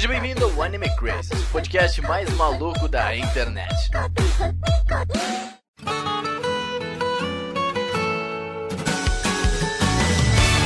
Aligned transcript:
Seja 0.00 0.14
bem-vindo 0.14 0.46
ao 0.46 0.62
Anime 0.62 0.88
Crazy, 0.96 1.34
o 1.34 1.46
podcast 1.52 2.00
mais 2.00 2.34
maluco 2.34 2.88
da 2.88 3.14
internet. 3.14 3.90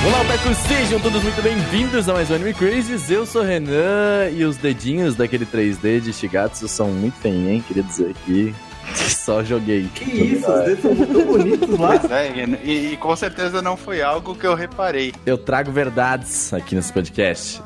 Olá, 0.06 0.20
Otaku, 0.20 0.54
sejam 0.68 1.00
todos 1.00 1.20
muito 1.20 1.42
bem-vindos 1.42 2.08
a 2.08 2.12
mais 2.12 2.30
um 2.30 2.36
Anime 2.36 2.54
Crazes. 2.54 3.10
Eu 3.10 3.26
sou 3.26 3.42
o 3.42 3.44
Renan 3.44 4.30
e 4.32 4.44
os 4.44 4.56
dedinhos 4.56 5.16
daquele 5.16 5.44
3D 5.44 5.98
de 5.98 6.12
Shigatsu 6.12 6.68
são 6.68 6.92
muito 6.92 7.16
feinhos, 7.16 7.50
hein? 7.50 7.64
Queria 7.66 7.82
dizer 7.82 8.10
aqui. 8.10 8.54
Só 8.94 9.42
joguei. 9.42 9.88
Que 9.94 10.04
isso, 10.04 10.50
os 10.50 10.64
dedos 10.64 10.80
são 10.80 11.06
tão 11.06 11.24
bonitos 11.26 11.78
lá. 11.78 11.94
É, 12.10 12.44
e, 12.62 12.92
e 12.92 12.96
com 12.96 13.14
certeza 13.16 13.62
não 13.62 13.76
foi 13.76 14.02
algo 14.02 14.34
que 14.34 14.46
eu 14.46 14.54
reparei. 14.54 15.12
Eu 15.24 15.38
trago 15.38 15.70
verdades 15.70 16.52
aqui 16.52 16.74
nesse 16.74 16.92
podcast. 16.92 17.62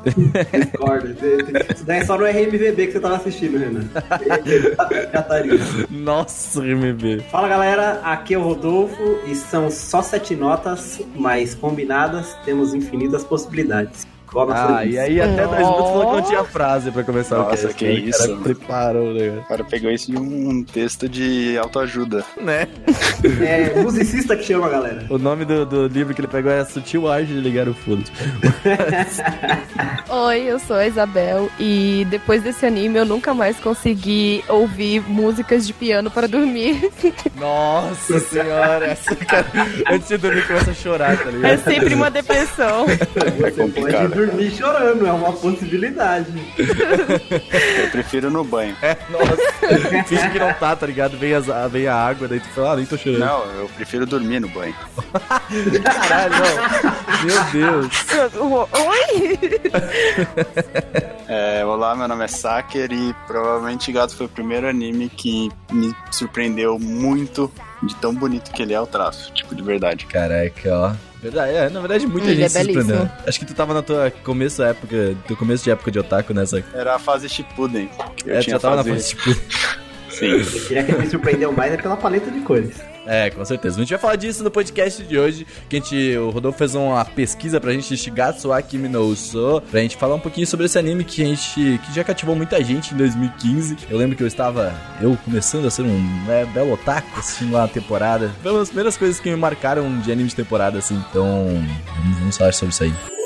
Discordo. 0.53 1.15
Isso 1.73 1.85
daí 1.85 2.05
só 2.05 2.17
no 2.17 2.25
RMVB 2.25 2.87
que 2.87 2.91
você 2.93 2.99
tava 2.99 3.15
assistindo, 3.15 3.57
Renan. 3.57 3.87
Catarina. 5.11 5.65
Nossa, 5.89 6.61
RMB. 6.61 7.23
Fala 7.31 7.47
galera, 7.47 8.01
aqui 8.03 8.33
é 8.33 8.37
o 8.37 8.43
Rodolfo 8.43 9.19
e 9.27 9.35
são 9.35 9.69
só 9.69 10.01
sete 10.01 10.35
notas, 10.35 11.01
mas 11.15 11.53
combinadas 11.53 12.35
temos 12.45 12.73
infinitas 12.73 13.23
possibilidades. 13.23 14.07
Nossa 14.33 14.77
Ah, 14.77 14.85
e 14.85 14.97
aí 14.97 15.21
até 15.21 15.45
dois 15.47 15.59
minutos 15.59 15.89
falou 15.89 16.09
que 16.09 16.15
não 16.17 16.21
tinha 16.23 16.43
frase 16.43 16.91
pra 16.91 17.03
começar 17.03 17.39
o 17.39 17.43
Nossa, 17.43 17.67
cast. 17.67 17.73
que 17.75 17.85
né? 17.85 17.93
isso. 17.93 18.23
O 18.23 18.27
cara 18.27 18.39
preparou, 18.41 19.13
né? 19.13 19.39
O 19.43 19.47
cara 19.47 19.63
pegou 19.63 19.91
isso 19.91 20.11
de 20.11 20.17
um 20.17 20.63
texto 20.63 21.07
de 21.09 21.57
autoajuda. 21.57 22.23
né? 22.41 22.67
É 23.41 23.79
musicista 23.81 24.35
que 24.35 24.43
chama, 24.43 24.69
galera. 24.69 25.05
O 25.09 25.17
nome 25.17 25.45
do, 25.45 25.65
do 25.65 25.87
livro 25.87 26.13
que 26.13 26.21
ele 26.21 26.27
pegou 26.27 26.51
é 26.51 26.63
Sutil 26.65 27.09
Arte 27.11 27.27
de 27.27 27.39
Ligar 27.39 27.67
o 27.67 27.73
Foda. 27.73 28.03
Oi, 30.09 30.39
eu 30.41 30.59
sou 30.59 30.75
a 30.75 30.87
Isabel 30.87 31.49
e 31.59 32.05
depois 32.09 32.41
desse 32.41 32.65
anime 32.65 32.97
eu 32.99 33.05
nunca 33.05 33.33
mais 33.33 33.57
consegui 33.57 34.43
ouvir 34.47 35.01
músicas 35.07 35.65
de 35.65 35.73
piano 35.73 36.09
para 36.09 36.27
dormir. 36.27 36.89
Nossa 37.37 38.19
senhora, 38.19 38.87
essa 38.87 39.15
cara, 39.15 39.45
antes 39.91 40.07
de 40.07 40.17
dormir 40.17 40.45
começa 40.47 40.71
a 40.71 40.73
chorar, 40.73 41.17
tá 41.17 41.29
É 41.29 41.31
ligado? 41.31 41.63
sempre 41.63 41.93
uma 41.93 42.09
depressão. 42.11 42.85
É 43.43 43.51
complicado. 43.51 44.18
Dormir 44.25 44.51
chorando, 44.51 45.05
é 45.05 45.11
uma 45.11 45.31
possibilidade. 45.33 46.33
Eu 46.57 47.89
prefiro 47.91 48.29
no 48.29 48.43
banho. 48.43 48.75
É, 48.81 48.97
nossa. 49.09 50.03
Finge 50.05 50.29
que 50.29 50.39
não 50.39 50.53
tá, 50.53 50.75
tá 50.75 50.85
ligado? 50.85 51.17
Vem, 51.17 51.33
as, 51.33 51.45
vem 51.71 51.87
a 51.87 51.95
água, 51.95 52.27
daí 52.27 52.39
tu 52.39 52.49
fala, 52.49 52.73
ah, 52.73 52.75
nem 52.75 52.85
tô 52.85 52.97
chorando. 52.97 53.19
Não, 53.19 53.45
eu 53.59 53.69
prefiro 53.69 54.05
dormir 54.05 54.39
no 54.39 54.49
banho. 54.49 54.75
Caralho, 55.83 56.33
não. 56.35 57.25
Meu 57.25 57.43
Deus. 57.51 58.05
Oi? 58.71 59.49
É, 61.27 61.63
olá, 61.63 61.95
meu 61.95 62.07
nome 62.07 62.25
é 62.25 62.27
Saker 62.27 62.91
e 62.91 63.13
provavelmente 63.27 63.91
Gato 63.91 64.15
foi 64.15 64.25
o 64.25 64.29
primeiro 64.29 64.67
anime 64.67 65.09
que 65.09 65.49
me 65.71 65.95
surpreendeu 66.11 66.79
muito 66.79 67.51
de 67.83 67.95
tão 67.95 68.13
bonito 68.13 68.51
que 68.51 68.63
ele 68.63 68.73
é 68.73 68.81
o 68.81 68.87
traço, 68.87 69.31
tipo, 69.33 69.53
de 69.53 69.61
verdade. 69.61 70.05
Caraca, 70.07 70.75
ó. 70.75 71.08
Verdade, 71.21 71.51
é, 71.53 71.69
na 71.69 71.79
verdade 71.81 72.07
muita 72.07 72.27
Ele 72.27 72.35
gente 72.35 72.45
é 72.45 72.49
se 72.49 72.63
surpreendeu. 72.63 73.09
Acho 73.27 73.39
que 73.39 73.45
tu 73.45 73.53
tava 73.53 73.73
na 73.73 73.81
tua 73.81 74.09
começo 74.23 74.59
da 74.59 74.69
época, 74.69 75.15
teu 75.27 75.35
começo 75.35 75.63
de 75.63 75.71
época 75.71 75.91
de 75.91 75.99
otaku 75.99 76.33
nessa. 76.33 76.63
Era 76.73 76.95
a 76.95 76.99
fase 76.99 77.27
Shippuden. 77.27 77.89
que 78.15 78.29
Eu 78.29 78.35
É, 78.35 78.39
tu 78.39 78.49
já 78.49 78.59
tava 78.59 78.77
na 78.77 78.83
fase... 78.83 79.09
tipo. 79.09 79.29
Sim. 80.09 80.25
Eu 80.25 80.45
queria 80.45 80.83
que 80.83 80.91
ele 80.91 80.99
me 80.99 81.09
surpreendeu 81.09 81.51
mais 81.51 81.73
é 81.73 81.77
pela 81.77 81.95
paleta 81.95 82.31
de 82.31 82.39
cores. 82.41 82.81
É, 83.09 83.31
com 83.31 83.43
certeza. 83.43 83.75
A 83.77 83.79
gente 83.79 83.89
vai 83.89 83.99
falar 83.99 84.15
disso 84.17 84.43
no 84.43 84.51
podcast 84.51 85.01
de 85.01 85.17
hoje, 85.17 85.47
que 85.67 85.77
a 85.77 85.79
gente, 85.79 86.15
o 86.17 86.29
Rodolfo 86.29 86.59
fez 86.59 86.75
uma 86.75 87.03
pesquisa 87.03 87.59
pra 87.59 87.71
gente 87.71 87.89
de 87.89 87.97
Shigatsu 87.97 88.53
Akimi 88.53 88.87
no 88.87 89.01
Uso, 89.01 89.63
pra 89.71 89.79
gente 89.79 89.97
falar 89.97 90.13
um 90.13 90.19
pouquinho 90.19 90.45
sobre 90.45 90.67
esse 90.67 90.77
anime 90.77 91.03
que 91.03 91.23
a 91.23 91.25
gente, 91.25 91.81
que 91.83 91.95
já 91.95 92.03
cativou 92.03 92.35
muita 92.35 92.63
gente 92.63 92.93
em 92.93 92.97
2015. 92.97 93.77
Eu 93.89 93.97
lembro 93.97 94.15
que 94.15 94.21
eu 94.21 94.27
estava, 94.27 94.71
eu 95.01 95.17
começando 95.25 95.65
a 95.65 95.71
ser 95.71 95.81
um 95.81 95.99
né, 96.27 96.45
belo 96.53 96.73
otaku, 96.73 97.07
assistindo 97.17 97.53
lá 97.53 97.63
a 97.63 97.67
temporada. 97.67 98.31
Foi 98.43 98.51
uma 98.51 98.59
das 98.59 98.69
primeiras 98.69 98.95
coisas 98.95 99.19
que 99.19 99.27
me 99.27 99.35
marcaram 99.35 99.99
de 100.01 100.11
anime 100.11 100.29
de 100.29 100.35
temporada, 100.35 100.77
assim. 100.77 101.03
Então, 101.09 101.47
vamos 102.19 102.37
falar 102.37 102.53
sobre 102.53 102.73
isso 102.73 102.83
aí. 102.83 103.18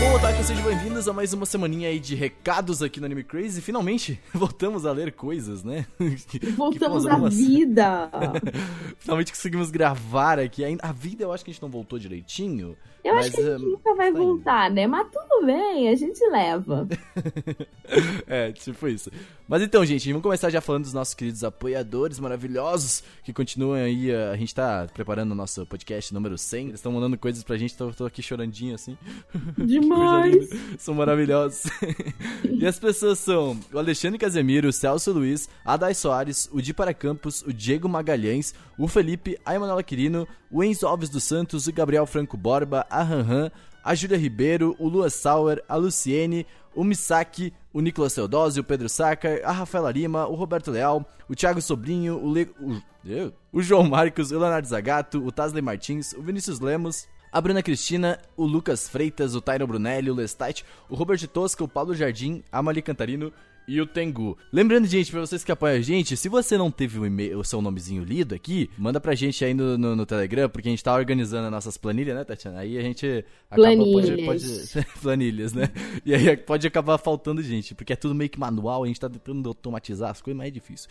Bom, 0.00 0.14
Otaku, 0.14 0.42
sejam 0.42 0.64
bem-vindos 0.64 1.08
a 1.08 1.12
mais 1.12 1.32
uma 1.32 1.46
semaninha 1.46 1.88
aí 1.88 1.98
de 1.98 2.14
recados 2.14 2.82
aqui 2.82 3.00
no 3.00 3.06
Anime 3.06 3.24
Crazy. 3.24 3.60
Finalmente, 3.60 4.20
voltamos 4.32 4.84
a 4.84 4.92
ler 4.92 5.12
coisas, 5.12 5.62
né? 5.62 5.86
Voltamos 6.56 7.06
à 7.06 7.16
vida. 7.28 8.10
Finalmente 8.98 9.32
conseguimos 9.32 9.70
gravar 9.70 10.38
aqui. 10.38 10.62
A 10.80 10.92
vida 10.92 11.24
eu 11.24 11.32
acho 11.32 11.44
que 11.44 11.50
a 11.50 11.54
gente 11.54 11.62
não 11.62 11.70
voltou 11.70 11.98
direitinho. 11.98 12.76
Eu 13.02 13.14
mas, 13.14 13.26
acho 13.26 13.36
que 13.36 13.42
a 13.42 13.56
gente 13.56 13.64
hum, 13.64 13.70
nunca 13.70 13.94
vai 13.94 14.12
tá 14.12 14.18
indo. 14.18 14.26
voltar, 14.26 14.70
né? 14.70 14.86
Mas 14.86 15.08
tudo 15.10 15.46
bem, 15.46 15.88
a 15.88 15.94
gente 15.94 16.22
leva. 16.26 16.86
é, 18.26 18.52
tipo 18.52 18.88
isso. 18.88 19.10
Mas 19.48 19.62
então, 19.62 19.84
gente, 19.86 20.06
vamos 20.08 20.22
começar 20.22 20.50
já 20.50 20.60
falando 20.60 20.84
dos 20.84 20.92
nossos 20.92 21.14
queridos 21.14 21.42
apoiadores 21.42 22.20
maravilhosos 22.20 23.02
que 23.24 23.32
continuam 23.32 23.74
aí. 23.74 24.14
A 24.14 24.36
gente 24.36 24.54
tá 24.54 24.86
preparando 24.92 25.32
o 25.32 25.34
nosso 25.34 25.64
podcast 25.66 26.12
número 26.12 26.36
100. 26.36 26.66
Eles 26.66 26.74
estão 26.74 26.92
mandando 26.92 27.16
coisas 27.16 27.42
pra 27.42 27.56
gente, 27.56 27.74
tô, 27.74 27.90
tô 27.90 28.04
aqui 28.04 28.22
chorandinho 28.22 28.74
assim. 28.74 28.98
Demais. 29.70 30.48
São 30.78 30.94
maravilhosos. 30.94 31.62
e 32.42 32.66
as 32.66 32.78
pessoas 32.78 33.20
são 33.20 33.58
o 33.72 33.78
Alexandre 33.78 34.18
Casemiro, 34.18 34.68
o 34.68 34.72
Celso 34.72 35.12
Luiz, 35.12 35.48
a 35.64 35.76
Dai 35.76 35.94
Soares, 35.94 36.48
o 36.52 36.60
Di 36.60 36.74
Para 36.74 36.92
Campos, 36.92 37.42
o 37.42 37.52
Diego 37.52 37.88
Magalhães, 37.88 38.52
o 38.76 38.88
Felipe, 38.88 39.38
a 39.44 39.54
Emanuela 39.54 39.82
Quirino, 39.82 40.26
o 40.50 40.64
Enzo 40.64 40.86
Alves 40.86 41.08
dos 41.08 41.22
Santos, 41.22 41.68
o 41.68 41.72
Gabriel 41.72 42.04
Franco 42.04 42.36
Borba, 42.36 42.84
a 42.90 43.02
Ranhan, 43.02 43.50
a 43.84 43.94
Júlia 43.94 44.18
Ribeiro, 44.18 44.74
o 44.78 44.88
Lua 44.88 45.08
Sauer, 45.08 45.62
a 45.68 45.76
Luciene, 45.76 46.46
o 46.74 46.82
Misaki, 46.82 47.52
o 47.72 47.80
Nicolas 47.80 48.14
Teodósio, 48.14 48.62
o 48.62 48.64
Pedro 48.64 48.88
Sacar, 48.88 49.40
a 49.44 49.52
Rafaela 49.52 49.92
Lima, 49.92 50.26
o 50.26 50.34
Roberto 50.34 50.70
Leal, 50.70 51.06
o 51.28 51.34
Thiago 51.34 51.62
Sobrinho, 51.62 52.18
o, 52.18 52.32
Le... 52.32 52.50
o... 52.60 52.90
O 53.50 53.62
João 53.62 53.88
Marcos, 53.88 54.30
o 54.30 54.38
Leonardo 54.38 54.68
Zagato, 54.68 55.24
o 55.24 55.32
Tasley 55.32 55.62
Martins, 55.62 56.12
o 56.12 56.20
Vinícius 56.20 56.60
Lemos, 56.60 57.08
a 57.32 57.40
Bruna 57.40 57.62
Cristina, 57.62 58.18
o 58.36 58.44
Lucas 58.44 58.88
Freitas, 58.88 59.34
o 59.34 59.40
Tyron 59.40 59.66
Brunelli, 59.66 60.10
o 60.10 60.14
Lestat, 60.14 60.62
o 60.88 60.94
Robert 60.94 61.24
Tosca, 61.28 61.62
o 61.62 61.68
Paulo 61.68 61.94
Jardim, 61.94 62.42
a 62.50 62.62
Mali 62.62 62.82
Cantarino 62.82 63.32
e 63.70 63.80
o 63.80 63.86
Tengu. 63.86 64.36
Lembrando, 64.52 64.84
gente, 64.88 65.12
pra 65.12 65.20
vocês 65.20 65.44
que 65.44 65.52
apoiam 65.52 65.76
a 65.76 65.80
gente, 65.80 66.16
se 66.16 66.28
você 66.28 66.58
não 66.58 66.72
teve 66.72 66.98
o, 66.98 67.06
e-mail, 67.06 67.38
o 67.38 67.44
seu 67.44 67.62
nomezinho 67.62 68.02
lido 68.02 68.34
aqui, 68.34 68.68
manda 68.76 69.00
pra 69.00 69.14
gente 69.14 69.44
aí 69.44 69.54
no, 69.54 69.78
no, 69.78 69.94
no 69.94 70.04
Telegram, 70.04 70.48
porque 70.48 70.68
a 70.68 70.72
gente 70.72 70.82
tá 70.82 70.92
organizando 70.92 71.44
as 71.46 71.52
nossas 71.52 71.76
planilhas, 71.76 72.16
né, 72.16 72.24
Tatiana? 72.24 72.58
Aí 72.58 72.76
a 72.76 72.82
gente 72.82 73.24
acaba... 73.48 73.68
Pode, 73.68 73.92
Planilhas. 73.92 74.72
pode, 74.72 74.86
planilhas, 75.00 75.52
né? 75.52 75.68
E 76.04 76.12
aí 76.12 76.36
pode 76.36 76.66
acabar 76.66 76.98
faltando 76.98 77.40
gente, 77.44 77.72
porque 77.72 77.92
é 77.92 77.96
tudo 77.96 78.12
meio 78.12 78.28
que 78.28 78.40
manual, 78.40 78.82
a 78.82 78.86
gente 78.88 78.98
tá 78.98 79.08
tentando 79.08 79.48
automatizar 79.48 80.10
as 80.10 80.20
coisas, 80.20 80.36
mas 80.36 80.48
é 80.48 80.50
difícil. 80.50 80.90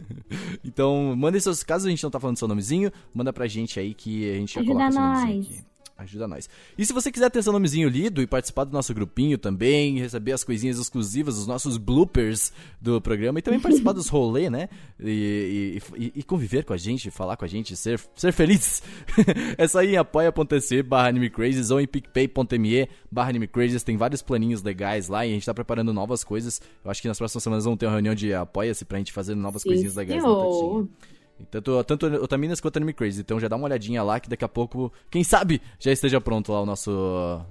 então, 0.62 1.16
mandem 1.16 1.40
seus 1.40 1.62
casos, 1.62 1.86
a 1.86 1.90
gente 1.90 2.02
não 2.02 2.10
tá 2.10 2.20
falando 2.20 2.36
seu 2.36 2.46
nomezinho, 2.46 2.92
manda 3.14 3.32
pra 3.32 3.46
gente 3.46 3.80
aí 3.80 3.94
que 3.94 4.30
a 4.30 4.34
gente 4.34 4.54
já 4.56 4.60
Ajuda 4.60 4.74
coloca 4.74 4.92
seu 4.92 5.00
nomezinho 5.00 5.42
aqui. 5.42 5.70
Ajuda 6.00 6.26
nós. 6.26 6.48
E 6.78 6.86
se 6.86 6.92
você 6.94 7.12
quiser 7.12 7.30
ter 7.30 7.42
seu 7.42 7.52
nomezinho 7.52 7.86
lido 7.88 8.22
e 8.22 8.26
participar 8.26 8.64
do 8.64 8.72
nosso 8.72 8.94
grupinho 8.94 9.36
também, 9.36 9.98
receber 9.98 10.32
as 10.32 10.42
coisinhas 10.42 10.78
exclusivas, 10.78 11.36
os 11.36 11.46
nossos 11.46 11.76
bloopers 11.76 12.52
do 12.80 13.00
programa 13.02 13.38
e 13.38 13.42
também 13.42 13.60
participar 13.60 13.92
dos 13.92 14.08
rolê, 14.08 14.48
né? 14.48 14.70
E, 14.98 15.78
e- 15.96 16.12
e- 16.16 16.22
conviver 16.22 16.64
com 16.64 16.72
a 16.72 16.76
gente, 16.78 17.10
falar 17.10 17.36
com 17.36 17.44
a 17.44 17.48
gente, 17.48 17.76
ser, 17.76 18.00
ser 18.16 18.32
feliz. 18.32 18.82
é 19.58 19.68
só 19.68 19.82
ir 19.82 19.90
em 19.90 19.96
apoia.se 19.98 20.82
barra 20.82 21.08
animecrazes 21.08 21.70
ou 21.70 21.80
em 21.80 21.86
picpay.me 21.86 22.88
barra 23.12 23.28
animecrazes. 23.28 23.82
Tem 23.82 23.96
vários 23.96 24.22
planinhos 24.22 24.62
legais 24.62 25.08
lá 25.08 25.26
e 25.26 25.30
a 25.30 25.34
gente 25.34 25.44
tá 25.44 25.52
preparando 25.52 25.92
novas 25.92 26.24
coisas. 26.24 26.60
Eu 26.82 26.90
acho 26.90 27.02
que 27.02 27.08
nas 27.08 27.18
próximas 27.18 27.42
semanas 27.42 27.64
vamos 27.64 27.78
ter 27.78 27.86
uma 27.86 27.92
reunião 27.92 28.14
de 28.14 28.32
apoia-se 28.32 28.84
pra 28.86 28.96
gente 28.98 29.12
fazer 29.12 29.34
novas 29.34 29.60
Sim, 29.62 29.68
coisinhas 29.68 29.96
legais 29.96 30.22
na 30.22 30.28
Tatinha. 30.28 30.50
senhor. 30.54 30.88
E 30.88 31.19
Tanto, 31.50 31.84
tanto 31.84 32.06
Otaminas 32.06 32.60
quanto 32.60 32.76
Anime 32.76 32.92
Crazy. 32.92 33.20
Então 33.20 33.38
já 33.38 33.48
dá 33.48 33.56
uma 33.56 33.66
olhadinha 33.66 34.02
lá 34.02 34.18
que 34.18 34.28
daqui 34.28 34.44
a 34.44 34.48
pouco, 34.48 34.92
quem 35.10 35.22
sabe, 35.22 35.60
já 35.78 35.92
esteja 35.92 36.20
pronto 36.20 36.52
lá 36.52 36.62
o 36.62 36.66
nosso, 36.66 36.90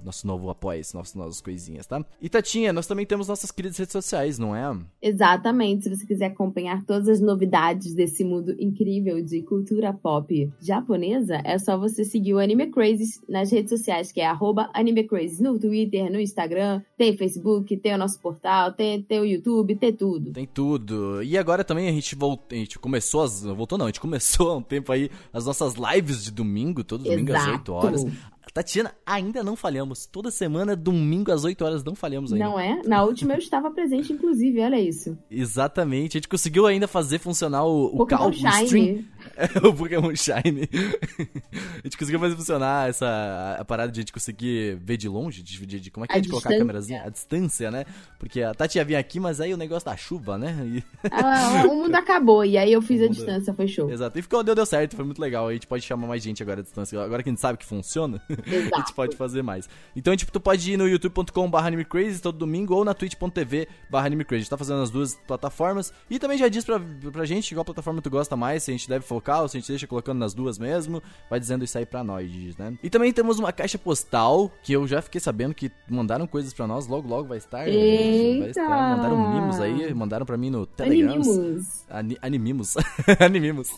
nosso 0.04 0.26
novo 0.26 0.50
apoio, 0.50 0.82
nossas 0.94 1.14
novas 1.14 1.40
coisinhas, 1.40 1.86
tá? 1.86 2.04
E 2.20 2.28
Tatinha, 2.28 2.72
nós 2.72 2.86
também 2.86 3.06
temos 3.06 3.28
nossas 3.28 3.50
queridas 3.50 3.78
redes 3.78 3.92
sociais, 3.92 4.38
não 4.38 4.54
é? 4.54 4.76
Exatamente. 5.02 5.84
Se 5.84 5.96
você 5.96 6.06
quiser 6.06 6.26
acompanhar 6.26 6.84
todas 6.84 7.08
as 7.08 7.20
novidades 7.20 7.94
desse 7.94 8.24
mundo 8.24 8.54
incrível 8.58 9.22
de 9.22 9.42
cultura 9.42 9.92
pop 9.92 10.50
japonesa, 10.60 11.40
é 11.44 11.58
só 11.58 11.76
você 11.78 12.04
seguir 12.04 12.34
o 12.34 12.38
Anime 12.38 12.70
Crazes 12.70 13.20
nas 13.28 13.50
redes 13.50 13.70
sociais, 13.70 14.12
que 14.12 14.20
é 14.20 14.26
arroba 14.26 14.70
Anime 14.74 15.04
Crazes 15.04 15.40
no 15.40 15.58
Twitter, 15.58 16.10
no 16.10 16.20
Instagram, 16.20 16.82
tem 16.96 17.16
Facebook, 17.16 17.76
tem 17.76 17.94
o 17.94 17.98
nosso 17.98 18.20
portal, 18.20 18.72
tem, 18.72 19.02
tem 19.02 19.20
o 19.20 19.24
YouTube, 19.24 19.76
tem 19.76 19.92
tudo. 19.92 20.32
Tem 20.32 20.46
tudo. 20.46 21.22
E 21.22 21.36
agora 21.36 21.64
também 21.64 21.88
a 21.88 21.92
gente 21.92 22.14
voltou, 22.14 22.46
a 22.50 22.54
gente 22.54 22.78
começou 22.78 23.22
as, 23.22 23.42
voltou 23.42 23.78
não, 23.80 23.86
a 23.86 23.88
gente 23.88 24.00
começou 24.00 24.50
há 24.50 24.56
um 24.56 24.62
tempo 24.62 24.92
aí 24.92 25.10
as 25.32 25.46
nossas 25.46 25.74
lives 25.74 26.22
de 26.22 26.30
domingo, 26.30 26.84
todo 26.84 27.04
domingo 27.04 27.34
às 27.34 27.46
8 27.46 27.72
horas. 27.72 28.06
Tatiana, 28.52 28.92
ainda 29.06 29.44
não 29.44 29.54
falhamos. 29.54 30.06
Toda 30.06 30.30
semana, 30.30 30.74
domingo 30.74 31.30
às 31.30 31.44
8 31.44 31.64
horas, 31.64 31.84
não 31.84 31.94
falhamos 31.94 32.32
ainda. 32.32 32.44
Não 32.44 32.58
é? 32.58 32.82
Na 32.84 33.04
última 33.04 33.34
eu 33.34 33.38
estava 33.38 33.70
presente, 33.70 34.12
inclusive, 34.12 34.60
olha 34.60 34.80
isso. 34.80 35.16
Exatamente. 35.30 36.16
A 36.16 36.18
gente 36.18 36.28
conseguiu 36.28 36.66
ainda 36.66 36.88
fazer 36.88 37.20
funcionar 37.20 37.64
o, 37.64 37.96
o 37.96 38.02
o 38.02 38.30
stream. 38.30 39.04
É 39.36 39.58
o 39.66 39.74
Pokémon 39.74 40.14
Shine. 40.14 40.68
a 40.72 41.82
gente 41.84 41.96
conseguiu 41.98 42.20
fazer 42.20 42.36
funcionar 42.36 42.88
essa 42.88 43.56
a 43.58 43.64
parada 43.64 43.90
de 43.92 44.00
a 44.00 44.02
gente 44.02 44.12
conseguir 44.12 44.76
ver 44.82 44.96
de 44.96 45.08
longe, 45.08 45.42
de, 45.42 45.66
de, 45.66 45.80
de 45.80 45.90
como 45.90 46.04
é 46.04 46.08
que 46.08 46.14
A 46.14 46.18
é 46.18 46.20
de 46.20 46.28
colocar 46.28 46.50
a 46.52 46.58
câmerazinha? 46.58 47.02
A 47.04 47.08
distância, 47.08 47.70
né? 47.70 47.84
Porque 48.18 48.42
a 48.42 48.54
Tati 48.54 48.78
ia 48.78 48.84
vir 48.84 48.96
aqui, 48.96 49.18
mas 49.20 49.40
aí 49.40 49.52
o 49.52 49.56
negócio 49.56 49.84
da 49.86 49.96
chuva, 49.96 50.36
né? 50.38 50.56
E- 50.64 50.84
Ah, 51.10 51.64
o 51.66 51.74
mundo 51.76 51.94
acabou, 51.94 52.44
e 52.44 52.56
aí 52.58 52.72
eu 52.72 52.82
fiz 52.82 53.00
a 53.00 53.04
mundo- 53.04 53.14
distância, 53.14 53.52
foi 53.54 53.66
show. 53.68 53.90
Exato. 53.90 54.18
E 54.18 54.22
ficou, 54.22 54.42
deu, 54.42 54.54
deu 54.54 54.66
certo, 54.66 54.96
foi 54.96 55.04
muito 55.04 55.20
legal. 55.20 55.48
A 55.48 55.52
gente 55.52 55.66
pode 55.66 55.82
chamar 55.84 56.06
mais 56.06 56.22
gente 56.22 56.42
agora 56.42 56.60
à 56.60 56.62
distância. 56.62 57.00
Agora 57.00 57.22
que 57.22 57.28
a 57.28 57.32
gente 57.32 57.40
sabe 57.40 57.58
que 57.58 57.64
funciona, 57.66 58.20
a 58.28 58.32
gente 58.34 58.54
Exato. 58.66 58.94
pode 58.94 59.16
fazer 59.16 59.42
mais. 59.42 59.68
Então, 59.96 60.14
tipo, 60.16 60.30
tu 60.32 60.40
pode 60.40 60.72
ir 60.72 60.76
no 60.76 60.88
youtube.com.br 60.88 61.56
animecrazy 61.58 62.20
todo 62.20 62.36
domingo 62.38 62.74
ou 62.74 62.84
na 62.84 62.94
twitch.tv 62.94 63.68
barra 63.90 64.06
animecrazy. 64.06 64.40
A 64.40 64.42
gente 64.42 64.50
tá 64.50 64.56
fazendo 64.58 64.82
as 64.82 64.90
duas 64.90 65.14
plataformas. 65.26 65.92
E 66.08 66.18
também 66.18 66.38
já 66.38 66.48
diz 66.48 66.64
pra, 66.64 66.80
pra 67.12 67.24
gente 67.24 67.54
qual 67.54 67.64
plataforma 67.64 68.00
tu 68.02 68.10
gosta 68.10 68.36
mais, 68.36 68.62
se 68.62 68.70
a 68.70 68.74
gente 68.74 68.88
deve 68.88 69.04
focar 69.10 69.42
ou 69.42 69.48
se 69.48 69.56
a 69.56 69.60
gente 69.60 69.68
deixa 69.68 69.88
colocando 69.88 70.20
nas 70.20 70.32
duas 70.32 70.56
mesmo. 70.56 71.02
Vai 71.28 71.40
dizendo 71.40 71.64
isso 71.64 71.76
aí 71.76 71.84
pra 71.84 72.04
nós, 72.04 72.56
né? 72.56 72.78
E 72.80 72.88
também 72.88 73.12
temos 73.12 73.40
uma 73.40 73.52
caixa 73.52 73.76
postal, 73.76 74.52
que 74.62 74.72
eu 74.72 74.86
já 74.86 75.02
fiquei 75.02 75.20
sabendo 75.20 75.52
que 75.52 75.68
mandaram 75.88 76.28
coisas 76.28 76.54
pra 76.54 76.64
nós, 76.66 76.86
logo 76.86 77.08
logo 77.08 77.28
vai 77.28 77.38
estar. 77.38 77.64
Vai 77.64 77.70
Eita! 77.70 78.50
estar. 78.50 78.96
Mandaram 78.96 79.34
mimos 79.34 79.60
aí, 79.60 79.92
mandaram 79.92 80.24
pra 80.24 80.36
mim 80.36 80.50
no 80.50 80.64
Telegram. 80.64 81.14
Animimos. 81.14 81.84
Ani 81.90 82.16
animimos. 82.22 82.76
animimos. 83.18 83.68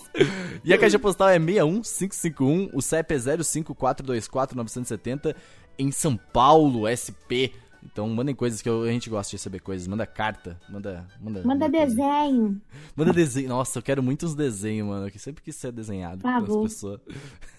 E 0.62 0.74
a 0.74 0.78
caixa 0.78 0.98
postal 0.98 1.30
é 1.30 1.38
61551, 1.38 2.68
o 2.74 2.82
CEP 2.82 3.14
é 3.14 3.16
05424-970, 3.16 5.34
em 5.78 5.90
São 5.90 6.14
Paulo, 6.16 6.82
SP. 6.86 7.56
Então 7.84 8.08
mandem 8.08 8.34
coisas 8.34 8.62
que 8.62 8.68
eu- 8.68 8.82
a 8.84 8.88
gente 8.88 9.10
gosta 9.10 9.30
de 9.30 9.36
receber 9.36 9.60
coisas. 9.60 9.86
Manda 9.88 10.06
carta, 10.06 10.58
manda. 10.68 11.06
Manda, 11.20 11.42
Manda 11.44 11.70
coisa. 11.70 11.86
desenho. 11.86 12.60
Manda 12.96 13.12
desenho. 13.12 13.48
Nossa, 13.48 13.78
eu 13.78 13.82
quero 13.82 14.02
muito 14.02 14.24
uns 14.26 14.34
desenhos, 14.34 14.86
mano. 14.88 15.10
Que 15.10 15.18
sempre 15.18 15.42
quis 15.42 15.56
ser 15.56 15.72
desenhado 15.72 16.22
Por 16.22 16.44
pelas 16.44 16.62
pessoas. 16.72 17.00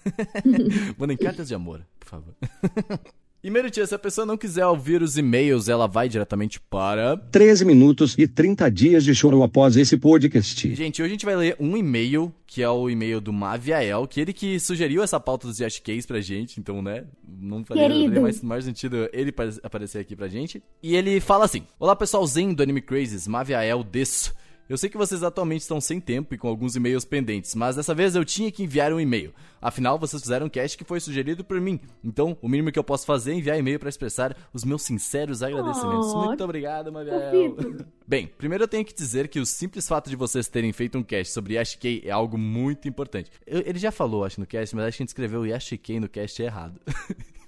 Mandem 0.98 1.16
cartas 1.16 1.48
de 1.48 1.54
amor, 1.54 1.84
por 2.00 2.08
favor. 2.08 2.34
E 3.46 3.50
Meritia, 3.50 3.86
se 3.86 3.94
a 3.94 3.98
pessoa 3.98 4.24
não 4.24 4.38
quiser 4.38 4.66
ouvir 4.66 5.02
os 5.02 5.18
e-mails, 5.18 5.68
ela 5.68 5.86
vai 5.86 6.08
diretamente 6.08 6.58
para. 6.58 7.14
13 7.30 7.66
minutos 7.66 8.14
e 8.16 8.26
30 8.26 8.70
dias 8.70 9.04
de 9.04 9.14
choro 9.14 9.42
após 9.42 9.76
esse 9.76 9.98
podcast. 9.98 10.74
Gente, 10.74 11.02
hoje 11.02 11.10
a 11.10 11.12
gente 11.12 11.26
vai 11.26 11.36
ler 11.36 11.54
um 11.60 11.76
e-mail, 11.76 12.32
que 12.46 12.62
é 12.62 12.70
o 12.70 12.88
e-mail 12.88 13.20
do 13.20 13.34
Maviael, 13.34 14.06
que 14.08 14.18
ele 14.18 14.32
que 14.32 14.58
sugeriu 14.58 15.02
essa 15.02 15.20
pauta 15.20 15.46
dos 15.46 15.60
Yashikeis 15.60 16.06
pra 16.06 16.22
gente, 16.22 16.58
então, 16.58 16.80
né, 16.80 17.04
não 17.38 17.62
faria 17.62 17.82
mais, 18.18 18.40
mais 18.42 18.64
sentido 18.64 19.10
ele 19.12 19.30
pa- 19.30 19.50
aparecer 19.62 19.98
aqui 19.98 20.16
pra 20.16 20.26
gente. 20.26 20.62
E 20.82 20.96
ele 20.96 21.20
fala 21.20 21.44
assim, 21.44 21.66
Olá 21.78 21.94
pessoal 21.94 22.26
zen 22.26 22.54
do 22.54 22.62
Anime 22.62 22.80
Crazes, 22.80 23.28
Maviael 23.28 23.84
Desso. 23.84 24.32
Eu 24.68 24.78
sei 24.78 24.88
que 24.88 24.96
vocês 24.96 25.22
atualmente 25.22 25.60
estão 25.60 25.78
sem 25.78 26.00
tempo 26.00 26.34
e 26.34 26.38
com 26.38 26.48
alguns 26.48 26.74
e-mails 26.74 27.04
pendentes, 27.04 27.54
mas 27.54 27.76
dessa 27.76 27.94
vez 27.94 28.14
eu 28.16 28.24
tinha 28.24 28.50
que 28.50 28.62
enviar 28.62 28.94
um 28.94 28.98
e-mail. 29.00 29.34
Afinal, 29.60 29.98
vocês 29.98 30.22
fizeram 30.22 30.46
um 30.46 30.48
cast 30.48 30.78
que 30.78 30.84
foi 30.84 31.00
sugerido 31.00 31.44
por 31.44 31.60
mim. 31.60 31.78
Então, 32.02 32.36
o 32.40 32.48
mínimo 32.48 32.72
que 32.72 32.78
eu 32.78 32.84
posso 32.84 33.04
fazer 33.04 33.32
é 33.32 33.34
enviar 33.34 33.58
e-mail 33.58 33.78
pra 33.78 33.90
expressar 33.90 34.34
os 34.54 34.64
meus 34.64 34.80
sinceros 34.82 35.42
agradecimentos. 35.42 36.12
Oh, 36.14 36.24
Muito 36.24 36.42
obrigado, 36.42 36.90
fofito. 36.92 37.84
Bem, 38.08 38.26
primeiro 38.26 38.64
eu 38.64 38.68
tenho 38.68 38.84
que 38.86 38.94
dizer 38.94 39.28
que 39.28 39.38
o 39.38 39.44
simples 39.46 39.86
fato 39.86 40.08
de 40.08 40.16
vocês 40.16 40.48
terem 40.48 40.72
feito 40.72 40.96
um 40.96 41.02
cast 41.02 41.32
sobre 41.32 41.54
Yashikei 41.54 42.02
é 42.04 42.10
algo 42.10 42.38
muito 42.38 42.88
importante. 42.88 43.30
Eu- 43.46 43.62
ele 43.66 43.78
já 43.78 43.90
falou, 43.92 44.24
acho, 44.24 44.40
no 44.40 44.46
cast, 44.46 44.74
mas 44.74 44.86
acho 44.86 44.96
que 44.96 45.02
a 45.02 45.04
gente 45.04 45.08
escreveu 45.10 45.44
Yashikei 45.46 46.00
no 46.00 46.08
cast 46.08 46.42
errado. 46.42 46.80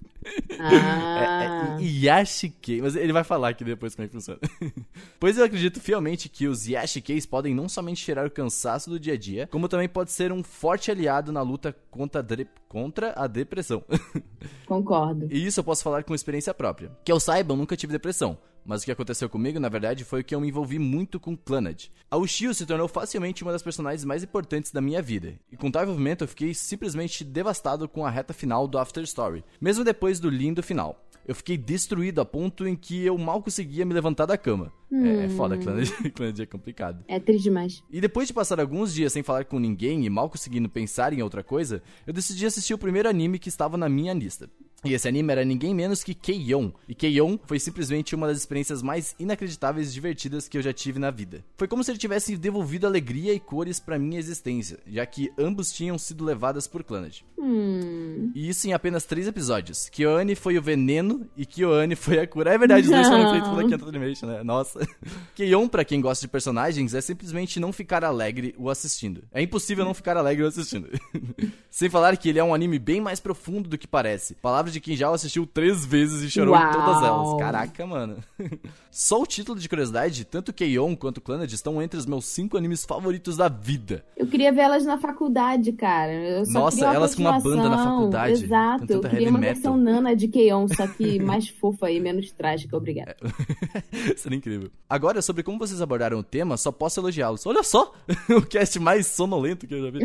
Ah. 0.58 1.76
É, 1.80 1.82
é 1.82 1.86
Yashikei, 1.86 2.80
mas 2.80 2.96
ele 2.96 3.12
vai 3.12 3.24
falar 3.24 3.50
aqui 3.50 3.64
depois 3.64 3.94
como 3.94 4.04
é 4.04 4.08
que 4.08 4.14
funciona. 4.14 4.40
pois 5.20 5.36
eu 5.38 5.44
acredito 5.44 5.80
fielmente 5.80 6.28
que 6.28 6.46
os 6.48 6.66
Yashikeis 6.66 7.26
podem 7.26 7.54
não 7.54 7.68
somente 7.68 8.02
tirar 8.04 8.26
o 8.26 8.30
cansaço 8.30 8.90
do 8.90 8.98
dia 8.98 9.14
a 9.14 9.16
dia, 9.16 9.46
como 9.46 9.68
também 9.68 9.88
pode 9.88 10.10
ser 10.12 10.32
um 10.32 10.42
forte 10.42 10.90
aliado 10.90 11.32
na 11.32 11.42
luta 11.42 11.74
contra 11.90 12.20
a, 12.20 12.22
dre- 12.22 12.48
contra 12.68 13.12
a 13.16 13.26
depressão. 13.26 13.84
Concordo. 14.66 15.28
E 15.30 15.46
isso 15.46 15.60
eu 15.60 15.64
posso 15.64 15.82
falar 15.82 16.02
com 16.04 16.14
experiência 16.14 16.52
própria. 16.54 16.90
Que 17.04 17.12
eu 17.12 17.20
saiba, 17.20 17.52
eu 17.52 17.56
nunca 17.56 17.76
tive 17.76 17.92
depressão. 17.92 18.36
Mas 18.66 18.82
o 18.82 18.84
que 18.84 18.90
aconteceu 18.90 19.28
comigo, 19.28 19.60
na 19.60 19.68
verdade, 19.68 20.04
foi 20.04 20.24
que 20.24 20.34
eu 20.34 20.40
me 20.40 20.48
envolvi 20.48 20.78
muito 20.78 21.20
com 21.20 21.36
Clannad. 21.36 21.88
A 22.10 22.16
Ushio 22.16 22.52
se 22.52 22.66
tornou 22.66 22.88
facilmente 22.88 23.42
uma 23.44 23.52
das 23.52 23.62
personagens 23.62 24.04
mais 24.04 24.24
importantes 24.24 24.72
da 24.72 24.80
minha 24.80 25.00
vida. 25.00 25.34
E 25.50 25.56
com 25.56 25.70
tal 25.70 25.84
envolvimento 25.84 26.24
eu 26.24 26.28
fiquei 26.28 26.52
simplesmente 26.52 27.22
devastado 27.22 27.88
com 27.88 28.04
a 28.04 28.10
reta 28.10 28.34
final 28.34 28.66
do 28.66 28.78
After 28.78 29.04
Story. 29.04 29.44
Mesmo 29.60 29.84
depois 29.84 30.18
do 30.18 30.28
lindo 30.28 30.62
final. 30.62 31.00
Eu 31.26 31.34
fiquei 31.34 31.56
destruído 31.56 32.20
a 32.20 32.24
ponto 32.24 32.66
em 32.68 32.76
que 32.76 33.04
eu 33.04 33.18
mal 33.18 33.42
conseguia 33.42 33.84
me 33.84 33.92
levantar 33.92 34.26
da 34.26 34.38
cama. 34.38 34.72
É, 34.92 35.24
é 35.24 35.28
foda, 35.30 35.58
Clannad, 35.58 35.90
Clannad 36.14 36.40
é 36.40 36.46
complicado. 36.46 37.04
É 37.08 37.18
triste 37.18 37.44
demais. 37.44 37.82
E 37.90 38.00
depois 38.00 38.28
de 38.28 38.34
passar 38.34 38.60
alguns 38.60 38.94
dias 38.94 39.12
sem 39.12 39.24
falar 39.24 39.44
com 39.44 39.58
ninguém 39.58 40.04
e 40.04 40.10
mal 40.10 40.30
conseguindo 40.30 40.68
pensar 40.68 41.12
em 41.12 41.22
outra 41.22 41.42
coisa, 41.42 41.82
eu 42.06 42.12
decidi 42.12 42.46
assistir 42.46 42.74
o 42.74 42.78
primeiro 42.78 43.08
anime 43.08 43.40
que 43.40 43.48
estava 43.48 43.76
na 43.76 43.88
minha 43.88 44.14
lista. 44.14 44.48
E 44.86 44.94
esse 44.94 45.08
anime 45.08 45.32
era 45.32 45.44
ninguém 45.44 45.74
menos 45.74 46.02
que 46.02 46.14
Keion. 46.14 46.70
E 46.88 46.94
Keion 46.94 47.38
foi 47.44 47.58
simplesmente 47.58 48.14
uma 48.14 48.26
das 48.26 48.38
experiências 48.38 48.82
mais 48.82 49.14
inacreditáveis 49.18 49.90
e 49.90 49.92
divertidas 49.92 50.48
que 50.48 50.56
eu 50.56 50.62
já 50.62 50.72
tive 50.72 50.98
na 50.98 51.10
vida. 51.10 51.44
Foi 51.56 51.68
como 51.68 51.82
se 51.82 51.90
ele 51.90 51.98
tivesse 51.98 52.36
devolvido 52.36 52.86
alegria 52.86 53.32
e 53.32 53.40
cores 53.40 53.80
pra 53.80 53.98
minha 53.98 54.18
existência, 54.18 54.78
já 54.86 55.04
que 55.04 55.32
ambos 55.38 55.72
tinham 55.72 55.98
sido 55.98 56.24
levadas 56.24 56.66
por 56.66 56.84
Clannad. 56.84 57.22
Hum. 57.38 58.32
E 58.34 58.48
isso 58.48 58.66
em 58.66 58.72
apenas 58.72 59.04
três 59.04 59.26
episódios. 59.26 59.88
Kyoane 59.88 60.34
foi 60.34 60.58
o 60.58 60.62
veneno 60.62 61.26
e 61.36 61.44
Kyoane 61.44 61.94
foi 61.94 62.18
a 62.18 62.26
cura. 62.26 62.52
É 62.52 62.58
verdade, 62.58 62.86
os 62.86 62.92
dois 62.92 63.08
foram 63.08 63.30
feitos 63.30 63.48
pela 63.50 63.68
Kyoto 63.68 63.88
Animation, 63.88 64.26
né? 64.26 64.42
Nossa. 64.42 64.80
Keion, 65.34 65.68
pra 65.68 65.84
quem 65.84 66.00
gosta 66.00 66.26
de 66.26 66.30
personagens, 66.30 66.94
é 66.94 67.00
simplesmente 67.00 67.60
não 67.60 67.72
ficar 67.72 68.04
alegre 68.04 68.54
o 68.58 68.70
assistindo. 68.70 69.24
É 69.32 69.42
impossível 69.42 69.84
não 69.84 69.94
ficar 69.94 70.16
alegre 70.16 70.44
o 70.44 70.48
assistindo. 70.48 70.88
Sem 71.70 71.90
falar 71.90 72.16
que 72.16 72.28
ele 72.28 72.38
é 72.38 72.44
um 72.44 72.54
anime 72.54 72.78
bem 72.78 73.00
mais 73.00 73.20
profundo 73.20 73.68
do 73.68 73.78
que 73.78 73.86
parece. 73.86 74.34
Palavras 74.34 74.72
de 74.80 75.04
o 75.04 75.12
assistiu 75.12 75.46
três 75.46 75.84
vezes 75.84 76.22
e 76.22 76.30
chorou 76.30 76.54
em 76.54 76.58
Uau. 76.58 76.72
todas 76.72 77.02
elas. 77.02 77.38
Caraca, 77.38 77.86
mano. 77.86 78.16
Só 78.90 79.20
o 79.20 79.26
título 79.26 79.58
de 79.58 79.68
curiosidade, 79.68 80.24
tanto 80.24 80.52
Keion 80.52 80.96
quanto 80.96 81.20
Clannad 81.20 81.52
estão 81.52 81.82
entre 81.82 81.98
os 81.98 82.06
meus 82.06 82.24
cinco 82.24 82.56
animes 82.56 82.84
favoritos 82.84 83.36
da 83.36 83.46
vida. 83.48 84.02
Eu 84.16 84.26
queria 84.26 84.50
ver 84.52 84.62
elas 84.62 84.86
na 84.86 84.96
faculdade, 84.98 85.70
cara. 85.72 86.42
Nossa, 86.46 86.86
elas 86.86 87.14
com 87.14 87.20
uma 87.22 87.38
banda 87.38 87.68
na 87.68 87.84
faculdade, 87.84 88.44
Exato. 88.44 88.90
Eu 88.90 89.00
queria 89.02 89.28
uma 89.28 89.38
metal. 89.38 89.54
versão 89.54 89.76
nana 89.76 90.16
de 90.16 90.28
Keion, 90.28 90.66
só 90.68 90.86
que 90.86 91.18
mais 91.20 91.48
fofa 91.48 91.90
e 91.90 92.00
menos 92.00 92.32
trágica, 92.32 92.76
obrigada. 92.76 93.16
Seria 94.16 94.38
incrível. 94.38 94.70
Agora, 94.88 95.20
sobre 95.20 95.42
como 95.42 95.58
vocês 95.58 95.82
abordaram 95.82 96.18
o 96.18 96.22
tema, 96.22 96.56
só 96.56 96.72
posso 96.72 96.98
elogiá-los. 97.00 97.44
Olha 97.46 97.62
só! 97.62 97.92
o 98.30 98.42
cast 98.42 98.78
mais 98.80 99.06
sonolento 99.06 99.66
que 99.66 99.74
eu 99.74 99.84
já 99.84 99.90
vi. 99.90 99.98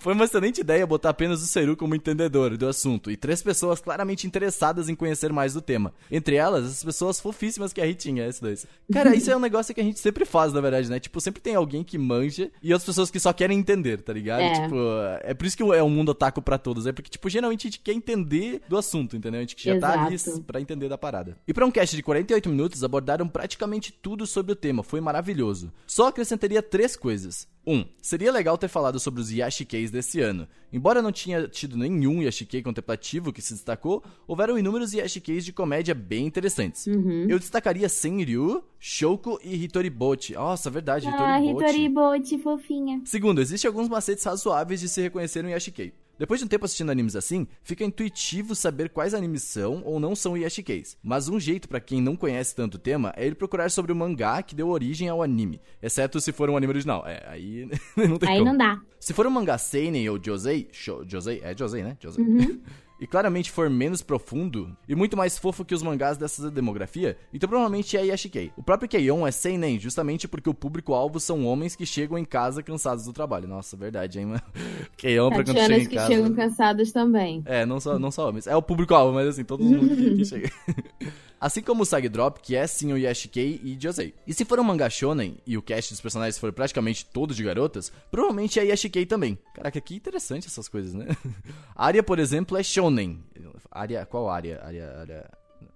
Foi 0.00 0.14
uma 0.14 0.24
excelente 0.24 0.62
ideia 0.62 0.86
botar 0.86 1.10
apenas 1.10 1.42
o 1.42 1.46
Seru 1.46 1.76
como 1.76 1.94
entendedor 1.94 2.56
do 2.56 2.66
assunto 2.66 3.10
e 3.10 3.18
três 3.18 3.42
pessoas 3.42 3.80
claramente 3.80 4.26
interessadas 4.26 4.88
em 4.88 4.94
conhecer 4.94 5.30
mais 5.30 5.52
do 5.52 5.60
tema. 5.60 5.92
Entre 6.10 6.36
elas, 6.36 6.64
as 6.64 6.82
pessoas 6.82 7.20
fofíssimas 7.20 7.70
que 7.70 7.82
a 7.82 7.84
Ritinha, 7.84 8.26
esses 8.26 8.40
dois. 8.40 8.66
Cara, 8.90 9.14
isso 9.14 9.30
é 9.30 9.36
um 9.36 9.40
negócio 9.40 9.74
que 9.74 9.80
a 9.80 9.84
gente 9.84 10.00
sempre 10.00 10.24
faz, 10.24 10.54
na 10.54 10.60
verdade, 10.62 10.88
né? 10.88 10.98
Tipo, 10.98 11.20
sempre 11.20 11.42
tem 11.42 11.54
alguém 11.54 11.84
que 11.84 11.98
manja 11.98 12.50
e 12.62 12.72
outras 12.72 12.86
pessoas 12.86 13.10
que 13.10 13.20
só 13.20 13.30
querem 13.30 13.58
entender, 13.58 14.00
tá 14.00 14.12
ligado? 14.12 14.40
É. 14.40 14.62
Tipo, 14.62 14.76
é 15.22 15.34
por 15.34 15.44
isso 15.44 15.56
que 15.56 15.62
é 15.62 15.82
um 15.82 15.90
mundo 15.90 16.12
otaku 16.12 16.40
pra 16.40 16.56
todos. 16.56 16.86
É 16.86 16.92
porque, 16.92 17.10
tipo, 17.10 17.28
geralmente 17.28 17.66
a 17.66 17.70
gente 17.70 17.80
quer 17.80 17.92
entender 17.92 18.62
do 18.70 18.78
assunto, 18.78 19.18
entendeu? 19.18 19.38
A 19.38 19.42
gente 19.42 19.62
já 19.62 19.78
tá 19.78 20.04
ali 20.04 20.14
Exato. 20.14 20.40
pra 20.40 20.62
entender 20.62 20.88
da 20.88 20.96
parada. 20.96 21.36
E 21.46 21.52
pra 21.52 21.66
um 21.66 21.70
cast 21.70 21.94
de 21.94 22.02
48 22.02 22.48
minutos, 22.48 22.82
abordaram 22.82 23.28
praticamente 23.28 23.92
tudo 23.92 24.26
sobre 24.26 24.52
o 24.52 24.56
tema, 24.56 24.82
foi 24.82 25.00
maravilhoso. 25.02 25.70
Só 25.86 26.08
acrescentaria 26.08 26.62
três 26.62 26.96
coisas. 26.96 27.46
1. 27.70 27.72
Um, 27.72 27.84
seria 28.02 28.32
legal 28.32 28.58
ter 28.58 28.68
falado 28.68 28.98
sobre 28.98 29.20
os 29.20 29.30
Yashikeis 29.30 29.90
desse 29.90 30.20
ano. 30.20 30.48
Embora 30.72 31.00
não 31.02 31.12
tinha 31.12 31.46
tido 31.46 31.76
nenhum 31.76 32.22
Yashikei 32.22 32.62
contemplativo 32.62 33.32
que 33.32 33.40
se 33.42 33.54
destacou, 33.54 34.02
houveram 34.26 34.58
inúmeros 34.58 34.92
Yashikeis 34.92 35.44
de 35.44 35.52
comédia 35.52 35.94
bem 35.94 36.26
interessantes. 36.26 36.86
Eu 36.86 37.38
destacaria 37.38 37.88
Senryu, 37.88 38.62
Shouko 38.78 39.38
e 39.44 39.54
Hitoribochi. 39.64 40.34
Nossa, 40.34 40.70
verdade, 40.70 41.06
Ah, 41.08 41.40
Hitoribochi. 41.40 41.64
Hitoribochi, 41.66 42.38
fofinha. 42.42 43.02
Segundo, 43.04 43.40
existem 43.40 43.68
alguns 43.68 43.88
macetes 43.88 44.24
razoáveis 44.24 44.80
de 44.80 44.88
se 44.88 45.00
reconhecer 45.02 45.44
um 45.44 45.48
Yashikei. 45.48 45.92
Depois 46.20 46.38
de 46.38 46.44
um 46.44 46.48
tempo 46.48 46.66
assistindo 46.66 46.90
animes 46.90 47.16
assim, 47.16 47.46
fica 47.62 47.82
intuitivo 47.82 48.54
saber 48.54 48.90
quais 48.90 49.14
animes 49.14 49.42
são 49.42 49.80
ou 49.86 49.98
não 49.98 50.14
são 50.14 50.36
Yashikeis. 50.36 50.94
Mas 51.02 51.30
um 51.30 51.40
jeito 51.40 51.66
pra 51.66 51.80
quem 51.80 51.98
não 51.98 52.14
conhece 52.14 52.54
tanto 52.54 52.74
o 52.74 52.78
tema 52.78 53.10
é 53.16 53.24
ele 53.24 53.34
procurar 53.34 53.70
sobre 53.70 53.90
o 53.90 53.96
mangá 53.96 54.42
que 54.42 54.54
deu 54.54 54.68
origem 54.68 55.08
ao 55.08 55.22
anime, 55.22 55.62
exceto 55.82 56.20
se 56.20 56.30
for 56.30 56.50
um 56.50 56.58
anime 56.58 56.72
original. 56.74 57.04
É, 57.06 57.24
aí 57.26 57.66
não 57.96 58.18
tem 58.18 58.28
Aí 58.28 58.38
como. 58.40 58.50
não 58.50 58.58
dá. 58.58 58.78
Se 59.00 59.14
for 59.14 59.26
um 59.26 59.30
mangá 59.30 59.56
seinen 59.56 60.06
ou 60.10 60.20
josei, 60.22 60.68
josei, 61.06 61.40
é 61.42 61.56
josei, 61.56 61.82
né? 61.82 61.96
Josei. 61.98 62.22
Uhum. 62.22 62.60
e 63.00 63.06
claramente 63.06 63.50
for 63.50 63.70
menos 63.70 64.02
profundo 64.02 64.76
e 64.86 64.94
muito 64.94 65.16
mais 65.16 65.38
fofo 65.38 65.64
que 65.64 65.74
os 65.74 65.82
mangás 65.82 66.18
dessa 66.18 66.50
demografia, 66.50 67.16
então 67.32 67.48
provavelmente 67.48 67.96
é 67.96 68.06
Yashikei. 68.06 68.52
O 68.56 68.62
próprio 68.62 68.88
Keion 68.88 69.26
é 69.26 69.30
seinen 69.30 69.78
justamente 69.78 70.28
porque 70.28 70.50
o 70.50 70.54
público-alvo 70.54 71.18
são 71.18 71.46
homens 71.46 71.74
que 71.74 71.86
chegam 71.86 72.18
em 72.18 72.24
casa 72.24 72.62
cansados 72.62 73.06
do 73.06 73.12
trabalho. 73.12 73.48
Nossa, 73.48 73.76
verdade, 73.76 74.18
hein, 74.18 74.26
mano? 74.26 74.42
Keion 74.96 75.30
pra 75.30 75.38
quando 75.38 75.56
chega 75.56 75.76
em 75.76 75.88
que 75.88 75.94
casa... 75.94 76.06
chegam 76.08 76.34
cansadas 76.34 76.92
também. 76.92 77.42
É, 77.46 77.64
não 77.64 77.80
só, 77.80 77.98
não 77.98 78.10
só 78.10 78.28
homens. 78.28 78.46
É 78.46 78.54
o 78.54 78.62
público-alvo, 78.62 79.14
mas 79.14 79.28
assim, 79.28 79.44
todo 79.44 79.64
mundo 79.64 79.88
que, 79.88 80.16
que 80.16 80.24
chega. 80.24 80.50
Assim 81.40 81.62
como 81.62 81.82
o 81.82 81.86
Sag 81.86 82.06
Drop, 82.08 82.38
que 82.40 82.54
é 82.54 82.66
sim 82.66 82.92
o 82.92 82.98
Yashikei 82.98 83.60
e 83.64 83.78
Josei. 83.80 84.12
E 84.26 84.34
se 84.34 84.44
for 84.44 84.60
um 84.60 84.64
mangá 84.64 84.90
shonen, 84.90 85.38
e 85.46 85.56
o 85.56 85.62
cast 85.62 85.92
dos 85.92 86.00
personagens 86.00 86.38
for 86.38 86.52
praticamente 86.52 87.06
todo 87.06 87.34
de 87.34 87.42
garotas, 87.42 87.90
provavelmente 88.10 88.60
é 88.60 88.66
Yashikei 88.66 89.06
também. 89.06 89.38
Caraca, 89.54 89.80
que 89.80 89.94
interessante 89.94 90.46
essas 90.46 90.68
coisas, 90.68 90.92
né? 90.92 91.06
Arya, 91.74 92.02
por 92.02 92.18
exemplo, 92.18 92.58
é 92.58 92.62
shonen. 92.62 93.24
Arya, 93.70 94.04
qual? 94.04 94.28
Arya, 94.28 94.60
Arya... 94.62 95.30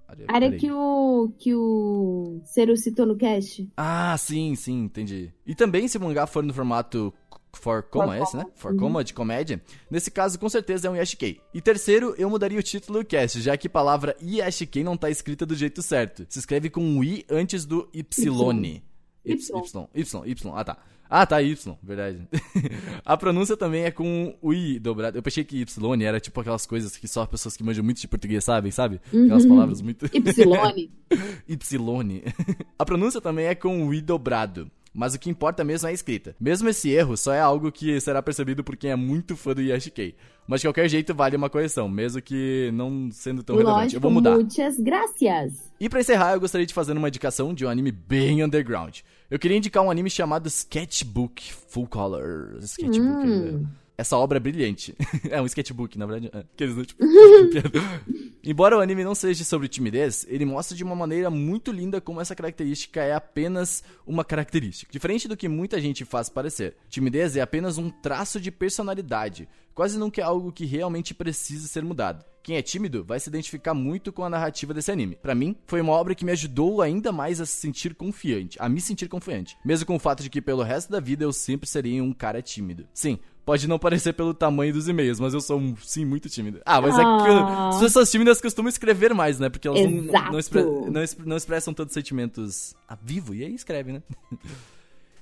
Arya, 0.06 0.26
Área 0.28 0.48
peraí. 0.48 0.60
que 0.60 0.70
o. 0.70 1.32
que 1.38 1.54
o 1.54 2.40
Cero 2.44 2.76
citou 2.76 3.06
no 3.06 3.16
cast. 3.16 3.68
Ah, 3.76 4.14
sim, 4.18 4.54
sim, 4.54 4.84
entendi. 4.84 5.32
E 5.46 5.54
também 5.54 5.88
se 5.88 5.96
o 5.96 6.00
mangá 6.00 6.26
for 6.26 6.44
no 6.44 6.52
formato 6.52 7.12
for 7.58 7.82
coma, 7.82 8.16
é 8.16 8.22
esse, 8.22 8.36
né? 8.36 8.44
For 8.56 8.76
coma 8.76 9.04
de 9.04 9.14
comédia. 9.14 9.62
Nesse 9.90 10.10
caso, 10.10 10.38
com 10.38 10.48
certeza 10.48 10.88
é 10.88 10.90
um 10.90 10.96
Yashikei. 10.96 11.40
E 11.52 11.60
terceiro, 11.60 12.14
eu 12.18 12.28
mudaria 12.28 12.58
o 12.58 12.62
título 12.62 13.00
do 13.00 13.04
cast, 13.04 13.40
já 13.40 13.56
que 13.56 13.66
a 13.66 13.70
palavra 13.70 14.16
Yashikei 14.22 14.84
não 14.84 14.96
tá 14.96 15.10
escrita 15.10 15.46
do 15.46 15.54
jeito 15.54 15.82
certo. 15.82 16.26
Se 16.28 16.38
escreve 16.38 16.70
com 16.70 16.80
um 16.80 17.02
I 17.02 17.24
antes 17.30 17.64
do 17.64 17.88
Y. 17.92 18.04
Y, 19.24 19.34
Y, 19.34 19.88
Y, 19.94 20.22
Y. 20.26 20.52
Ah, 20.54 20.64
tá. 20.64 20.78
Ah, 21.08 21.26
tá, 21.26 21.40
Y, 21.42 21.54
verdade. 21.82 22.26
a 23.04 23.16
pronúncia 23.16 23.56
também 23.56 23.84
é 23.84 23.90
com 23.90 24.36
o 24.40 24.52
I 24.52 24.78
dobrado. 24.78 25.18
Eu 25.18 25.22
pensei 25.22 25.44
que 25.44 25.58
Y 25.58 26.02
era 26.02 26.18
tipo 26.18 26.40
aquelas 26.40 26.66
coisas 26.66 26.96
que 26.96 27.06
só 27.06 27.26
pessoas 27.26 27.56
que 27.56 27.62
manjam 27.62 27.84
muito 27.84 28.00
de 28.00 28.08
português 28.08 28.44
sabem, 28.44 28.72
sabe? 28.72 29.00
Aquelas 29.08 29.46
palavras 29.46 29.80
muito. 29.80 30.06
Y. 30.06 30.90
Y. 31.46 32.22
A 32.78 32.84
pronúncia 32.84 33.20
também 33.20 33.46
é 33.46 33.54
com 33.54 33.86
o 33.86 33.94
I 33.94 34.00
dobrado. 34.00 34.70
Mas 34.94 35.12
o 35.14 35.18
que 35.18 35.28
importa 35.28 35.64
mesmo 35.64 35.88
é 35.88 35.90
a 35.90 35.94
escrita. 35.94 36.36
Mesmo 36.40 36.68
esse 36.68 36.88
erro 36.88 37.16
só 37.16 37.32
é 37.32 37.40
algo 37.40 37.72
que 37.72 38.00
será 38.00 38.22
percebido 38.22 38.62
por 38.62 38.76
quem 38.76 38.92
é 38.92 38.96
muito 38.96 39.36
fã 39.36 39.52
do 39.52 39.60
Yashikei. 39.60 40.14
Mas 40.46 40.60
de 40.60 40.68
qualquer 40.68 40.88
jeito 40.88 41.12
vale 41.14 41.34
uma 41.36 41.50
correção, 41.50 41.88
mesmo 41.88 42.22
que 42.22 42.70
não 42.72 43.08
sendo 43.10 43.42
tão 43.42 43.56
relevante. 43.56 43.80
Lógico, 43.80 43.96
Eu 43.96 44.00
vou 44.00 44.10
mudar. 44.10 44.34
muitas 44.36 44.78
gracias. 44.78 45.72
E 45.80 45.88
pra 45.88 46.00
encerrar, 46.00 46.34
eu 46.34 46.40
gostaria 46.40 46.66
de 46.66 46.72
fazer 46.74 46.96
uma 46.96 47.08
indicação 47.08 47.52
de 47.52 47.66
um 47.66 47.68
anime 47.68 47.90
bem 47.90 48.44
underground. 48.44 48.98
Eu 49.30 49.38
queria 49.38 49.56
indicar 49.56 49.82
um 49.82 49.90
anime 49.90 50.08
chamado 50.10 50.46
Sketchbook 50.48 51.52
Full 51.68 51.88
Color. 51.88 52.58
Sketchbook. 52.60 53.26
Hum. 53.26 53.66
Essa 53.96 54.16
obra 54.16 54.38
é 54.38 54.40
brilhante. 54.40 54.94
é 55.30 55.40
um 55.40 55.46
sketchbook, 55.46 55.96
na 55.98 56.06
verdade. 56.06 56.30
É, 56.34 56.38
aqueles, 56.40 56.76
né, 56.76 56.84
tipo, 56.84 57.04
piada. 57.50 57.70
Embora 58.42 58.76
o 58.76 58.80
anime 58.80 59.04
não 59.04 59.14
seja 59.14 59.42
sobre 59.44 59.68
timidez, 59.68 60.26
ele 60.28 60.44
mostra 60.44 60.76
de 60.76 60.84
uma 60.84 60.94
maneira 60.94 61.30
muito 61.30 61.72
linda 61.72 62.00
como 62.00 62.20
essa 62.20 62.34
característica 62.34 63.02
é 63.02 63.14
apenas 63.14 63.82
uma 64.06 64.22
característica. 64.24 64.92
Diferente 64.92 65.26
do 65.26 65.36
que 65.36 65.48
muita 65.48 65.80
gente 65.80 66.04
faz 66.04 66.28
parecer. 66.28 66.76
Timidez 66.90 67.36
é 67.36 67.40
apenas 67.40 67.78
um 67.78 67.88
traço 67.88 68.38
de 68.38 68.50
personalidade. 68.50 69.48
Quase 69.74 69.98
nunca 69.98 70.20
é 70.20 70.24
algo 70.24 70.52
que 70.52 70.64
realmente 70.64 71.12
precisa 71.14 71.66
ser 71.66 71.82
mudado. 71.82 72.24
Quem 72.42 72.56
é 72.56 72.62
tímido 72.62 73.02
vai 73.02 73.18
se 73.18 73.28
identificar 73.28 73.72
muito 73.74 74.12
com 74.12 74.22
a 74.22 74.28
narrativa 74.30 74.72
desse 74.74 74.92
anime. 74.92 75.16
Pra 75.16 75.34
mim, 75.34 75.56
foi 75.66 75.80
uma 75.80 75.92
obra 75.92 76.14
que 76.14 76.24
me 76.24 76.30
ajudou 76.32 76.82
ainda 76.82 77.10
mais 77.10 77.40
a 77.40 77.46
se 77.46 77.52
sentir 77.54 77.94
confiante, 77.94 78.56
a 78.60 78.68
me 78.68 78.80
sentir 78.80 79.08
confiante, 79.08 79.56
mesmo 79.64 79.86
com 79.86 79.96
o 79.96 79.98
fato 79.98 80.22
de 80.22 80.28
que 80.30 80.42
pelo 80.42 80.62
resto 80.62 80.92
da 80.92 81.00
vida 81.00 81.24
eu 81.24 81.32
sempre 81.32 81.66
serei 81.68 82.00
um 82.02 82.12
cara 82.12 82.42
tímido. 82.42 82.86
Sim, 82.92 83.18
pode 83.46 83.66
não 83.66 83.78
parecer 83.78 84.12
pelo 84.12 84.34
tamanho 84.34 84.74
dos 84.74 84.88
e-mails, 84.88 85.18
mas 85.18 85.32
eu 85.32 85.40
sou 85.40 85.58
sim 85.82 86.04
muito 86.04 86.28
tímido. 86.28 86.60
Ah, 86.66 86.80
mas 86.82 86.94
é 86.96 87.00
que 87.02 87.30
Ah. 87.30 87.70
as 87.70 87.80
pessoas 87.80 88.10
tímidas 88.10 88.40
costumam 88.42 88.68
escrever 88.68 89.14
mais, 89.14 89.38
né? 89.40 89.48
Porque 89.48 89.66
elas 89.66 89.80
não, 89.80 90.32
não, 90.32 90.38
expre- 90.38 90.62
não 90.62 91.02
não 91.24 91.36
expressam 91.36 91.72
tantos 91.72 91.94
sentimentos 91.94 92.74
a 92.86 92.94
vivo 92.94 93.34
e 93.34 93.42
aí 93.42 93.54
escreve, 93.54 93.90
né? 93.92 94.02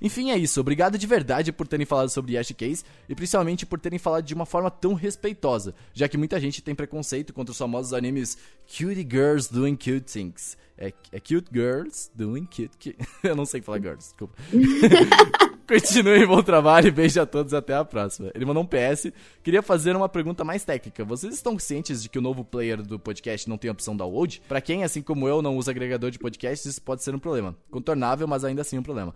Enfim, 0.02 0.32
é 0.32 0.36
isso. 0.36 0.60
Obrigado 0.60 0.98
de 0.98 1.06
verdade 1.06 1.52
por 1.52 1.68
terem 1.68 1.86
falado 1.86 2.08
sobre 2.08 2.32
Yashi 2.32 2.54
Case 2.54 2.84
e 3.08 3.14
principalmente 3.14 3.64
por 3.64 3.78
terem 3.78 4.00
falado 4.00 4.24
de 4.24 4.34
uma 4.34 4.44
forma 4.44 4.68
tão 4.68 4.94
respeitosa, 4.94 5.74
já 5.94 6.08
que 6.08 6.18
muita 6.18 6.40
gente 6.40 6.60
tem 6.60 6.74
preconceito 6.74 7.32
contra 7.32 7.52
os 7.52 7.58
famosos 7.58 7.92
animes 7.92 8.36
Cutie 8.66 9.06
Girls 9.08 9.52
Doing 9.52 9.76
Cute 9.76 10.00
Things. 10.00 10.56
É, 10.84 10.92
é 11.12 11.20
Cute 11.20 11.46
Girls 11.52 12.10
Doing 12.14 12.44
Cute... 12.46 12.70
cu- 12.76 13.04
Eu 13.22 13.36
não 13.36 13.44
sei 13.46 13.62
falar 13.62 13.78
girls, 13.80 14.08
desculpa. 14.08 14.34
Continuem, 15.68 16.26
bom 16.26 16.42
trabalho 16.42 16.88
e 16.88 16.90
beijo 16.90 17.20
a 17.20 17.24
todos 17.24 17.54
até 17.54 17.74
a 17.74 17.84
próxima. 17.84 18.30
Ele 18.34 18.44
mandou 18.44 18.62
um 18.62 18.66
PS. 18.66 19.10
Queria 19.42 19.62
fazer 19.62 19.94
uma 19.96 20.08
pergunta 20.08 20.44
mais 20.44 20.64
técnica. 20.64 21.04
Vocês 21.04 21.32
estão 21.34 21.58
cientes 21.58 22.02
de 22.02 22.08
que 22.08 22.18
o 22.18 22.22
novo 22.22 22.44
player 22.44 22.82
do 22.82 22.98
podcast 22.98 23.48
não 23.48 23.56
tem 23.56 23.70
opção 23.70 23.96
download? 23.96 24.42
Pra 24.48 24.60
quem, 24.60 24.82
assim 24.84 25.00
como 25.00 25.26
eu, 25.28 25.40
não 25.40 25.56
usa 25.56 25.70
agregador 25.70 26.10
de 26.10 26.18
podcasts, 26.18 26.66
isso 26.66 26.82
pode 26.82 27.02
ser 27.02 27.14
um 27.14 27.18
problema. 27.18 27.56
Contornável, 27.70 28.26
mas 28.26 28.44
ainda 28.44 28.60
assim 28.62 28.76
um 28.76 28.82
problema. 28.82 29.14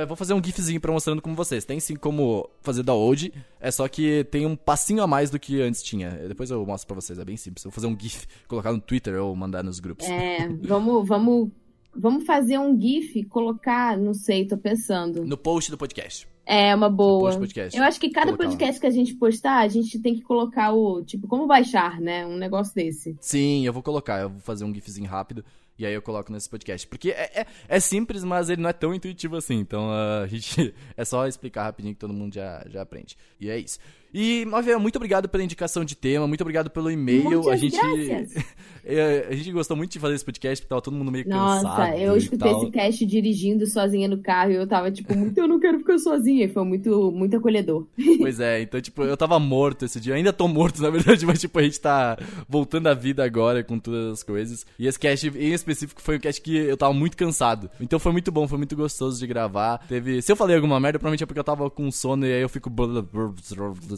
Eu 0.00 0.06
vou 0.06 0.16
fazer 0.16 0.32
um 0.34 0.42
gifzinho 0.42 0.80
pra 0.80 0.90
mostrando 0.90 1.20
como 1.22 1.36
vocês. 1.36 1.64
Tem 1.64 1.78
sim 1.78 1.94
como 1.94 2.48
fazer 2.62 2.82
download, 2.82 3.32
é 3.60 3.70
só 3.70 3.86
que 3.86 4.24
tem 4.24 4.46
um 4.46 4.56
passinho 4.56 5.02
a 5.02 5.06
mais 5.06 5.30
do 5.30 5.38
que 5.38 5.60
antes 5.60 5.82
tinha. 5.82 6.10
Depois 6.26 6.50
eu 6.50 6.64
mostro 6.66 6.86
pra 6.88 6.96
vocês, 6.96 7.18
é 7.18 7.24
bem 7.24 7.36
simples. 7.36 7.64
Eu 7.64 7.70
vou 7.70 7.74
fazer 7.74 7.86
um 7.86 7.96
gif, 7.98 8.26
colocar 8.48 8.72
no 8.72 8.80
Twitter 8.80 9.22
ou 9.22 9.36
mandar 9.36 9.62
nos 9.62 9.78
grupos. 9.78 10.06
É, 10.08 10.48
vamos, 10.62 11.01
vamos, 11.02 11.50
vamos 11.94 12.24
fazer 12.24 12.58
um 12.58 12.78
GIF, 12.80 13.24
colocar, 13.24 13.96
não 13.96 14.14
sei, 14.14 14.46
tô 14.46 14.56
pensando. 14.56 15.24
No 15.24 15.36
post 15.36 15.70
do 15.70 15.78
podcast. 15.78 16.28
É 16.44 16.74
uma 16.74 16.90
boa. 16.90 17.32
Eu 17.72 17.84
acho 17.84 18.00
que 18.00 18.10
cada 18.10 18.26
Colocar 18.26 18.44
lá. 18.44 18.50
podcast 18.50 18.80
que 18.80 18.86
a 18.86 18.90
gente 18.90 19.14
postar, 19.14 19.58
a 19.58 19.68
gente 19.68 20.00
tem 20.00 20.14
que 20.14 20.22
colocar 20.22 20.72
o, 20.72 21.02
tipo, 21.04 21.28
como 21.28 21.46
baixar, 21.46 22.00
né? 22.00 22.26
Um 22.26 22.36
negócio 22.36 22.74
desse. 22.74 23.16
Sim, 23.20 23.64
eu 23.64 23.72
vou 23.72 23.82
colocar. 23.82 24.22
Eu 24.22 24.30
vou 24.30 24.40
fazer 24.40 24.64
um 24.64 24.74
gifzinho 24.74 25.08
rápido 25.08 25.44
e 25.78 25.86
aí 25.86 25.94
eu 25.94 26.02
coloco 26.02 26.32
nesse 26.32 26.50
podcast. 26.50 26.86
Porque 26.86 27.10
é, 27.10 27.42
é, 27.42 27.46
é 27.68 27.80
simples, 27.80 28.24
mas 28.24 28.48
ele 28.50 28.60
não 28.60 28.70
é 28.70 28.72
tão 28.72 28.92
intuitivo 28.92 29.36
assim. 29.36 29.58
Então 29.58 29.90
ah, 29.90 30.22
a 30.22 30.26
gente 30.26 30.74
é 30.96 31.04
só 31.04 31.26
explicar 31.26 31.64
rapidinho 31.64 31.94
que 31.94 32.00
todo 32.00 32.12
mundo 32.12 32.34
já, 32.34 32.64
já 32.68 32.82
aprende. 32.82 33.16
E 33.40 33.48
é 33.48 33.58
isso. 33.58 33.78
E, 34.14 34.44
Mavia, 34.44 34.78
muito 34.78 34.96
obrigado 34.96 35.28
pela 35.28 35.42
indicação 35.42 35.84
de 35.84 35.96
tema, 35.96 36.26
muito 36.26 36.40
obrigado 36.42 36.68
pelo 36.68 36.90
e-mail. 36.90 37.24
Muitas 37.24 37.46
A 37.46 37.56
gente, 37.56 37.76
é, 38.84 39.26
a 39.30 39.34
gente 39.34 39.52
gostou 39.52 39.76
muito 39.76 39.92
de 39.92 39.98
fazer 39.98 40.14
esse 40.14 40.24
podcast, 40.24 40.62
porque 40.62 40.68
tava 40.68 40.82
todo 40.82 40.94
mundo 40.94 41.10
meio 41.10 41.26
Nossa, 41.28 41.62
cansado. 41.62 41.94
eu 41.96 42.14
e 42.14 42.18
escutei 42.18 42.52
esse 42.52 42.70
cast 42.70 43.06
dirigindo 43.06 43.66
sozinha 43.66 44.08
no 44.08 44.18
carro 44.18 44.50
e 44.50 44.56
eu 44.56 44.66
tava, 44.66 44.90
tipo, 44.90 45.16
muito, 45.16 45.38
eu 45.38 45.48
não 45.48 45.58
quero 45.58 45.78
ficar 45.78 45.98
sozinha. 45.98 46.44
E 46.44 46.48
foi 46.48 46.64
muito, 46.64 47.10
muito 47.10 47.36
acolhedor. 47.36 47.86
Pois 48.22 48.38
é, 48.38 48.60
então, 48.62 48.80
tipo, 48.80 49.02
eu 49.02 49.16
tava 49.16 49.38
morto 49.40 49.84
esse 49.84 49.98
dia. 49.98 50.12
Eu 50.12 50.16
ainda 50.16 50.32
tô 50.32 50.46
morto, 50.46 50.80
na 50.80 50.90
verdade, 50.90 51.24
mas, 51.26 51.40
tipo, 51.40 51.58
a 51.58 51.62
gente 51.62 51.80
tá 51.80 52.16
voltando 52.48 52.86
à 52.86 52.94
vida 52.94 53.24
agora 53.24 53.64
com 53.64 53.78
todas 53.78 54.12
as 54.12 54.22
coisas. 54.22 54.64
E 54.78 54.86
esse 54.86 54.98
cast, 54.98 55.26
em 55.28 55.52
específico, 55.52 56.00
foi 56.00 56.16
um 56.16 56.20
cast 56.20 56.40
que 56.40 56.56
eu 56.56 56.76
tava 56.76 56.92
muito 56.92 57.16
cansado. 57.16 57.70
Então 57.80 57.98
foi 57.98 58.12
muito 58.12 58.30
bom, 58.30 58.46
foi 58.46 58.58
muito 58.58 58.76
gostoso 58.76 59.18
de 59.18 59.26
gravar. 59.26 59.78
Teve. 59.88 60.22
Se 60.22 60.30
eu 60.30 60.36
falei 60.36 60.54
alguma 60.54 60.78
merda, 60.78 60.98
provavelmente 60.98 61.24
é 61.24 61.26
porque 61.26 61.40
eu 61.40 61.44
tava 61.44 61.68
com 61.68 61.90
sono 61.90 62.26
e 62.26 62.32
aí 62.32 62.42
eu 62.42 62.48
fico. 62.48 62.70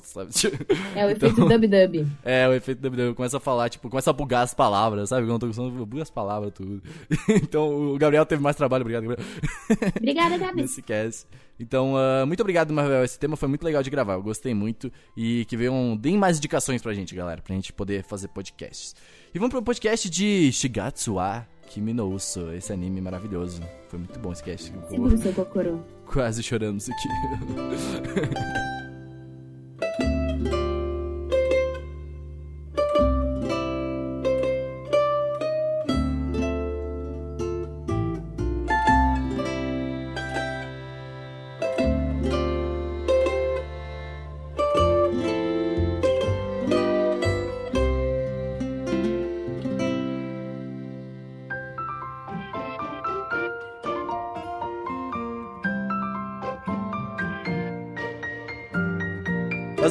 Sabe? 0.07 0.31
É 0.95 1.07
o 1.07 1.11
efeito 1.11 1.49
dub-dub. 1.49 2.07
É, 2.25 2.49
o 2.49 2.53
efeito 2.53 2.89
da 2.89 3.03
eu 3.03 3.15
começo 3.15 3.37
a 3.37 3.41
falar, 3.41 3.69
tipo, 3.69 3.89
começa 3.89 4.11
a 4.11 4.13
bugar 4.13 4.43
as 4.43 4.55
palavras, 4.55 5.09
sabe? 5.09 5.27
Quando 5.27 5.47
eu 5.47 5.53
tô 5.53 5.63
eu 5.63 5.87
bugo 5.87 6.03
as 6.03 6.11
palavras, 6.11 6.53
tudo. 6.55 6.83
então 7.29 7.93
o 7.95 7.99
Gabriel 7.99 8.25
teve 8.25 8.43
mais 8.43 8.57
trabalho, 8.57 8.83
obrigado, 8.83 9.03
Gabriel. 9.05 9.29
Obrigada, 9.97 10.39
Gabi. 10.39 10.63
nesse 10.63 10.83
cast. 10.83 11.27
Então, 11.59 11.97
ah, 11.97 12.25
muito 12.27 12.41
obrigado, 12.41 12.73
Marvel. 12.73 13.05
Esse 13.05 13.19
tema 13.19 13.37
foi 13.37 13.49
muito 13.49 13.65
legal 13.65 13.83
de 13.83 13.91
gravar. 13.91 14.15
Eu 14.15 14.23
gostei 14.23 14.55
muito. 14.55 14.91
E 15.17 15.45
que 15.47 15.57
venham, 15.57 15.97
deem 15.97 16.17
mais 16.17 16.39
indicações 16.39 16.83
pra 16.83 16.93
gente, 16.95 17.15
galera. 17.15 17.41
Pra 17.41 17.55
gente 17.55 17.73
poder 17.73 18.03
fazer 18.05 18.29
podcasts. 18.29 18.95
E 19.35 19.39
vamos 19.39 19.53
pro 19.53 19.63
podcast 19.63 20.09
de 20.11 20.53
Shigatsu 20.53 21.15
wa 21.15 21.47
Kimi 21.69 21.93
no 21.93 22.09
Uso. 22.09 22.53
Esse 22.53 22.73
anime 22.73 23.01
maravilhoso. 23.01 23.63
Foi 23.89 23.99
muito 23.99 24.19
bom 24.19 24.33
esse 24.33 24.43
cast. 24.43 24.73
Segura 24.89 25.15
o 25.15 25.19
seu. 25.19 25.85
Quase 26.07 26.43
choramos 26.43 26.89
aqui. 26.89 27.09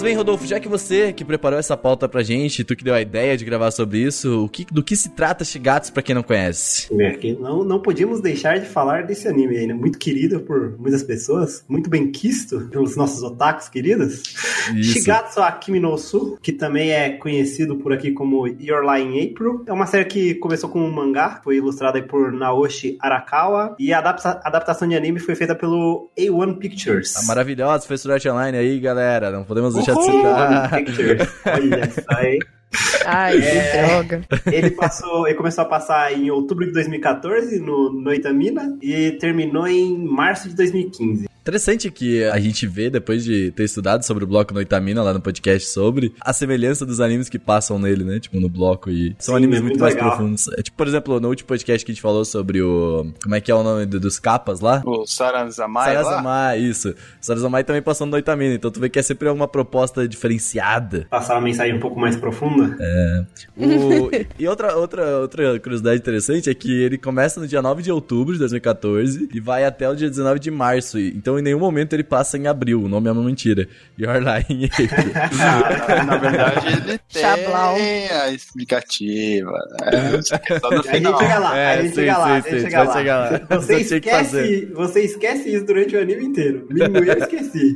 Bem, 0.03 0.15
Rodolfo, 0.15 0.45
já 0.45 0.59
que 0.59 0.67
você 0.67 1.11
que 1.13 1.23
preparou 1.25 1.57
essa 1.57 1.75
pauta 1.77 2.07
pra 2.07 2.21
gente, 2.21 2.63
tu 2.63 2.75
que 2.75 2.83
deu 2.83 2.93
a 2.93 3.01
ideia 3.01 3.35
de 3.37 3.45
gravar 3.45 3.71
sobre 3.71 3.99
isso, 3.99 4.43
o 4.45 4.49
que, 4.49 4.65
do 4.71 4.83
que 4.83 4.95
se 4.95 5.09
trata 5.09 5.43
Shigatsu 5.43 5.91
pra 5.93 6.03
quem 6.03 6.13
não 6.13 6.21
conhece? 6.23 6.87
Não, 7.39 7.63
não 7.63 7.79
podíamos 7.81 8.21
deixar 8.21 8.59
de 8.59 8.65
falar 8.65 9.03
desse 9.03 9.27
anime 9.27 9.57
aí, 9.57 9.67
né? 9.67 9.73
Muito 9.73 9.97
querido 9.97 10.41
por 10.41 10.77
muitas 10.77 11.01
pessoas, 11.03 11.63
muito 11.67 11.89
bem 11.89 12.11
quisto 12.11 12.67
pelos 12.69 12.95
nossos 12.95 13.23
otakus 13.23 13.69
queridos. 13.69 14.21
Isso. 14.75 14.93
Shigatsu 14.93 15.41
Akimi 15.41 15.79
no 15.79 15.97
Su, 15.97 16.37
que 16.41 16.51
também 16.51 16.91
é 16.91 17.11
conhecido 17.11 17.77
por 17.77 17.93
aqui 17.93 18.11
como 18.11 18.47
Your 18.47 18.83
Lie 18.83 19.03
in 19.03 19.31
April. 19.31 19.63
É 19.65 19.73
uma 19.73 19.85
série 19.85 20.05
que 20.05 20.35
começou 20.35 20.69
com 20.69 20.79
um 20.81 20.91
mangá, 20.91 21.39
foi 21.43 21.57
ilustrada 21.57 22.01
por 22.03 22.31
Naoshi 22.31 22.97
Arakawa, 22.99 23.75
e 23.79 23.93
a 23.93 23.99
adapta- 23.99 24.41
adaptação 24.43 24.87
de 24.87 24.95
anime 24.95 25.19
foi 25.19 25.35
feita 25.35 25.55
pelo 25.55 26.09
A1 26.17 26.57
Pictures. 26.57 27.13
Tá 27.13 27.23
maravilhosa, 27.27 27.87
foi 27.87 27.97
Art 28.13 28.25
Online 28.25 28.57
aí, 28.57 28.79
galera. 28.79 29.31
Não 29.31 29.43
podemos 29.43 29.73
deixar 29.73 29.92
de 29.93 30.09
Uhul, 30.09 30.17
citar. 30.17 30.71
A1 30.71 30.85
Pictures. 30.85 31.29
Olha 31.45 31.91
só 31.91 32.17
aí. 32.17 32.39
Ai, 33.05 33.39
que 33.39 33.77
droga. 33.77 34.21
Ele 34.51 34.71
passou, 34.71 35.27
ele 35.27 35.37
começou 35.37 35.63
a 35.63 35.67
passar 35.67 36.11
em 36.11 36.31
outubro 36.31 36.65
de 36.65 36.71
2014 36.73 37.59
no 37.59 37.91
Noitamina 37.91 38.77
e 38.81 39.11
terminou 39.11 39.67
em 39.67 39.97
março 39.97 40.49
de 40.49 40.55
2015. 40.55 41.27
Interessante 41.43 41.91
que 41.91 42.23
a 42.23 42.39
gente 42.39 42.65
vê, 42.65 42.89
depois 42.89 43.21
de 43.21 43.51
ter 43.51 43.65
estudado 43.65 44.01
sobre 44.03 44.23
o 44.23 44.27
bloco 44.27 44.53
Noitamina 44.53 45.03
lá 45.03 45.13
no 45.13 45.19
podcast 45.19 45.67
sobre, 45.67 46.13
a 46.21 46.31
semelhança 46.31 46.85
dos 46.85 47.01
animes 47.01 47.27
que 47.27 47.37
passam 47.37 47.77
nele, 47.77 48.05
né? 48.05 48.17
Tipo, 48.17 48.39
no 48.39 48.47
bloco 48.47 48.89
e... 48.89 49.13
São 49.19 49.33
Sim, 49.35 49.39
animes 49.39 49.57
é 49.59 49.61
muito, 49.61 49.71
muito 49.77 49.81
mais 49.81 49.93
profundos. 49.93 50.47
É, 50.57 50.61
tipo, 50.61 50.77
por 50.77 50.87
exemplo, 50.87 51.19
no 51.19 51.27
último 51.27 51.45
podcast 51.49 51.85
que 51.85 51.91
a 51.91 51.93
gente 51.95 52.01
falou 52.01 52.23
sobre 52.23 52.61
o... 52.61 53.11
Como 53.21 53.35
é 53.35 53.41
que 53.41 53.51
é 53.51 53.55
o 53.55 53.61
nome 53.61 53.85
do- 53.85 53.99
dos 53.99 54.17
capas 54.19 54.61
lá? 54.61 54.81
O 54.85 55.05
Sarazamai 55.05 55.93
lá? 55.95 56.03
Sarazamai, 56.03 56.59
isso. 56.61 56.95
Sarazamai 57.19 57.65
também 57.65 57.81
passou 57.81 58.07
no 58.07 58.11
Noitamina, 58.11 58.55
então 58.55 58.71
tu 58.71 58.79
vê 58.79 58.87
que 58.87 58.97
é 58.97 59.03
sempre 59.03 59.27
uma 59.27 59.47
proposta 59.47 60.07
diferenciada. 60.07 61.07
Passar 61.09 61.33
uma 61.35 61.41
mensagem 61.41 61.75
um 61.75 61.79
pouco 61.81 61.99
mais 61.99 62.15
profunda. 62.15 62.77
O- 63.57 64.09
e 64.39 64.47
outra, 64.47 64.77
outra, 64.77 65.19
outra 65.19 65.59
curiosidade 65.59 65.99
interessante 65.99 66.49
é 66.49 66.53
que 66.53 66.71
ele 66.83 66.97
começa 66.97 67.37
no 67.41 67.47
dia 67.49 67.61
9 67.61 67.81
de 67.83 67.91
outubro 67.91 68.31
de 68.31 68.39
2014 68.39 69.27
e 69.33 69.41
vai 69.41 69.65
até 69.65 69.89
o 69.89 69.93
dia 69.93 70.09
19 70.09 70.39
de 70.39 70.49
março. 70.49 70.97
E- 70.97 71.11
Então, 71.33 71.39
em 71.39 71.41
nenhum 71.41 71.59
momento 71.59 71.93
ele 71.93 72.03
passa 72.03 72.37
em 72.37 72.45
abril. 72.47 72.83
O 72.83 72.87
nome 72.87 73.09
é 73.09 73.11
uma 73.11 73.23
mentira. 73.23 73.67
Your 73.99 74.17
Line 74.17 74.65
April. 74.65 74.89
Ah, 75.41 76.03
na 76.05 76.17
verdade, 76.17 76.67
ele 76.67 76.99
tem 77.11 77.21
Chablau. 77.21 77.75
a 77.75 78.29
explicativa. 78.31 79.51
Né? 79.51 80.19
É 80.49 80.59
só 80.59 80.69
no 80.69 80.79
A 80.79 80.81
gente 80.83 80.91
final. 80.91 81.19
chega 81.19 81.39
lá, 81.39 81.57
É, 81.57 81.65
a 81.73 81.81
gente 81.81 81.89
sim, 81.89 81.95
chega 81.95 82.17
lá, 82.17 82.25
sim, 82.27 82.31
a 82.31 82.35
gente 82.41 82.49
sim, 82.59 82.65
chega 82.69 82.83
lá. 82.83 82.93
chegar 82.93 83.17
lá. 83.31 83.41
Você 83.57 83.75
esquece, 83.77 84.65
você 84.73 85.01
esquece 85.01 85.55
isso 85.55 85.65
durante 85.65 85.95
o 85.95 86.01
anime 86.01 86.25
inteiro. 86.25 86.67
Mesmo 86.69 86.97
eu 86.97 87.17
esqueci. 87.17 87.75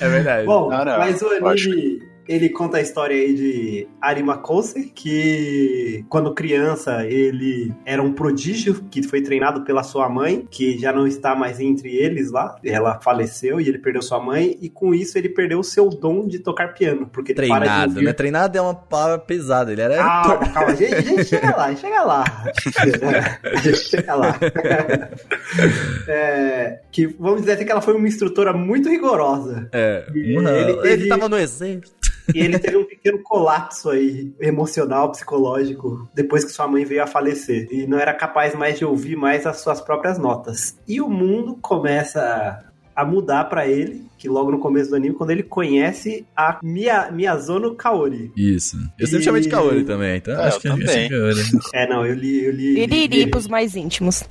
É 0.00 0.08
verdade. 0.08 0.46
Bom, 0.46 0.68
Não, 0.70 0.84
não, 0.84 0.98
mas 0.98 1.22
o 1.22 1.26
lógico. 1.40 1.72
anime, 1.74 2.02
ele 2.30 2.48
conta 2.48 2.76
a 2.78 2.80
história 2.80 3.16
aí 3.16 3.34
de 3.34 3.88
Arima 4.00 4.38
Kose, 4.38 4.92
que 4.94 6.04
quando 6.08 6.32
criança 6.32 7.04
ele 7.04 7.74
era 7.84 8.00
um 8.00 8.12
prodígio 8.12 8.84
que 8.88 9.02
foi 9.02 9.20
treinado 9.20 9.62
pela 9.64 9.82
sua 9.82 10.08
mãe, 10.08 10.46
que 10.48 10.78
já 10.78 10.92
não 10.92 11.08
está 11.08 11.34
mais 11.34 11.58
entre 11.58 11.92
eles 11.96 12.30
lá. 12.30 12.54
Ela 12.64 13.00
faleceu 13.00 13.60
e 13.60 13.68
ele 13.68 13.78
perdeu 13.78 14.00
sua 14.00 14.20
mãe, 14.20 14.56
e 14.60 14.70
com 14.70 14.94
isso 14.94 15.18
ele 15.18 15.28
perdeu 15.28 15.58
o 15.58 15.64
seu 15.64 15.88
dom 15.88 16.28
de 16.28 16.38
tocar 16.38 16.68
piano, 16.72 17.08
porque 17.12 17.32
ele 17.32 17.48
para 17.48 17.58
de 17.58 17.64
Treinado, 17.64 17.92
ouvir 17.94 18.04
né? 18.04 18.12
Treinado 18.12 18.56
é 18.58 18.60
uma 18.60 18.74
palavra 18.74 19.18
pesada. 19.18 19.72
Ele 19.72 19.80
era. 19.82 19.96
Calma, 19.96 20.38
calma, 20.52 20.70
a 20.70 20.74
gente, 20.76 20.94
a 20.94 21.00
gente 21.02 21.24
chega 21.24 21.56
lá, 21.56 21.68
gente 21.70 21.80
chega 21.80 22.02
lá. 22.04 22.24
A 23.44 23.56
gente 23.60 23.78
chega 23.78 24.14
lá. 24.14 24.38
É, 26.06 26.80
que 26.92 27.06
vamos 27.18 27.40
dizer 27.40 27.52
assim 27.54 27.64
que 27.64 27.72
ela 27.72 27.80
foi 27.80 27.94
uma 27.94 28.06
instrutora 28.06 28.52
muito 28.52 28.88
rigorosa. 28.88 29.68
É. 29.72 30.04
Ele 30.14 30.36
ele, 30.48 30.74
teve- 30.82 31.08
tava 31.08 31.28
no 31.28 31.38
exército. 31.38 31.99
E 32.34 32.38
ele 32.40 32.58
teve 32.58 32.76
um 32.76 32.84
pequeno 32.84 33.18
colapso 33.22 33.90
aí, 33.90 34.32
emocional, 34.40 35.10
psicológico, 35.10 36.08
depois 36.14 36.44
que 36.44 36.50
sua 36.52 36.66
mãe 36.68 36.84
veio 36.84 37.02
a 37.02 37.06
falecer. 37.06 37.68
E 37.70 37.86
não 37.86 37.98
era 37.98 38.12
capaz 38.14 38.54
mais 38.54 38.78
de 38.78 38.84
ouvir 38.84 39.16
mais 39.16 39.46
as 39.46 39.60
suas 39.60 39.80
próprias 39.80 40.18
notas. 40.18 40.76
E 40.86 41.00
o 41.00 41.08
mundo 41.08 41.56
começa 41.60 42.64
a 42.94 43.04
mudar 43.04 43.44
pra 43.44 43.66
ele, 43.66 44.04
que 44.18 44.28
logo 44.28 44.50
no 44.50 44.58
começo 44.58 44.90
do 44.90 44.96
anime, 44.96 45.14
quando 45.14 45.30
ele 45.30 45.42
conhece 45.42 46.26
a 46.36 46.58
Mia, 46.62 47.10
Miyazono 47.10 47.74
Kaori. 47.74 48.30
Isso. 48.36 48.76
Eu 48.98 49.06
sempre 49.06 49.22
E- 49.22 49.24
chamei 49.24 49.40
de 49.40 49.48
Kaori 49.48 49.84
também, 49.84 50.16
então 50.18 50.34
É, 50.34 50.48
acho 50.48 50.56
eu 50.58 50.60
que 50.60 50.68
acho 50.68 50.86
também. 50.86 51.06
é 51.06 51.08
Kaori. 51.08 51.40
É, 51.72 51.88
não, 51.88 52.04
eu 52.06 52.14
li. 52.14 52.44
Eu 52.44 52.50
li, 52.52 52.74
li- 52.74 52.82
Iriri 52.82 53.24
li- 53.24 53.30
pros 53.30 53.46
mais 53.48 53.74
íntimos. 53.74 54.22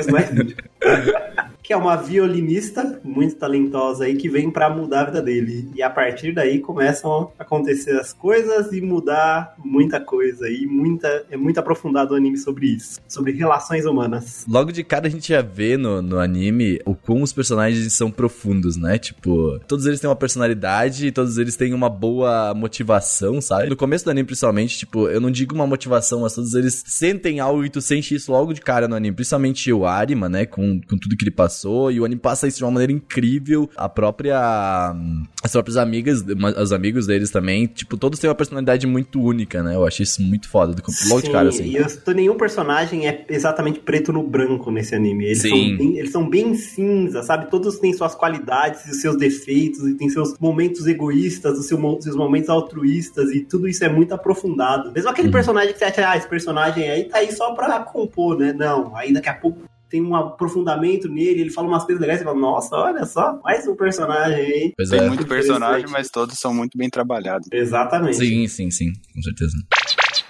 Os 0.00 0.06
mais 0.06 0.30
íntimos. 0.30 0.54
que 1.66 1.72
é 1.72 1.76
uma 1.76 1.96
violinista 1.96 3.00
muito 3.02 3.34
talentosa 3.34 4.04
aí 4.04 4.14
que 4.16 4.28
vem 4.28 4.52
pra 4.52 4.70
mudar 4.70 5.00
a 5.00 5.04
vida 5.06 5.20
dele. 5.20 5.68
E 5.74 5.82
a 5.82 5.90
partir 5.90 6.32
daí 6.32 6.60
começam 6.60 7.32
a 7.36 7.42
acontecer 7.42 7.98
as 7.98 8.12
coisas 8.12 8.72
e 8.72 8.80
mudar 8.80 9.52
muita 9.58 9.98
coisa. 9.98 10.48
E 10.48 10.64
muita, 10.64 11.26
é 11.28 11.36
muito 11.36 11.58
aprofundado 11.58 12.14
o 12.14 12.16
anime 12.16 12.38
sobre 12.38 12.66
isso. 12.66 13.00
Sobre 13.08 13.32
relações 13.32 13.84
humanas. 13.84 14.44
Logo 14.48 14.70
de 14.70 14.84
cara 14.84 15.08
a 15.08 15.10
gente 15.10 15.26
já 15.26 15.42
vê 15.42 15.76
no, 15.76 16.00
no 16.00 16.20
anime 16.20 16.78
o 16.86 16.94
como 16.94 17.24
os 17.24 17.32
personagens 17.32 17.92
são 17.92 18.12
profundos, 18.12 18.76
né? 18.76 18.96
Tipo, 18.96 19.58
todos 19.66 19.86
eles 19.86 19.98
têm 19.98 20.08
uma 20.08 20.14
personalidade, 20.14 21.10
todos 21.10 21.36
eles 21.36 21.56
têm 21.56 21.74
uma 21.74 21.90
boa 21.90 22.54
motivação, 22.54 23.40
sabe? 23.40 23.68
No 23.68 23.76
começo 23.76 24.04
do 24.04 24.12
anime, 24.12 24.26
principalmente, 24.26 24.78
tipo, 24.78 25.08
eu 25.08 25.20
não 25.20 25.32
digo 25.32 25.52
uma 25.52 25.66
motivação, 25.66 26.20
mas 26.20 26.32
todos 26.32 26.54
eles 26.54 26.84
sentem 26.86 27.40
algo 27.40 27.64
e 27.64 27.70
tu 27.70 27.80
sente 27.80 28.14
isso 28.14 28.30
logo 28.30 28.52
de 28.52 28.60
cara 28.60 28.86
no 28.86 28.94
anime. 28.94 29.16
Principalmente 29.16 29.72
o 29.72 29.84
Arima, 29.84 30.28
né? 30.28 30.46
Com, 30.46 30.80
com 30.80 30.96
tudo 30.96 31.16
que 31.16 31.24
ele 31.24 31.32
passou. 31.32 31.55
E 31.90 32.00
o 32.00 32.04
anime 32.04 32.20
passa 32.20 32.46
isso 32.46 32.58
de 32.58 32.64
uma 32.64 32.70
maneira 32.70 32.92
incrível. 32.92 33.68
A 33.76 33.88
própria. 33.88 34.92
hum, 34.94 35.24
As 35.42 35.52
próprias 35.52 35.76
amigas, 35.76 36.24
os 36.60 36.72
amigos 36.72 37.06
deles 37.06 37.30
também, 37.30 37.66
tipo, 37.66 37.96
todos 37.96 38.18
têm 38.18 38.28
uma 38.28 38.34
personalidade 38.34 38.86
muito 38.86 39.20
única, 39.22 39.62
né? 39.62 39.74
Eu 39.74 39.86
achei 39.86 40.04
isso 40.04 40.20
muito 40.22 40.48
foda. 40.48 40.72
do- 40.74 40.82
Logo 41.08 41.20
de 41.20 41.26
Sim, 41.26 41.32
cara, 41.32 41.48
assim. 41.48 41.64
E 41.64 41.76
eu, 41.76 41.86
nenhum 42.14 42.36
personagem 42.36 43.06
é 43.08 43.24
exatamente 43.28 43.78
preto 43.80 44.12
no 44.12 44.22
branco 44.22 44.70
nesse 44.70 44.94
anime. 44.94 45.24
Eles, 45.26 45.42
Sim. 45.42 45.48
São, 45.50 45.76
bem, 45.76 45.98
eles 45.98 46.10
são 46.12 46.28
bem 46.28 46.54
cinza, 46.54 47.22
sabe? 47.22 47.50
Todos 47.50 47.78
têm 47.78 47.92
suas 47.92 48.14
qualidades 48.14 48.84
e 48.86 48.94
seus 48.94 49.16
defeitos, 49.16 49.80
e 49.86 49.94
tem 49.94 50.08
seus 50.08 50.36
momentos 50.38 50.86
egoístas, 50.86 51.58
os 51.58 51.66
seus 51.66 51.80
momentos 52.16 52.48
altruístas, 52.48 53.30
e 53.30 53.40
tudo 53.40 53.68
isso 53.68 53.84
é 53.84 53.88
muito 53.88 54.12
aprofundado. 54.12 54.90
Mesmo 54.92 55.10
aquele 55.10 55.28
Uhum. 55.28 55.32
personagem 55.32 55.72
que 55.72 55.78
você 55.78 55.84
acha, 55.84 56.10
ah, 56.10 56.16
esse 56.16 56.28
personagem 56.28 56.88
aí 56.90 57.04
tá 57.04 57.18
aí 57.18 57.32
só 57.32 57.54
pra 57.54 57.80
compor, 57.80 58.38
né? 58.38 58.52
Não, 58.52 58.96
aí 58.96 59.12
daqui 59.12 59.28
a 59.28 59.34
pouco 59.34 59.58
tem 59.88 60.02
um 60.02 60.14
aprofundamento 60.14 61.08
nele, 61.08 61.40
ele 61.40 61.50
fala 61.50 61.68
umas 61.68 61.84
coisas 61.84 62.00
legais, 62.00 62.18
você 62.20 62.24
fala, 62.24 62.38
nossa, 62.38 62.76
olha 62.76 63.04
só, 63.06 63.40
mais 63.42 63.66
um 63.66 63.76
personagem 63.76 64.44
aí. 64.44 64.72
Pois 64.76 64.90
Tem 64.90 65.00
é. 65.00 65.08
muito 65.08 65.26
personagem, 65.26 65.86
mas 65.90 66.08
todos 66.10 66.38
são 66.38 66.52
muito 66.52 66.76
bem 66.76 66.90
trabalhados. 66.90 67.48
Exatamente. 67.52 68.16
Sim, 68.16 68.46
sim, 68.48 68.70
sim, 68.70 68.92
com 69.14 69.22
certeza. 69.22 69.56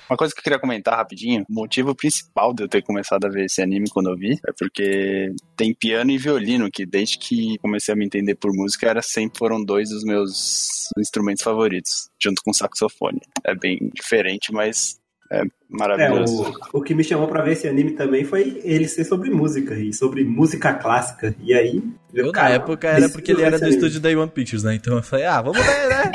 Uma 0.09 0.17
coisa 0.17 0.33
que 0.33 0.39
eu 0.39 0.45
queria 0.45 0.59
comentar 0.59 0.97
rapidinho, 0.97 1.45
o 1.49 1.53
motivo 1.53 1.95
principal 1.95 2.55
de 2.55 2.63
eu 2.63 2.69
ter 2.69 2.81
começado 2.83 3.25
a 3.25 3.29
ver 3.29 3.47
esse 3.47 3.61
anime 3.61 3.91
quando 3.91 4.11
eu 4.11 4.17
vi 4.17 4.35
é 4.47 4.53
porque 4.57 5.35
tem 5.57 5.75
piano 5.75 6.13
e 6.13 6.19
violino, 6.19 6.71
que 6.73 6.87
desde 6.87 7.19
que 7.19 7.59
comecei 7.59 7.93
a 7.93 7.97
me 7.97 8.07
entender 8.07 8.37
por 8.37 8.53
música, 8.55 8.89
era 8.89 9.03
sempre 9.03 9.39
foram 9.39 9.65
dois 9.65 9.89
dos 9.89 10.05
meus 10.05 10.69
instrumentos 10.97 11.43
favoritos, 11.43 12.09
junto 12.23 12.41
com 12.45 12.53
saxofone. 12.53 13.21
É 13.45 13.55
bem 13.55 13.91
diferente, 13.95 14.53
mas 14.53 14.97
é 15.31 15.43
É, 15.43 15.47
maravilhoso. 15.69 16.53
o, 16.73 16.79
o 16.79 16.83
que 16.83 16.95
me 16.95 17.03
chamou 17.05 17.27
pra 17.29 17.43
ver 17.43 17.53
esse 17.53 17.69
anime 17.69 17.93
também 17.93 18.25
foi 18.25 18.61
ele 18.65 18.87
ser 18.89 19.05
sobre 19.05 19.31
música 19.31 19.75
e 19.75 19.93
sobre 19.93 20.25
música 20.25 20.75
clássica. 20.75 21.35
E 21.41 21.55
aí. 21.55 21.83
Eu, 22.15 22.33
na 22.33 22.49
época, 22.51 22.89
era 22.89 23.09
porque 23.09 23.33
ele 23.33 23.43
era 23.43 23.59
do 23.59 23.69
estúdio 23.69 24.01
da 24.01 24.09
One 24.11 24.31
Pictures, 24.31 24.63
né? 24.63 24.75
Então 24.75 24.97
eu 24.97 25.03
falei, 25.03 25.27
ah, 25.27 25.43
vamos 25.43 25.59
ver, 25.65 25.89
né? 25.89 26.13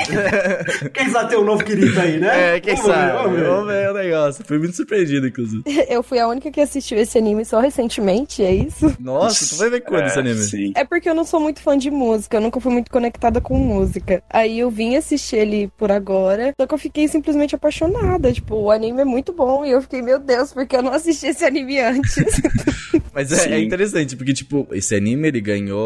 Quem 0.92 1.10
sabe 1.10 1.30
tem 1.30 1.38
um 1.38 1.44
novo 1.44 1.62
querido 1.64 1.98
aí, 2.00 2.18
né? 2.18 2.56
é, 2.56 2.60
quem 2.60 2.74
Vamos 2.74 2.90
ver, 2.90 2.94
sabe? 2.94 3.12
vamos 3.12 3.38
ver. 3.38 3.44
Vamos 3.46 3.66
ver 3.66 3.90
o 3.90 3.94
negócio. 3.94 4.44
Fui 4.44 4.58
muito 4.58 4.76
surpreendido, 4.76 5.26
inclusive. 5.26 5.62
Eu 5.88 6.02
fui 6.02 6.18
a 6.18 6.26
única 6.26 6.50
que 6.50 6.60
assistiu 6.60 6.98
esse 6.98 7.18
anime 7.18 7.44
só 7.44 7.60
recentemente, 7.60 8.42
é 8.42 8.52
isso? 8.52 8.94
Nossa, 8.98 9.48
tu 9.48 9.56
vai 9.56 9.70
ver 9.70 9.80
quando 9.82 10.02
É, 10.02 10.06
esse 10.06 10.18
anime? 10.18 10.42
Sim. 10.42 10.72
É 10.74 10.84
porque 10.84 11.08
eu 11.08 11.14
não 11.14 11.24
sou 11.24 11.38
muito 11.40 11.60
fã 11.60 11.76
de 11.76 11.90
música, 11.90 12.36
eu 12.36 12.40
nunca 12.40 12.60
fui 12.60 12.72
muito 12.72 12.90
conectada 12.90 13.40
com 13.40 13.56
música. 13.56 14.22
Aí 14.30 14.58
eu 14.58 14.70
vim 14.70 14.96
assistir 14.96 15.36
ele 15.36 15.70
por 15.76 15.90
agora, 15.92 16.52
só 16.58 16.66
que 16.66 16.74
eu 16.74 16.78
fiquei 16.78 17.06
simplesmente 17.08 17.54
apaixonada. 17.54 18.32
Tipo, 18.32 18.56
o 18.56 18.70
anime 18.70 19.02
é 19.02 19.04
muito 19.04 19.32
bom 19.32 19.64
e 19.64 19.70
eu 19.70 19.82
fiquei, 19.82 20.02
meu 20.02 20.18
Deus, 20.18 20.52
porque 20.52 20.76
eu 20.76 20.82
não 20.82 20.92
assisti 20.92 21.26
esse 21.26 21.44
anime 21.44 21.80
antes. 21.80 22.24
Mas 23.14 23.30
é, 23.30 23.52
é 23.52 23.60
interessante, 23.60 24.16
porque, 24.16 24.32
tipo, 24.32 24.66
esse 24.72 24.94
anime 24.94 25.28
ele 25.28 25.40
ganhou. 25.40 25.81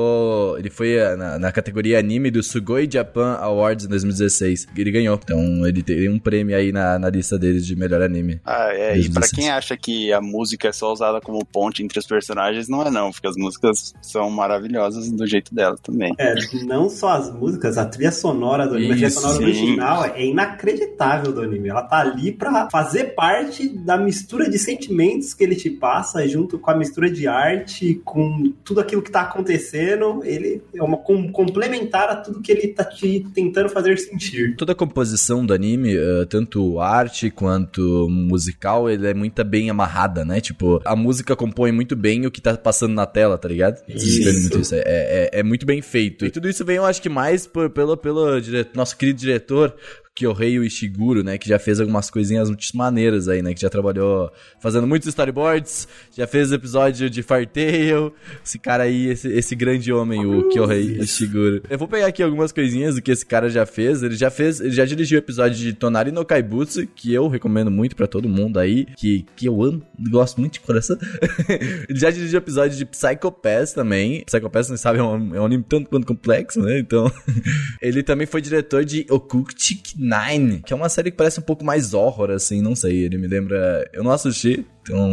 Ele 0.59 0.71
foi 0.71 0.95
eh, 0.95 1.17
na, 1.17 1.39
na 1.39 1.53
categoria 1.53 1.99
anime 1.99 2.31
do 2.31 2.43
Sugoi 2.43 2.89
Japan 2.91 3.35
Awards 3.41 3.87
em 3.87 3.89
2016. 3.89 4.69
Ele 4.77 4.91
ganhou. 4.91 5.19
Então 5.23 5.67
ele 5.67 5.83
tem 5.83 6.09
um 6.09 6.19
prêmio 6.19 6.57
aí 6.57 6.73
na, 6.73 6.99
na 6.99 7.11
lista 7.11 7.39
deles 7.39 7.67
de 7.67 7.77
melhor 7.77 8.03
anime. 8.03 8.41
Ah, 8.45 8.69
é, 8.73 8.99
e 8.99 9.11
pra 9.11 9.21
2016. 9.21 9.33
quem 9.33 9.51
acha 9.51 9.77
que 9.77 10.13
a 10.13 10.21
música 10.21 10.69
é 10.69 10.73
só 10.73 10.93
usada 10.93 11.21
como 11.21 11.45
ponte 11.45 11.83
entre 11.83 11.99
os 11.99 12.07
personagens, 12.07 12.69
não 12.69 12.83
é 12.83 12.91
não, 12.91 13.11
porque 13.11 13.27
as 13.27 13.37
músicas 13.37 13.95
são 14.03 14.31
maravilhosas 14.31 15.11
do 15.11 15.27
jeito 15.27 15.55
delas 15.55 15.81
também. 15.81 16.15
É, 16.19 16.35
não 16.65 16.89
só 16.89 17.11
as 17.11 17.33
músicas, 17.33 17.79
a 17.79 17.85
trilha 17.85 18.13
sonora 18.13 18.67
do 18.67 18.75
anime, 18.75 18.93
a 18.93 18.95
trilha 18.95 19.07
Isso, 19.09 19.21
sonora 19.21 19.39
sim. 19.39 19.45
original 19.45 20.05
é 20.05 20.25
inacreditável 20.25 21.33
do 21.33 21.43
anime. 21.43 21.69
Ela 21.69 21.83
tá 21.83 21.99
ali 21.99 22.33
pra 22.33 22.69
fazer 22.71 23.15
parte 23.15 23.69
da 23.69 23.97
mistura 23.97 24.49
de 24.49 24.59
sentimentos 24.59 25.35
que 25.35 25.45
ele 25.45 25.55
te 25.55 25.71
passa, 25.71 26.27
junto 26.29 26.59
com 26.59 26.71
a 26.71 26.77
mistura 26.77 27.11
de 27.11 27.27
arte, 27.27 28.01
com 28.05 28.53
tudo 28.65 28.81
aquilo 28.81 29.03
que 29.03 29.11
tá 29.11 29.23
acontecendo. 29.23 29.86
Ele 30.25 30.61
é 30.75 30.83
uma 30.83 30.97
com- 30.97 31.31
complementar 31.31 32.09
a 32.09 32.17
tudo 32.17 32.41
que 32.43 32.51
ele 32.53 32.69
tá 32.69 32.85
te 32.85 33.25
tentando 33.35 33.69
fazer 33.69 33.99
sentir. 33.99 34.57
Toda 34.57 34.73
a 34.73 34.75
composição 34.75 35.45
do 35.45 35.53
anime, 35.55 35.97
eh, 35.97 36.25
tanto 36.29 36.81
arte 36.81 37.31
quanto 37.31 38.09
musical, 38.11 38.89
ele 38.91 39.07
é 39.07 39.15
muito 39.15 39.43
bem 39.45 39.71
amarrada, 39.71 40.25
né? 40.25 40.41
Tipo, 40.41 40.81
a 40.85 40.97
música 40.97 41.37
compõe 41.37 41.73
muito 41.73 41.95
bem 41.95 42.27
o 42.27 42.31
que 42.31 42.41
tá 42.41 42.57
passando 42.57 42.95
na 42.95 43.07
tela, 43.07 43.39
tá 43.39 43.49
ligado? 43.49 43.83
Isso. 43.89 44.59
isso. 44.61 44.75
É, 44.75 45.31
é, 45.33 45.41
é 45.41 45.43
muito 45.43 45.65
bem 45.67 45.81
feito. 45.83 46.25
E 46.25 46.31
tudo 46.31 46.49
isso 46.49 46.65
vem, 46.65 46.77
eu 46.77 46.85
acho 46.85 47.01
que 47.03 47.09
mais 47.09 47.47
por- 47.47 47.71
pelo, 47.71 47.97
pelo 47.97 48.41
dire- 48.41 48.67
nosso 48.75 48.97
querido 48.97 49.19
diretor, 49.19 49.75
Kyohei 50.17 50.57
Ishiguro, 50.57 51.23
né? 51.23 51.37
Que 51.37 51.47
já 51.47 51.59
fez 51.59 51.79
algumas 51.79 52.11
coisinhas 52.11 52.49
muito 52.49 52.67
maneiras 52.75 53.29
aí, 53.29 53.43
né? 53.43 53.53
Que 53.53 53.61
já 53.61 53.69
trabalhou 53.69 54.33
fazendo 54.59 54.87
muitos 54.87 55.09
storyboards, 55.09 55.87
já 56.11 56.27
fez 56.27 56.51
episódio 56.51 57.11
de 57.11 57.23
Fartail. 57.23 58.13
Esse 58.45 58.59
cara 58.59 58.85
aí, 58.85 59.09
esse, 59.09 59.29
esse 59.29 59.55
grande 59.55 59.93
homem, 59.93 60.25
o 60.25 60.49
Kyohei 60.49 60.99
Ishiguro. 61.01 61.63
Eu 61.69 61.79
vou 61.79 61.87
pegar 61.87 62.07
aqui 62.07 62.23
algumas 62.23 62.51
coisinhas 62.51 62.95
do 62.95 63.03
que 63.03 63.11
esse 63.11 63.27
cara 63.27 63.51
já 63.51 63.67
fez. 63.67 64.03
Ele 64.03 64.17
já 64.17 64.31
fez, 64.31 64.61
ele 64.61 64.71
já 64.71 64.87
dirigiu 64.87 65.19
o 65.19 65.21
episódio 65.21 65.57
de 65.57 65.75
Tonari 65.75 66.11
no 66.11 66.25
Kaibutsu, 66.25 66.87
que 66.87 67.13
eu 67.13 67.29
recomendo 67.29 67.71
muito 67.71 67.95
pra 67.95 68.07
todo 68.07 68.29
mundo 68.29 68.59
aí, 68.59 68.87
que, 68.97 69.27
que 69.37 69.47
eu 69.47 69.63
amo, 69.63 69.83
gosto 70.11 70.41
muito 70.41 70.55
de 70.55 70.61
coração. 70.61 70.97
ele 71.89 71.99
já 71.99 72.11
dirigiu 72.11 72.41
o 72.41 72.43
episódio 72.43 72.77
de 72.77 72.87
Psycho 72.87 73.31
Pass 73.31 73.75
também. 73.75 74.25
Psycho 74.25 74.49
Pass, 74.49 74.71
não 74.71 74.79
sabe, 74.79 74.99
é 74.99 75.03
um, 75.03 75.35
é 75.35 75.41
um 75.41 75.45
anime 75.45 75.65
tanto 75.69 75.91
quanto 75.91 76.07
complexo, 76.07 76.61
né? 76.63 76.79
Então, 76.79 77.11
ele 77.83 78.03
também 78.03 78.27
foi 78.27 78.41
diretor 78.41 78.83
de 78.85 79.07
Okutik 79.11 80.06
Nine, 80.07 80.63
que 80.65 80.73
é 80.73 80.77
uma 80.77 80.89
série 80.89 81.11
que 81.11 81.17
parece 81.17 81.41
um 81.41 81.43
pouco 81.43 81.65
mais 81.65 81.93
horror, 81.93 82.31
assim, 82.31 82.63
não 82.63 82.77
sei. 82.77 83.05
Ele 83.05 83.19
me 83.19 83.27
lembra. 83.27 83.89
Eu 83.93 84.05
não 84.05 84.13
assisti, 84.13 84.65
então 84.83 85.09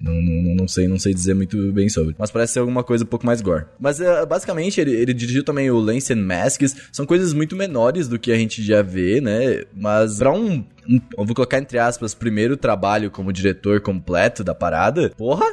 não, 0.00 0.14
não, 0.14 0.54
não, 0.54 0.68
sei, 0.68 0.88
não 0.88 0.98
sei 0.98 1.12
dizer 1.12 1.34
muito 1.34 1.70
bem 1.72 1.88
sobre. 1.88 2.14
Mas 2.18 2.30
parece 2.30 2.54
ser 2.54 2.60
alguma 2.60 2.82
coisa 2.82 3.04
um 3.04 3.06
pouco 3.06 3.26
mais 3.26 3.42
gore. 3.42 3.66
Mas 3.78 4.00
uh, 4.00 4.26
basicamente 4.26 4.80
ele, 4.80 4.92
ele, 4.92 5.12
dirigiu 5.12 5.44
também 5.44 5.70
o 5.70 5.78
Lance 5.78 6.12
and 6.12 6.24
Masks. 6.24 6.74
São 6.90 7.04
coisas 7.04 7.32
muito 7.32 7.54
menores 7.54 8.08
do 8.08 8.18
que 8.18 8.32
a 8.32 8.36
gente 8.36 8.62
já 8.62 8.80
vê, 8.80 9.20
né? 9.20 9.64
Mas 9.74 10.18
pra 10.18 10.32
um, 10.32 10.64
um 10.88 11.00
eu 11.16 11.24
vou 11.24 11.34
colocar 11.34 11.58
entre 11.58 11.78
aspas, 11.78 12.14
primeiro 12.14 12.56
trabalho 12.56 13.10
como 13.10 13.32
diretor 13.32 13.80
completo 13.80 14.42
da 14.42 14.54
parada, 14.54 15.10
porra! 15.16 15.46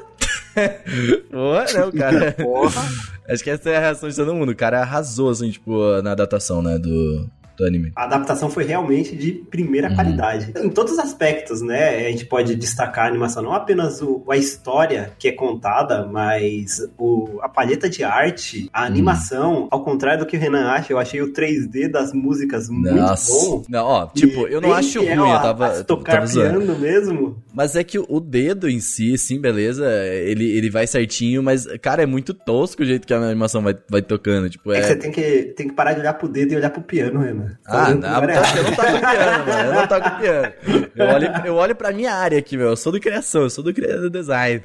Porra, 1.29 1.65
né, 1.73 1.86
o 1.86 1.91
cara. 1.91 2.31
Porra. 2.31 2.81
Acho 3.27 3.43
que 3.43 3.49
essa 3.49 3.69
é 3.69 3.77
a 3.77 3.79
reação 3.79 4.08
de 4.08 4.15
todo 4.15 4.34
mundo. 4.34 4.51
O 4.51 4.55
cara 4.55 4.81
arrasou, 4.81 5.29
assim, 5.29 5.49
tipo, 5.49 6.01
na 6.01 6.12
adaptação, 6.12 6.62
né, 6.62 6.77
do, 6.77 7.29
do 7.57 7.65
anime. 7.65 7.91
A 7.95 8.03
adaptação 8.03 8.49
foi 8.49 8.63
realmente 8.63 9.15
de 9.15 9.31
primeira 9.31 9.89
uhum. 9.89 9.95
qualidade. 9.95 10.53
Em 10.55 10.69
todos 10.69 10.93
os 10.93 10.99
aspectos, 10.99 11.61
né? 11.61 12.07
A 12.07 12.11
gente 12.11 12.25
pode 12.25 12.55
destacar 12.55 13.05
a 13.05 13.07
animação, 13.07 13.43
não 13.43 13.53
apenas 13.53 14.01
o, 14.01 14.23
a 14.29 14.37
história 14.37 15.11
que 15.17 15.27
é 15.27 15.31
contada, 15.31 16.05
mas 16.05 16.81
o, 16.97 17.39
a 17.41 17.49
palheta 17.49 17.89
de 17.89 18.03
arte, 18.03 18.69
a 18.73 18.81
uhum. 18.81 18.87
animação. 18.87 19.53
Uhum. 19.55 19.67
Ao 19.71 19.83
contrário 19.83 20.19
do 20.19 20.25
que 20.25 20.37
o 20.37 20.39
Renan 20.39 20.67
acha, 20.67 20.93
eu 20.93 20.99
achei 20.99 21.21
o 21.21 21.31
3D 21.31 21.89
das 21.89 22.13
músicas 22.13 22.69
Nossa. 22.69 23.31
muito 23.31 23.49
bom. 23.49 23.63
Não, 23.69 23.85
ó, 23.85 24.07
tipo, 24.07 24.47
eu 24.47 24.61
não 24.61 24.73
acho 24.73 24.99
ruim, 24.99 25.09
eu 25.09 25.41
tava. 25.41 25.79
A 25.79 25.83
tocar 25.83 26.21
tava 26.21 26.31
piano 26.31 26.77
mesmo. 26.77 27.43
Mas 27.53 27.75
é 27.75 27.83
que 27.83 27.97
o 27.97 28.19
dedo 28.19 28.69
em 28.69 28.79
si, 28.79 29.17
sim, 29.17 29.39
beleza, 29.39 29.85
ele, 30.13 30.45
ele 30.45 30.69
vai 30.69 30.85
certinho, 30.87 31.41
mas, 31.41 31.65
cara, 31.81 32.03
é 32.03 32.05
muito 32.05 32.33
tosco 32.33 32.83
o 32.83 32.85
jeito 32.85 33.07
que 33.07 33.13
a 33.13 33.17
animação 33.17 33.61
vai, 33.61 33.75
vai 33.89 34.01
tocando. 34.01 34.49
Tipo, 34.49 34.73
é... 34.73 34.77
é 34.77 34.81
que 34.81 34.87
você 34.87 34.95
tem 34.95 35.11
que, 35.11 35.53
tem 35.55 35.67
que 35.67 35.73
parar 35.73 35.93
de 35.93 36.01
olhar 36.01 36.13
pro 36.13 36.27
dedo 36.27 36.53
e 36.53 36.55
olhar 36.55 36.69
pro 36.69 36.81
piano, 36.81 37.19
Renan. 37.19 37.44
Ah, 37.65 37.93
não, 37.93 38.23
eu 38.23 38.63
não 38.63 38.75
toco 38.75 38.99
piano, 38.99 39.45
mano. 39.45 39.69
Eu 39.69 39.73
não 39.73 39.88
toco 39.88 40.12
piano. 40.19 40.53
Eu 40.95 41.05
olho, 41.08 41.27
eu 41.45 41.55
olho 41.55 41.75
pra 41.75 41.91
minha 41.91 42.13
área 42.13 42.38
aqui, 42.39 42.58
meu. 42.58 42.67
Eu 42.69 42.77
sou 42.77 42.91
do 42.91 42.99
criação, 42.99 43.43
eu 43.43 43.49
sou 43.49 43.63
do, 43.63 43.73
do 43.73 44.10
design. 44.10 44.63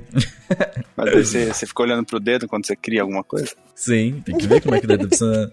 Mas 1.04 1.28
você, 1.28 1.46
você 1.46 1.66
fica 1.66 1.82
olhando 1.82 2.04
pro 2.04 2.20
dedo 2.20 2.46
quando 2.48 2.66
você 2.66 2.76
cria 2.76 3.02
alguma 3.02 3.24
coisa? 3.24 3.54
Sim, 3.80 4.20
tem 4.22 4.36
que 4.36 4.46
ver 4.46 4.60
como 4.60 4.74
é 4.74 4.78
que 4.78 4.84
o 4.84 4.88
dedo 4.88 5.08
precisa. 5.08 5.50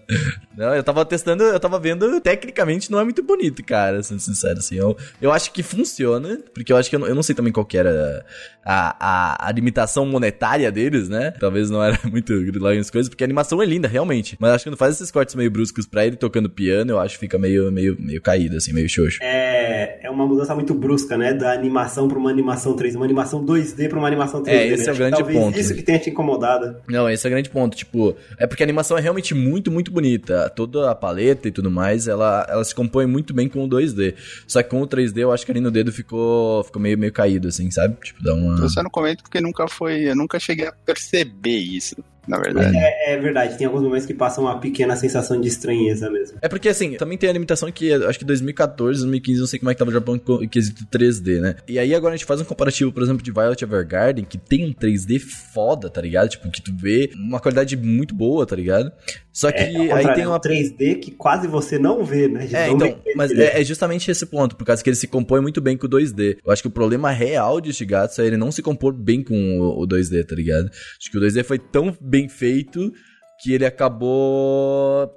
Não, 0.54 0.74
eu 0.74 0.82
tava 0.82 1.02
testando, 1.06 1.44
eu 1.44 1.58
tava 1.58 1.78
vendo, 1.78 2.20
tecnicamente 2.20 2.90
não 2.90 3.00
é 3.00 3.04
muito 3.04 3.22
bonito, 3.22 3.64
cara, 3.64 4.02
sendo 4.02 4.20
sincero, 4.20 4.58
assim. 4.58 4.76
Eu, 4.76 4.94
eu 5.22 5.32
acho 5.32 5.50
que 5.50 5.62
funciona, 5.62 6.38
porque 6.52 6.70
eu 6.70 6.76
acho 6.76 6.90
que 6.90 6.96
eu 6.96 7.00
não, 7.00 7.06
eu 7.06 7.14
não 7.14 7.22
sei 7.22 7.34
também 7.34 7.50
qual 7.50 7.64
que 7.64 7.78
era 7.78 8.22
a, 8.62 8.96
a, 9.00 9.48
a, 9.48 9.52
limitação 9.52 10.04
monetária 10.04 10.70
deles, 10.70 11.08
né? 11.08 11.30
Talvez 11.40 11.70
não 11.70 11.82
era 11.82 11.98
muito 12.04 12.34
lá 12.60 12.72
as 12.72 12.90
coisas, 12.90 13.08
porque 13.08 13.24
a 13.24 13.26
animação 13.26 13.62
é 13.62 13.64
linda, 13.64 13.88
realmente. 13.88 14.36
Mas 14.38 14.50
acho 14.50 14.64
que 14.64 14.70
quando 14.70 14.78
faz 14.78 14.96
esses 14.96 15.10
cortes 15.10 15.34
meio 15.34 15.50
bruscos 15.50 15.86
pra 15.86 16.04
ele 16.04 16.16
tocando 16.16 16.50
piano, 16.50 16.90
eu 16.90 17.00
acho 17.00 17.14
que 17.14 17.20
fica 17.20 17.38
meio, 17.38 17.72
meio, 17.72 17.96
meio 17.98 18.20
caído, 18.20 18.58
assim, 18.58 18.74
meio 18.74 18.90
xoxo. 18.90 19.20
É, 19.22 20.00
é 20.02 20.10
uma 20.10 20.26
mudança 20.26 20.54
muito 20.54 20.74
brusca, 20.74 21.16
né? 21.16 21.32
Da 21.32 21.52
animação 21.52 22.06
pra 22.08 22.18
uma 22.18 22.28
animação 22.28 22.76
3D, 22.76 22.96
uma 22.96 23.06
animação 23.06 23.42
2D 23.42 23.88
pra 23.88 23.98
uma 23.98 24.06
animação 24.06 24.42
3D. 24.42 24.48
É, 24.48 24.66
esse 24.66 24.84
né? 24.84 24.90
é 24.90 24.92
o 24.92 24.96
grande 24.96 25.16
Talvez 25.16 25.37
ponto. 25.40 25.58
Isso 25.58 25.74
que 25.74 25.82
tenha 25.82 25.98
te 25.98 26.10
incomodado. 26.10 26.76
Não, 26.88 27.08
esse 27.08 27.26
é 27.26 27.28
o 27.28 27.30
grande 27.30 27.50
ponto. 27.50 27.76
Tipo, 27.76 28.16
é 28.38 28.46
porque 28.46 28.62
a 28.62 28.66
animação 28.66 28.96
é 28.96 29.00
realmente 29.00 29.34
muito, 29.34 29.70
muito 29.70 29.90
bonita. 29.90 30.50
Toda 30.50 30.90
a 30.90 30.94
paleta 30.94 31.48
e 31.48 31.50
tudo 31.50 31.70
mais, 31.70 32.08
ela, 32.08 32.46
ela 32.48 32.64
se 32.64 32.74
compõe 32.74 33.06
muito 33.06 33.32
bem 33.32 33.48
com 33.48 33.64
o 33.64 33.68
2D. 33.68 34.14
Só 34.46 34.62
que 34.62 34.70
com 34.70 34.82
o 34.82 34.86
3D, 34.86 35.18
eu 35.18 35.32
acho 35.32 35.44
que 35.44 35.52
ali 35.52 35.60
no 35.60 35.70
dedo 35.70 35.92
ficou, 35.92 36.62
ficou 36.64 36.80
meio, 36.80 36.98
meio 36.98 37.12
caído, 37.12 37.48
assim, 37.48 37.70
sabe? 37.70 37.96
Tipo, 38.02 38.22
dá 38.22 38.34
uma. 38.34 38.56
Você 38.56 38.82
não 38.82 38.90
comenta 38.90 39.22
porque 39.22 39.40
nunca 39.40 39.68
foi. 39.68 40.08
Eu 40.08 40.16
nunca 40.16 40.38
cheguei 40.38 40.66
a 40.66 40.72
perceber 40.72 41.58
isso 41.58 41.96
na 42.28 42.38
verdade. 42.38 42.76
É, 42.76 43.14
é, 43.14 43.18
verdade, 43.18 43.56
tem 43.56 43.66
alguns 43.66 43.82
momentos 43.82 44.06
que 44.06 44.14
passam 44.14 44.44
uma 44.44 44.60
pequena 44.60 44.94
sensação 44.94 45.40
de 45.40 45.48
estranheza 45.48 46.10
mesmo. 46.10 46.38
É 46.42 46.48
porque, 46.48 46.68
assim, 46.68 46.94
também 46.94 47.16
tem 47.16 47.30
a 47.30 47.32
limitação 47.32 47.70
que 47.72 47.92
acho 47.92 48.18
que 48.18 48.24
2014, 48.24 49.00
2015, 49.00 49.40
não 49.40 49.46
sei 49.46 49.58
como 49.58 49.70
é 49.70 49.74
que 49.74 49.78
tava 49.78 49.90
o 49.90 49.94
Japão 49.94 50.20
em 50.40 50.48
quesito 50.48 50.84
3D, 50.86 51.40
né? 51.40 51.56
E 51.66 51.78
aí 51.78 51.94
agora 51.94 52.14
a 52.14 52.16
gente 52.16 52.26
faz 52.26 52.40
um 52.40 52.44
comparativo, 52.44 52.92
por 52.92 53.02
exemplo, 53.02 53.22
de 53.22 53.32
Violet 53.32 53.62
Evergarden, 53.62 54.24
que 54.24 54.38
tem 54.38 54.66
um 54.66 54.72
3D 54.72 55.18
foda, 55.18 55.88
tá 55.88 56.00
ligado? 56.00 56.28
Tipo, 56.28 56.50
que 56.50 56.62
tu 56.62 56.72
vê 56.76 57.10
uma 57.14 57.40
qualidade 57.40 57.76
muito 57.76 58.14
boa, 58.14 58.46
tá 58.46 58.54
ligado? 58.54 58.92
Só 59.38 59.52
que 59.52 59.62
é, 59.62 59.92
aí 59.92 60.14
tem 60.14 60.26
uma 60.26 60.40
3D 60.40 60.98
que 60.98 61.12
quase 61.12 61.46
você 61.46 61.78
não 61.78 62.04
vê, 62.04 62.26
né? 62.26 62.48
É, 62.52 62.70
então, 62.70 62.98
mas 63.14 63.30
é, 63.30 63.60
é, 63.60 63.64
justamente 63.64 64.10
esse 64.10 64.26
ponto, 64.26 64.56
por 64.56 64.64
causa 64.64 64.82
que 64.82 64.90
ele 64.90 64.96
se 64.96 65.06
compõe 65.06 65.40
muito 65.40 65.60
bem 65.60 65.76
com 65.76 65.86
o 65.86 65.88
2D. 65.88 66.38
Eu 66.44 66.50
acho 66.50 66.60
que 66.60 66.66
o 66.66 66.72
problema 66.72 67.12
real 67.12 67.60
de 67.60 67.72
Shigatsu 67.72 68.20
é 68.20 68.26
ele 68.26 68.36
não 68.36 68.50
se 68.50 68.62
compor 68.62 68.92
bem 68.92 69.22
com 69.22 69.60
o 69.60 69.86
2D, 69.86 70.26
tá 70.26 70.34
ligado? 70.34 70.68
Acho 70.68 71.08
que 71.08 71.16
o 71.16 71.20
2D 71.20 71.44
foi 71.44 71.56
tão 71.56 71.96
bem 72.00 72.28
feito 72.28 72.92
que 73.40 73.52
ele 73.52 73.64
acabou 73.64 75.08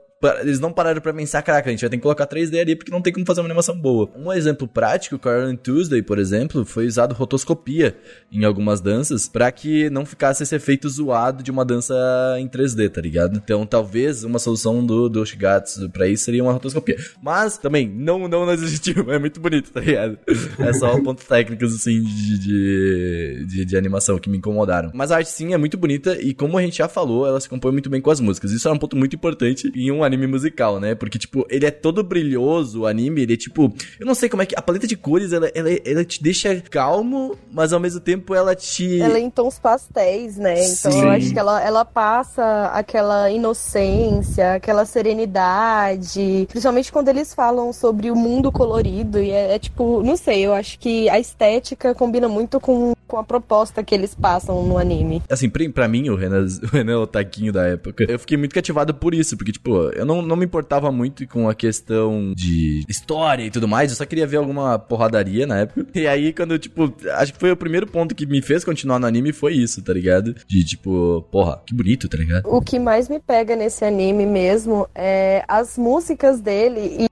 eles 0.41 0.59
não 0.59 0.71
pararam 0.71 1.01
pra 1.01 1.13
pensar, 1.13 1.41
caraca, 1.41 1.69
a 1.69 1.71
gente 1.71 1.81
vai 1.81 1.89
ter 1.89 1.97
que 1.97 2.03
colocar 2.03 2.27
3D 2.27 2.59
ali 2.59 2.75
porque 2.75 2.91
não 2.91 3.01
tem 3.01 3.11
como 3.11 3.25
fazer 3.25 3.41
uma 3.41 3.47
animação 3.47 3.77
boa. 3.77 4.09
Um 4.15 4.31
exemplo 4.31 4.67
prático, 4.67 5.19
Iron 5.25 5.55
Tuesday, 5.55 6.01
por 6.01 6.19
exemplo, 6.19 6.65
foi 6.65 6.85
usado 6.85 7.13
rotoscopia 7.13 7.95
em 8.31 8.43
algumas 8.43 8.81
danças 8.81 9.27
para 9.27 9.51
que 9.51 9.89
não 9.89 10.05
ficasse 10.05 10.43
esse 10.43 10.55
efeito 10.55 10.87
zoado 10.89 11.43
de 11.43 11.51
uma 11.51 11.65
dança 11.65 11.95
em 12.39 12.47
3D, 12.47 12.89
tá 12.89 13.01
ligado? 13.01 13.37
Então, 13.37 13.65
talvez 13.65 14.23
uma 14.23 14.39
solução 14.39 14.85
do, 14.85 15.09
do 15.09 15.25
Shigatsu 15.25 15.89
pra 15.89 16.07
isso 16.07 16.23
seria 16.23 16.43
uma 16.43 16.53
rotoscopia. 16.53 16.97
Mas, 17.21 17.57
também, 17.57 17.87
não, 17.87 18.27
não 18.27 18.45
não 18.45 18.53
existiu, 18.53 19.05
é 19.11 19.19
muito 19.19 19.39
bonito, 19.39 19.71
tá 19.71 19.79
ligado? 19.79 20.17
É 20.59 20.73
só 20.73 20.99
pontos 21.01 21.25
técnicos, 21.25 21.75
assim, 21.75 22.01
de, 22.01 22.39
de, 22.39 23.45
de, 23.45 23.65
de, 23.65 23.77
animação 23.77 24.17
que 24.17 24.29
me 24.29 24.37
incomodaram. 24.37 24.91
Mas 24.93 25.11
a 25.11 25.17
arte, 25.17 25.29
sim, 25.29 25.53
é 25.53 25.57
muito 25.57 25.77
bonita 25.77 26.19
e, 26.21 26.33
como 26.33 26.57
a 26.57 26.61
gente 26.61 26.77
já 26.77 26.87
falou, 26.87 27.25
ela 27.27 27.39
se 27.39 27.49
compõe 27.49 27.71
muito 27.71 27.89
bem 27.89 28.01
com 28.01 28.11
as 28.11 28.19
músicas. 28.19 28.51
Isso 28.51 28.67
é 28.67 28.71
um 28.71 28.77
ponto 28.77 28.95
muito 28.95 29.15
importante 29.15 29.71
em 29.75 29.91
um 29.91 30.03
anime 30.03 30.10
musical, 30.17 30.79
né? 30.79 30.95
Porque, 30.95 31.17
tipo, 31.17 31.45
ele 31.49 31.65
é 31.65 31.71
todo 31.71 32.03
brilhoso, 32.03 32.81
o 32.81 32.87
anime, 32.87 33.21
ele 33.21 33.33
é 33.33 33.37
tipo. 33.37 33.73
Eu 33.99 34.05
não 34.05 34.15
sei 34.15 34.29
como 34.29 34.41
é 34.41 34.45
que. 34.45 34.55
A 34.57 34.61
paleta 34.61 34.87
de 34.87 34.95
cores, 34.95 35.33
ela, 35.33 35.49
ela, 35.53 35.69
ela 35.85 36.05
te 36.05 36.21
deixa 36.21 36.61
calmo, 36.69 37.37
mas 37.51 37.73
ao 37.73 37.79
mesmo 37.79 37.99
tempo 37.99 38.33
ela 38.33 38.55
te. 38.55 39.01
Ela 39.01 39.17
é 39.17 39.21
em 39.21 39.29
tons 39.29 39.59
pastéis, 39.59 40.37
né? 40.37 40.53
Então 40.63 40.91
Sim. 40.91 41.03
eu 41.03 41.09
acho 41.09 41.31
que 41.31 41.39
ela, 41.39 41.61
ela 41.61 41.85
passa 41.85 42.65
aquela 42.73 43.29
inocência, 43.29 44.55
aquela 44.55 44.85
serenidade. 44.85 46.47
Principalmente 46.49 46.91
quando 46.91 47.09
eles 47.09 47.33
falam 47.33 47.71
sobre 47.73 48.11
o 48.11 48.15
mundo 48.15 48.51
colorido. 48.51 49.19
E 49.19 49.31
é, 49.31 49.55
é 49.55 49.59
tipo, 49.59 50.01
não 50.03 50.17
sei, 50.17 50.45
eu 50.45 50.53
acho 50.53 50.79
que 50.79 51.09
a 51.09 51.19
estética 51.19 51.93
combina 51.93 52.27
muito 52.27 52.59
com, 52.59 52.93
com 53.07 53.17
a 53.17 53.23
proposta 53.23 53.83
que 53.83 53.93
eles 53.93 54.15
passam 54.15 54.63
no 54.63 54.77
anime. 54.77 55.21
Assim, 55.29 55.49
pra, 55.49 55.67
pra 55.69 55.87
mim, 55.87 56.09
o 56.09 56.15
Renan, 56.15 56.45
o 56.63 56.67
Renan 56.67 56.93
é 56.93 56.97
o 56.97 57.07
taquinho 57.07 57.51
da 57.51 57.65
época. 57.65 58.05
Eu 58.07 58.19
fiquei 58.19 58.37
muito 58.37 58.53
cativado 58.53 58.93
por 58.93 59.13
isso, 59.13 59.37
porque, 59.37 59.51
tipo, 59.51 59.91
eu 60.01 60.05
não, 60.05 60.21
não 60.21 60.35
me 60.35 60.45
importava 60.45 60.91
muito 60.91 61.27
com 61.27 61.47
a 61.47 61.53
questão 61.53 62.33
de 62.35 62.83
história 62.89 63.43
e 63.43 63.51
tudo 63.51 63.67
mais, 63.67 63.91
eu 63.91 63.97
só 63.97 64.05
queria 64.05 64.25
ver 64.25 64.37
alguma 64.37 64.79
porradaria 64.79 65.45
na 65.45 65.59
época. 65.59 65.85
E 65.93 66.07
aí, 66.07 66.33
quando, 66.33 66.57
tipo, 66.57 66.93
acho 67.13 67.33
que 67.33 67.39
foi 67.39 67.51
o 67.51 67.55
primeiro 67.55 67.85
ponto 67.85 68.15
que 68.15 68.25
me 68.25 68.41
fez 68.41 68.63
continuar 68.63 68.97
no 68.97 69.05
anime 69.05 69.31
foi 69.31 69.53
isso, 69.53 69.83
tá 69.83 69.93
ligado? 69.93 70.35
De, 70.47 70.63
tipo, 70.63 71.21
porra, 71.31 71.61
que 71.65 71.75
bonito, 71.75 72.09
tá 72.09 72.17
ligado? 72.17 72.47
O 72.47 72.61
que 72.61 72.79
mais 72.79 73.07
me 73.07 73.19
pega 73.19 73.55
nesse 73.55 73.85
anime 73.85 74.25
mesmo 74.25 74.87
é 74.95 75.43
as 75.47 75.77
músicas 75.77 76.41
dele 76.41 77.05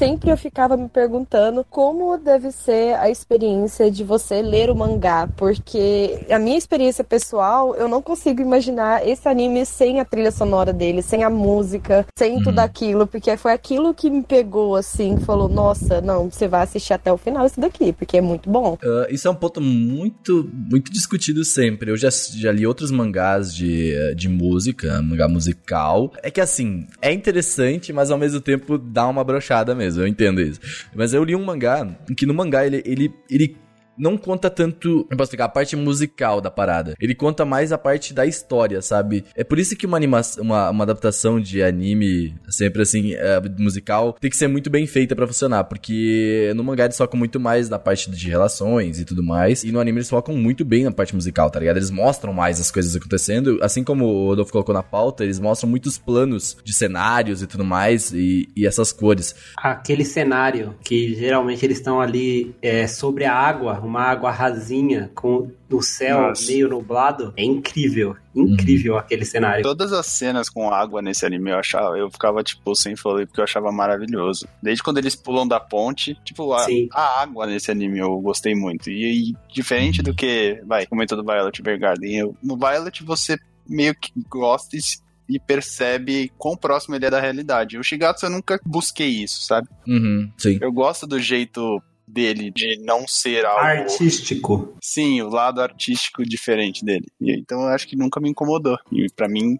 sempre 0.00 0.30
eu 0.30 0.36
ficava 0.36 0.78
me 0.78 0.88
perguntando 0.88 1.62
como 1.68 2.16
deve 2.16 2.50
ser 2.50 2.94
a 2.94 3.10
experiência 3.10 3.90
de 3.90 4.02
você 4.02 4.40
ler 4.40 4.70
o 4.70 4.74
mangá, 4.74 5.28
porque 5.36 6.24
a 6.30 6.38
minha 6.38 6.56
experiência 6.56 7.04
pessoal, 7.04 7.74
eu 7.74 7.86
não 7.86 8.00
consigo 8.00 8.40
imaginar 8.40 9.06
esse 9.06 9.28
anime 9.28 9.66
sem 9.66 10.00
a 10.00 10.04
trilha 10.06 10.30
sonora 10.30 10.72
dele, 10.72 11.02
sem 11.02 11.22
a 11.22 11.28
música, 11.28 12.06
sem 12.16 12.36
uhum. 12.36 12.42
tudo 12.42 12.60
aquilo, 12.60 13.06
porque 13.06 13.36
foi 13.36 13.52
aquilo 13.52 13.92
que 13.92 14.08
me 14.08 14.22
pegou 14.22 14.74
assim, 14.74 15.18
falou: 15.18 15.50
"Nossa, 15.50 16.00
não, 16.00 16.30
você 16.30 16.48
vai 16.48 16.62
assistir 16.62 16.94
até 16.94 17.12
o 17.12 17.18
final 17.18 17.44
isso 17.44 17.60
daqui, 17.60 17.92
porque 17.92 18.16
é 18.16 18.22
muito 18.22 18.48
bom". 18.48 18.78
Uh, 18.82 19.12
isso 19.12 19.28
é 19.28 19.30
um 19.30 19.34
ponto 19.34 19.60
muito 19.60 20.50
muito 20.54 20.90
discutido 20.90 21.44
sempre. 21.44 21.90
Eu 21.90 21.96
já, 21.98 22.08
já 22.08 22.50
li 22.50 22.66
outros 22.66 22.90
mangás 22.90 23.54
de, 23.54 24.14
de 24.14 24.30
música, 24.30 25.02
mangá 25.02 25.28
musical. 25.28 26.10
É 26.22 26.30
que 26.30 26.40
assim, 26.40 26.86
é 27.02 27.12
interessante, 27.12 27.92
mas 27.92 28.10
ao 28.10 28.16
mesmo 28.16 28.40
tempo 28.40 28.78
dá 28.78 29.06
uma 29.06 29.22
brochada 29.22 29.74
mesmo 29.74 29.89
mesmo, 29.90 30.02
eu 30.02 30.06
entendo 30.06 30.40
isso. 30.40 30.60
Mas 30.94 31.12
eu 31.12 31.24
li 31.24 31.34
um 31.34 31.44
mangá, 31.44 31.86
que 32.16 32.26
no 32.26 32.34
mangá 32.34 32.66
ele, 32.66 32.82
ele, 32.84 33.12
ele 33.28 33.56
não 33.96 34.16
conta 34.16 34.48
tanto, 34.48 35.06
eu 35.10 35.16
posso 35.16 35.28
explicar, 35.28 35.44
a 35.44 35.48
parte 35.48 35.76
musical 35.76 36.40
da 36.40 36.50
parada. 36.50 36.94
Ele 37.00 37.14
conta 37.14 37.44
mais 37.44 37.72
a 37.72 37.78
parte 37.78 38.14
da 38.14 38.26
história, 38.26 38.80
sabe? 38.82 39.24
É 39.34 39.44
por 39.44 39.58
isso 39.58 39.76
que 39.76 39.86
uma 39.86 39.96
animação, 39.96 40.42
uma, 40.42 40.70
uma 40.70 40.84
adaptação 40.84 41.40
de 41.40 41.62
anime, 41.62 42.34
sempre 42.48 42.82
assim, 42.82 43.14
é, 43.14 43.40
musical, 43.58 44.16
tem 44.20 44.30
que 44.30 44.36
ser 44.36 44.48
muito 44.48 44.70
bem 44.70 44.86
feita 44.86 45.14
para 45.14 45.26
funcionar, 45.26 45.64
porque 45.64 46.52
no 46.54 46.64
mangá 46.64 46.84
eles 46.84 46.96
focam 46.96 47.18
muito 47.18 47.38
mais 47.38 47.68
na 47.68 47.78
parte 47.78 48.10
de 48.10 48.28
relações 48.28 49.00
e 49.00 49.04
tudo 49.04 49.22
mais, 49.22 49.64
e 49.64 49.72
no 49.72 49.80
anime 49.80 49.98
eles 49.98 50.10
focam 50.10 50.36
muito 50.36 50.64
bem 50.64 50.84
na 50.84 50.92
parte 50.92 51.14
musical, 51.14 51.50
tá 51.50 51.60
ligado? 51.60 51.76
Eles 51.76 51.90
mostram 51.90 52.32
mais 52.32 52.60
as 52.60 52.70
coisas 52.70 52.94
acontecendo, 52.96 53.58
assim 53.62 53.84
como 53.84 54.06
o 54.06 54.26
Rodolfo 54.28 54.52
colocou 54.52 54.74
na 54.74 54.82
pauta, 54.82 55.24
eles 55.24 55.38
mostram 55.38 55.68
muitos 55.68 55.98
planos 55.98 56.56
de 56.64 56.72
cenários 56.72 57.42
e 57.42 57.46
tudo 57.46 57.64
mais, 57.64 58.12
e, 58.12 58.48
e 58.56 58.66
essas 58.66 58.92
cores. 58.92 59.34
Aquele 59.56 60.04
cenário 60.04 60.74
que 60.82 61.14
geralmente 61.14 61.64
eles 61.64 61.78
estão 61.78 62.00
ali 62.00 62.54
é, 62.62 62.86
sobre 62.86 63.24
a 63.24 63.34
água, 63.34 63.79
uma 63.86 64.02
água 64.02 64.30
rasinha 64.30 65.10
com 65.14 65.50
o 65.70 65.82
céu 65.82 66.20
Nossa. 66.28 66.46
meio 66.50 66.68
nublado, 66.68 67.32
é 67.36 67.44
incrível. 67.44 68.16
Incrível 68.34 68.96
aquele 68.96 69.24
cenário. 69.24 69.62
Todas 69.62 69.92
as 69.92 70.06
cenas 70.06 70.48
com 70.48 70.72
água 70.72 71.02
nesse 71.02 71.26
anime 71.26 71.50
eu 71.50 71.58
achava, 71.58 71.98
eu 71.98 72.10
ficava 72.10 72.42
tipo 72.42 72.74
sem 72.74 72.94
fôlego 72.96 73.26
porque 73.28 73.40
eu 73.40 73.44
achava 73.44 73.70
maravilhoso. 73.72 74.46
Desde 74.62 74.82
quando 74.82 74.98
eles 74.98 75.14
pulam 75.16 75.46
da 75.46 75.58
ponte, 75.60 76.16
tipo 76.24 76.52
a, 76.52 76.66
a 76.92 77.22
água 77.22 77.46
nesse 77.46 77.70
anime 77.70 77.98
eu 77.98 78.18
gostei 78.20 78.54
muito. 78.54 78.88
E, 78.90 79.30
e 79.30 79.36
diferente 79.52 80.02
do 80.02 80.14
que, 80.14 80.60
vai, 80.66 80.86
comentou 80.86 81.16
do 81.16 81.24
Violet 81.24 81.60
Evergarden, 81.60 82.16
eu, 82.16 82.36
no 82.42 82.56
Violet 82.56 83.02
você 83.02 83.36
meio 83.68 83.94
que 83.94 84.10
gosta 84.28 84.76
e, 84.76 84.82
se- 84.82 84.98
e 85.28 85.38
percebe 85.38 86.32
quão 86.36 86.56
próximo 86.56 86.96
ele 86.96 87.06
é 87.06 87.10
da 87.10 87.20
realidade. 87.20 87.78
O 87.78 87.82
Shigatsu 87.84 88.26
eu 88.26 88.30
nunca 88.30 88.58
busquei 88.64 89.08
isso, 89.08 89.42
sabe? 89.44 89.68
Uhum, 89.86 90.30
sim. 90.36 90.58
Eu 90.60 90.72
gosto 90.72 91.06
do 91.06 91.20
jeito 91.20 91.80
dele 92.12 92.50
de 92.50 92.78
não 92.84 93.06
ser 93.06 93.44
algo 93.44 93.60
Artístico. 93.60 94.76
Sim, 94.82 95.22
o 95.22 95.28
lado 95.28 95.60
artístico 95.60 96.22
diferente 96.24 96.84
dele. 96.84 97.06
E, 97.20 97.32
então 97.38 97.60
eu 97.62 97.68
acho 97.68 97.86
que 97.86 97.96
nunca 97.96 98.20
me 98.20 98.28
incomodou. 98.30 98.78
E 98.92 99.06
pra 99.14 99.28
mim, 99.28 99.56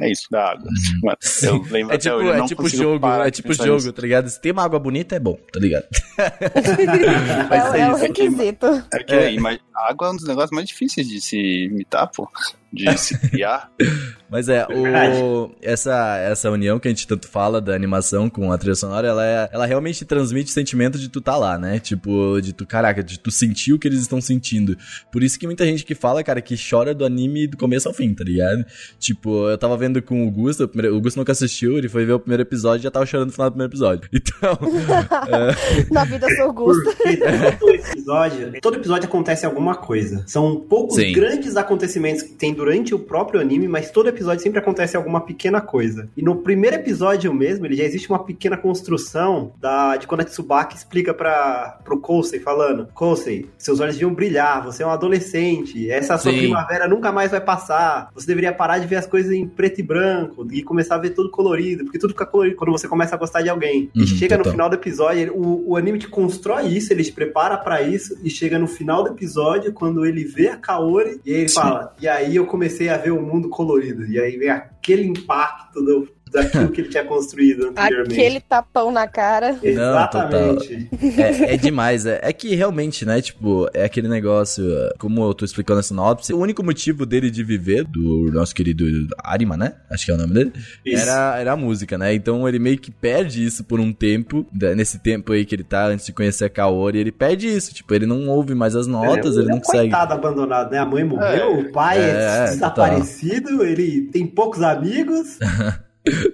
é 0.00 0.10
isso, 0.10 0.26
da 0.30 0.52
água. 0.52 0.68
Mas 1.02 1.42
eu 1.42 1.60
lembro 1.70 1.92
É 1.92 1.96
até 1.96 1.98
tipo, 1.98 2.14
hoje, 2.16 2.26
eu 2.28 2.34
é 2.34 2.38
não 2.38 2.46
tipo 2.46 2.68
jogo, 2.68 3.06
é 3.08 3.30
tipo 3.30 3.52
jogo, 3.52 3.74
nisso. 3.74 3.92
tá 3.92 4.02
ligado? 4.02 4.28
Se 4.28 4.40
tem 4.40 4.52
uma 4.52 4.62
água 4.64 4.78
bonita, 4.78 5.16
é 5.16 5.20
bom, 5.20 5.36
tá 5.52 5.58
ligado? 5.60 5.86
É, 6.18 7.44
Vai 7.48 7.70
ser 7.70 7.78
é 7.80 7.88
um 7.88 7.92
isso. 7.92 8.00
requisito. 8.02 8.66
É 8.92 9.02
que 9.02 9.30
ima- 9.30 9.58
a 9.74 9.90
água 9.90 10.08
é 10.08 10.10
um 10.10 10.16
dos 10.16 10.26
negócios 10.26 10.50
mais 10.52 10.68
difíceis 10.68 11.08
de 11.08 11.20
se 11.20 11.36
imitar, 11.64 12.08
pô. 12.14 12.28
De 12.72 12.96
se 12.98 13.18
criar. 13.18 13.70
Mas 14.30 14.46
é, 14.50 14.66
o, 14.66 15.50
essa, 15.62 16.18
essa 16.18 16.50
união 16.50 16.78
que 16.78 16.86
a 16.86 16.90
gente 16.90 17.06
tanto 17.06 17.26
fala 17.26 17.62
da 17.62 17.74
animação 17.74 18.28
com 18.28 18.52
a 18.52 18.58
trilha 18.58 18.74
sonora, 18.74 19.08
ela, 19.08 19.24
é, 19.26 19.48
ela 19.50 19.64
realmente 19.64 20.04
transmite 20.04 20.50
o 20.50 20.52
sentimento 20.52 20.98
de 20.98 21.08
tu 21.08 21.18
tá 21.18 21.34
lá, 21.34 21.56
né? 21.56 21.78
Tipo, 21.78 22.38
de 22.42 22.52
tu, 22.52 22.66
caraca, 22.66 23.02
de 23.02 23.18
tu 23.18 23.30
sentir 23.30 23.72
o 23.72 23.78
que 23.78 23.88
eles 23.88 24.00
estão 24.00 24.20
sentindo. 24.20 24.76
Por 25.10 25.22
isso 25.22 25.38
que 25.38 25.46
muita 25.46 25.64
gente 25.64 25.82
que 25.82 25.94
fala, 25.94 26.22
cara, 26.22 26.42
que 26.42 26.56
chora 26.58 26.94
do 26.94 27.06
anime 27.06 27.46
do 27.46 27.56
começo 27.56 27.88
ao 27.88 27.94
fim, 27.94 28.12
tá 28.12 28.22
ligado? 28.22 28.66
Tipo, 28.98 29.48
eu 29.48 29.56
tava 29.56 29.78
vendo 29.78 30.02
com 30.02 30.26
o 30.26 30.30
Gusto, 30.30 30.64
o, 30.64 30.68
primeiro- 30.68 30.94
o 30.94 31.00
Gusto 31.00 31.16
nunca 31.16 31.32
assistiu, 31.32 31.78
ele 31.78 31.88
foi 31.88 32.04
ver 32.04 32.12
o 32.12 32.20
primeiro 32.20 32.42
episódio 32.42 32.82
e 32.82 32.84
já 32.84 32.90
tava 32.90 33.06
chorando 33.06 33.28
no 33.28 33.32
final 33.32 33.48
do 33.48 33.52
primeiro 33.54 33.70
episódio. 33.72 34.10
Então, 34.12 34.58
Na 35.90 36.04
vida 36.04 36.26
sou. 36.36 36.52
Porque 36.52 37.16
todo 37.58 37.74
episódio, 37.74 38.52
todo 38.60 38.76
episódio 38.76 39.08
acontece 39.08 39.46
alguma 39.46 39.74
coisa. 39.74 40.22
São 40.26 40.60
poucos 40.60 40.96
Sim. 40.96 41.12
grandes 41.12 41.56
acontecimentos 41.56 42.22
que 42.22 42.34
tem 42.34 42.52
durante 42.58 42.94
o 42.94 42.98
próprio 42.98 43.40
anime, 43.40 43.68
mas 43.68 43.90
todo 43.90 44.08
episódio 44.08 44.42
sempre 44.42 44.58
acontece 44.58 44.96
alguma 44.96 45.20
pequena 45.20 45.60
coisa. 45.60 46.08
E 46.16 46.22
no 46.22 46.36
primeiro 46.36 46.76
episódio 46.76 47.32
mesmo, 47.32 47.64
ele 47.64 47.76
já 47.76 47.84
existe 47.84 48.08
uma 48.10 48.18
pequena 48.24 48.56
construção 48.56 49.52
da, 49.60 49.96
de 49.96 50.06
quando 50.06 50.22
a 50.22 50.24
Tsubaki 50.24 50.76
explica 50.76 51.14
para 51.14 51.78
pro 51.84 52.00
Kousei 52.00 52.40
falando: 52.40 52.88
Kousei, 52.94 53.48
seus 53.56 53.80
olhos 53.80 53.94
deviam 53.94 54.12
brilhar, 54.12 54.64
você 54.64 54.82
é 54.82 54.86
um 54.86 54.90
adolescente, 54.90 55.90
essa 55.90 56.16
sua 56.18 56.32
Sim. 56.32 56.38
primavera 56.38 56.88
nunca 56.88 57.12
mais 57.12 57.30
vai 57.30 57.40
passar. 57.40 58.10
Você 58.14 58.26
deveria 58.26 58.52
parar 58.52 58.78
de 58.78 58.86
ver 58.86 58.96
as 58.96 59.06
coisas 59.06 59.30
em 59.32 59.46
preto 59.46 59.78
e 59.80 59.82
branco 59.82 60.46
e 60.50 60.62
começar 60.62 60.96
a 60.96 60.98
ver 60.98 61.10
tudo 61.10 61.30
colorido, 61.30 61.84
porque 61.84 61.98
tudo 61.98 62.10
fica 62.10 62.26
colorido 62.26 62.56
quando 62.56 62.72
você 62.72 62.88
começa 62.88 63.14
a 63.14 63.18
gostar 63.18 63.42
de 63.42 63.48
alguém. 63.48 63.90
Uhum, 63.96 64.02
e 64.02 64.06
chega 64.06 64.36
no 64.36 64.42
total. 64.42 64.52
final 64.52 64.68
do 64.68 64.74
episódio, 64.74 65.20
ele- 65.22 65.30
o, 65.30 65.70
o 65.70 65.76
anime 65.76 65.98
te 65.98 66.08
constrói 66.08 66.66
isso, 66.66 66.92
ele 66.92 67.04
te 67.04 67.12
prepara 67.12 67.56
pra 67.56 67.82
isso, 67.82 68.16
e 68.22 68.30
chega 68.30 68.58
no 68.58 68.66
final 68.66 69.02
do 69.02 69.10
episódio, 69.10 69.72
quando 69.72 70.04
ele 70.04 70.24
vê 70.24 70.48
a 70.48 70.56
Kaori, 70.56 71.20
e 71.24 71.30
ele 71.30 71.48
Sim. 71.48 71.54
fala, 71.56 71.94
e 72.00 72.08
aí 72.08 72.36
eu 72.36 72.46
comecei 72.48 72.88
a 72.88 72.96
ver 72.96 73.12
o 73.12 73.22
mundo 73.22 73.48
colorido, 73.48 74.04
e 74.06 74.18
aí 74.18 74.36
vem 74.36 74.48
aquele 74.48 75.06
impacto 75.06 75.82
do, 75.82 76.08
daquilo 76.30 76.68
que 76.70 76.80
ele 76.82 76.88
tinha 76.88 77.04
construído 77.04 77.68
anteriormente. 77.68 78.14
Aquele 78.14 78.40
tapão 78.40 78.90
na 78.90 79.06
cara. 79.06 79.58
Exatamente. 79.62 80.88
É, 81.18 81.54
é 81.54 81.56
demais. 81.56 82.06
É, 82.06 82.20
é 82.22 82.32
que 82.32 82.54
realmente, 82.54 83.04
né? 83.04 83.20
Tipo, 83.20 83.68
é 83.72 83.84
aquele 83.84 84.08
negócio, 84.08 84.64
como 84.98 85.22
eu 85.24 85.34
tô 85.34 85.44
explicando 85.44 85.78
na 85.78 85.82
sinopse, 85.82 86.32
o 86.32 86.38
único 86.38 86.62
motivo 86.62 87.04
dele 87.06 87.30
de 87.30 87.42
viver, 87.42 87.84
do 87.84 88.30
nosso 88.32 88.54
querido 88.54 88.84
Arima, 89.22 89.56
né? 89.56 89.74
Acho 89.90 90.06
que 90.06 90.10
é 90.10 90.14
o 90.14 90.18
nome 90.18 90.34
dele. 90.34 90.52
Isso. 90.84 91.02
Era, 91.02 91.38
era 91.38 91.52
a 91.52 91.56
música, 91.56 91.96
né? 91.98 92.14
Então 92.14 92.48
ele 92.48 92.58
meio 92.58 92.78
que 92.78 92.90
perde 92.90 93.44
isso 93.44 93.64
por 93.64 93.80
um 93.80 93.92
tempo. 93.92 94.46
Nesse 94.52 94.98
tempo 94.98 95.32
aí 95.32 95.44
que 95.44 95.54
ele 95.54 95.64
tá, 95.64 95.86
antes 95.86 96.06
de 96.06 96.12
conhecer 96.12 96.44
a 96.44 96.50
Kaori, 96.50 96.98
ele 96.98 97.12
perde 97.12 97.48
isso. 97.48 97.74
Tipo, 97.74 97.94
ele 97.94 98.06
não 98.06 98.28
ouve 98.28 98.54
mais 98.54 98.74
as 98.74 98.86
notas, 98.86 99.36
ele 99.36 99.48
é 99.48 99.50
não 99.50 99.60
consegue. 99.60 99.90
coitado 99.90 100.14
abandonado, 100.14 100.70
né? 100.70 100.78
A 100.78 100.86
mãe 100.86 101.04
morreu, 101.04 101.60
o 101.60 101.72
pai 101.72 101.98
é, 101.98 102.10
É, 102.10 102.44
desaparecido, 102.50 103.64
ele 103.64 104.02
tem 104.12 104.26
poucos 104.26 104.62
amigos. 104.62 105.38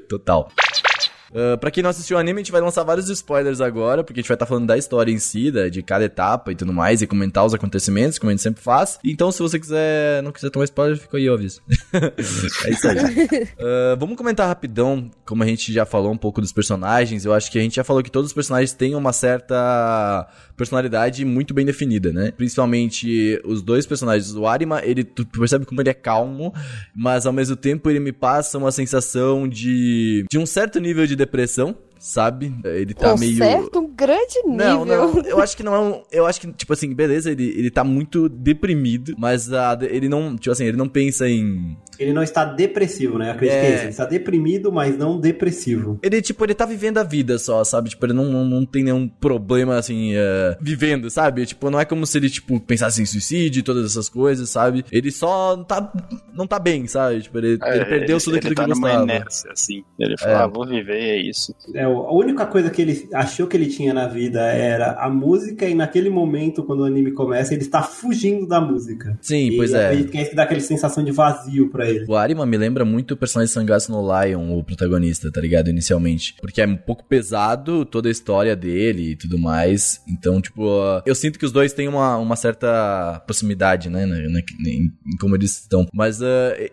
Total. 0.09 0.51
Uh, 1.35 1.59
pra 1.59 1.71
quem 1.71 1.83
não 1.83 1.91
assistiu 1.91 2.17
o 2.17 2.21
anime, 2.21 2.41
a 2.41 2.43
gente 2.45 2.53
vai 2.53 2.61
lançar 2.61 2.85
vários 2.85 3.09
spoilers 3.09 3.61
agora, 3.61 4.05
porque 4.05 4.21
a 4.21 4.23
gente 4.23 4.29
vai 4.29 4.37
estar 4.37 4.47
falando 4.47 4.67
da 4.67 4.79
história 4.79 5.11
em 5.11 5.19
si, 5.19 5.51
da- 5.51 5.69
de 5.69 5.83
cada 5.83 6.05
etapa 6.05 6.53
e 6.53 6.55
tudo 6.55 6.73
mais, 6.73 7.03
e 7.03 7.07
comentar 7.09 7.45
os 7.45 7.53
acontecimentos, 7.53 8.19
como 8.19 8.31
a 8.31 8.33
gente 8.33 8.43
sempre 8.43 8.63
faz. 8.63 8.99
Então, 9.05 9.33
se 9.33 9.41
você 9.43 9.59
quiser, 9.59 10.23
não 10.23 10.31
quiser 10.31 10.51
tomar 10.51 10.65
spoiler, 10.65 10.97
fica 10.97 11.17
aí, 11.17 11.29
aviso. 11.29 11.61
é 11.93 12.71
isso 12.71 12.87
aí. 12.89 12.99
Uh, 12.99 13.97
vamos 13.99 14.17
comentar 14.17 14.47
rapidão, 14.47 15.11
como 15.25 15.43
a 15.43 15.47
gente 15.47 15.73
já 15.73 15.85
falou 15.85 16.13
um 16.13 16.17
pouco 16.17 16.41
dos 16.41 16.53
personagens. 16.53 17.25
Eu 17.25 17.33
acho 17.35 17.51
que 17.51 17.59
a 17.59 17.63
gente 17.63 17.75
já 17.77 17.85
falou 17.85 18.03
que 18.03 18.11
todos 18.11 18.29
os 18.31 18.35
personagens 18.35 18.73
têm 18.73 18.95
uma 18.95 19.13
certa 19.13 20.29
personalidade 20.57 21.25
muito 21.25 21.53
bem 21.53 21.67
definida, 21.67 22.13
né? 22.13 22.31
Principalmente 22.31 23.41
os 23.45 23.61
dois 23.63 23.87
personagens. 23.87 24.35
O 24.35 24.47
Arima, 24.47 24.81
ele, 24.85 25.03
tu 25.03 25.27
percebe 25.27 25.65
como 25.67 25.81
ele 25.81 25.91
é 25.91 25.95
calmo, 25.95 26.55
mas 26.95 27.27
ao 27.27 27.33
mesmo 27.33 27.57
tempo 27.57 27.91
ele 27.91 27.99
me 27.99 28.13
passa 28.13 28.57
uma 28.57 28.71
sensação 28.71 29.49
de, 29.49 30.25
de 30.31 30.39
um 30.39 30.47
certo 30.47 30.79
nível 30.79 31.07
de 31.07 31.17
depressão, 31.25 31.77
sabe? 32.05 32.55
Ele 32.65 32.93
tá 32.93 33.15
um 33.15 33.19
meio. 33.19 33.37
certo, 33.39 33.79
um 33.79 33.89
grande 33.95 34.43
nível. 34.47 34.85
Não, 34.85 34.85
não, 34.85 35.23
eu 35.23 35.41
acho 35.41 35.57
que 35.57 35.63
não 35.63 35.75
é 35.75 35.81
um. 35.81 36.03
Eu 36.13 36.27
acho 36.27 36.39
que, 36.39 36.53
tipo 36.53 36.71
assim, 36.75 36.93
beleza, 36.95 37.31
ele, 37.31 37.49
ele 37.57 37.71
tá 37.71 37.83
muito 37.83 38.29
deprimido, 38.29 39.15
mas 39.17 39.51
ah, 39.53 39.79
ele 39.81 40.07
não, 40.09 40.37
tipo 40.37 40.53
assim, 40.53 40.65
ele 40.67 40.77
não 40.77 40.89
pensa 40.89 41.27
em. 41.27 41.77
Ele 41.99 42.13
não 42.13 42.23
está 42.25 42.45
depressivo, 42.45 43.19
né? 43.19 43.29
Eu 43.29 43.33
acredito 43.33 43.59
que 43.59 43.65
É. 43.65 43.71
é 43.71 43.75
isso. 43.75 43.83
Ele 43.85 43.91
está 43.91 44.05
deprimido, 44.05 44.71
mas 44.73 44.99
não 44.99 45.19
depressivo. 45.19 45.99
Ele, 46.03 46.21
tipo, 46.21 46.45
ele 46.45 46.53
tá 46.53 46.67
vivendo 46.67 46.99
a 46.99 47.05
vida 47.05 47.39
só, 47.39 47.63
sabe? 47.65 47.89
Tipo, 47.91 48.05
ele 48.07 48.13
não, 48.13 48.25
não, 48.25 48.45
não 48.45 48.67
tem 48.67 48.83
nenhum 48.83 49.09
problema, 49.09 49.77
assim, 49.77 50.13
eh, 50.15 50.57
vivendo, 50.61 51.09
sabe? 51.09 51.47
Tipo, 51.47 51.71
não 51.71 51.79
é 51.79 51.85
como 51.85 52.05
se 52.05 52.19
ele, 52.19 52.29
tipo, 52.29 52.59
pensasse 52.61 53.01
em 53.01 53.07
suicídio 53.07 53.61
e 53.61 53.63
todas 53.63 53.87
essas 53.93 54.09
coisas, 54.09 54.51
sabe? 54.51 54.85
Ele 54.91 55.11
só 55.13 55.57
tá, 55.59 55.93
não 56.35 56.49
tá 56.49 56.59
bem, 56.59 56.87
sabe? 56.89 57.23
Tipo, 57.23 57.39
ele, 57.39 57.59
É, 57.63 57.77
ele 57.77 57.85
perdeu 57.85 58.19
tudo 58.19 58.33
ele 58.33 58.39
aquilo 58.39 58.55
tá 58.57 58.65
que 58.65 58.71
numa 58.71 58.89
gostava. 58.89 59.05
inércia, 59.05 59.53
assim. 59.53 59.85
Ele 59.97 60.19
fala, 60.19 60.33
É. 60.33 60.37
ah, 60.37 60.47
vou 60.49 60.67
viver, 60.67 60.99
é 61.01 61.17
isso. 61.17 61.55
É, 61.77 61.87
a 62.03 62.15
única 62.15 62.47
coisa 62.47 62.71
que 62.71 62.83
ele 62.83 63.09
achou 63.13 63.47
que 63.47 63.57
ele 63.57 63.67
tinha 63.67 63.93
na 63.95 64.07
vida 64.07 64.41
era 64.41 64.93
a 64.93 65.09
música, 65.09 65.67
e 65.69 65.75
naquele 65.75 66.11
momento, 66.11 66.63
quando 66.63 66.81
o 66.81 66.85
anime 66.85 67.13
começa, 67.13 67.55
ele 67.55 67.63
está 67.63 67.83
fugindo 67.83 68.47
da 68.47 68.61
música. 68.61 69.19
Sim, 69.21 69.49
e 69.51 69.57
pois 69.57 69.73
é. 69.73 70.03
que 70.05 70.17
é 70.19 70.21
isso 70.23 70.31
que 70.31 70.37
dá 70.37 70.43
aquela 70.45 70.61
sensação 70.61 71.03
de 71.05 71.11
vazio 71.13 71.71
pra 71.71 71.89
ele. 71.89 72.05
O 72.09 72.15
Arima 72.17 72.45
me 72.47 72.57
lembra 72.57 72.85
muito 72.85 73.15
o 73.15 73.17
personagem 73.17 73.53
Sangatsu 73.53 73.93
no 73.93 74.01
Lion, 74.03 74.57
o 74.59 74.63
protagonista, 74.65 75.31
tá 75.31 75.41
ligado? 75.41 75.69
Inicialmente. 75.69 76.35
Porque 76.41 76.61
é 76.61 76.67
um 76.67 76.77
pouco 76.77 77.05
pesado 77.05 77.85
toda 77.85 78.09
a 78.09 78.13
história 78.13 78.55
dele 78.57 79.13
e 79.13 79.17
tudo 79.17 79.39
mais. 79.39 80.01
Então, 80.09 80.41
tipo, 80.41 80.63
uh, 80.65 81.03
eu 81.07 81.15
sinto 81.15 81.39
que 81.39 81.45
os 81.47 81.53
dois 81.53 81.73
têm 81.73 81.89
uma, 81.89 82.17
uma 82.19 82.37
certa 82.37 83.23
proximidade, 83.27 83.89
né? 83.89 84.07
na- 84.07 84.17
na- 84.29 84.41
em, 84.67 84.93
em 85.07 85.17
como 85.21 85.35
eles 85.37 85.61
estão. 85.61 85.87
Mas 85.93 86.21
uh, 86.21 86.25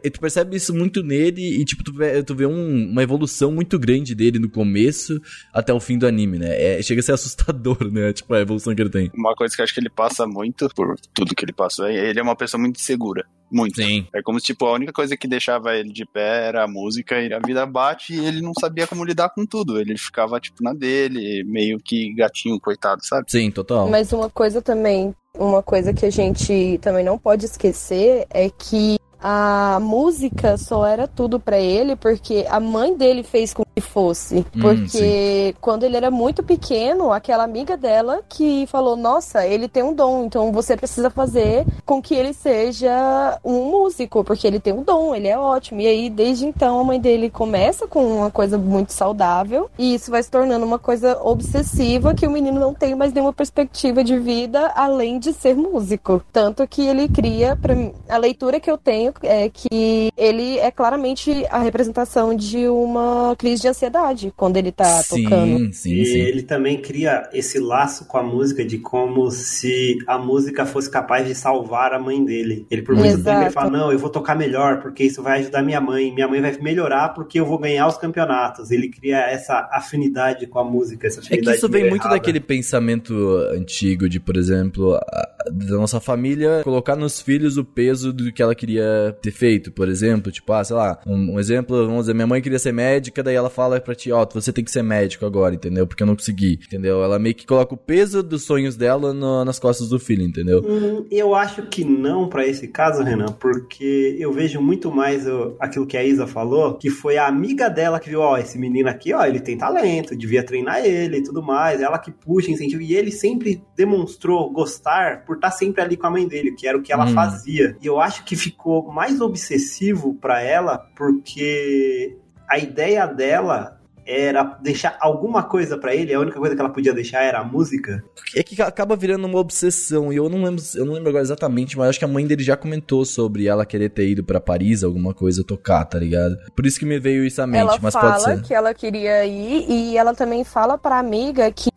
e- 0.04 0.10
tu 0.10 0.20
percebe 0.20 0.56
isso 0.56 0.74
muito 0.74 1.02
nele 1.04 1.60
e, 1.62 1.66
tipo, 1.66 1.84
tu 1.84 1.94
vê, 1.94 2.24
tu 2.24 2.36
vê 2.36 2.46
um- 2.46 2.90
uma 2.92 3.04
evolução 3.04 3.52
muito 3.52 3.78
grande 3.80 4.14
dele 4.16 4.40
no 4.40 4.50
começo 4.50 5.11
até 5.54 5.74
o 5.74 5.80
fim 5.80 5.98
do 5.98 6.08
anime, 6.08 6.38
né? 6.38 6.80
É, 6.80 6.82
chega 6.82 7.00
a 7.00 7.04
ser 7.04 7.14
assustador, 7.14 7.92
né? 7.92 8.14
Tipo, 8.14 8.34
a 8.34 8.40
evolução 8.42 8.76
que 8.76 8.82
ele 8.82 8.90
tem. 8.90 9.12
Uma 9.16 9.34
coisa 9.36 9.56
que 9.56 9.62
eu 9.62 9.64
acho 9.64 9.74
que 9.74 9.80
ele 9.80 9.90
passa 9.90 10.26
muito, 10.28 10.70
por 10.76 10.96
tudo 11.14 11.36
que 11.36 11.46
ele 11.46 11.54
passou, 11.54 11.88
é 11.88 12.10
ele 12.10 12.20
é 12.20 12.24
uma 12.24 12.36
pessoa 12.36 12.60
muito 12.60 12.80
segura. 12.80 13.26
Muito. 13.52 13.76
Sim. 13.76 14.08
É 14.16 14.22
como 14.22 14.40
se, 14.40 14.46
tipo, 14.46 14.66
a 14.66 14.74
única 14.74 14.94
coisa 14.94 15.18
que 15.18 15.28
deixava 15.28 15.76
ele 15.76 15.92
de 15.92 16.06
pé 16.06 16.48
era 16.48 16.64
a 16.64 16.68
música 16.68 17.20
e 17.20 17.34
a 17.34 17.40
vida 17.40 17.66
bate 17.66 18.14
e 18.14 18.26
ele 18.26 18.42
não 18.42 18.54
sabia 18.58 18.88
como 18.88 19.04
lidar 19.04 19.30
com 19.30 19.46
tudo. 19.46 19.80
Ele 19.80 19.98
ficava, 19.98 20.40
tipo, 20.40 20.64
na 20.64 20.74
dele, 20.74 21.44
meio 21.44 21.78
que 21.78 22.14
gatinho, 22.14 22.60
coitado, 22.60 23.06
sabe? 23.06 23.26
Sim, 23.30 23.52
total. 23.52 23.90
Mas 23.90 24.14
uma 24.14 24.30
coisa 24.30 24.62
também, 24.62 25.14
uma 25.38 25.62
coisa 25.62 25.94
que 25.94 26.06
a 26.06 26.10
gente 26.10 26.80
também 26.82 27.04
não 27.04 27.18
pode 27.18 27.46
esquecer 27.46 28.26
é 28.30 28.50
que 28.50 28.96
a 29.22 29.80
música 29.82 30.58
só 30.58 30.86
era 30.86 31.08
tudo 31.08 31.40
pra 31.40 31.60
ele 31.60 31.96
porque 31.96 32.46
a 32.50 32.60
mãe 32.60 32.96
dele 32.96 33.24
fez 33.24 33.54
com 33.54 33.64
que 33.74 33.82
fosse. 33.82 34.40
Hum, 34.40 34.62
Porque 34.62 35.56
quando 35.62 35.84
ele 35.84 35.96
era 35.96 36.12
muito 36.12 36.44
pequeno, 36.44 37.12
aquela 37.12 37.44
amiga 37.44 37.78
dela 37.78 38.22
que 38.28 38.66
falou: 38.68 38.96
Nossa, 38.96 39.46
ele 39.46 39.68
tem 39.68 39.84
um 39.84 39.94
dom, 39.94 40.26
então 40.26 40.52
você 40.52 40.76
precisa 40.76 41.10
fazer 41.10 41.66
com 41.86 42.02
que 42.02 42.14
ele 42.14 42.34
seja 42.34 43.40
um 43.44 43.70
músico, 43.72 44.24
porque 44.24 44.46
ele 44.46 44.60
tem 44.60 44.74
um 44.74 44.84
dom, 44.84 45.16
ele 45.16 45.28
é 45.28 45.38
ótimo. 45.38 45.82
E 45.82 45.88
aí, 45.88 46.10
desde 46.10 46.46
então, 46.46 46.80
a 46.80 46.84
mãe 46.84 47.00
dele 47.00 47.30
começa 47.30 47.88
com 47.88 48.18
uma 48.18 48.32
coisa 48.32 48.58
muito 48.58 48.92
saudável 48.92 49.70
e 49.78 49.94
isso 49.96 50.12
vai 50.12 50.22
se 50.22 50.30
tornando 50.30 50.66
uma 50.66 50.80
coisa 50.80 51.20
obsessiva 51.24 52.14
que 52.14 52.28
o 52.28 52.32
menino 52.32 52.60
não 52.60 52.74
tem 52.74 52.96
mais 52.96 53.14
nenhuma 53.14 53.34
perspectiva 53.34 54.04
de 54.04 54.18
vida 54.20 54.72
além 54.76 55.20
de 55.20 55.34
ser 55.34 55.56
músico. 55.56 56.22
Tanto 56.32 56.68
que 56.68 56.86
ele 56.86 57.08
cria, 57.08 57.56
pra 57.56 57.74
a 58.10 58.18
leitura 58.18 58.60
que 58.60 58.70
eu 58.70 58.78
tenho 58.78 59.11
é 59.24 59.50
que 59.50 60.10
ele 60.18 60.58
é 60.60 60.70
claramente 60.72 61.46
a 61.50 61.60
representação 61.60 62.36
de 62.36 62.68
uma 62.68 63.36
crise 63.38 63.62
de 63.64 63.68
ansiedade 63.68 64.34
quando 64.36 64.58
ele 64.58 64.72
tá 64.72 65.02
tocando. 65.08 65.58
Sim, 65.58 65.72
sim, 65.72 65.94
E 65.94 66.06
sim. 66.06 66.20
ele 66.20 66.44
também 66.44 66.82
cria 66.82 67.30
esse 67.34 67.60
laço 67.60 68.06
com 68.06 68.18
a 68.18 68.24
música 68.24 68.64
de 68.66 68.78
como 68.78 69.30
se 69.32 69.98
a 70.08 70.18
música 70.18 70.66
fosse 70.66 70.90
capaz 70.90 71.28
de 71.28 71.36
salvar 71.36 71.94
a 71.94 72.00
mãe 72.00 72.24
dele. 72.24 72.66
Ele 72.70 72.82
por 72.82 72.96
muito 72.96 73.08
Exato. 73.10 73.24
tempo 73.24 73.42
ele 73.44 73.50
fala: 73.52 73.70
"Não, 73.70 73.92
eu 73.92 74.00
vou 74.00 74.10
tocar 74.10 74.36
melhor 74.36 74.82
porque 74.82 75.04
isso 75.04 75.22
vai 75.22 75.40
ajudar 75.40 75.62
minha 75.64 75.82
mãe. 75.82 76.14
Minha 76.14 76.28
mãe 76.28 76.42
vai 76.42 76.58
melhorar 76.62 77.10
porque 77.10 77.40
eu 77.40 77.46
vou 77.46 77.58
ganhar 77.58 77.88
os 77.88 77.98
campeonatos". 77.98 78.72
Ele 78.72 78.90
cria 78.90 79.18
essa 79.20 79.70
afinidade 79.72 80.46
com 80.48 80.60
a 80.60 80.64
música, 80.64 81.08
essa 81.08 81.20
É 81.20 81.24
afinidade 81.24 81.52
que 81.52 81.58
isso 81.58 81.70
vem 81.70 81.90
muito 81.90 82.02
errada. 82.04 82.16
daquele 82.16 82.40
pensamento 82.40 83.14
antigo 83.54 84.08
de, 84.10 84.20
por 84.20 84.38
exemplo, 84.38 84.96
a- 84.96 85.30
da 85.52 85.78
nossa 85.78 86.00
família 86.00 86.62
colocar 86.64 86.96
nos 86.96 87.22
filhos 87.22 87.58
o 87.58 87.64
peso 87.64 88.12
do 88.14 88.32
que 88.32 88.42
ela 88.42 88.56
queria 88.56 89.16
ter 89.22 89.32
feito, 89.32 89.72
por 89.72 89.88
exemplo. 89.88 90.32
Tipo, 90.32 90.54
ah, 90.54 90.64
sei 90.64 90.76
lá, 90.76 91.00
um, 91.08 91.36
um 91.36 91.40
exemplo, 91.40 91.86
vamos 91.86 92.02
dizer, 92.02 92.14
minha 92.14 92.28
mãe 92.28 92.42
queria 92.42 92.60
ser 92.60 92.72
médica, 92.74 93.24
daí 93.24 93.36
ela 93.36 93.50
fala 93.50 93.80
pra 93.80 93.96
ti, 93.96 94.12
ó, 94.12 94.28
você 94.32 94.52
tem 94.54 94.64
que 94.64 94.72
ser 94.72 94.84
médico 94.84 95.26
agora, 95.26 95.56
entendeu? 95.56 95.88
Porque 95.88 96.04
eu 96.04 96.08
não 96.08 96.16
consegui, 96.16 96.60
entendeu? 96.66 97.04
Ela 97.04 97.18
meio 97.20 97.36
que 97.36 97.46
coloca 97.46 97.74
o 97.74 97.78
peso 97.78 98.22
dos 98.24 98.44
sonhos 98.44 98.76
dela 98.76 99.14
no- 99.14 99.44
nas 99.46 99.60
costas 99.60 99.90
do 99.90 100.00
filho, 100.00 100.24
entendeu? 100.24 100.62
Hum, 100.66 101.06
eu 101.12 101.34
acho 101.36 101.64
que 101.64 101.84
não 101.84 102.28
pra 102.28 102.46
esse 102.46 102.68
caso, 102.68 103.04
Renan, 103.04 103.28
porque 103.40 104.16
eu 104.20 104.32
vejo 104.32 104.62
muito 104.62 104.92
mais 104.92 105.26
aquilo 105.60 105.86
que 105.88 105.98
a 105.98 106.04
Isa 106.04 106.28
falou, 106.28 106.76
que 106.78 106.90
foi 106.90 107.18
a 107.18 107.28
amiga 107.28 107.70
dela 107.70 108.00
que 108.00 108.10
viu, 108.10 108.20
ó, 108.22 108.38
esse 108.38 108.58
menino 108.58 108.90
aqui, 108.90 109.14
ó, 109.14 109.24
ele 109.26 109.40
tem 109.40 109.58
talento, 109.58 110.16
devia 110.16 110.44
treinar 110.44 110.86
ele 110.86 111.18
e 111.18 111.24
tudo 111.24 111.42
mais, 111.42 111.82
ela 111.82 111.98
que 111.98 112.12
puxa, 112.12 112.52
incentiva, 112.52 112.82
e 112.84 112.94
ele 112.94 113.12
sempre 113.12 113.62
demonstrou 113.76 114.52
gostar 114.52 115.26
por 115.32 115.36
estar 115.38 115.52
sempre 115.52 115.82
ali 115.82 115.96
com 115.96 116.08
a 116.08 116.12
mãe 116.12 116.28
dele, 116.28 116.52
que 116.52 116.68
era 116.68 116.78
o 116.78 116.82
que 116.82 116.92
ela 116.92 117.06
Hum. 117.06 117.14
fazia. 117.14 117.78
E 117.82 117.88
eu 117.88 118.02
acho 118.02 118.26
que 118.26 118.36
ficou 118.36 118.92
mais 118.92 119.22
obsessivo 119.22 120.14
pra 120.16 120.42
ela, 120.42 120.78
porque 120.98 122.18
a 122.50 122.58
ideia 122.60 123.06
dela 123.06 123.78
era 124.06 124.44
deixar 124.62 124.98
alguma 125.00 125.44
coisa 125.44 125.78
pra 125.78 125.96
ele, 125.96 126.14
a 126.14 126.20
única 126.20 126.38
coisa 126.38 126.54
que 126.54 126.60
ela 126.60 126.70
podia 126.72 126.94
deixar 126.94 127.22
era 127.22 127.40
a 127.40 127.44
música. 127.46 128.04
É 128.36 128.44
que 128.44 128.62
acaba 128.62 128.96
virando 128.98 129.26
uma 129.26 129.40
obsessão. 129.40 130.12
E 130.12 130.18
eu 130.18 130.28
não 130.28 130.44
lembro, 130.44 130.62
eu 130.76 130.84
não 130.86 130.94
lembro 130.96 131.10
agora 131.10 131.24
exatamente, 131.24 131.78
mas 131.78 131.90
acho 131.90 132.00
que 132.00 132.04
a 132.06 132.10
mãe 132.10 132.28
dele 132.28 132.44
já 132.44 132.58
comentou 132.58 133.06
sobre 133.06 133.48
ela 133.48 133.66
querer 133.66 133.90
ter 133.90 134.10
ido 134.10 134.24
pra 134.24 134.42
Paris, 134.42 134.84
alguma 134.84 135.14
coisa, 135.14 135.46
tocar, 135.46 135.86
tá 135.86 135.98
ligado? 135.98 136.36
Por 136.54 136.66
isso 136.66 136.78
que 136.78 136.86
me 136.86 137.00
veio 137.00 137.24
isso 137.24 137.42
à 137.42 137.48
mente, 137.48 137.62
Ela 137.62 137.78
mas 137.82 137.94
pode 137.94 138.06
fala 138.06 138.20
ser. 138.20 138.42
que 138.42 138.54
ela 138.54 138.74
queria 138.74 139.24
ir 139.26 139.66
e 139.70 139.96
ela 139.98 140.14
também 140.14 140.44
fala 140.44 140.78
pra 140.78 141.00
amiga 141.00 141.50
que 141.52 141.70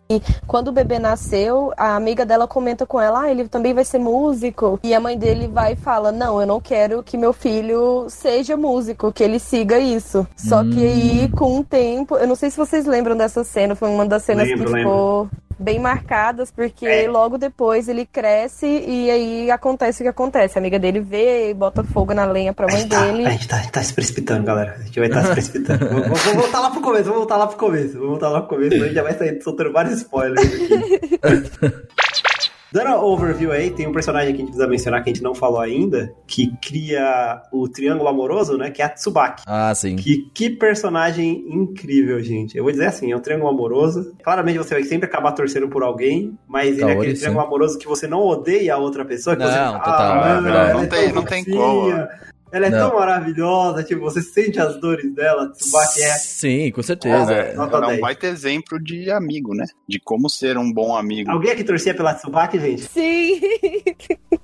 quando 0.47 0.69
o 0.69 0.73
bebê 0.73 0.99
nasceu, 0.99 1.73
a 1.77 1.97
amiga 1.97 2.25
dela 2.27 2.47
comenta 2.47 2.87
com 2.87 3.01
ela, 3.01 3.23
ah, 3.23 3.31
ele 3.31 3.49
também 3.49 3.73
vai 3.75 3.85
ser 3.85 3.99
músico. 3.99 4.79
E 4.83 4.95
a 4.95 5.01
mãe 5.01 5.17
dele 5.19 5.49
vai 5.49 5.73
e 5.73 5.77
fala, 5.77 6.12
não, 6.12 6.40
eu 6.40 6.47
não 6.47 6.61
quero 6.61 7.03
que 7.03 7.17
meu 7.17 7.33
filho 7.33 8.07
seja 8.09 8.57
músico, 8.57 9.12
que 9.12 9.23
ele 9.25 9.38
siga 9.38 9.79
isso. 9.79 10.27
Só 10.37 10.61
Hum. 10.62 10.71
que 10.71 10.87
aí, 10.87 11.29
com 11.31 11.59
o 11.61 11.64
tempo, 11.64 12.17
eu 12.17 12.27
não 12.27 12.35
sei 12.35 12.51
se 12.51 12.57
vocês 12.57 12.87
lembram 12.87 13.17
dessa 13.17 13.43
cena, 13.45 13.75
foi 13.75 13.88
uma 13.88 14.07
das 14.07 14.23
cenas 14.25 14.49
Lembro, 14.49 14.71
que 14.71 14.79
ficou 14.79 15.29
bem 15.59 15.79
marcadas, 15.79 16.51
porque 16.51 16.87
É. 16.87 17.09
logo 17.09 17.38
depois 17.38 17.88
ele 17.88 18.07
cresce 18.07 18.67
e 18.67 19.11
aí 19.11 19.51
acontece 19.51 20.03
o 20.03 20.05
que 20.05 20.09
acontece. 20.09 20.59
A 20.59 20.61
amiga 20.61 20.79
dele 20.79 21.01
vê 21.01 21.51
e 21.51 21.55
bota 21.55 21.83
fogo 21.85 22.12
na 22.14 22.25
lenha 22.25 22.53
pra 22.53 22.67
A 22.67 22.71
mãe 22.71 22.81
gente, 22.81 22.90
tá, 22.90 23.05
dele. 23.07 23.27
a, 23.27 23.31
gente 23.31 23.49
tá, 23.49 23.57
a 23.57 23.59
gente 23.61 23.73
tá 23.73 23.83
se 23.83 23.93
precipitando, 23.95 24.45
galera. 24.45 24.77
A 24.79 24.83
gente 24.83 24.99
vai 24.99 25.09
estar 25.09 25.23
se 25.25 25.33
precipitando. 25.33 25.79
vamos, 25.88 26.03
vamos- 26.09 26.23
vamos 26.25 26.43
voltar 26.43 26.61
lá 26.61 26.71
pro 26.71 26.81
começo, 26.81 27.05
vamos 27.05 27.19
voltar 27.19 27.37
lá 27.37 27.47
pro 27.47 27.57
começo. 27.57 27.93
Vamos 27.95 28.09
voltar 28.09 28.29
lá 28.29 28.40
pro 28.43 28.57
começo, 28.57 28.75
a 28.75 28.79
gente 28.87 28.95
já 28.95 29.03
vai 29.03 29.14
sair 29.19 29.43
soltando 29.43 29.73
vários 29.73 29.95
spoilers 29.99 30.40
aqui. 30.47 31.11
Dando 32.75 32.89
a 32.89 33.01
overview 33.05 33.53
aí, 33.53 33.71
tem 33.71 33.87
um 33.87 33.93
personagem 33.93 34.31
que 34.31 34.35
a 34.35 34.39
gente 34.39 34.47
precisa 34.49 34.67
mencionar 34.67 35.05
que 35.05 35.09
a 35.09 35.13
gente 35.13 35.23
não 35.23 35.33
falou 35.33 35.61
ainda, 35.61 36.13
que 36.27 36.53
cria 36.61 37.41
o 37.53 37.69
triângulo 37.69 38.09
amoroso, 38.09 38.59
né? 38.59 38.69
Que 38.69 38.83
é 38.83 38.87
a 38.87 38.89
Tsubaki. 38.89 39.45
Ah, 39.47 39.73
sim. 39.77 39.95
Que, 39.95 40.29
que 40.35 40.51
personagem 40.51 41.45
incrível, 41.49 42.21
gente. 42.21 42.59
Eu 42.59 42.65
vou 42.65 42.73
dizer 42.73 42.87
assim, 42.87 43.13
é 43.13 43.17
um 43.17 43.21
triângulo 43.21 43.49
amoroso. 43.49 44.13
Claramente 44.25 44.59
você 44.59 44.75
vai 44.75 44.83
sempre 44.83 45.07
acabar 45.07 45.31
torcendo 45.31 45.69
por 45.69 45.85
alguém, 45.85 46.37
mas 46.49 46.77
ele 46.77 46.91
é 46.91 46.95
aquele 46.95 47.15
sim. 47.15 47.21
triângulo 47.23 47.47
amoroso 47.47 47.79
que 47.79 47.87
você 47.87 48.09
não 48.09 48.19
odeia 48.21 48.75
a 48.75 48.79
outra 48.79 49.05
pessoa, 49.05 49.37
que 49.37 49.43
Não, 49.43 49.49
você 49.49 49.79
total, 49.79 50.23
ah, 50.25 50.29
é 50.39 50.41
verdade. 50.41 50.71
ela 50.71 50.75
Não 50.75 50.83
é 50.83 50.87
tem- 50.87 51.05
tão 51.07 51.15
não 51.15 51.23
tem 51.23 51.45
como. 51.45 52.09
Ela 52.55 52.67
é 52.67 52.71
Não. 52.71 52.88
tão 52.90 52.99
maravilhosa, 53.01 53.83
tipo, 53.83 54.01
você 54.01 54.23
sente 54.23 54.61
as 54.61 54.79
dores 54.79 55.12
dela, 55.12 55.51
Tsubaki 55.51 56.01
é... 56.05 56.12
Sim, 56.19 56.71
com 56.71 56.83
certeza. 56.85 57.33
É, 57.33 57.53
nota 57.55 57.77
Ela 57.79 57.87
é 57.87 57.88
10. 57.88 57.99
um 57.99 58.03
baita 58.03 58.27
exemplo 58.29 58.81
de 58.81 59.11
amigo, 59.11 59.53
né? 59.57 59.64
De 59.88 59.99
como 59.99 60.31
ser 60.31 60.57
um 60.57 60.73
bom 60.73 60.97
amigo. 60.97 61.33
Alguém 61.33 61.51
aqui 61.51 61.64
torcia 61.64 61.93
pela 61.93 62.14
Tsubaki, 62.14 62.61
gente? 62.61 62.83
Sim! 62.83 63.40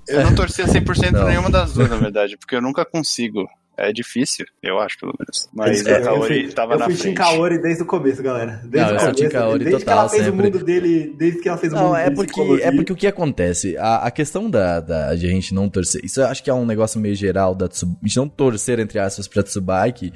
Eu 0.09 0.25
não 0.25 0.35
torcia 0.35 0.67
100% 0.67 1.13
Não. 1.13 1.29
nenhuma 1.29 1.49
das 1.51 1.73
duas, 1.73 1.89
na 1.89 1.97
verdade, 1.99 2.37
porque 2.37 2.57
eu 2.57 2.61
nunca 2.61 2.85
consigo. 2.85 3.49
É 3.83 3.93
difícil, 3.95 4.45
eu 4.63 4.79
acho, 4.79 4.99
pelo 4.99 5.15
menos. 5.19 5.49
Mas 5.55 5.87
É, 5.87 5.97
a 5.97 6.03
Kaori 6.03 6.27
fui, 6.45 6.53
tava 6.53 6.75
eu 6.75 6.79
na 6.79 6.85
fui 6.85 6.95
frente. 6.95 7.15
Team 7.15 7.27
Kaori 7.31 7.63
desde 7.63 7.83
o 7.83 7.87
começo, 7.87 8.23
galera. 8.23 8.61
Desde 8.65 8.77
Não, 8.79 8.87
o 8.89 8.93
eu 9.09 9.15
começo. 9.15 9.31
Kaori 9.31 9.65
desde 9.65 9.79
que 9.79 9.85
total, 9.87 9.99
ela 10.01 10.09
fez 10.11 10.25
sempre. 10.25 10.41
o 10.41 10.45
mundo 10.45 10.65
dele, 10.65 11.15
desde 11.19 11.41
que 11.41 11.49
ela 11.49 11.57
fez 11.59 11.73
o 11.73 11.77
mundo 11.77 11.85
Não, 11.87 11.97
é 11.97 12.01
dele 12.05 12.11
de 12.11 12.17
porque, 12.17 12.33
psicologia. 12.33 12.67
é 12.67 12.73
porque 12.73 12.93
o 12.93 12.97
que 12.97 13.07
acontece? 13.07 13.77
A, 13.79 13.97
a 14.07 14.11
questão 14.11 14.51
da, 14.51 14.81
da, 14.81 15.15
de 15.15 15.27
a 15.27 15.31
gente 15.31 15.55
não 15.55 15.69
torcer, 15.71 16.05
isso 16.05 16.21
eu 16.21 16.27
acho 16.27 16.43
que 16.45 16.51
é 16.51 16.55
um 16.55 16.67
negócio 16.67 17.01
meio 17.01 17.15
geral 17.15 17.55
da 17.55 17.69
Tsu- 17.69 17.87
a 18.03 18.07
gente 18.07 18.17
não 18.19 18.29
torcer, 18.29 18.79
entre 18.79 18.99
aspas, 18.99 19.27
pra 19.27 19.43
Tsubaki, 19.43 20.13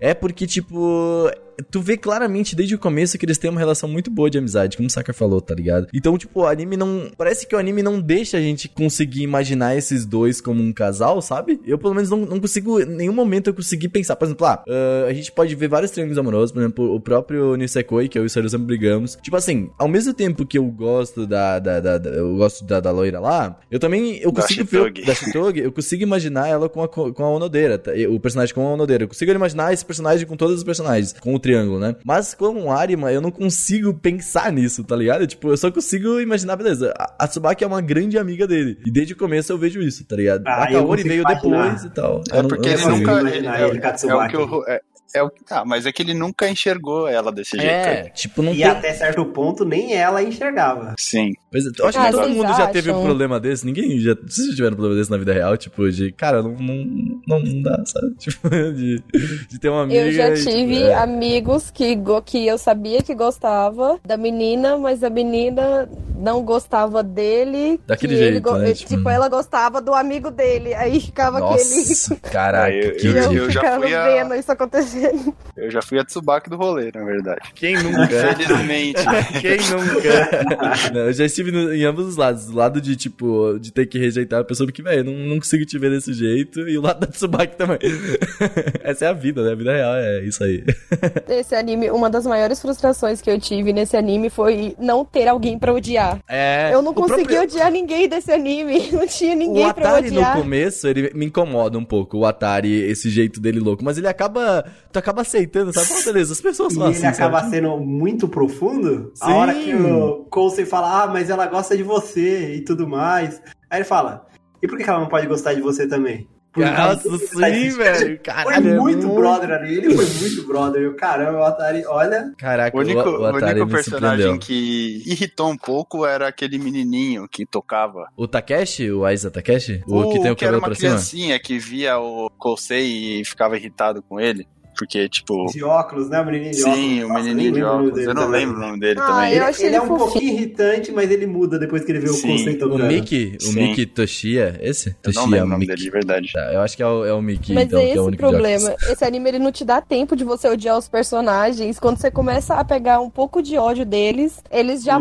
é 0.00 0.14
porque, 0.14 0.46
tipo, 0.46 1.28
tu 1.70 1.80
vê 1.80 1.96
claramente 1.96 2.54
desde 2.56 2.74
o 2.74 2.78
começo 2.78 3.18
que 3.18 3.24
eles 3.24 3.38
têm 3.38 3.50
uma 3.50 3.58
relação 3.60 3.88
muito 3.88 4.10
boa 4.10 4.30
de 4.30 4.38
amizade, 4.38 4.76
como 4.76 4.86
o 4.86 4.90
Saka 4.90 5.12
falou, 5.12 5.40
tá 5.40 5.54
ligado? 5.54 5.88
Então, 5.92 6.16
tipo, 6.18 6.40
o 6.40 6.46
anime 6.46 6.76
não. 6.76 7.10
Parece 7.16 7.46
que 7.46 7.54
o 7.54 7.58
anime 7.58 7.82
não 7.82 8.00
deixa 8.00 8.36
a 8.36 8.40
gente 8.40 8.68
conseguir 8.68 9.22
imaginar 9.22 9.76
esses 9.76 10.04
dois 10.04 10.40
como 10.40 10.62
um 10.62 10.72
casal, 10.72 11.20
sabe? 11.22 11.60
Eu, 11.66 11.78
pelo 11.78 11.94
menos, 11.94 12.10
não, 12.10 12.18
não 12.18 12.40
consigo. 12.40 12.80
Em 12.80 12.84
nenhum 12.86 13.12
momento 13.12 13.48
eu 13.50 13.54
consegui 13.54 13.88
pensar. 13.88 14.16
Por 14.16 14.24
exemplo, 14.26 14.46
ah, 14.46 14.62
ah, 14.68 15.06
a 15.08 15.12
gente 15.12 15.32
pode 15.32 15.54
ver 15.54 15.68
vários 15.68 15.90
triângulos 15.90 16.18
amorosos, 16.18 16.52
por 16.52 16.60
exemplo, 16.60 16.94
o 16.94 17.00
próprio 17.00 17.56
Nisekoi, 17.56 18.08
que 18.08 18.18
eu 18.18 18.22
e 18.22 18.26
o 18.26 18.30
Saru 18.30 18.48
sempre 18.48 18.66
brigamos. 18.66 19.16
Tipo 19.22 19.36
assim, 19.36 19.70
ao 19.78 19.88
mesmo 19.88 20.12
tempo 20.14 20.46
que 20.46 20.58
eu 20.58 20.64
gosto 20.66 21.26
da. 21.26 21.58
da, 21.58 21.80
da- 21.80 21.98
da- 21.98 22.10
eu 22.10 22.36
gosto 22.36 22.64
da, 22.64 22.80
da 22.80 22.90
loira 22.90 23.20
lá, 23.20 23.58
eu 23.70 23.78
também. 23.78 24.18
Eu 24.18 24.32
consigo 24.32 24.64
ver. 24.64 24.92
Da 25.04 25.14
Shitogi, 25.14 25.60
eu 25.60 25.72
consigo 25.72 26.02
imaginar 26.02 26.48
ela 26.48 26.68
com 26.68 26.82
a, 26.82 26.88
com 26.88 27.24
a 27.24 27.30
Onodeira, 27.30 27.78
tá? 27.78 27.92
o 28.10 28.18
personagem 28.20 28.54
com 28.54 28.66
a 28.66 28.72
Onodeira. 28.72 29.04
Eu 29.04 29.08
consigo 29.08 29.30
imaginar 29.32 29.72
esse 29.72 29.84
personagem 29.84 30.26
com 30.26 30.36
todos 30.36 30.56
os 30.56 30.64
personagens, 30.64 31.12
com 31.20 31.34
o 31.34 31.38
triângulo, 31.48 31.78
né? 31.80 31.96
Mas 32.04 32.34
com 32.34 32.64
o 32.64 32.70
Arima, 32.70 33.12
eu 33.12 33.20
não 33.20 33.30
consigo 33.30 33.94
pensar 33.94 34.52
nisso, 34.52 34.84
tá 34.84 34.94
ligado? 34.94 35.26
Tipo, 35.26 35.50
eu 35.50 35.56
só 35.56 35.70
consigo 35.70 36.20
imaginar, 36.20 36.56
beleza, 36.56 36.92
a, 36.98 37.24
a 37.24 37.28
Tsubaki 37.28 37.64
é 37.64 37.66
uma 37.66 37.80
grande 37.80 38.18
amiga 38.18 38.46
dele. 38.46 38.78
E 38.86 38.90
desde 38.90 39.14
o 39.14 39.16
começo 39.16 39.52
eu 39.52 39.58
vejo 39.58 39.80
isso, 39.80 40.04
tá 40.04 40.16
ligado? 40.16 40.42
Ah, 40.46 40.64
a 40.64 40.72
Kaori 40.72 41.02
veio 41.02 41.22
imaginar. 41.22 41.64
depois 41.64 41.84
e 41.84 41.90
tal. 41.90 42.22
É 42.32 42.38
Eu 42.40 42.48
porque 42.48 42.68
ele 42.68 42.82
não 42.84 42.98
nunca. 42.98 43.20
imaginar 43.20 43.60
é, 43.60 43.68
ele 43.68 43.80
com 43.80 43.86
a 43.86 43.90
é 43.90 44.14
o 44.14 44.28
que 44.28 44.36
eu. 44.36 44.64
É, 44.68 44.80
é 45.14 45.22
o, 45.22 45.30
ah, 45.50 45.64
mas 45.64 45.86
é 45.86 45.92
que 45.92 46.02
ele 46.02 46.12
nunca 46.12 46.48
enxergou 46.48 47.08
ela 47.08 47.32
desse 47.32 47.56
jeito. 47.56 47.70
É, 47.70 48.10
tipo, 48.10 48.42
não 48.42 48.52
E 48.52 48.56
tem... 48.56 48.64
até 48.64 48.92
certo 48.92 49.24
ponto, 49.24 49.64
nem 49.64 49.94
ela 49.94 50.22
enxergava. 50.22 50.94
Sim. 50.98 51.32
Pois 51.50 51.64
é, 51.66 51.70
eu 51.78 51.86
acho 51.86 51.98
Ah, 51.98 52.04
que 52.06 52.10
todo 52.12 52.22
vocês 52.24 52.36
mundo 52.36 52.48
já 52.56 52.66
teve 52.68 52.90
um 52.90 52.94
acham? 52.94 53.04
problema 53.06 53.40
desse. 53.40 53.64
Ninguém 53.64 53.98
já. 54.00 54.14
Vocês 54.26 54.48
já 54.48 54.54
tiveram 54.54 54.72
um 54.74 54.76
problema 54.76 54.98
desse 55.00 55.10
na 55.10 55.16
vida 55.16 55.32
real? 55.32 55.56
Tipo, 55.56 55.90
de. 55.90 56.12
Cara, 56.12 56.42
não, 56.42 56.50
não, 56.52 57.20
não, 57.26 57.40
não 57.40 57.62
dá, 57.62 57.82
sabe? 57.86 58.14
Tipo, 58.18 58.48
de, 58.50 59.02
de 59.48 59.58
ter 59.58 59.68
uma 59.70 59.82
amiga. 59.84 60.00
Eu 60.00 60.12
já 60.12 60.28
e, 60.30 60.34
tipo, 60.34 60.50
tive 60.50 60.82
é. 60.82 60.94
amigos 60.94 61.70
que, 61.70 61.94
go- 61.96 62.20
que 62.22 62.46
eu 62.46 62.58
sabia 62.58 63.02
que 63.02 63.14
gostava 63.14 63.98
da 64.06 64.16
menina, 64.16 64.76
mas 64.76 65.02
a 65.02 65.08
menina 65.10 65.88
não 66.18 66.42
gostava 66.42 67.02
dele. 67.02 67.80
Daquele 67.86 68.14
que 68.14 68.20
ele 68.22 68.32
jeito, 68.32 68.44
go- 68.44 68.56
né? 68.58 68.72
Tipo, 68.74 68.88
Tipo, 68.98 69.08
ela 69.08 69.28
gostava 69.28 69.80
do 69.80 69.94
amigo 69.94 70.30
dele. 70.30 70.74
Aí 70.74 71.00
ficava 71.00 71.38
Nossa, 71.40 72.14
caraca, 72.30 72.66
Ah, 72.66 72.70
eu- 72.74 72.92
que 72.92 73.08
aquele. 73.08 73.18
E 73.20 73.36
eu, 73.38 73.44
eu 73.44 73.50
já 73.50 73.78
fui 73.80 73.94
a- 73.94 74.04
vendo 74.04 74.34
isso 74.34 74.52
acontecendo. 74.52 75.34
Eu 75.56 75.70
já 75.70 75.80
fui 75.80 75.98
a 75.98 76.04
Tsubaki 76.04 76.50
do 76.50 76.56
rolê, 76.56 76.90
na 76.94 77.04
verdade. 77.04 77.40
Quem 77.54 77.74
nunca? 77.82 78.04
Infelizmente. 78.32 79.00
Quem 79.40 79.56
nunca? 79.70 80.92
Não, 80.92 81.00
eu 81.06 81.12
já 81.12 81.24
estive 81.40 81.50
no- 81.52 81.72
em 81.72 81.84
ambos 81.84 82.06
os 82.06 82.16
lados. 82.16 82.46
Do 82.46 82.56
lado 82.56 82.80
de, 82.80 82.96
tipo, 82.96 83.58
de 83.60 83.72
ter 83.72 83.86
que 83.86 83.98
rejeitar 83.98 84.40
a 84.40 84.44
pessoa, 84.44 84.66
porque, 84.66 84.82
velho, 84.82 85.04
não, 85.04 85.12
não 85.12 85.36
consigo 85.38 85.64
te 85.64 85.78
ver 85.78 85.90
desse 85.90 86.12
jeito. 86.12 86.60
E 86.68 86.76
o 86.76 86.82
lado 86.82 87.00
da 87.00 87.06
Tsubaki 87.06 87.56
também. 87.56 87.78
Essa 88.82 89.06
é 89.06 89.08
a 89.08 89.12
vida, 89.12 89.42
né? 89.42 89.52
A 89.52 89.54
vida 89.54 89.72
real 89.72 89.94
é 89.94 90.24
isso 90.24 90.42
aí. 90.44 90.64
Esse 91.28 91.54
anime, 91.54 91.90
uma 91.90 92.10
das 92.10 92.26
maiores 92.26 92.60
frustrações 92.60 93.20
que 93.20 93.30
eu 93.30 93.38
tive 93.40 93.72
nesse 93.72 93.96
anime 93.96 94.30
foi 94.30 94.74
não 94.78 95.04
ter 95.04 95.28
alguém 95.28 95.58
pra 95.58 95.72
odiar. 95.72 96.20
É. 96.28 96.70
Eu 96.72 96.82
não 96.82 96.92
o 96.92 96.94
consegui 96.94 97.24
próprio- 97.24 97.42
odiar 97.42 97.70
ninguém 97.70 98.08
desse 98.08 98.30
anime. 98.32 98.88
Não 98.98 99.06
tinha 99.06 99.34
ninguém 99.34 99.66
O 99.66 99.74
pra 99.74 99.90
Atari 99.90 100.10
no 100.10 100.16
odiar. 100.20 100.36
começo, 100.36 100.86
ele 100.88 101.10
me 101.14 101.26
incomoda 101.26 101.78
um 101.78 101.84
pouco, 101.84 102.18
o 102.18 102.26
Atari, 102.26 102.72
esse 102.72 103.08
jeito 103.10 103.40
dele 103.40 103.60
louco. 103.60 103.84
Mas 103.84 103.98
ele 103.98 104.08
acaba. 104.08 104.64
Tu 104.92 104.98
acaba 104.98 105.22
aceitando, 105.22 105.72
sabe? 105.72 105.86
Fala, 105.86 106.04
beleza, 106.04 106.32
as 106.32 106.40
pessoas 106.40 106.72
E 106.72 106.76
são 106.76 106.86
ele 106.88 106.96
assim. 106.96 107.06
acaba 107.06 107.40
sabe? 107.40 107.50
sendo 107.50 107.76
muito 107.78 108.26
profundo. 108.28 109.12
Sim. 109.14 109.24
A 109.24 109.34
hora 109.34 109.54
que 109.54 109.74
o 109.74 110.24
Coulson 110.30 110.64
fala, 110.66 111.02
ah, 111.04 111.06
mas 111.06 111.27
ela 111.30 111.46
gosta 111.46 111.76
de 111.76 111.82
você 111.82 112.54
e 112.54 112.60
tudo 112.64 112.86
mais. 112.86 113.40
Aí 113.70 113.78
ele 113.78 113.84
fala, 113.84 114.26
e 114.62 114.66
por 114.66 114.78
que 114.78 114.88
ela 114.88 115.00
não 115.00 115.08
pode 115.08 115.26
gostar 115.26 115.54
de 115.54 115.60
você 115.60 115.86
também? 115.86 116.28
Por 116.52 116.64
causa 116.64 116.94
Nossa, 116.94 117.10
do 117.10 117.18
que 117.18 117.26
você 117.26 117.40
tá 117.40 117.46
sim, 117.52 117.70
velho. 117.70 117.98
Foi 118.08 118.16
Caralho, 118.18 118.68
é 118.68 118.74
muito 118.78 119.08
brother 119.08 119.50
ali, 119.50 119.76
ele 119.76 119.94
foi 119.94 120.06
muito 120.18 120.46
brother. 120.46 120.82
E 120.82 120.86
o 120.86 120.96
caramba, 120.96 121.38
o 121.38 121.42
Atari, 121.42 121.84
olha, 121.86 122.32
Caraca, 122.38 122.76
O 122.76 122.80
único, 122.80 123.00
o, 123.00 123.16
o 123.16 123.20
o 123.20 123.26
Atari 123.26 123.60
único 123.60 123.70
personagem 123.70 124.38
que 124.38 125.02
irritou 125.06 125.50
um 125.50 125.56
pouco 125.56 126.06
era 126.06 126.26
aquele 126.26 126.58
menininho 126.58 127.28
que 127.28 127.44
tocava. 127.46 128.08
O 128.16 128.26
Takeshi, 128.26 128.90
o 128.90 129.04
Aiza 129.04 129.30
Takeshi? 129.30 129.82
O, 129.86 130.10
que 130.10 130.20
tem 130.20 130.30
o 130.30 130.36
que 130.36 130.44
era 130.44 130.54
cabelo 130.54 130.58
uma 130.58 130.66
pra 130.68 130.74
cima? 130.74 130.90
criancinha 130.92 131.38
que 131.38 131.58
via 131.58 131.98
o 131.98 132.30
Kosei 132.30 133.20
e 133.20 133.24
ficava 133.24 133.56
irritado 133.56 134.02
com 134.02 134.18
ele. 134.18 134.48
Porque, 134.78 135.08
tipo. 135.08 135.46
de 135.52 135.64
óculos, 135.64 136.08
né? 136.08 136.20
O 136.20 136.24
menininho 136.26 136.52
de 136.52 136.62
óculos. 136.62 136.76
Sim, 136.78 137.04
o 137.04 137.12
menininho 137.14 137.52
de 137.52 137.62
o 137.62 137.66
óculos. 137.66 137.92
dele 137.94 138.06
Eu 138.10 138.14
não 138.14 138.22
também. 138.22 138.40
lembro 138.46 138.56
o 138.56 138.60
nome 138.60 138.78
dele 138.80 139.00
Ah, 139.00 139.06
também. 139.06 139.28
eu 139.30 139.36
Ele, 139.36 139.40
achei 139.44 139.66
ele 139.66 139.74
é 139.74 139.78
ele 139.78 139.84
um 139.84 139.88
fofinho. 139.88 140.10
pouquinho 140.12 140.32
irritante, 140.34 140.92
mas 140.92 141.10
ele 141.10 141.26
muda 141.26 141.58
depois 141.58 141.84
que 141.84 141.90
ele 141.92 141.98
vê 141.98 142.08
o 142.08 142.12
Sim. 142.12 142.28
Coulson 142.28 142.50
O 142.50 142.58
tocando. 142.58 142.84
Miki, 142.86 143.36
o 143.40 143.42
Sim. 143.42 143.54
Miki 143.54 143.86
Toshia, 143.86 144.58
esse? 144.62 144.90
Eu 144.90 144.94
Toshia 145.02 145.20
não 145.22 145.28
lembro 145.28 145.46
o 145.46 145.50
nome 145.50 145.60
Miki. 145.60 145.72
dele 145.72 145.82
de 145.82 145.90
verdade. 145.90 146.32
Tá, 146.32 146.52
eu 146.52 146.60
acho 146.60 146.76
que 146.76 146.82
é 146.82 146.86
o, 146.86 147.04
é 147.04 147.12
o 147.12 147.20
Miki, 147.20 147.52
Mas 147.52 147.64
então, 147.64 147.78
é 147.80 147.82
que 147.82 147.88
é 147.88 147.90
esse 147.90 147.98
o 147.98 148.02
o 148.02 148.06
único 148.06 148.22
problema. 148.22 148.76
Esse 148.88 149.04
anime 149.04 149.28
ele 149.30 149.38
não 149.40 149.50
te 149.50 149.64
dá 149.64 149.80
tempo 149.80 150.14
de 150.14 150.22
você 150.24 150.48
odiar 150.48 150.78
os 150.78 150.88
personagens. 150.88 151.78
Quando 151.80 151.98
você 151.98 152.10
começa 152.10 152.54
a 152.54 152.64
pegar 152.64 153.00
um 153.00 153.10
pouco 153.10 153.42
de 153.42 153.56
ódio 153.56 153.84
deles, 153.84 154.40
eles 154.50 154.82
já 154.84 154.98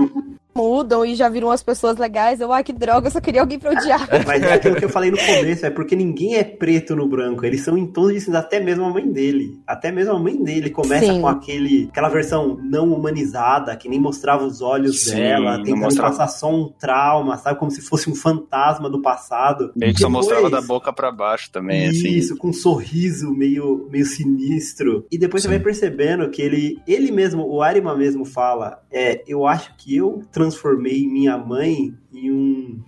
mudam 0.58 1.06
e 1.06 1.14
já 1.14 1.30
viram 1.30 1.52
as 1.52 1.62
pessoas 1.62 1.98
legais. 1.98 2.42
Eu, 2.42 2.52
ah, 2.52 2.64
que 2.64 2.74
droga, 2.74 3.08
eu 3.08 3.12
só 3.12 3.22
queria 3.22 3.42
alguém 3.42 3.60
pra 3.60 3.72
odiar. 3.72 4.08
Mas 4.26 4.42
é 4.42 4.54
aquilo 4.54 4.76
que 4.76 4.86
eu 4.86 4.90
falei 4.90 5.12
no 5.12 5.18
começo, 5.18 5.66
é 5.66 5.70
porque 5.70 5.96
ninguém 5.96 6.36
é 6.36 6.44
preto 6.44 6.96
no 6.96 7.08
branco. 7.08 7.46
Eles 7.46 7.62
são 7.62 7.78
em 7.78 7.86
tons 7.86 8.14
de 8.14 8.22
cinza, 8.22 8.40
até 8.40 8.60
mesmo 8.60 8.86
a 8.86 8.90
mãe 8.90 9.08
dele. 9.08 9.62
Até 9.68 9.92
mesmo 9.92 10.14
a 10.14 10.20
mãe 10.20 10.36
dele 10.36 10.72
começa 10.72 11.06
Sim. 11.06 11.22
com 11.22 11.28
aquele, 11.28 11.88
aquela 11.92 12.10
versão 12.10 12.58
não 12.64 12.92
humanizada, 12.92 13.76
que 13.76 13.88
nem 13.88 14.00
mostrava 14.00 14.44
os 14.44 14.62
olhos 14.62 15.04
Sim, 15.04 15.16
dela, 15.16 15.58
tentando 15.58 15.78
mostrava. 15.78 16.10
passar 16.10 16.28
só 16.28 16.50
um 16.50 16.70
trauma, 16.80 17.38
sabe? 17.38 17.60
Como 17.60 17.70
se 17.70 17.82
fosse 17.82 18.10
um 18.10 18.16
fantasma 18.16 18.90
do 18.90 19.02
passado. 19.02 19.72
Meio 19.76 19.94
que 19.94 20.02
só 20.02 20.10
mostrava 20.10 20.50
da 20.50 20.62
boca 20.62 20.92
pra 20.92 21.12
baixo 21.12 21.52
também, 21.52 21.88
assim. 21.88 22.10
Isso, 22.10 22.36
com 22.36 22.50
um 22.50 22.54
sorriso 22.54 23.32
meio, 23.32 23.88
meio 23.92 24.06
sinistro. 24.06 25.06
E 25.12 25.18
depois 25.18 25.44
Sim. 25.44 25.50
você 25.50 25.56
vai 25.56 25.64
percebendo 25.64 26.30
que 26.30 26.42
ele, 26.42 26.82
ele 26.88 27.12
mesmo, 27.12 27.44
o 27.44 27.62
Arima 27.62 27.96
mesmo 27.96 28.26
fala, 28.26 28.82
é, 28.92 29.24
eu 29.28 29.46
acho 29.46 29.76
que 29.78 29.96
eu 29.96 30.24
transformei 30.48 31.06
minha 31.08 31.38
mãe 31.38 31.94
em 32.14 32.32
um, 32.32 32.80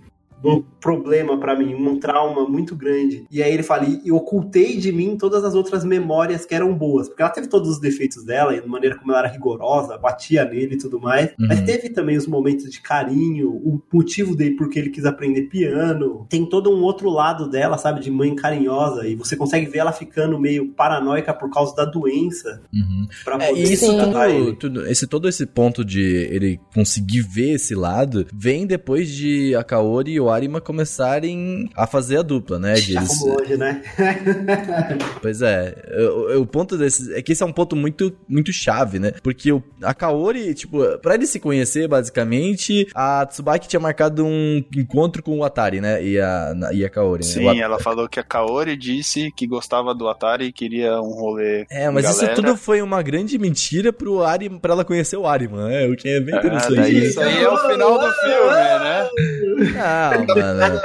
um 0.43 0.61
problema 0.79 1.37
pra 1.39 1.55
mim, 1.57 1.73
um 1.75 1.99
trauma 1.99 2.47
muito 2.47 2.75
grande. 2.75 3.25
E 3.29 3.43
aí 3.43 3.53
ele 3.53 3.63
fala, 3.63 3.85
e 3.85 3.99
e 4.05 4.11
ocultei 4.11 4.77
de 4.77 4.91
mim 4.91 5.17
todas 5.17 5.43
as 5.43 5.53
outras 5.53 5.83
memórias 5.83 6.45
que 6.45 6.55
eram 6.55 6.73
boas, 6.73 7.07
porque 7.07 7.21
ela 7.21 7.31
teve 7.31 7.47
todos 7.47 7.69
os 7.69 7.79
defeitos 7.79 8.23
dela, 8.23 8.55
e 8.55 8.59
a 8.59 8.65
maneira 8.65 8.97
como 8.97 9.11
ela 9.11 9.19
era 9.19 9.27
rigorosa, 9.27 9.97
batia 9.97 10.45
nele 10.45 10.75
e 10.75 10.77
tudo 10.77 10.99
mais, 10.99 11.29
Uhum. 11.39 11.47
mas 11.47 11.61
teve 11.61 11.89
também 11.89 12.15
os 12.17 12.25
momentos 12.25 12.69
de 12.71 12.81
carinho, 12.81 13.49
o 13.51 13.81
motivo 13.91 14.35
dele 14.35 14.55
porque 14.55 14.79
ele 14.79 14.89
quis 14.89 15.05
aprender 15.05 15.43
piano, 15.43 16.25
tem 16.29 16.45
todo 16.45 16.69
um 16.73 16.81
outro 16.81 17.09
lado 17.09 17.49
dela, 17.49 17.77
sabe, 17.77 17.99
de 17.99 18.09
mãe 18.09 18.33
carinhosa, 18.35 19.05
e 19.07 19.15
você 19.15 19.35
consegue 19.35 19.65
ver 19.69 19.79
ela 19.79 19.91
ficando 19.91 20.39
meio 20.39 20.69
paranoica 20.69 21.33
por 21.33 21.49
causa 21.51 21.75
da 21.75 21.85
doença, 21.85 22.61
Uhum. 22.73 23.07
pra 23.23 23.35
É, 23.43 23.49
poder 23.49 23.63
isso 23.63 23.85
tudo, 23.97 24.55
tudo- 24.55 24.87
esse, 24.87 25.07
todo 25.07 25.27
esse 25.27 25.45
ponto 25.45 25.83
de 25.83 26.01
ele 26.31 26.59
conseguir 26.73 27.21
ver 27.21 27.55
esse 27.55 27.75
lado, 27.75 28.25
vem 28.33 28.65
depois 28.65 29.09
de 29.09 29.53
a 29.55 29.63
Kaori 29.63 30.13
e 30.13 30.19
o 30.19 30.28
Arima 30.29 30.59
começarem 30.61 31.69
a 31.75 31.85
fazer 31.87 32.17
a 32.17 32.21
dupla, 32.21 32.59
né? 32.59 32.73
De 32.75 32.93
Já 32.93 32.99
eles- 33.01 33.17
fomos 33.17 33.37
longe, 33.41 33.57
né? 33.57 33.81
Pois 35.21 35.41
é, 35.41 35.75
o, 36.37 36.41
o 36.41 36.45
ponto 36.45 36.77
desse 36.77 37.13
é 37.13 37.21
que 37.21 37.31
esse 37.33 37.43
é 37.43 37.45
um 37.45 37.51
ponto 37.51 37.75
muito, 37.75 38.13
muito 38.27 38.51
chave, 38.53 38.99
né? 38.99 39.13
Porque 39.23 39.51
o, 39.51 39.61
a 39.81 39.93
Kaori, 39.93 40.53
tipo, 40.53 40.79
pra 40.99 41.15
ele 41.15 41.25
se 41.27 41.39
conhecer, 41.39 41.87
basicamente, 41.87 42.87
a 42.95 43.25
Tsubaki 43.25 43.67
tinha 43.67 43.79
marcado 43.79 44.25
um 44.25 44.63
encontro 44.75 45.21
com 45.23 45.37
o 45.37 45.43
Atari, 45.43 45.81
né? 45.81 46.03
E 46.03 46.19
a, 46.19 46.53
na- 46.55 46.73
e 46.73 46.83
a 46.85 46.89
Kaori, 46.89 47.23
né? 47.25 47.29
Sim, 47.31 47.45
O 47.45 47.49
At- 47.49 47.57
ela 47.59 47.79
falou 47.79 48.07
que 48.07 48.19
a 48.19 48.23
Kaori 48.23 48.75
disse 48.77 49.31
que 49.35 49.45
gostava 49.47 49.93
do 49.93 50.07
Atari 50.07 50.45
e 50.45 50.51
queria 50.53 50.99
um 51.01 51.11
rolê. 51.13 51.65
É, 51.69 51.89
mas 51.89 52.05
com 52.05 52.11
isso 52.11 52.21
galera. 52.21 52.35
tudo 52.35 52.55
foi 52.57 52.81
uma 52.81 53.01
grande 53.01 53.37
mentira 53.37 53.91
pro 53.91 54.23
Arima, 54.23 54.59
pra 54.59 54.73
ela 54.73 54.85
conhecer 54.85 55.17
o 55.17 55.25
Arima, 55.27 55.67
né? 55.67 55.87
O 55.87 55.95
que 55.95 56.07
é 56.07 56.19
bem 56.19 56.35
Ah, 56.35 56.37
interessante. 56.39 56.75
daí 56.75 57.05
isso 57.05 57.19
aí 57.19 57.43
é 57.43 57.49
o 57.49 57.57
final 57.57 57.99
do 57.99 58.11
filme, 58.13 58.49
né? 58.79 59.09
Não, 59.73 60.18
mano. 60.25 60.81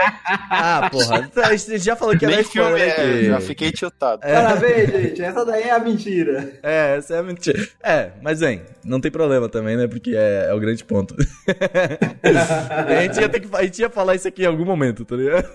Ah, 0.51 0.89
porra. 0.91 1.31
A 1.45 1.57
gente 1.57 1.79
já 1.79 1.97
falou 1.97 2.17
que 2.17 2.27
Nem 2.27 2.37
era 2.37 2.45
filme 2.45 2.71
spoiler 2.71 2.89
é, 2.89 3.11
aqui. 3.11 3.25
já 3.27 3.41
fiquei 3.41 3.73
tiltado. 3.73 4.21
Parabéns, 4.21 4.91
gente. 4.91 5.23
Essa 5.23 5.45
daí 5.45 5.63
é 5.65 5.71
a 5.71 5.79
mentira. 5.79 6.53
É, 6.63 6.97
essa 6.97 7.15
é 7.15 7.19
a 7.19 7.23
mentira. 7.23 7.67
É, 7.83 8.11
mas 8.23 8.41
bem, 8.41 8.63
não 8.85 9.01
tem 9.01 9.11
problema 9.11 9.49
também, 9.49 9.77
né? 9.77 9.87
Porque 9.87 10.15
é, 10.17 10.47
é 10.49 10.55
o 10.55 10.61
grande 10.61 10.85
ponto. 10.85 11.15
a, 12.23 13.03
gente 13.03 13.21
ia 13.21 13.29
ter 13.29 13.41
que, 13.41 13.49
a 13.57 13.63
gente 13.63 13.81
ia 13.81 13.91
falar 13.91 14.15
isso 14.15 14.29
aqui 14.29 14.43
em 14.43 14.47
algum 14.47 14.65
momento, 14.65 15.05
tá 15.05 15.17
ligado? 15.17 15.49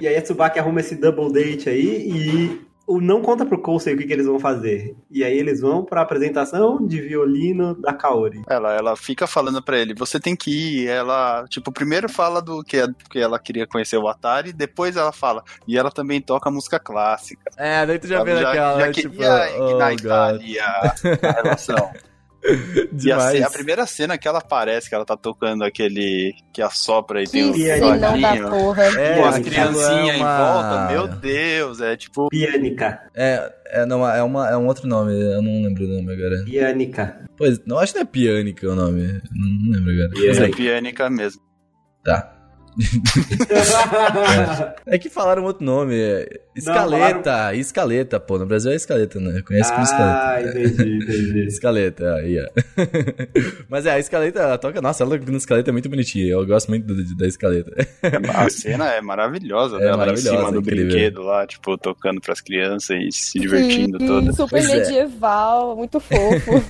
E 0.00 0.06
aí 0.06 0.16
a 0.16 0.22
Tsubaki 0.22 0.58
arruma 0.58 0.80
esse 0.80 0.96
double 0.96 1.32
date 1.32 1.68
aí 1.68 2.08
e 2.08 2.71
o 2.92 3.00
não 3.00 3.22
conta 3.22 3.46
pro 3.46 3.60
Kousei 3.60 3.94
o 3.94 3.98
que, 3.98 4.04
que 4.06 4.12
eles 4.12 4.26
vão 4.26 4.38
fazer. 4.38 4.94
E 5.10 5.24
aí 5.24 5.36
eles 5.36 5.60
vão 5.60 5.84
pra 5.84 6.02
apresentação 6.02 6.84
de 6.86 7.00
violino 7.00 7.74
da 7.74 7.92
Kaori. 7.92 8.42
Ela, 8.48 8.74
ela 8.74 8.96
fica 8.96 9.26
falando 9.26 9.62
pra 9.62 9.78
ele, 9.78 9.94
você 9.94 10.20
tem 10.20 10.36
que 10.36 10.50
ir. 10.50 10.88
Ela, 10.88 11.44
tipo, 11.48 11.72
primeiro 11.72 12.08
fala 12.08 12.42
do 12.42 12.62
que, 12.62 12.78
que 13.10 13.18
ela 13.18 13.38
queria 13.38 13.66
conhecer 13.66 13.96
o 13.96 14.08
Atari, 14.08 14.52
depois 14.52 14.96
ela 14.96 15.12
fala. 15.12 15.42
E 15.66 15.78
ela 15.78 15.90
também 15.90 16.20
toca 16.20 16.50
música 16.50 16.78
clássica. 16.78 17.50
É, 17.56 17.86
daí 17.86 17.98
tu 17.98 18.06
já 18.06 18.18
sabe? 18.18 18.34
vê 18.34 18.40
naquela, 18.40 18.80
já 18.80 18.86
né, 18.86 18.92
queria 18.92 19.10
tipo, 19.10 19.14
ignitar 19.14 20.34
oh, 20.34 21.26
a, 21.26 21.28
a 21.28 21.42
relação. 21.42 21.90
E 23.04 23.12
a, 23.12 23.16
demais. 23.16 23.42
a 23.42 23.50
primeira 23.50 23.86
cena 23.86 24.18
que 24.18 24.26
ela 24.26 24.38
aparece, 24.40 24.88
que 24.88 24.94
ela 24.94 25.04
tá 25.04 25.16
tocando 25.16 25.62
aquele 25.64 26.34
que 26.52 26.60
assopra 26.60 27.22
e 27.22 27.28
tem 27.28 27.52
Que 27.52 27.68
o 27.68 27.72
aí, 27.72 27.80
senão 27.80 28.20
da 28.20 28.50
porra. 28.50 28.82
É, 29.00 29.16
Com 29.16 29.24
as 29.26 29.36
aquilo 29.36 29.50
criancinhas 29.50 30.08
é 30.08 30.16
em 30.16 30.20
uma- 30.20 30.52
volta, 30.52 30.92
meu 30.92 31.08
Deus, 31.08 31.80
é 31.80 31.96
tipo. 31.96 32.28
Pianica. 32.28 33.00
É, 33.14 33.52
é, 33.66 33.86
não, 33.86 34.08
é, 34.08 34.22
uma, 34.22 34.48
é 34.50 34.56
um 34.56 34.66
outro 34.66 34.88
nome, 34.88 35.12
eu 35.12 35.40
não 35.40 35.62
lembro 35.62 35.84
o 35.84 35.88
nome 35.88 36.12
agora. 36.12 36.44
Pianica. 36.44 37.24
Pois, 37.36 37.60
não, 37.64 37.78
acho 37.78 37.92
que 37.92 37.98
não 38.00 38.02
é 38.02 38.06
Pianica 38.10 38.68
o 38.68 38.74
nome, 38.74 39.06
não, 39.32 39.48
não 39.48 39.72
lembro 39.78 39.92
agora. 39.92 40.10
Mas 40.28 40.38
É 40.38 40.44
aí, 40.44 40.50
piânica 40.50 41.08
mesmo. 41.08 41.40
tá. 42.04 42.38
É 44.86 44.98
que 44.98 45.08
falaram 45.08 45.44
outro 45.44 45.64
nome, 45.64 45.94
é 45.96 46.28
Escaleta, 46.54 47.54
Escaleta, 47.54 48.20
pô, 48.20 48.38
no 48.38 48.46
Brasil 48.46 48.72
é 48.72 48.74
Escaleta, 48.74 49.18
né? 49.20 49.42
Conhece 49.42 49.70
como 49.72 49.82
Escaleta. 49.84 50.20
ah, 50.22 50.42
entendi, 50.42 50.96
entendi. 51.02 51.46
Escaleta, 51.48 52.14
aí, 52.16 52.38
ó. 52.40 52.46
Mas 53.68 53.86
é, 53.86 53.92
a 53.92 53.98
escaleta, 53.98 54.40
ela 54.40 54.58
toca. 54.58 54.80
Nossa, 54.82 55.02
ela 55.02 55.16
na 55.18 55.36
escaleta 55.36 55.70
é 55.70 55.72
muito 55.72 55.88
bonitinha. 55.88 56.26
Eu 56.26 56.46
gosto 56.46 56.68
muito 56.68 56.86
do- 56.86 57.16
da 57.16 57.26
escaleta. 57.26 57.72
A 58.34 58.48
cena 58.50 58.88
é 58.92 59.00
maravilhosa 59.00 59.76
É 59.80 59.80
dela 59.80 59.96
maravilhosa, 59.96 60.34
em 60.34 60.38
cima 60.38 60.52
do 60.52 60.58
incrível. 60.60 60.86
brinquedo 60.88 61.22
lá, 61.22 61.46
tipo, 61.46 61.76
tocando 61.78 62.20
pras 62.20 62.40
crianças 62.40 62.96
e 63.00 63.10
se 63.10 63.38
divertindo 63.38 63.98
Sim, 63.98 64.06
toda. 64.06 64.32
Super 64.32 64.50
Pois 64.50 64.68
é. 64.68 64.76
medieval, 64.78 65.76
muito 65.76 65.98
fofo. 66.00 66.64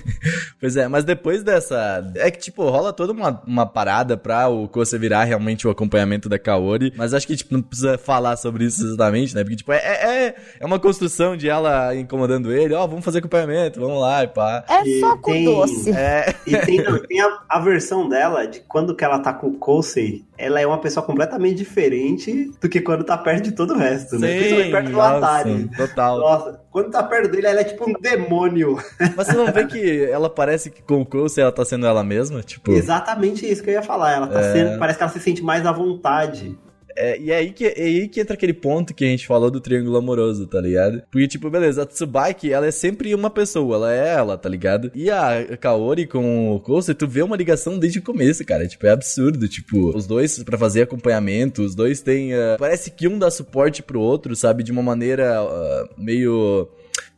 Pois 0.61 0.76
é, 0.76 0.87
mas 0.89 1.05
depois 1.05 1.43
dessa. 1.43 2.09
É 2.16 2.30
que, 2.30 2.39
tipo, 2.39 2.68
rola 2.68 2.93
toda 2.93 3.12
uma, 3.12 3.43
uma 3.47 3.66
parada 3.66 4.16
pra 4.16 4.49
o 4.49 4.68
Kose 4.68 4.97
virar 4.99 5.24
realmente 5.24 5.66
o 5.66 5.70
acompanhamento 5.70 6.28
da 6.28 6.39
Kaori. 6.39 6.93
Mas 6.97 7.12
acho 7.14 7.26
que, 7.26 7.37
tipo, 7.37 7.53
não 7.55 7.62
precisa 7.62 7.99
falar 7.99 8.37
sobre 8.37 8.64
isso 8.64 8.85
exatamente, 8.85 9.35
né? 9.35 9.43
Porque, 9.43 9.57
tipo, 9.57 9.72
é, 9.77 10.27
é, 10.27 10.35
é 10.61 10.66
uma 10.66 10.79
construção 10.79 11.37
de 11.37 11.49
ela 11.49 11.95
incomodando 11.95 12.53
ele. 12.53 12.75
Ó, 12.75 12.87
vamos 12.87 13.05
fazer 13.05 13.18
acompanhamento, 13.18 13.81
vamos 13.81 14.01
lá 14.01 14.25
e 14.25 14.29
pá. 14.29 14.64
É 14.68 14.83
E 14.89 15.01
só 15.01 15.16
com 15.16 15.33
tem- 15.33 15.45
doce. 15.45 15.91
É. 15.93 16.35
E 16.47 16.57
tem, 16.59 16.83
não, 16.83 16.99
tem 16.99 17.20
a, 17.20 17.39
a 17.49 17.59
versão 17.61 18.09
dela 18.09 18.47
de 18.47 18.61
quando 18.61 18.95
que 18.95 19.05
ela 19.05 19.18
tá 19.18 19.33
com 19.33 19.49
o 19.49 19.55
Kousei, 19.55 20.25
ela 20.37 20.61
é 20.61 20.66
uma 20.66 20.79
pessoa 20.79 21.05
completamente 21.05 21.57
diferente 21.59 22.51
do 22.61 22.68
que 22.68 22.81
quando 22.81 23.05
tá 23.05 23.16
perto 23.16 23.45
de 23.45 23.53
todo 23.53 23.75
o 23.75 23.79
resto, 23.79 24.18
né? 24.18 24.29
Principalmente 24.39 24.70
perto 24.73 24.87
do 24.87 24.93
nossa, 24.93 25.16
Atari. 25.18 25.70
Total. 25.77 26.18
Nossa, 26.18 26.61
quando 26.70 26.91
tá 26.91 27.03
perto 27.03 27.31
dele, 27.31 27.47
ela 27.47 27.61
é 27.61 27.64
tipo 27.64 27.89
um 27.89 27.93
demônio. 28.01 28.77
Mas 29.16 29.27
você 29.29 29.33
não 29.35 29.47
vê 29.53 29.66
que 29.66 30.05
ela 30.07 30.29
parece 30.29 30.70
que 30.70 30.83
com 30.83 31.01
o 31.03 31.07
Kose 31.07 31.41
ela 31.41 31.53
tá 31.53 31.64
sendo 31.64 31.87
ela 31.87 32.03
mesma? 32.03 32.43
Tipo. 32.43 32.73
Exatamente 32.73 33.49
isso 33.51 33.62
que 33.62 33.70
eu 33.70 33.75
ia 33.75 33.83
falar. 33.83 34.12
Ela 34.12 34.27
tá 34.27 34.41
É. 34.41 34.53
sendo. 34.53 34.79
Parece 34.79 34.99
que 34.99 35.05
ela 35.05 35.12
se 35.12 35.20
sente 35.20 35.43
mais 35.43 35.64
à 35.66 35.73
vontade. 35.73 36.59
É, 36.97 37.18
e 37.18 37.30
é 37.30 37.36
aí, 37.36 37.53
que, 37.53 37.66
é 37.66 37.82
aí 37.82 38.09
que 38.09 38.20
entra 38.20 38.34
aquele 38.34 38.53
ponto 38.53 38.95
que 38.95 39.05
a 39.05 39.09
gente 39.09 39.26
falou 39.26 39.51
do 39.51 39.61
triângulo 39.61 39.97
amoroso, 39.97 40.47
tá 40.47 40.61
ligado? 40.61 41.03
Porque, 41.11 41.28
tipo, 41.28 41.51
beleza, 41.51 41.82
a 41.82 41.86
Tsubaki, 41.86 42.53
ela 42.53 42.66
é 42.66 42.70
sempre 42.70 43.14
uma 43.14 43.30
pessoa, 43.30 43.76
ela 43.76 43.93
é 43.95 44.09
ela, 44.14 44.38
tá 44.38 44.49
ligado? 44.49 44.90
E 44.95 45.11
a 45.11 45.57
Kaori 45.61 46.07
com 46.07 46.55
o 46.55 46.61
Kousei, 46.61 46.95
tu 46.95 47.07
vê 47.07 47.22
uma 47.22 47.36
ligação 47.36 47.78
desde 47.78 47.99
o 47.99 48.03
começo, 48.03 48.45
cara. 48.45 48.66
Tipo, 48.66 48.86
é 48.86 48.90
absurdo. 48.90 49.49
Tipo, 49.49 49.97
os 49.97 50.07
dois 50.07 50.43
para 50.43 50.59
fazer 50.59 50.82
acompanhamento, 50.82 51.62
os 51.62 51.74
dois 51.74 52.01
têm. 52.01 52.34
Uh, 52.34 52.57
parece 52.59 52.90
que 52.90 53.09
um 53.09 53.18
dá 53.18 53.30
suporte 53.30 53.82
pro 53.82 54.01
outro, 54.01 54.34
sabe? 54.36 54.62
De 54.62 54.72
uma 54.72 54.82
maneira 54.82 55.43
uh, 55.43 55.88
meio 55.97 56.68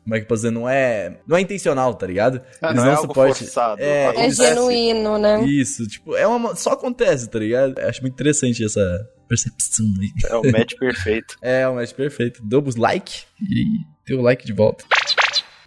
como 0.04 0.14
é 0.14 0.18
que 0.18 0.24
eu 0.24 0.28
posso 0.28 0.42
dizer? 0.42 0.50
Não 0.50 0.68
é, 0.68 1.16
não 1.26 1.36
é 1.36 1.40
intencional, 1.40 1.94
tá 1.94 2.06
ligado? 2.06 2.40
Ah, 2.60 2.70
Eles 2.70 2.84
não 2.84 2.92
é 2.92 2.96
suporte. 2.96 3.38
Forçado, 3.38 3.82
é, 3.82 4.26
é 4.26 4.30
genuíno, 4.30 5.18
né? 5.18 5.42
Isso, 5.44 5.88
tipo, 5.88 6.14
é 6.14 6.26
uma, 6.26 6.54
só 6.54 6.72
acontece, 6.72 7.26
tá 7.28 7.38
ligado? 7.38 7.78
Eu 7.78 7.88
acho 7.88 8.02
muito 8.02 8.12
interessante 8.12 8.62
essa 8.62 9.08
percepção 9.34 9.86
aí. 10.00 10.12
É 10.26 10.36
o 10.36 10.52
match 10.52 10.74
perfeito. 10.78 11.36
é, 11.42 11.68
o 11.68 11.74
match 11.74 11.92
perfeito. 11.92 12.40
Damos 12.42 12.76
like 12.76 13.24
e 13.40 13.80
deu 14.06 14.20
like 14.20 14.46
de 14.46 14.52
volta. 14.52 14.84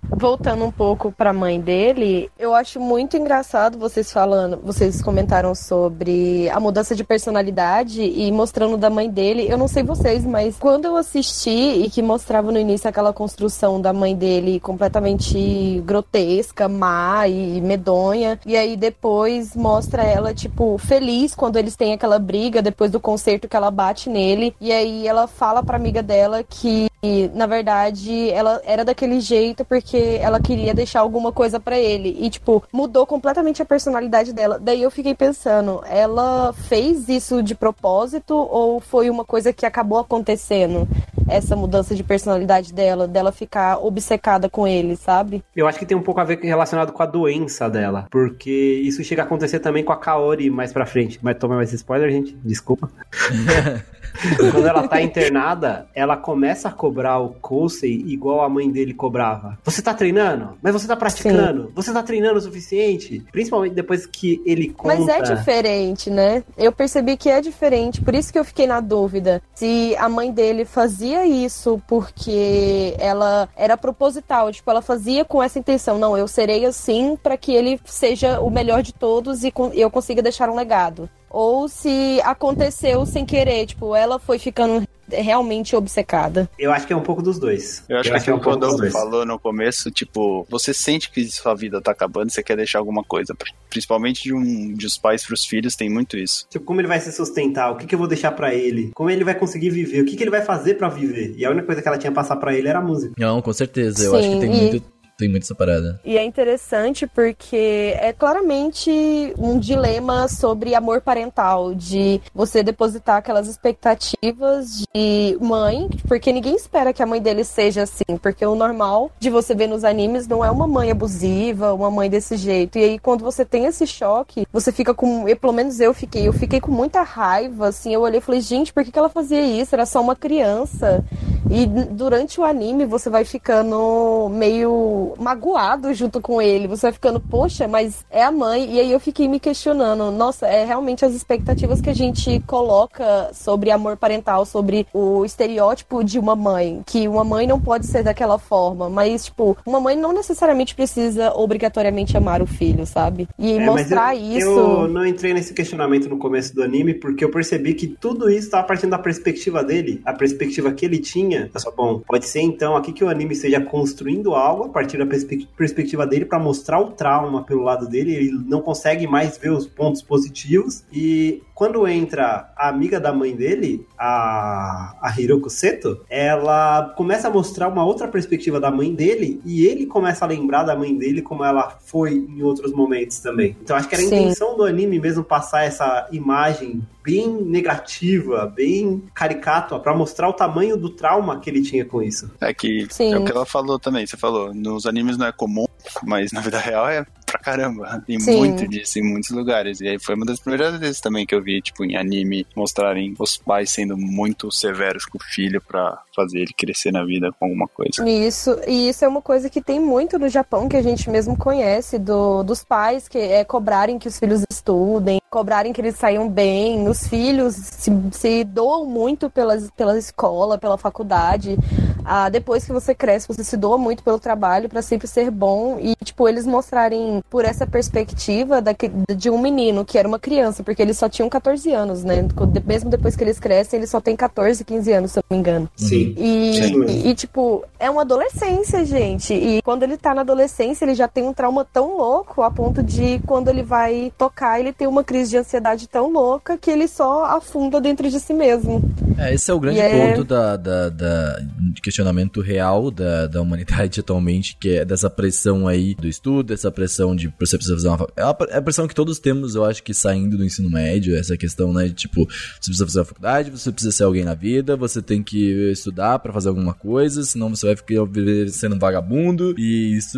Voltando 0.10 0.64
um 0.64 0.72
pouco 0.72 1.12
para 1.12 1.30
a 1.30 1.34
mãe 1.34 1.60
dele, 1.60 2.32
eu 2.40 2.56
acho 2.56 2.80
muito 2.80 3.18
engraçado 3.18 3.78
vocês 3.78 4.12
falando, 4.12 4.60
vocês 4.64 5.02
comentaram 5.02 5.54
sobre 5.54 6.50
a 6.50 6.60
mudança 6.60 6.96
de 6.96 7.04
personalidade 7.04 8.02
e 8.02 8.32
mostrando 8.32 8.78
da 8.78 8.90
mãe 8.90 9.10
dele. 9.10 9.48
Eu 9.50 9.58
não 9.58 9.68
sei 9.68 9.84
vocês, 9.84 10.26
mas 10.26 10.58
quando 10.58 10.86
eu 10.86 10.96
assisti 10.96 11.84
e 11.84 11.90
que 11.90 12.02
mostrava 12.02 12.52
no 12.52 12.60
início 12.60 12.90
aquela 12.90 13.14
construção 13.14 13.80
da 13.80 13.94
mãe 13.94 14.16
dele 14.16 14.60
completamente 14.60 15.82
grotesca, 15.86 16.68
má 16.68 17.28
e 17.28 17.62
medonha, 17.62 18.40
e 18.46 18.56
aí 18.56 18.76
depois 18.76 19.56
mostra 19.56 20.04
ela 20.04 20.34
tipo 20.34 20.78
feliz 20.78 21.36
quando 21.36 21.58
eles 21.58 21.76
têm 21.76 21.94
aquela 21.94 22.18
briga 22.18 22.62
depois 22.62 22.92
do 22.92 23.00
concerto 23.00 23.48
que 23.48 23.56
ela 23.56 23.70
bate 23.70 24.10
nele, 24.10 24.56
e 24.60 24.72
aí 24.72 25.08
ela 25.08 25.28
fala 25.28 25.62
para 25.62 25.78
amiga 25.78 26.02
dela 26.02 26.44
que 26.44 26.88
na 27.34 27.46
verdade 27.46 28.30
ela 28.32 28.60
era 28.66 28.84
daquele 28.84 29.20
jeito 29.20 29.64
porque 29.64 29.97
porque 29.98 30.20
ela 30.22 30.40
queria 30.40 30.74
deixar 30.74 31.00
alguma 31.00 31.32
coisa 31.32 31.60
para 31.60 31.78
ele. 31.78 32.16
E, 32.20 32.30
tipo, 32.30 32.64
mudou 32.72 33.06
completamente 33.06 33.62
a 33.62 33.66
personalidade 33.66 34.34
dela. 34.34 34.60
Daí 34.60 34.84
eu 34.84 34.92
fiquei 34.92 35.16
pensando, 35.16 35.82
ela 35.88 36.54
fez 36.54 37.10
isso 37.10 37.42
de 37.42 37.56
propósito 37.56 38.36
ou 38.36 38.80
foi 38.80 39.10
uma 39.10 39.26
coisa 39.26 39.52
que 39.52 39.66
acabou 39.66 40.00
acontecendo? 40.00 40.88
Essa 41.28 41.56
mudança 41.56 41.94
de 41.94 42.04
personalidade 42.04 42.74
dela, 42.74 43.08
dela 43.08 43.32
ficar 43.32 43.80
obcecada 43.84 44.50
com 44.50 44.68
ele, 44.68 44.96
sabe? 44.96 45.44
Eu 45.56 45.68
acho 45.68 45.78
que 45.78 45.86
tem 45.86 45.98
um 45.98 46.02
pouco 46.02 46.22
a 46.22 46.24
ver 46.24 46.40
relacionado 46.40 46.94
com 46.94 47.04
a 47.04 47.06
doença 47.06 47.70
dela. 47.70 48.06
Porque 48.10 48.82
isso 48.84 49.04
chega 49.04 49.24
a 49.24 49.26
acontecer 49.26 49.60
também 49.60 49.84
com 49.84 49.92
a 49.92 49.98
Kaori 49.98 50.50
mais 50.50 50.72
pra 50.72 50.86
frente. 50.86 51.20
Mas 51.22 51.38
toma 51.38 51.56
mais 51.56 51.74
spoiler, 51.74 52.10
gente. 52.10 52.38
Desculpa. 52.44 52.90
Quando 54.52 54.68
ela 54.68 54.88
tá 54.88 55.02
internada, 55.02 55.88
ela 55.94 56.18
começa 56.18 56.70
a 56.70 56.72
cobrar 56.72 57.20
o 57.20 57.30
Kousei 57.30 58.04
igual 58.08 58.42
a 58.42 58.50
mãe 58.50 58.70
dele 58.70 58.94
cobrava. 58.94 59.58
Você 59.64 59.82
tá 59.82 59.94
treinando? 59.94 60.58
Mas 60.62 60.74
você 60.74 60.88
tá 60.88 60.96
praticando? 60.96 61.68
Sim. 61.68 61.72
Você 61.76 61.94
tá 61.94 62.04
treinando 62.04 62.40
o 62.40 62.42
suficiente? 62.42 63.24
Principalmente 63.32 63.74
depois 63.74 64.06
que 64.06 64.42
ele 64.46 64.70
conta... 64.70 64.96
Mas 64.96 65.08
é 65.08 65.22
diferente, 65.22 66.10
né? 66.10 66.44
Eu 66.58 66.72
percebi 66.72 67.18
que 67.18 67.30
é 67.30 67.42
diferente, 67.42 68.02
por 68.02 68.16
isso 68.16 68.32
que 68.32 68.40
eu 68.40 68.46
fiquei 68.46 68.68
na 68.68 68.80
dúvida. 68.80 69.42
Se 69.54 69.96
a 69.98 70.10
mãe 70.10 70.32
dele 70.32 70.66
fazia 70.66 71.26
isso 71.26 71.82
porque 71.88 72.96
ela 73.00 73.50
era 73.56 73.78
proposital, 73.78 74.52
tipo, 74.52 74.70
ela 74.70 74.82
fazia 74.82 75.24
com 75.26 75.42
essa 75.42 75.60
intenção, 75.60 75.98
não, 75.98 76.18
eu 76.18 76.28
serei 76.28 76.66
assim 76.66 77.18
para 77.22 77.38
que 77.38 77.54
ele 77.54 77.80
seja 77.86 78.40
o 78.40 78.50
melhor 78.50 78.82
de 78.82 78.94
todos 78.94 79.44
e 79.44 79.54
eu 79.74 79.90
consiga 79.90 80.22
deixar 80.22 80.50
um 80.50 80.56
legado 80.56 81.10
ou 81.30 81.68
se 81.68 82.22
aconteceu 82.24 83.06
sem 83.06 83.26
querer, 83.26 83.66
tipo, 83.66 83.96
ela 83.96 84.20
foi 84.20 84.40
ficando 84.40 84.88
realmente 85.10 85.76
obcecada. 85.76 86.50
Eu 86.60 86.72
acho 86.72 86.86
que 86.86 86.94
é 86.94 86.96
um 86.96 87.02
pouco 87.02 87.22
dos 87.22 87.40
dois. 87.40 87.84
Eu 87.88 87.98
acho, 87.98 88.10
eu 88.10 88.12
que, 88.12 88.18
acho 88.18 88.26
que 88.26 88.32
é 88.32 88.36
um 88.36 88.40
quando 88.40 88.66
eu 88.66 88.92
falou 88.92 89.26
no 89.26 89.40
começo, 89.40 89.90
tipo, 89.90 90.46
você 90.50 90.74
sente 90.74 91.10
que 91.10 91.24
sua 91.32 91.54
vida 91.54 91.82
tá 91.82 91.92
acabando, 91.92 92.30
você 92.30 92.44
quer 92.44 92.58
deixar 92.58 92.80
alguma 92.80 93.04
coisa. 93.04 93.36
Principalmente 93.70 94.24
de 94.24 94.34
um 94.34 94.74
de 94.74 94.86
os 94.86 94.98
pais 94.98 95.26
pros 95.26 95.46
filhos 95.46 95.76
tem 95.76 95.90
muito 95.90 96.18
isso. 96.18 96.46
Tipo, 96.50 96.66
como 96.66 96.82
ele 96.82 96.88
vai 96.88 97.00
se 97.00 97.12
sustentar? 97.12 97.72
O 97.72 97.78
que, 97.78 97.86
que 97.86 97.96
eu 97.96 98.00
vou 98.00 98.08
deixar 98.08 98.32
para 98.32 98.54
ele? 98.54 98.92
Como 98.94 99.10
ele 99.10 99.24
vai 99.24 99.36
conseguir 99.36 99.70
viver? 99.70 100.02
O 100.02 100.06
que, 100.06 100.16
que 100.16 100.24
ele 100.24 100.32
vai 100.32 100.42
fazer 100.42 100.76
para 100.76 100.90
viver? 100.90 101.36
E 101.38 101.46
a 101.46 101.52
única 101.52 101.66
coisa 101.66 101.82
que 101.82 101.88
ela 101.88 101.98
tinha 101.98 102.12
a 102.12 102.14
passar 102.14 102.36
para 102.36 102.54
ele 102.54 102.68
era 102.68 102.80
a 102.80 102.82
música. 102.82 103.14
Não, 103.18 103.42
com 103.42 103.54
certeza. 103.54 104.04
Eu 104.04 104.16
acho 104.16 104.30
que 104.30 104.40
tem 104.40 104.54
e... 104.54 104.58
muito 104.58 104.97
tem 105.18 105.30
muito 105.30 105.44
essa 105.44 105.56
parada. 105.56 106.00
E 106.06 106.18
é 106.18 106.24
interessante 106.24 107.08
porque 107.08 107.96
é 108.00 108.14
claramente 108.14 109.34
um 109.38 109.58
dilema 109.58 110.28
sobre 110.28 110.76
amor 110.76 111.02
parental, 111.02 111.74
de 111.74 112.22
você 112.34 112.62
depositar 112.62 113.18
aquelas 113.18 113.48
expectativas 113.48 114.86
de 114.94 115.38
mãe, 115.42 115.90
porque 116.08 116.32
ninguém 116.32 116.56
espera 116.56 116.94
que 116.94 117.02
a 117.02 117.06
mãe 117.06 117.22
dele 117.22 117.44
seja 117.44 117.84
assim, 117.84 118.18
porque 118.22 118.46
o 118.46 118.56
normal 118.56 119.12
de 119.20 119.30
você 119.30 119.56
ver 119.56 119.68
nos 119.68 119.84
animes 119.84 120.28
não 120.28 120.46
é 120.46 120.52
uma 120.52 120.68
mãe 120.68 120.92
abusiva, 120.92 121.74
uma 121.74 121.90
mãe 121.90 122.10
desse 122.10 122.38
jeito. 122.38 122.78
E 122.78 122.84
aí 122.84 123.00
quando 123.00 123.24
você 123.24 123.44
tem 123.44 123.66
esse 123.66 123.88
choque, 123.88 124.46
você 124.54 124.72
fica 124.72 124.94
com, 124.94 125.26
pelo 125.36 125.54
menos 125.54 125.80
eu 125.80 125.94
fiquei, 125.94 126.28
eu 126.28 126.34
fiquei 126.34 126.62
com 126.62 126.72
muita 126.72 127.02
raiva, 127.02 127.70
assim, 127.70 127.94
eu 127.94 128.02
olhei 128.02 128.20
e 128.20 128.22
falei, 128.22 128.42
gente, 128.42 128.72
por 128.72 128.84
que, 128.84 128.92
que 128.92 129.00
ela 129.00 129.10
fazia 129.10 129.42
isso? 129.42 129.74
Era 129.74 129.86
só 129.86 130.00
uma 130.00 130.16
criança. 130.16 131.04
E 131.50 131.66
durante 131.66 132.40
o 132.40 132.44
anime 132.44 132.86
você 132.86 133.10
vai 133.10 133.24
ficando 133.24 134.30
meio 134.30 135.14
magoado 135.20 135.94
junto 135.94 136.20
com 136.20 136.42
ele. 136.42 136.68
Você 136.68 136.88
vai 136.88 136.94
ficando, 136.94 137.20
poxa, 137.20 137.68
mas 137.68 138.06
é 138.12 138.24
a 138.24 138.32
mãe. 138.32 138.76
E 138.76 138.80
aí 138.80 138.92
eu 138.92 139.00
fiquei 139.00 139.28
me 139.28 139.40
questionando, 139.40 140.12
nossa, 140.12 140.48
é 140.48 140.66
realmente 140.66 141.06
as 141.06 141.14
expectativas 141.14 141.82
que 141.82 141.90
a 141.90 141.94
gente 141.94 142.42
coloca 142.46 143.30
sobre 143.34 143.72
amor 143.72 143.98
parental, 143.98 144.46
sobre 144.46 144.86
o 144.94 145.24
estereótipo 145.24 146.04
de 146.04 146.20
uma 146.20 146.36
mãe. 146.36 146.82
Que 146.86 147.08
uma 147.08 147.24
mãe 147.24 147.48
não 147.48 147.60
pode 147.60 147.86
ser 147.86 148.04
daquela 148.04 148.38
forma. 148.38 148.90
Mas, 148.90 149.26
tipo, 149.26 149.58
uma 149.66 149.80
mãe 149.80 149.96
não 149.96 150.12
necessariamente 150.12 150.76
precisa 150.76 151.34
obrigatoriamente 151.34 152.18
amar 152.18 152.42
o 152.42 152.46
filho, 152.46 152.86
sabe? 152.86 153.28
E 153.40 153.54
é, 153.54 153.66
mostrar 153.66 154.16
eu, 154.16 154.38
isso. 154.38 154.50
Eu 154.50 154.88
não 154.88 155.06
entrei 155.06 155.34
nesse 155.34 155.54
questionamento 155.54 156.10
no 156.10 156.18
começo 156.18 156.54
do 156.54 156.64
anime, 156.64 156.94
porque 156.94 157.24
eu 157.24 157.32
percebi 157.32 157.74
que 157.74 157.88
tudo 157.88 158.30
isso 158.30 158.48
estava 158.48 158.66
partindo 158.66 158.92
da 158.92 159.00
perspectiva 159.00 159.64
dele, 159.64 160.02
a 160.06 160.14
perspectiva 160.14 160.72
que 160.72 160.86
ele 160.86 161.00
tinha 161.00 161.37
tinha. 161.46 161.60
Só, 161.60 161.72
bom, 161.72 162.00
pode 162.00 162.26
ser 162.26 162.42
então 162.42 162.76
aqui 162.76 162.92
que 162.92 163.04
o 163.04 163.10
anime 163.10 163.34
esteja 163.34 163.62
construindo 163.62 164.34
algo 164.34 164.66
a 164.66 164.70
partir 164.70 164.98
da 164.98 165.06
perspe 165.06 165.48
perspectiva 165.56 166.06
dele 166.06 166.26
para 166.26 166.40
mostrar 166.40 166.80
o 166.80 166.92
trauma 166.92 167.44
pelo 167.44 167.64
lado 167.64 167.88
dele. 167.88 168.16
Ele 168.16 168.32
não 168.32 168.62
consegue 168.62 169.08
mais 169.08 169.38
ver 169.38 169.52
os 169.52 169.68
pontos 169.68 170.02
positivos. 170.02 170.84
E 170.92 171.42
quando 171.58 171.88
entra 171.88 172.52
a 172.56 172.70
amiga 172.70 173.00
da 173.00 173.12
mãe 173.12 173.36
dele, 173.36 173.84
a, 173.98 174.96
a 175.02 175.12
Hiroko 175.20 175.50
Seto, 175.50 176.06
ela 176.08 176.94
começa 176.96 177.30
a 177.30 177.32
mostrar 177.32 177.68
uma 177.68 177.84
outra 177.84 178.08
perspectiva 178.08 178.60
da 178.60 178.70
mãe 178.70 178.94
dele 178.94 179.42
e 179.44 179.66
ele 179.66 179.88
começa 179.88 180.24
a 180.24 180.28
lembrar 180.28 180.62
da 180.62 180.76
mãe 180.76 180.96
dele 180.96 181.20
como 181.20 181.44
ela 181.44 181.76
foi 181.84 182.14
em 182.14 182.44
outros 182.44 182.72
momentos 182.72 183.18
também. 183.22 183.58
Então 183.60 183.76
acho 183.76 183.90
que 183.90 183.96
era 183.96 184.04
a 184.04 184.08
Sim. 184.08 184.16
intenção 184.16 184.56
do 184.56 184.66
anime 184.66 185.00
mesmo 185.00 185.24
passar 185.24 185.64
essa 185.64 186.08
imagem 186.12 186.86
bem 187.04 187.28
negativa, 187.28 188.46
bem 188.46 189.02
caricato, 189.16 189.80
para 189.80 189.96
mostrar 189.96 190.30
o 190.30 190.34
tamanho 190.34 190.78
do 190.78 190.92
trauma 190.92 191.40
que 191.40 191.50
ele 191.50 191.64
tinha 191.64 191.84
com 191.84 192.04
isso. 192.04 192.30
É 192.40 192.54
que 192.54 192.86
Sim. 192.92 193.14
é 193.14 193.18
o 193.18 193.26
que 193.26 193.32
ela 193.32 193.48
falou 193.48 193.80
também. 193.80 194.06
Você 194.06 194.16
falou, 194.16 194.54
nos 194.54 194.86
animes 194.86 195.18
não 195.18 195.26
é 195.26 195.32
comum, 195.32 195.66
mas 196.04 196.32
na 196.32 196.40
vida 196.40 196.60
real 196.60 196.88
é 196.88 197.04
pra 197.28 197.40
caramba. 197.40 198.02
Tem 198.08 198.20
Sim. 198.20 198.38
muito 198.38 198.68
disso 198.68 198.98
em 198.98 199.04
muitos 199.04 199.30
lugares. 199.30 199.82
E 199.82 199.88
aí 199.88 200.00
foi 200.00 200.16
uma 200.16 200.26
das 200.26 200.40
primeiras 200.40 200.80
vezes 200.80 201.02
também 201.02 201.26
que 201.26 201.36
eu 201.36 201.44
vi, 201.44 201.62
tipo, 201.62 201.84
em 201.84 201.96
anime, 201.98 202.48
mostrarem 202.56 203.14
os 203.20 203.38
pais 203.38 203.70
sendo 203.70 203.98
muito 203.98 204.50
severos 204.52 205.06
com 205.06 205.18
o 205.18 205.24
filho 205.24 205.62
pra 205.62 206.02
fazer 206.16 206.40
ele 206.40 206.54
crescer 206.58 206.92
na 206.92 207.04
vida 207.04 207.32
com 207.38 207.46
alguma 207.46 207.68
coisa. 207.68 208.08
Isso, 208.10 208.60
e 208.66 208.90
isso 208.90 209.04
é 209.04 209.08
uma 209.08 209.22
coisa 209.22 209.50
que 209.50 209.62
tem 209.62 209.80
muito 209.80 210.18
no 210.18 210.30
Japão, 210.30 210.70
que 210.70 210.78
a 210.78 210.82
gente 210.82 211.10
mesmo 211.10 211.38
conhece, 211.38 212.00
do, 212.00 212.44
dos 212.44 212.64
pais 212.64 213.08
que 213.08 213.18
é 213.18 213.44
cobrarem 213.44 214.00
que 214.00 214.08
os 214.08 214.18
filhos 214.18 214.44
estudem, 214.50 215.20
cobrarem 215.38 215.72
que 215.72 215.80
eles 215.80 215.96
saiam 215.96 216.28
bem, 216.28 216.90
os 216.90 217.08
filhos 217.08 217.54
se, 217.54 217.92
se 218.12 218.44
doam 218.44 218.88
muito 218.88 219.30
pela, 219.30 219.56
pela 219.78 219.96
escola, 219.96 220.58
pela 220.58 220.80
faculdade. 220.80 221.56
Ah, 222.04 222.28
depois 222.28 222.66
que 222.66 222.72
você 222.72 222.96
cresce, 222.96 223.28
você 223.28 223.44
se 223.44 223.56
doa 223.56 223.78
muito 223.78 224.02
pelo 224.02 224.18
trabalho 224.18 224.68
para 224.68 224.82
sempre 224.82 225.08
ser 225.08 225.30
bom 225.30 225.78
e, 225.80 225.94
tipo, 226.04 226.28
eles 226.28 226.48
mostrarem 226.48 227.22
por 227.30 227.46
essa 227.46 227.68
perspectiva 227.68 228.60
da, 228.62 228.72
de 229.16 229.30
um 229.30 229.38
menino 229.38 229.86
que 229.86 229.98
era 229.98 230.08
uma 230.08 230.18
criança, 230.18 230.64
porque 230.64 230.82
eles 230.82 230.98
só 230.98 231.08
tinham 231.08 231.30
14 231.30 231.72
anos, 231.72 232.04
né? 232.04 232.26
Mesmo 232.66 232.90
depois 232.90 233.16
que 233.16 233.24
eles 233.24 233.40
crescem, 233.40 233.78
eles 233.78 233.92
só 233.92 234.02
têm 234.02 234.16
14, 234.16 234.64
15 234.64 234.92
anos, 234.92 235.12
se 235.12 235.20
eu 235.20 235.24
não 235.30 235.36
me 235.36 235.42
engano. 235.42 235.70
Sim. 235.76 236.16
E, 236.18 236.54
Sim. 236.54 236.86
e, 236.86 237.10
e, 237.10 237.14
tipo, 237.14 237.64
é 237.78 237.90
uma 237.90 238.02
adolescência, 238.02 238.84
gente. 238.86 239.34
E 239.34 239.62
quando 239.62 239.84
ele 239.84 239.98
tá 239.98 240.16
na 240.16 240.22
adolescência, 240.22 240.86
ele 240.86 240.96
já 240.96 241.08
tem 241.08 241.26
um 241.26 241.34
trauma 241.34 241.64
tão 241.64 241.98
louco 241.98 242.42
a 242.42 242.50
ponto 242.50 242.82
de 242.82 243.20
quando 243.28 243.50
ele 243.50 243.62
vai 243.62 244.12
tocar, 244.18 244.60
ele 244.60 244.72
tem 244.72 244.88
uma 244.88 245.04
crise 245.04 245.27
de 245.30 245.38
ansiedade 245.38 245.88
tão 245.88 246.12
louca 246.12 246.58
que 246.58 246.70
ele 246.70 246.88
só 246.88 247.26
afunda 247.26 247.80
dentro 247.82 248.10
de 248.10 248.20
si 248.20 248.34
mesmo. 248.34 248.82
É, 249.18 249.34
esse 249.34 249.50
é 249.50 249.54
o 249.54 249.60
grande 249.60 249.80
E 249.80 249.82
é- 249.82 250.08
ponto 250.14 250.24
da, 250.24 250.56
da, 250.58 250.90
da- 250.90 251.40
de 251.74 251.82
questionamento 251.82 252.42
real 252.42 252.90
da, 252.92 253.28
da 253.28 253.42
humanidade 253.42 254.00
atualmente, 254.02 254.56
que 254.60 254.78
é 254.78 254.86
dessa 254.86 255.10
pressão 255.10 255.68
aí 255.68 255.96
do 255.96 256.08
estudo, 256.08 256.54
essa 256.54 256.72
pressão 256.72 257.16
de 257.16 257.32
você 257.40 257.58
precisa 257.58 257.76
fazer 257.76 257.88
uma. 257.88 258.08
É 258.16 258.22
a, 258.24 258.36
é 258.50 258.58
a 258.58 258.62
pressão 258.62 258.88
que 258.88 258.96
todos 258.96 259.20
temos, 259.20 259.56
eu 259.56 259.64
acho 259.66 259.82
que 259.84 259.94
saindo 259.94 260.38
do 260.38 260.46
ensino 260.46 260.70
médio, 260.70 261.16
essa 261.18 261.36
questão, 261.38 261.74
né? 261.74 261.86
De, 261.88 261.94
tipo, 261.94 262.26
você 262.28 262.66
precisa 262.70 262.86
fazer 262.86 263.02
a 263.02 263.06
faculdade, 263.06 263.52
você 263.52 263.72
precisa 263.72 263.92
ser 263.92 264.04
alguém 264.04 264.24
na 264.24 264.34
vida, 264.34 264.76
você 264.76 265.02
tem 265.02 265.24
que 265.24 265.72
estudar 265.72 266.20
pra 266.20 266.32
fazer 266.34 266.50
alguma 266.50 266.74
coisa, 266.74 267.24
senão 267.24 267.50
você 267.50 267.66
vai 267.68 267.76
ficar 267.76 268.06
viver 268.06 268.50
sendo 268.50 268.76
um 268.76 268.80
vagabundo. 268.80 269.56
E 269.58 269.98
isso. 269.98 270.18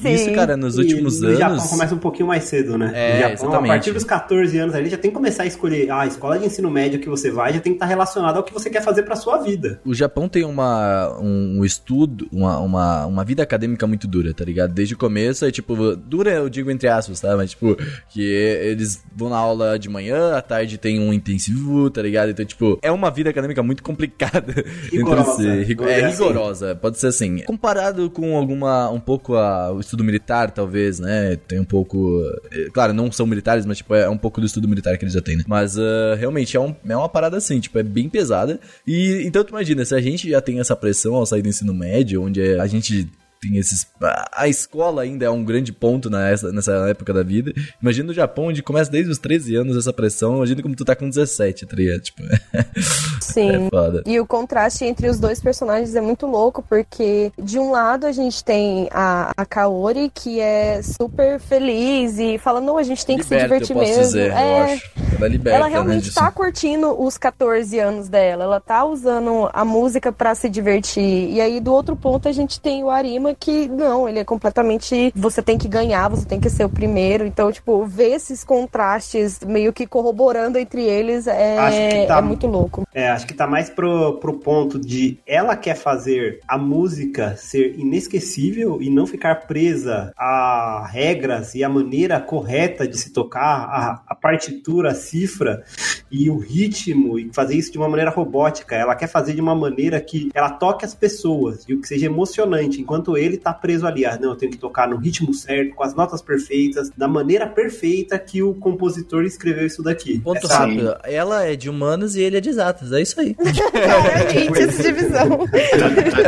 Sim. 0.00 0.12
Isso, 0.12 0.32
cara, 0.32 0.56
nos 0.56 0.76
últimos 0.78 1.18
e 1.18 1.22
no 1.22 1.34
Japão 1.34 1.56
anos. 1.56 1.68
começa 1.70 1.94
um 1.94 1.98
pouquinho 1.98 2.28
mais 2.28 2.44
cedo, 2.44 2.76
né? 2.76 2.90
É, 2.94 3.12
no 3.14 3.18
Japão, 3.20 3.32
exatamente. 3.48 3.70
a 3.70 3.74
partir 3.74 3.92
dos 4.02 4.04
14 4.04 4.58
anos 4.58 4.74
ali, 4.74 4.90
já 4.90 4.98
tem 4.98 5.10
que 5.10 5.16
começar 5.16 5.44
a 5.44 5.46
escolher 5.46 5.90
ah, 5.90 6.00
a 6.00 6.06
escola 6.06 6.38
de 6.38 6.46
ensino 6.46 6.70
médio 6.70 7.00
que 7.00 7.08
você 7.08 7.30
vai, 7.30 7.52
já 7.52 7.60
tem 7.60 7.72
que 7.72 7.76
estar 7.76 7.86
relacionado 7.86 8.36
ao 8.36 8.42
que 8.42 8.52
você 8.52 8.68
quer 8.68 8.82
fazer 8.82 9.02
pra 9.04 9.16
sua 9.16 9.38
vida. 9.38 9.80
O 9.84 9.94
Japão 9.94 10.28
tem 10.28 10.44
uma, 10.44 11.18
um, 11.20 11.64
estudo, 11.64 12.28
uma, 12.32 12.58
uma, 12.58 13.06
uma 13.06 13.24
vida 13.24 13.42
acadêmica 13.42 13.86
muito 13.86 14.06
dura, 14.06 14.34
tá 14.34 14.44
ligado? 14.44 14.72
Desde 14.72 14.94
o 14.94 14.98
começo, 14.98 15.44
é 15.44 15.50
tipo, 15.50 15.96
dura 15.96 16.30
eu 16.30 16.48
digo 16.48 16.70
entre 16.70 16.88
aspas, 16.88 17.20
tá? 17.20 17.36
Mas 17.36 17.50
tipo, 17.50 17.76
que 18.08 18.22
eles 18.22 19.02
vão 19.14 19.30
na 19.30 19.36
aula 19.36 19.78
de 19.78 19.88
manhã, 19.88 20.36
à 20.36 20.42
tarde 20.42 20.78
tem 20.78 20.98
um 21.00 21.12
intensivo, 21.12 21.88
tá 21.90 22.02
ligado? 22.02 22.30
Então, 22.30 22.44
tipo, 22.44 22.78
é 22.82 22.90
uma 22.90 23.10
vida 23.10 23.30
acadêmica 23.30 23.62
muito 23.62 23.82
complicada. 23.84 24.64
Rigorosa, 24.90 25.42
entre 25.42 25.76
si. 25.76 25.82
É 25.82 26.02
dizer 26.02 26.04
assim. 26.04 26.22
rigorosa, 26.22 26.74
pode 26.74 26.98
ser 26.98 27.08
assim. 27.08 27.38
Comparado 27.44 28.10
com 28.10 28.36
alguma, 28.36 28.90
um 28.90 29.00
pouco 29.00 29.36
a, 29.36 29.72
o 29.72 29.80
estudo 29.80 30.02
militar, 30.02 30.50
talvez, 30.50 30.98
né? 30.98 31.36
Tem 31.46 31.60
um 31.60 31.64
pouco. 31.64 32.22
é, 32.50 32.68
Claro, 32.72 32.92
não 32.92 33.10
são 33.12 33.26
militares, 33.26 33.66
mas 33.66 33.78
tipo, 33.78 33.91
é 33.94 34.08
um 34.08 34.16
pouco 34.18 34.40
do 34.40 34.46
estudo 34.46 34.68
militar 34.68 34.96
que 34.98 35.04
eles 35.04 35.14
já 35.14 35.20
têm, 35.20 35.36
né? 35.36 35.44
Mas 35.46 35.78
ah, 35.78 36.14
realmente 36.18 36.56
é, 36.56 36.60
um, 36.60 36.74
é 36.88 36.96
uma 36.96 37.08
parada 37.08 37.36
assim, 37.36 37.60
tipo, 37.60 37.78
é 37.78 37.82
bem 37.82 38.08
pesada. 38.08 38.58
E 38.86 39.22
então 39.24 39.44
tu 39.44 39.50
imagina, 39.50 39.84
se 39.84 39.94
a 39.94 40.00
gente 40.00 40.30
já 40.30 40.40
tem 40.40 40.60
essa 40.60 40.74
pressão 40.76 41.14
ao 41.14 41.26
sair 41.26 41.42
do 41.42 41.48
ensino 41.48 41.74
médio, 41.74 42.22
onde 42.22 42.40
é- 42.40 42.58
a 42.60 42.66
gente 42.66 43.08
tem 43.42 43.56
esses. 43.58 43.86
A 44.32 44.46
escola 44.46 45.02
ainda 45.02 45.24
é 45.24 45.30
um 45.30 45.44
grande 45.44 45.72
ponto 45.72 46.08
nessa, 46.08 46.52
nessa 46.52 46.72
época 46.88 47.12
da 47.12 47.24
vida. 47.24 47.52
Imagina 47.82 48.06
no 48.06 48.14
Japão, 48.14 48.46
onde 48.46 48.62
começa 48.62 48.90
desde 48.90 49.10
os 49.10 49.18
13 49.18 49.56
anos 49.56 49.76
essa 49.76 49.92
pressão. 49.92 50.36
Imagina 50.36 50.62
como 50.62 50.76
tu 50.76 50.84
tá 50.84 50.94
com 50.94 51.08
17, 51.08 51.66
tá 51.66 51.76
ligado? 51.76 52.00
Tipo, 52.00 52.22
Sim. 53.20 53.66
é 53.66 53.68
foda. 53.68 54.02
E 54.06 54.20
o 54.20 54.26
contraste 54.26 54.84
entre 54.84 55.08
os 55.08 55.18
dois 55.18 55.40
personagens 55.40 55.96
é 55.96 56.00
muito 56.00 56.26
louco, 56.26 56.62
porque 56.62 57.32
de 57.36 57.58
um 57.58 57.72
lado 57.72 58.06
a 58.06 58.12
gente 58.12 58.44
tem 58.44 58.88
a, 58.92 59.32
a 59.36 59.44
Kaori, 59.44 60.10
que 60.14 60.38
é 60.38 60.80
super 60.82 61.40
feliz 61.40 62.18
e 62.18 62.38
fala, 62.38 62.60
não, 62.60 62.78
a 62.78 62.82
gente 62.84 63.04
tem 63.04 63.18
que 63.18 63.24
Liberta, 63.24 63.42
se 63.42 63.48
divertir 63.48 63.76
eu 63.76 63.80
posso 63.80 63.90
mesmo. 63.90 64.04
dizer, 64.04 64.30
eu 64.30 64.36
é, 64.36 64.72
acho. 64.74 64.92
Ela 65.18 65.28
liberta, 65.28 65.56
ela 65.56 65.66
né, 65.66 65.72
realmente 65.72 66.04
disso. 66.04 66.14
tá 66.14 66.30
curtindo 66.30 67.02
os 67.02 67.18
14 67.18 67.78
anos 67.78 68.08
dela. 68.08 68.44
Ela 68.44 68.60
tá 68.60 68.84
usando 68.84 69.50
a 69.52 69.64
música 69.64 70.12
pra 70.12 70.34
se 70.34 70.48
divertir. 70.48 71.30
E 71.30 71.40
aí, 71.40 71.60
do 71.60 71.72
outro 71.72 71.96
ponto, 71.96 72.28
a 72.28 72.32
gente 72.32 72.60
tem 72.60 72.84
o 72.84 72.90
Arima 72.90 73.31
que, 73.34 73.68
não, 73.68 74.08
ele 74.08 74.18
é 74.18 74.24
completamente. 74.24 75.12
Você 75.14 75.42
tem 75.42 75.58
que 75.58 75.68
ganhar, 75.68 76.08
você 76.08 76.26
tem 76.26 76.40
que 76.40 76.50
ser 76.50 76.64
o 76.64 76.68
primeiro. 76.68 77.24
Então, 77.26 77.50
tipo, 77.50 77.84
ver 77.84 78.12
esses 78.14 78.44
contrastes 78.44 79.40
meio 79.46 79.72
que 79.72 79.86
corroborando 79.86 80.58
entre 80.58 80.82
eles 80.84 81.26
é, 81.26 82.06
tá- 82.06 82.18
é 82.18 82.22
muito 82.22 82.46
louco. 82.46 82.86
É, 82.94 83.08
acho 83.08 83.26
que 83.26 83.34
tá 83.34 83.46
mais 83.46 83.70
pro, 83.70 84.18
pro 84.18 84.34
ponto 84.38 84.78
de 84.78 85.18
ela 85.26 85.56
quer 85.56 85.74
fazer 85.76 86.40
a 86.46 86.58
música 86.58 87.36
ser 87.36 87.78
inesquecível 87.78 88.80
e 88.80 88.90
não 88.90 89.06
ficar 89.06 89.46
presa 89.46 90.12
a 90.16 90.86
regras 90.90 91.54
e 91.54 91.64
a 91.64 91.68
maneira 91.68 92.20
correta 92.20 92.86
de 92.86 92.96
se 92.98 93.10
tocar, 93.10 93.42
a, 93.42 94.02
a 94.06 94.14
partitura, 94.14 94.90
a 94.90 94.94
cifra 94.94 95.62
e 96.10 96.28
o 96.30 96.36
ritmo, 96.38 97.18
e 97.18 97.30
fazer 97.32 97.54
isso 97.56 97.72
de 97.72 97.78
uma 97.78 97.88
maneira 97.88 98.10
robótica. 98.10 98.74
Ela 98.74 98.94
quer 98.94 99.06
fazer 99.06 99.34
de 99.34 99.40
uma 99.40 99.54
maneira 99.54 100.00
que 100.00 100.30
ela 100.34 100.50
toque 100.50 100.84
as 100.84 100.94
pessoas 100.94 101.64
e 101.68 101.74
o 101.74 101.80
que 101.80 101.88
seja 101.88 102.06
emocionante, 102.06 102.80
enquanto 102.80 103.16
ele 103.22 103.36
tá 103.36 103.52
preso 103.52 103.86
ali. 103.86 104.04
Ah, 104.04 104.18
não, 104.20 104.30
eu 104.30 104.36
tenho 104.36 104.52
que 104.52 104.58
tocar 104.58 104.88
no 104.88 104.96
ritmo 104.96 105.32
certo, 105.34 105.74
com 105.74 105.82
as 105.82 105.94
notas 105.94 106.20
perfeitas, 106.22 106.90
da 106.96 107.06
maneira 107.08 107.46
perfeita 107.46 108.18
que 108.18 108.42
o 108.42 108.54
compositor 108.54 109.24
escreveu 109.24 109.66
isso 109.66 109.82
daqui. 109.82 110.18
Ponto 110.20 110.38
Essa- 110.46 110.58
rápido. 110.58 110.96
Ela 111.04 111.44
é 111.46 111.56
de 111.56 111.68
humanas 111.70 112.14
e 112.14 112.22
ele 112.22 112.36
é 112.36 112.40
de 112.40 112.48
exatas. 112.48 112.92
É 112.92 113.00
isso 113.00 113.20
aí. 113.20 113.34
Claramente, 113.72 114.62
essa 114.62 114.82
divisão. 114.82 115.28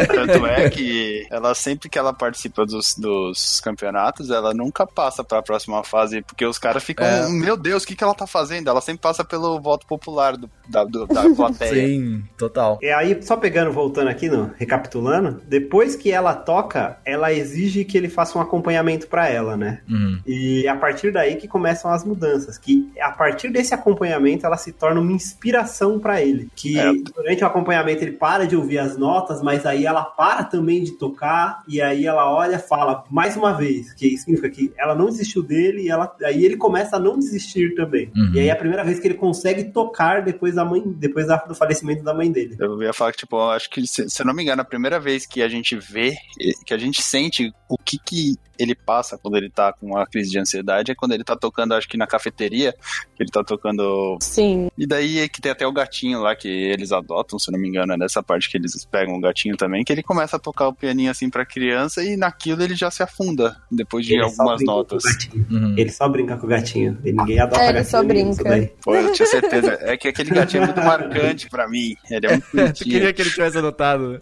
Tanto, 0.06 0.46
é 0.46 0.70
que 0.70 1.26
ela 1.30 1.54
sempre 1.54 1.88
que 1.88 1.98
ela 1.98 2.12
participa 2.12 2.64
dos, 2.66 2.94
dos 2.96 3.60
campeonatos, 3.60 4.30
ela 4.30 4.52
nunca 4.54 4.86
passa 4.86 5.22
pra 5.24 5.42
próxima 5.42 5.82
fase, 5.84 6.22
porque 6.22 6.44
os 6.44 6.58
caras 6.58 6.82
ficam, 6.82 7.06
É. 7.06 7.28
meu 7.28 7.56
Deus, 7.56 7.82
o 7.82 7.86
que, 7.86 7.94
que 7.94 8.04
ela 8.04 8.14
tá 8.14 8.26
fazendo? 8.26 8.68
Ela 8.68 8.80
sempre 8.80 9.00
passa 9.02 9.24
pelo 9.24 9.60
voto 9.60 9.86
popular 9.86 10.36
do, 10.36 10.48
da, 10.68 10.84
do- 10.84 11.06
da 11.06 11.22
plateia. 11.34 11.74
Sim, 11.88 12.22
total. 12.38 12.78
E 12.82 12.88
aí, 12.90 13.18
só 13.22 13.36
pegando, 13.36 13.72
voltando 13.72 14.08
aqui, 14.08 14.28
no, 14.28 14.50
recapitulando, 14.56 15.40
depois 15.46 15.96
que 15.96 16.10
ela 16.10 16.34
toca, 16.34 16.83
ela 17.04 17.32
exige 17.32 17.84
que 17.84 17.96
ele 17.98 18.08
faça 18.08 18.38
um 18.38 18.40
acompanhamento 18.42 19.06
pra 19.06 19.28
ela, 19.28 19.56
né? 19.56 19.80
Uhum. 19.88 20.20
E 20.26 20.64
é 20.66 20.68
a 20.68 20.76
partir 20.76 21.12
daí 21.12 21.36
que 21.36 21.46
começam 21.48 21.90
as 21.90 22.04
mudanças, 22.04 22.58
que 22.58 22.90
a 23.00 23.10
partir 23.10 23.50
desse 23.50 23.74
acompanhamento 23.74 24.46
ela 24.46 24.56
se 24.56 24.72
torna 24.72 25.00
uma 25.00 25.12
inspiração 25.12 25.98
pra 25.98 26.22
ele, 26.22 26.48
que 26.54 26.78
É. 26.78 26.92
durante 27.14 27.44
o 27.44 27.46
acompanhamento 27.46 28.02
ele 28.02 28.12
para 28.12 28.46
de 28.46 28.56
ouvir 28.56 28.78
as 28.78 28.96
notas, 28.96 29.42
mas 29.42 29.66
aí 29.66 29.84
ela 29.86 30.04
para 30.04 30.44
também 30.44 30.82
de 30.82 30.92
tocar 30.92 31.62
e 31.68 31.80
aí 31.80 32.06
ela 32.06 32.30
olha, 32.32 32.58
fala 32.58 33.04
mais 33.10 33.36
uma 33.36 33.52
vez, 33.52 33.92
que 33.92 34.16
significa 34.16 34.48
que 34.50 34.72
ela 34.78 34.94
não 34.94 35.06
desistiu 35.06 35.42
dele 35.42 35.82
e 35.82 35.88
ela 35.90 36.14
aí 36.24 36.44
ele 36.44 36.56
começa 36.56 36.96
a 36.96 37.00
não 37.00 37.18
desistir 37.18 37.74
também. 37.74 38.10
Uhum. 38.16 38.32
E 38.34 38.40
aí 38.40 38.48
é 38.48 38.52
a 38.52 38.56
primeira 38.56 38.84
vez 38.84 38.98
que 38.98 39.06
ele 39.06 39.14
consegue 39.14 39.64
tocar 39.64 40.22
depois 40.22 40.54
da 40.54 40.64
mãe, 40.64 40.82
depois 40.86 41.26
da- 41.26 41.36
do 41.36 41.54
falecimento 41.54 42.02
da 42.02 42.14
mãe 42.14 42.30
dele. 42.30 42.56
Eu 42.58 42.82
ia 42.82 42.92
falar 42.92 43.12
que, 43.12 43.18
tipo, 43.18 43.36
eu 43.36 43.50
acho 43.50 43.68
que, 43.70 43.86
se, 43.86 44.08
se 44.08 44.22
eu 44.22 44.26
não 44.26 44.34
me 44.34 44.42
engano, 44.42 44.62
a 44.62 44.64
primeira 44.64 44.98
vez 45.00 45.26
que 45.26 45.42
a 45.42 45.48
gente 45.48 45.76
vê, 45.76 46.14
eh, 46.40 46.52
que 46.76 46.82
a 46.82 46.86
gente 46.86 47.02
sente 47.02 47.52
o 47.68 47.78
que 47.78 47.98
que 47.98 48.36
ele 48.58 48.74
passa 48.74 49.18
quando 49.18 49.36
ele 49.36 49.50
tá 49.50 49.72
com 49.72 49.86
uma 49.86 50.06
crise 50.06 50.30
de 50.30 50.38
ansiedade 50.38 50.92
é 50.92 50.94
quando 50.94 51.12
ele 51.12 51.24
tá 51.24 51.36
tocando, 51.36 51.74
acho 51.74 51.88
que 51.88 51.96
na 51.96 52.06
cafeteria, 52.06 52.72
que 53.16 53.22
ele 53.22 53.30
tá 53.30 53.42
tocando. 53.42 54.16
Sim. 54.20 54.70
E 54.76 54.86
daí 54.86 55.20
é 55.20 55.28
que 55.28 55.40
tem 55.40 55.52
até 55.52 55.66
o 55.66 55.72
gatinho 55.72 56.20
lá 56.20 56.34
que 56.34 56.48
eles 56.48 56.92
adotam, 56.92 57.38
se 57.38 57.50
eu 57.50 57.52
não 57.52 57.58
me 57.58 57.68
engano, 57.68 57.92
é 57.92 57.96
nessa 57.96 58.22
parte 58.22 58.50
que 58.50 58.56
eles 58.56 58.84
pegam 58.84 59.16
o 59.16 59.20
gatinho 59.20 59.56
também, 59.56 59.84
que 59.84 59.92
ele 59.92 60.02
começa 60.02 60.36
a 60.36 60.38
tocar 60.38 60.68
o 60.68 60.74
pianinho 60.74 61.10
assim 61.10 61.28
pra 61.28 61.44
criança 61.44 62.02
e 62.02 62.16
naquilo 62.16 62.62
ele 62.62 62.74
já 62.74 62.90
se 62.90 63.02
afunda, 63.02 63.56
depois 63.70 64.06
de 64.06 64.14
Ele 64.14 64.22
só 64.22 64.42
algumas 64.42 64.56
brinca 64.58 64.72
notas. 64.72 65.02
Com 65.02 65.08
o 65.08 65.12
gatinho. 65.12 65.46
Uhum. 65.50 65.74
Ele 65.76 65.90
só 65.90 66.08
brinca 66.08 66.36
com 66.36 66.46
o 66.46 66.48
gatinho. 66.48 66.98
E 67.04 67.12
ninguém 67.12 67.38
adota 67.38 67.60
É, 67.60 67.68
ele 67.68 67.72
gatinho 67.74 67.90
só 67.90 68.02
nenhum, 68.02 68.30
isso 68.30 68.42
brinca. 68.42 68.72
Pô, 68.82 68.94
eu 68.94 69.12
tinha 69.12 69.26
certeza. 69.26 69.78
É 69.80 69.96
que 69.96 70.08
aquele 70.08 70.30
gatinho 70.30 70.62
é 70.62 70.66
muito 70.66 70.80
marcante 70.80 71.48
pra 71.48 71.68
mim. 71.68 71.96
Ele 72.10 72.26
é 72.26 72.30
muito 72.30 72.46
bonitinho. 72.54 72.90
queria 72.90 73.12
que 73.12 73.22
ele 73.22 73.30
tivesse 73.30 73.58
anotado. 73.58 74.20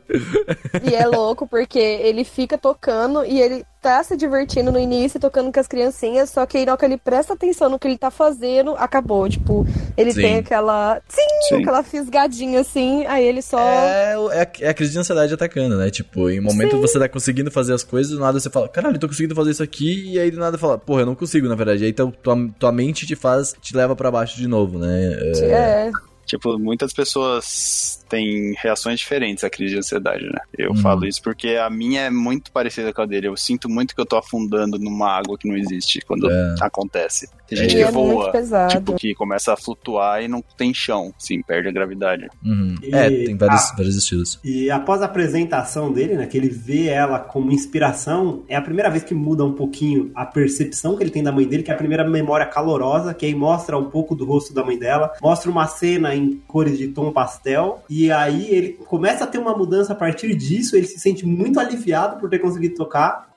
E 0.89 0.95
é 0.95 1.07
louco 1.07 1.47
porque 1.47 1.79
ele 1.79 2.25
fica 2.25 2.57
tocando 2.59 3.25
e 3.25 3.41
ele 3.41 3.65
tá 3.83 4.03
se 4.05 4.17
divertindo 4.17 4.71
no 4.71 4.79
início, 4.79 5.19
tocando 5.19 5.53
com 5.53 5.59
as 5.61 5.67
criancinhas, 5.67 6.31
só 6.31 6.47
que 6.47 6.57
aí 6.57 6.65
na 6.65 6.73
hora 6.73 6.79
que 6.79 6.85
ele 6.85 6.97
presta 6.97 7.35
atenção 7.35 7.69
no 7.69 7.79
que 7.79 7.89
ele 7.89 7.99
tá 7.99 8.11
fazendo, 8.11 8.77
acabou. 8.77 9.29
Tipo, 9.29 9.67
ele 9.97 10.13
Sim. 10.13 10.23
tem 10.23 10.37
aquela. 10.39 11.03
Sim, 11.09 11.27
Sim. 11.49 11.63
aquela 11.63 11.83
fisgadinha 11.83 12.61
assim, 12.61 13.05
aí 13.07 13.25
ele 13.27 13.43
só. 13.43 13.59
É, 13.59 14.15
é, 14.33 14.41
a- 14.43 14.51
é 14.61 14.69
a 14.69 14.75
crise 14.75 14.93
de 14.93 14.99
ansiedade 15.01 15.35
atacando, 15.35 15.77
né? 15.77 15.91
Tipo, 15.91 16.31
em 16.31 16.39
um 16.39 16.45
momento 16.45 16.81
você 16.81 16.99
tá 16.99 17.09
conseguindo 17.09 17.51
fazer 17.51 17.75
as 17.75 17.83
coisas, 17.83 18.13
do 18.13 18.21
nada 18.21 18.39
você 18.39 18.49
fala, 18.49 18.69
caralho, 18.69 18.95
eu 18.97 19.01
tô 19.01 19.09
conseguindo 19.09 19.35
fazer 19.35 19.51
isso 19.51 19.63
aqui, 19.63 20.13
e 20.13 20.19
aí 20.19 20.31
do 20.31 20.39
nada 20.39 20.57
fala, 20.57 20.79
porra, 20.79 21.03
eu 21.03 21.07
não 21.07 21.15
consigo, 21.17 21.49
na 21.49 21.55
verdade. 21.57 21.83
Aí 21.85 21.91
então, 21.91 22.11
tua, 22.11 22.37
tua 22.59 22.71
mente 22.73 23.05
te 23.07 23.17
faz, 23.17 23.53
te 23.61 23.77
leva 23.77 23.97
pra 23.97 24.11
baixo 24.11 24.37
de 24.37 24.47
novo, 24.47 24.79
né? 24.79 25.13
É, 25.43 25.45
É, 25.47 25.91
Tipo, 26.25 26.59
muitas 26.59 26.93
pessoas 26.93 28.05
têm 28.09 28.55
reações 28.63 29.01
diferentes 29.01 29.43
à 29.45 29.51
crise 29.51 29.73
de 29.75 29.79
ansiedade, 29.79 30.25
né? 30.25 30.39
Eu 30.57 30.71
Uhum. 30.71 30.77
falo 30.77 31.05
isso 31.07 31.21
porque 31.23 31.51
a 31.57 31.69
minha 31.69 32.03
é 32.03 32.11
muito 32.11 32.53
parecida 32.53 32.93
com 32.93 33.03
a 33.03 33.07
dele. 33.07 33.29
Eu 33.29 33.37
sinto 33.37 33.69
muito 33.69 33.95
que 33.95 34.01
eu 34.01 34.07
tô 34.07 34.17
afundando 34.17 34.79
numa 34.79 35.11
água 35.11 35.37
que 35.37 35.49
não 35.49 35.57
existe 35.57 36.01
quando 36.03 36.31
É. 36.31 36.55
acontece. 36.61 37.29
Tem 37.55 37.63
gente 37.65 37.73
e 37.73 37.77
que 37.77 37.83
é 37.83 37.91
voa, 37.91 38.33
tipo, 38.69 38.95
que 38.95 39.15
começa 39.15 39.53
a 39.53 39.57
flutuar 39.57 40.23
e 40.23 40.29
não 40.29 40.43
tem 40.57 40.73
chão, 40.73 41.13
sim, 41.19 41.43
perde 41.43 41.69
a 41.69 41.73
gravidade. 41.73 42.29
uhum. 42.45 42.75
E- 42.83 42.95
É, 42.95 43.09
tem 43.25 43.37
vários, 43.37 43.71
ah. 43.71 43.75
vários 43.77 43.97
estilos. 43.97 44.39
E 44.45 44.71
após 44.71 45.03
a 45.03 45.07
apresentação 45.07 45.93
dele, 45.93 46.15
né, 46.15 46.27
que 46.27 46.37
ele 46.37 46.49
vê 46.49 46.87
ela 46.87 47.19
como 47.19 47.53
inspiração, 47.53 48.43
é 48.49 48.57
a 48.57 48.63
primeira 48.63 48.91
vez 48.91 49.05
que 49.05 49.15
muda 49.15 49.45
um 49.45 49.53
pouquinho 49.53 50.11
a 50.15 50.25
percepção 50.25 50.97
que 50.97 51.03
ele 51.03 51.11
tem 51.11 51.23
da 51.23 51.33
mãe 51.33 51.47
dele, 51.47 51.63
que 51.63 51.71
é 51.71 51.75
a 51.75 51.77
primeira 51.77 52.09
memória 52.09 52.47
calorosa, 52.47 53.15
que 53.15 53.27
aí 53.27 53.35
mostra 53.35 53.77
um 53.79 53.91
pouco 53.91 54.15
do 54.15 54.25
rosto 54.25 54.55
da 54.55 54.65
mãe 54.65 54.79
dela, 54.79 55.13
mostra 55.21 55.51
uma 55.51 55.67
cena 55.67 56.15
em 56.15 56.41
cores 56.47 56.79
de 56.79 56.89
tom 56.89 57.13
pastel, 57.13 57.83
e 57.89 58.11
aí 58.11 58.49
ele 58.51 58.73
começa 58.87 59.25
a 59.25 59.27
ter 59.27 59.39
uma 59.39 59.57
mudança 59.57 59.93
a 59.93 59.97
partir 59.97 60.35
disso, 60.35 60.77
ele 60.77 60.87
se 60.87 60.99
sente 60.99 61.27
muito 61.27 61.59
aliviado 61.59 62.19
por 62.21 62.29
ter 62.31 62.39
conseguido 62.39 62.75
tocar, 62.75 63.32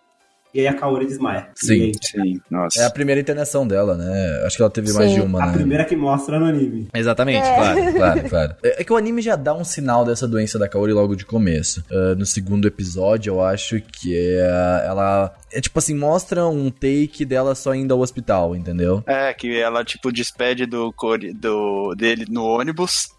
e 0.55 0.61
aí 0.61 0.67
a 0.67 0.73
Kaori 0.73 1.05
desmaia. 1.05 1.49
Sim. 1.53 1.81
Aí, 1.81 1.91
Sim, 2.01 2.39
nossa. 2.49 2.81
É 2.81 2.85
a 2.85 2.89
primeira 2.89 3.19
internação 3.19 3.67
dela, 3.67 3.97
né? 3.97 4.41
Acho 4.45 4.55
que 4.55 4.61
ela 4.61 4.71
teve 4.71 4.93
mais 4.93 5.09
Sim. 5.11 5.15
de 5.15 5.21
uma, 5.21 5.43
a 5.43 5.47
né? 5.47 5.53
primeira 5.53 5.83
que 5.83 5.97
mostra 5.97 6.39
no 6.39 6.45
anime. 6.45 6.87
Exatamente, 6.93 7.45
É. 7.45 7.55
claro, 7.55 7.93
claro, 7.93 8.23
claro. 8.29 8.55
É 8.63 8.75
é 8.81 8.83
que 8.85 8.93
o 8.93 8.95
anime 8.97 9.21
já 9.21 9.35
dá 9.35 9.53
um 9.53 9.63
sinal 9.65 10.05
dessa 10.05 10.27
doença 10.27 10.57
da 10.57 10.69
Kaori 10.69 10.93
logo 10.93 11.15
de 11.15 11.25
começo. 11.25 11.83
Ah, 11.91 12.15
no 12.15 12.25
segundo 12.25 12.67
episódio, 12.67 13.31
eu 13.33 13.43
acho 13.43 13.81
que 13.81 14.15
é, 14.15 14.85
ela. 14.85 15.33
É 15.51 15.59
tipo 15.59 15.77
assim, 15.79 15.95
mostra 15.95 16.47
um 16.47 16.69
take 16.69 17.25
dela 17.25 17.53
só 17.55 17.73
indo 17.75 17.93
ao 17.93 17.99
hospital, 17.99 18.55
entendeu? 18.55 19.03
É, 19.05 19.33
que 19.33 19.59
ela, 19.59 19.83
tipo, 19.83 20.11
despede 20.11 20.65
do, 20.65 20.93
do 21.35 21.95
dele 21.95 22.25
no 22.29 22.45
ônibus. 22.45 23.09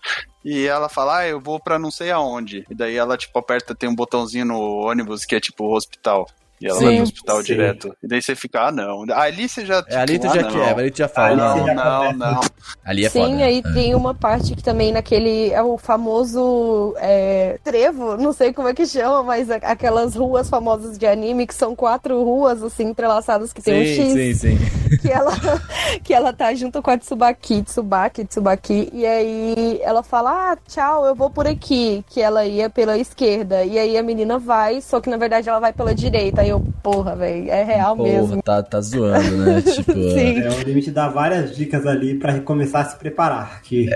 E 0.45 0.67
ela 0.67 0.89
fala, 0.89 1.19
ah, 1.19 1.29
eu 1.29 1.41
vou 1.41 1.59
pra 1.59 1.79
não 1.79 1.91
sei 1.91 2.11
aonde. 2.11 2.65
E 2.71 2.75
daí 2.75 2.95
ela, 2.97 3.17
tipo, 3.17 3.37
aperta, 3.39 3.75
tem 3.75 3.89
um 3.89 3.95
botãozinho 3.95 4.45
no 4.45 4.61
ônibus 4.87 5.25
que 5.25 5.35
é 5.35 5.41
tipo 5.41 5.75
hospital. 5.75 6.27
E 6.61 6.67
ela 6.67 6.79
Sim. 6.79 6.85
vai 6.87 6.95
pro 6.95 7.03
hospital 7.03 7.37
Sim. 7.39 7.43
direto. 7.45 7.97
E 8.03 8.09
daí 8.09 8.23
você 8.23 8.35
fica, 8.35 8.69
ah, 8.69 8.73
não. 8.73 9.05
Ali 9.13 9.47
você 9.49 9.67
já. 9.67 9.85
É, 9.89 9.97
ali 9.97 10.15
tipo, 10.15 10.27
tu 10.27 10.31
ah, 10.31 10.35
já 10.35 10.43
não. 10.43 10.51
quer, 10.51 10.79
ali 10.79 10.91
tu 10.91 10.99
já 10.99 11.05
Ah, 11.05 11.09
fala. 11.09 11.29
Ali 11.29 11.37
não, 11.61 11.67
já 11.67 11.75
não, 11.75 11.99
começa. 12.13 12.17
não. 12.33 12.41
Ali 12.85 13.05
é 13.05 13.09
Sim, 13.11 13.21
foda. 13.33 13.45
aí 13.45 13.63
É. 13.65 13.73
tem 13.75 13.95
uma 13.95 14.15
parte 14.15 14.55
que 14.57 14.63
também 14.63 14.91
naquele. 14.93 15.51
É 15.51 15.63
o 15.63 15.77
famoso 15.77 16.95
é, 16.99 17.59
trevo, 17.63 18.17
não 18.17 18.33
sei 18.33 18.53
como 18.55 18.69
é 18.69 18.75
que 18.75 18.87
chama, 18.87 19.23
mas 19.23 19.51
aquelas 19.51 20.15
ruas 20.15 20.49
famosas 20.49 20.97
de 20.97 21.07
anime, 21.07 21.47
que 21.47 21.55
são 21.55 21.77
quatro 21.77 22.23
ruas, 22.25 22.63
assim, 22.63 22.85
entrelaçadas, 22.85 23.53
que 23.53 23.61
tem 23.61 23.83
um 23.83 23.85
Sim, 23.85 24.15
X. 24.15 24.39
sim, 24.41 24.57
sim. 24.57 24.97
que 25.03 25.11
ela 25.13 25.33
que 26.03 26.15
ela 26.15 26.33
tá 26.33 26.55
junto 26.55 26.81
com 26.81 26.91
a 26.91 26.97
Tsubaki, 26.97 27.63
Tsubaki, 27.65 28.25
Tsubaki, 28.25 28.89
e 28.95 29.05
aí 29.05 29.79
ela 29.83 30.03
fala: 30.03 30.53
"Ah, 30.53 30.57
tchau, 30.67 31.05
eu 31.05 31.15
vou 31.15 31.29
por 31.29 31.47
aqui", 31.47 32.03
que 32.09 32.21
ela 32.21 32.47
ia 32.47 32.71
pela 32.71 32.97
esquerda. 32.97 33.63
E 33.65 33.79
aí 33.79 33.99
a 33.99 34.03
menina 34.03 34.39
vai, 34.39 34.81
só 34.81 35.01
que 35.01 35.11
na 35.11 35.17
verdade 35.19 35.49
ela 35.51 35.59
vai 35.61 35.73
pela 35.73 35.95
direita. 35.95 36.46
Aí 36.47 36.51
eu, 36.51 36.61
porra, 36.83 37.17
velho, 37.17 37.51
é 37.51 37.65
real 37.65 37.97
Porra, 37.97 38.09
mesmo. 38.09 38.43
tá, 38.43 38.63
tá 38.63 38.81
zoando, 38.81 39.37
né? 39.37 39.61
tipo, 39.67 39.93
Sim. 39.93 40.41
É, 40.43 40.49
o 40.49 40.61
anime 40.61 40.81
te 40.81 40.91
dá 40.93 41.09
várias 41.09 41.57
dicas 41.57 41.85
ali 41.87 42.15
pra 42.15 42.39
começar 42.41 42.81
a 42.81 42.85
se 42.85 42.97
preparar. 42.97 43.61
Que 43.63 43.89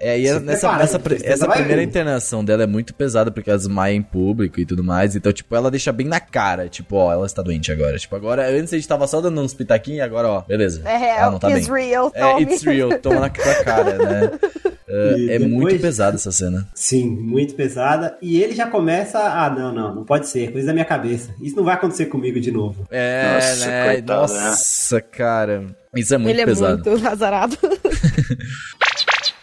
É, 0.00 0.16
e 0.18 0.26
Se 0.28 0.40
nessa, 0.40 0.68
prepara, 0.98 1.18
você 1.18 1.26
essa 1.26 1.46
vai 1.46 1.58
primeira 1.58 1.82
ver. 1.82 1.88
internação 1.88 2.42
dela 2.44 2.62
é 2.62 2.66
muito 2.66 2.94
pesada, 2.94 3.30
porque 3.30 3.50
ela 3.50 3.58
desmaia 3.58 3.94
em 3.94 4.02
público 4.02 4.58
e 4.58 4.64
tudo 4.64 4.82
mais. 4.82 5.14
Então, 5.14 5.32
tipo, 5.32 5.54
ela 5.54 5.70
deixa 5.70 5.92
bem 5.92 6.06
na 6.06 6.20
cara, 6.20 6.68
tipo, 6.68 6.96
ó, 6.96 7.12
ela 7.12 7.26
está 7.26 7.42
doente 7.42 7.70
agora. 7.70 7.98
Tipo, 7.98 8.16
agora, 8.16 8.48
antes 8.48 8.72
a 8.72 8.76
gente 8.76 8.88
tava 8.88 9.06
só 9.06 9.20
dando 9.20 9.40
uns 9.40 9.52
pitaquinhos, 9.52 10.00
agora, 10.00 10.28
ó, 10.28 10.40
beleza. 10.42 10.80
É 10.86 10.92
ela 10.94 10.98
real, 10.98 11.32
não 11.32 11.38
tá 11.38 11.50
it's 11.50 11.68
bem. 11.68 11.88
real, 11.88 12.10
É, 12.14 12.20
tome. 12.22 12.42
it's 12.44 12.62
real, 12.62 12.98
toma 13.00 13.20
na 13.20 13.28
tua 13.28 13.54
cara, 13.64 13.98
né? 13.98 14.30
É, 14.90 15.18
E 15.18 15.30
é 15.32 15.38
muito 15.38 15.78
pesada 15.82 16.16
essa 16.16 16.32
cena. 16.32 16.66
Sim, 16.74 17.10
muito 17.10 17.54
pesada. 17.54 18.16
E 18.22 18.40
ele 18.42 18.54
já 18.54 18.66
começa. 18.66 19.18
Ah, 19.18 19.50
não, 19.50 19.70
não, 19.70 19.94
não 19.96 20.02
pode 20.02 20.26
ser, 20.28 20.44
é 20.48 20.50
coisa 20.50 20.68
da 20.68 20.72
minha 20.72 20.84
cabeça. 20.86 21.28
Isso 21.42 21.54
não 21.54 21.62
vai 21.62 21.74
acontecer 21.74 21.97
comigo 22.06 22.40
de 22.40 22.50
novo. 22.50 22.86
É, 22.90 23.34
Nossa, 23.34 23.66
né? 23.66 23.84
coitado, 23.92 24.32
né? 24.34 24.40
Nossa, 24.40 25.00
cara. 25.00 25.64
Isso 25.94 26.14
é 26.14 26.18
muito 26.18 26.30
Ele 26.30 26.40
é 26.42 26.44
pesado. 26.46 26.90
muito 26.90 27.08
azarado. 27.08 27.56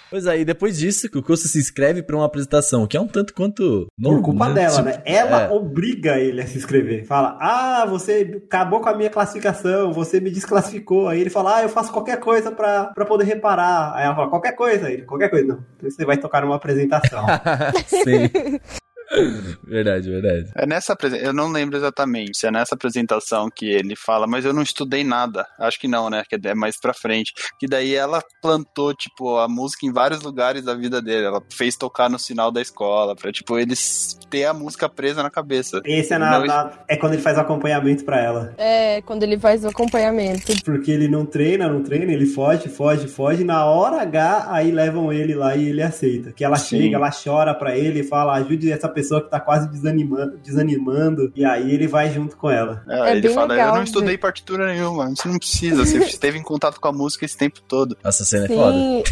Pois 0.07 0.27
aí, 0.27 0.45
depois 0.45 0.77
disso, 0.77 1.09
que 1.09 1.17
o 1.17 1.23
Kusa 1.23 1.47
se 1.47 1.59
inscreve 1.59 2.01
pra 2.01 2.15
uma 2.15 2.25
apresentação, 2.25 2.87
que 2.87 2.95
é 2.95 3.01
um 3.01 3.07
tanto 3.07 3.33
quanto. 3.33 3.87
Por 4.01 4.21
culpa 4.21 4.47
né? 4.47 4.53
dela, 4.53 4.69
Tipo, 4.77 4.83
né? 4.85 5.01
Ela 5.03 5.41
é. 5.43 5.49
obriga 5.49 6.17
ele 6.17 6.41
a 6.41 6.47
se 6.47 6.57
inscrever. 6.57 7.05
Fala, 7.05 7.37
ah, 7.41 7.85
você 7.85 8.41
acabou 8.45 8.79
com 8.79 8.87
a 8.87 8.95
minha 8.95 9.09
classificação, 9.09 9.91
você 9.91 10.21
me 10.21 10.29
desclassificou. 10.31 11.09
Aí 11.09 11.19
ele 11.19 11.29
fala, 11.29 11.57
ah, 11.57 11.63
eu 11.63 11.69
faço 11.69 11.91
qualquer 11.91 12.17
coisa 12.19 12.49
pra, 12.51 12.85
pra 12.93 13.03
poder 13.03 13.25
reparar. 13.25 13.93
Aí 13.95 14.05
ela 14.05 14.15
fala, 14.15 14.29
qualquer 14.29 14.53
coisa. 14.53 14.87
Aí 14.87 14.93
ele, 14.93 15.01
qualquer 15.01 15.29
coisa. 15.29 15.47
Não, 15.47 15.65
então 15.75 15.89
você 15.89 16.05
vai 16.05 16.17
tocar 16.17 16.41
numa 16.43 16.55
apresentação. 16.55 17.25
Sim. 17.87 18.29
verdade, 19.63 20.09
verdade. 20.09 20.51
É 20.55 20.65
nessa 20.65 20.95
eu 21.21 21.33
não 21.33 21.51
lembro 21.51 21.77
exatamente 21.77 22.37
se 22.37 22.47
é 22.47 22.51
nessa 22.51 22.75
apresentação 22.75 23.49
que 23.53 23.65
ele 23.65 23.95
fala, 23.95 24.25
mas 24.27 24.45
eu 24.45 24.53
não 24.53 24.61
estudei 24.61 25.03
nada. 25.03 25.45
Acho 25.59 25.79
que 25.79 25.87
não, 25.87 26.09
né? 26.09 26.23
Que 26.27 26.39
é 26.47 26.55
mais 26.55 26.79
pra 26.79 26.93
frente. 26.93 27.33
Que 27.59 27.67
daí 27.67 27.93
ela 27.95 28.21
plantou, 28.41 28.93
tipo, 28.93 29.37
a 29.37 29.47
música 29.47 29.85
em 29.85 29.91
vários 29.93 30.21
lugares 30.21 30.63
da 30.63 30.73
vida 30.75 31.01
dele. 31.01 31.25
Ela 31.25 31.41
fez 31.51 31.75
tocar 31.75 32.09
no 32.09 32.17
sinal 32.19 32.51
da 32.51 32.61
escola, 32.61 33.15
pra, 33.15 33.31
tipo, 33.31 33.57
eles 33.57 34.17
ter 34.29 34.45
a 34.45 34.53
música 34.53 34.89
presa 34.89 35.21
na 35.23 35.29
cabeça. 35.29 35.81
Esse 35.85 36.13
é, 36.13 36.17
na- 36.17 36.39
Não, 36.39 36.45
na- 36.45 36.71
é 36.87 36.97
quando 36.97 37.13
ele 37.13 37.21
faz 37.21 37.37
o 37.37 37.41
acompanhamento 37.41 38.03
pra 38.03 38.19
ela. 38.21 38.53
É, 38.57 39.01
quando 39.01 39.23
ele 39.23 39.37
faz 39.37 39.63
o 39.63 39.67
acompanhamento. 39.69 40.53
Porque 40.63 40.91
ele 40.91 41.07
não 41.07 41.25
treina, 41.25 41.67
não 41.67 41.83
treina, 41.83 42.11
ele 42.11 42.25
foge, 42.25 42.67
foge, 42.69 43.07
foge. 43.07 43.43
Na 43.43 43.65
hora 43.65 44.01
H, 44.01 44.47
aí 44.49 44.71
levam 44.71 45.11
ele 45.13 45.35
lá 45.35 45.55
e 45.55 45.69
ele 45.69 45.81
aceita. 45.81 46.31
Que 46.31 46.43
ela 46.43 46.57
Sim. 46.57 46.81
chega, 46.81 46.95
ela 46.97 47.11
chora 47.11 47.53
pra 47.53 47.77
ele 47.77 47.99
e 47.99 48.03
fala: 48.03 48.33
ajude 48.35 48.71
essa 48.71 48.89
pessoa 48.89 49.04
que 49.09 49.29
tá 49.29 49.39
quase 49.39 49.69
desanimando, 49.69 50.37
desanimando. 50.37 51.31
E 51.35 51.45
aí 51.45 51.71
ele 51.71 51.87
vai 51.87 52.11
junto 52.11 52.35
com 52.37 52.49
ela. 52.49 52.83
É, 52.87 53.09
É 53.09 53.11
ele 53.11 53.21
bem 53.21 53.33
fala, 53.33 53.53
legal 53.53 53.69
eu 53.69 53.75
não 53.75 53.83
estudei 53.83 54.17
partitura 54.17 54.67
nenhuma, 54.67 55.09
você 55.09 55.27
não 55.27 55.37
precisa, 55.37 55.85
você 55.85 55.97
esteve 56.05 56.37
em 56.37 56.43
contato 56.43 56.79
com 56.79 56.87
a 56.87 56.91
música 56.91 57.25
esse 57.25 57.37
tempo 57.37 57.61
todo. 57.61 57.97
Essa 58.03 58.25
cena 58.25 58.45
é 58.45 58.47
foda. 58.47 58.73
Sim, 58.73 59.03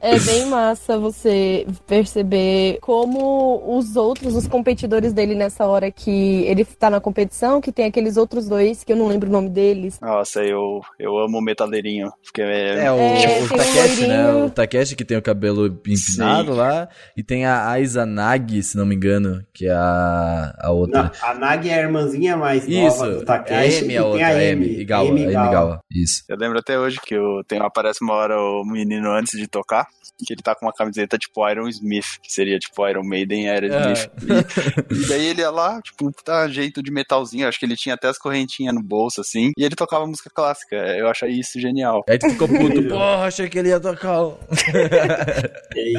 é 0.00 0.18
bem 0.18 0.46
massa 0.50 0.98
você 0.98 1.66
perceber 1.86 2.78
como 2.80 3.62
os 3.76 3.96
outros, 3.96 4.34
os 4.34 4.46
competidores 4.46 5.12
dele 5.12 5.34
nessa 5.34 5.66
hora 5.66 5.90
que 5.90 6.44
ele 6.44 6.64
tá 6.64 6.90
na 6.90 7.00
competição, 7.00 7.60
que 7.60 7.72
tem 7.72 7.86
aqueles 7.86 8.16
outros 8.16 8.48
dois, 8.48 8.84
que 8.84 8.92
eu 8.92 8.96
não 8.96 9.08
lembro 9.08 9.28
o 9.28 9.32
nome 9.32 9.48
deles. 9.48 9.98
Nossa, 10.00 10.42
eu, 10.42 10.80
eu 10.98 11.18
amo 11.18 11.38
o 11.38 11.42
metaleirinho, 11.42 12.12
porque 12.22 12.42
é... 12.42 12.84
É, 12.84 12.92
o, 12.92 12.98
É, 12.98 13.16
o 13.16 13.18
tem 13.18 13.42
um 13.42 13.48
Takeshi, 13.48 14.06
né? 14.06 14.34
O 14.34 14.50
Takeshi 14.50 14.96
que 14.96 15.04
tem 15.04 15.16
o 15.16 15.22
cabelo 15.22 15.66
empinado 15.66 16.52
Sim. 16.52 16.58
lá. 16.58 16.88
E 17.16 17.22
tem 17.22 17.44
a 17.44 17.68
Aiza 17.68 18.04
Nagi, 18.04 18.62
se 18.62 18.76
não 18.76 18.86
me 18.86 18.94
engano, 18.94 19.03
que 19.52 19.66
é 19.66 19.72
a, 19.72 20.54
a 20.58 20.70
outra. 20.70 21.04
Não, 21.04 21.28
a 21.28 21.34
Nagi 21.34 21.70
é 21.70 21.74
a 21.74 21.82
irmãzinha 21.82 22.36
mais 22.36 22.66
Isso, 22.66 22.80
nova 22.80 23.10
do 23.10 23.18
é 23.18 23.22
a 23.22 23.24
Takeshi. 23.24 23.84
Amy, 23.84 23.92
e 23.92 23.96
a 23.96 24.04
outra, 24.04 24.26
a 24.26 24.30
a. 24.30 24.52
Amy, 24.52 24.66
Igawa, 24.80 25.08
Amy 25.08 25.22
Amy 25.24 25.32
Igawa. 25.32 25.80
Isso. 25.90 26.24
Eu 26.28 26.36
lembro 26.36 26.58
até 26.58 26.78
hoje 26.78 27.00
que 27.04 27.14
eu, 27.14 27.42
tem, 27.46 27.60
aparece 27.60 28.02
uma 28.02 28.14
hora 28.14 28.36
o 28.38 28.64
menino 28.64 29.10
antes 29.10 29.38
de 29.38 29.46
tocar, 29.46 29.86
que 30.24 30.32
ele 30.32 30.42
tá 30.42 30.54
com 30.54 30.66
uma 30.66 30.72
camiseta 30.72 31.18
tipo 31.18 31.48
Iron 31.48 31.68
Smith, 31.68 32.18
que 32.22 32.32
seria 32.32 32.58
tipo 32.58 32.86
Iron 32.88 33.04
Maiden 33.04 33.48
Aerosmith. 33.48 34.10
E, 34.90 35.02
e 35.04 35.06
daí 35.08 35.26
ele 35.26 35.40
ia 35.40 35.50
lá, 35.50 35.80
tipo, 35.82 36.10
tá 36.24 36.46
jeito 36.48 36.82
de 36.82 36.90
metalzinho, 36.90 37.46
acho 37.48 37.58
que 37.58 37.66
ele 37.66 37.76
tinha 37.76 37.94
até 37.94 38.08
as 38.08 38.18
correntinhas 38.18 38.74
no 38.74 38.82
bolso, 38.82 39.20
assim, 39.20 39.50
e 39.58 39.64
ele 39.64 39.74
tocava 39.74 40.06
música 40.06 40.30
clássica. 40.32 40.76
Eu 40.76 41.08
achei 41.08 41.30
isso 41.30 41.60
genial. 41.60 42.04
Aí 42.08 42.18
tu 42.18 42.28
ficou 42.30 42.48
puto, 42.48 42.82
porra, 42.88 43.24
achei 43.26 43.48
que 43.48 43.58
ele 43.58 43.68
ia 43.68 43.80
tocar. 43.80 44.22
o- 44.22 44.38
E, 45.76 45.96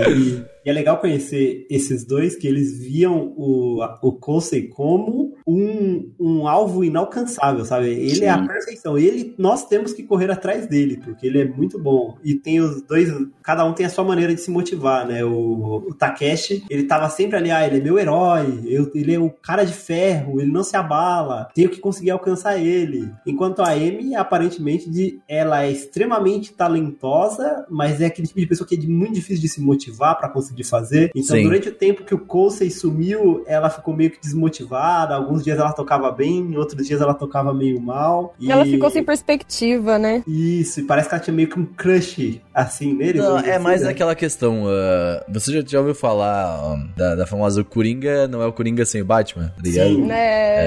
e 0.66 0.70
é 0.70 0.72
legal 0.74 1.00
conhecer 1.00 1.68
esses 1.70 2.06
dois, 2.06 2.36
que 2.36 2.48
eles 2.48 2.80
viam 2.80 3.34
o, 3.38 3.84
o 4.02 4.14
Kosei 4.14 4.68
como 4.70 5.36
um, 5.46 6.12
um 6.20 6.48
alvo 6.48 6.84
inalcançável, 6.84 7.66
sabe? 7.66 7.90
Ele 7.90 8.24
é 8.26 8.30
a 8.30 8.40
Sim. 8.40 8.48
perfeição. 8.48 8.98
Ele, 8.98 9.36
nós 9.38 9.68
temos 9.68 9.94
que 9.94 10.04
correr 10.04 10.32
atrás 10.32 10.66
dele, 10.68 10.98
porque 11.04 11.28
ele 11.28 11.42
é 11.42 11.46
muito 11.46 11.78
bom. 11.78 12.18
E 12.24 12.36
tem 12.36 12.62
os 12.62 12.82
dois, 12.82 13.10
cada 13.44 13.66
um 13.66 13.74
tem 13.74 13.86
a 13.86 13.90
sua 13.90 14.05
maneira 14.06 14.34
de 14.34 14.42
se 14.42 14.52
motivar, 14.52 15.06
né? 15.08 15.24
O, 15.24 15.84
o 15.90 15.94
Takeshi, 15.94 16.64
ele 16.70 16.84
tava 16.84 17.10
sempre 17.10 17.38
ali, 17.38 17.52
ah, 17.52 17.66
ele 17.66 17.80
é 17.80 17.82
meu 17.82 18.00
herói, 18.00 18.62
eu, 18.66 18.92
ele 18.96 19.14
é 19.14 19.20
o 19.20 19.30
cara 19.30 19.64
de 19.64 19.74
ferro, 19.74 20.40
ele 20.40 20.52
não 20.52 20.64
se 20.64 20.78
abala, 20.78 21.50
tenho 21.54 21.70
que 21.70 21.80
conseguir 21.80 22.12
alcançar 22.12 22.58
ele. 22.58 23.12
Enquanto 23.26 23.62
a 23.62 23.72
Amy, 23.72 24.16
aparentemente, 24.16 24.90
de, 24.90 25.20
ela 25.28 25.64
é 25.64 25.72
extremamente 25.72 26.54
talentosa, 26.54 27.66
mas 27.70 28.02
é 28.02 28.06
aquele 28.06 28.28
tipo 28.28 28.40
de 28.40 28.48
pessoa 28.48 28.68
que 28.68 28.76
é 28.76 28.80
muito 28.88 29.14
difícil 29.14 29.42
de 29.42 29.50
se 29.50 29.62
motivar 29.62 30.18
pra 30.18 30.30
conseguir 30.30 30.64
fazer. 30.64 31.12
Então, 31.16 31.36
Sim. 31.36 31.44
durante 31.44 31.70
o 31.70 31.74
tempo 31.74 32.04
que 32.04 32.14
o 32.14 32.20
Kosei 32.20 32.70
sumiu, 32.70 33.44
ela 33.48 33.70
ficou 33.70 33.96
meio 33.96 34.12
que 34.12 34.20
desmotivada. 34.20 35.16
Alguns 35.16 35.44
dias 35.44 35.60
ela 35.60 35.74
tocava 35.74 36.12
bem, 36.12 36.56
outros 36.58 36.86
dias 36.86 37.02
ela 37.02 37.14
tocava 37.14 37.54
meio 37.54 37.80
mal. 37.80 38.34
E 38.40 38.52
Ela 38.52 38.66
ficou 38.66 38.90
sem 38.90 39.04
perspectiva, 39.04 39.98
né? 39.98 40.24
Isso, 40.28 40.80
e 40.80 40.84
parece 40.84 41.10
que 41.10 41.16
ela 41.16 41.24
tinha 41.24 41.36
meio 41.36 41.48
que 41.48 41.60
um 41.60 41.66
crush 41.66 42.42
assim 42.54 42.94
nele. 42.94 43.20
Não, 43.20 43.38
é 43.38 43.56
assim, 43.56 43.64
mais 43.64 43.82
né? 43.82 43.90
Aquela 43.96 44.16
questão. 44.16 44.64
ah, 44.68 45.24
você 45.30 45.52
já, 45.52 45.64
já 45.66 45.80
ouviu 45.80 45.96
falar 45.96 46.46
ah, 46.46 46.88
da, 46.96 47.16
da 47.16 47.26
famosa 47.28 47.64
Coringa 47.64 48.28
não 48.28 48.42
é 48.42 48.46
o 48.46 48.54
Coringa 48.54 48.86
sem 48.86 49.02
o 49.02 49.06
Batman, 49.06 49.50
tá 49.56 49.62
ligado? 49.64 49.88
Sim. 49.90 50.02
Né, 50.06 50.16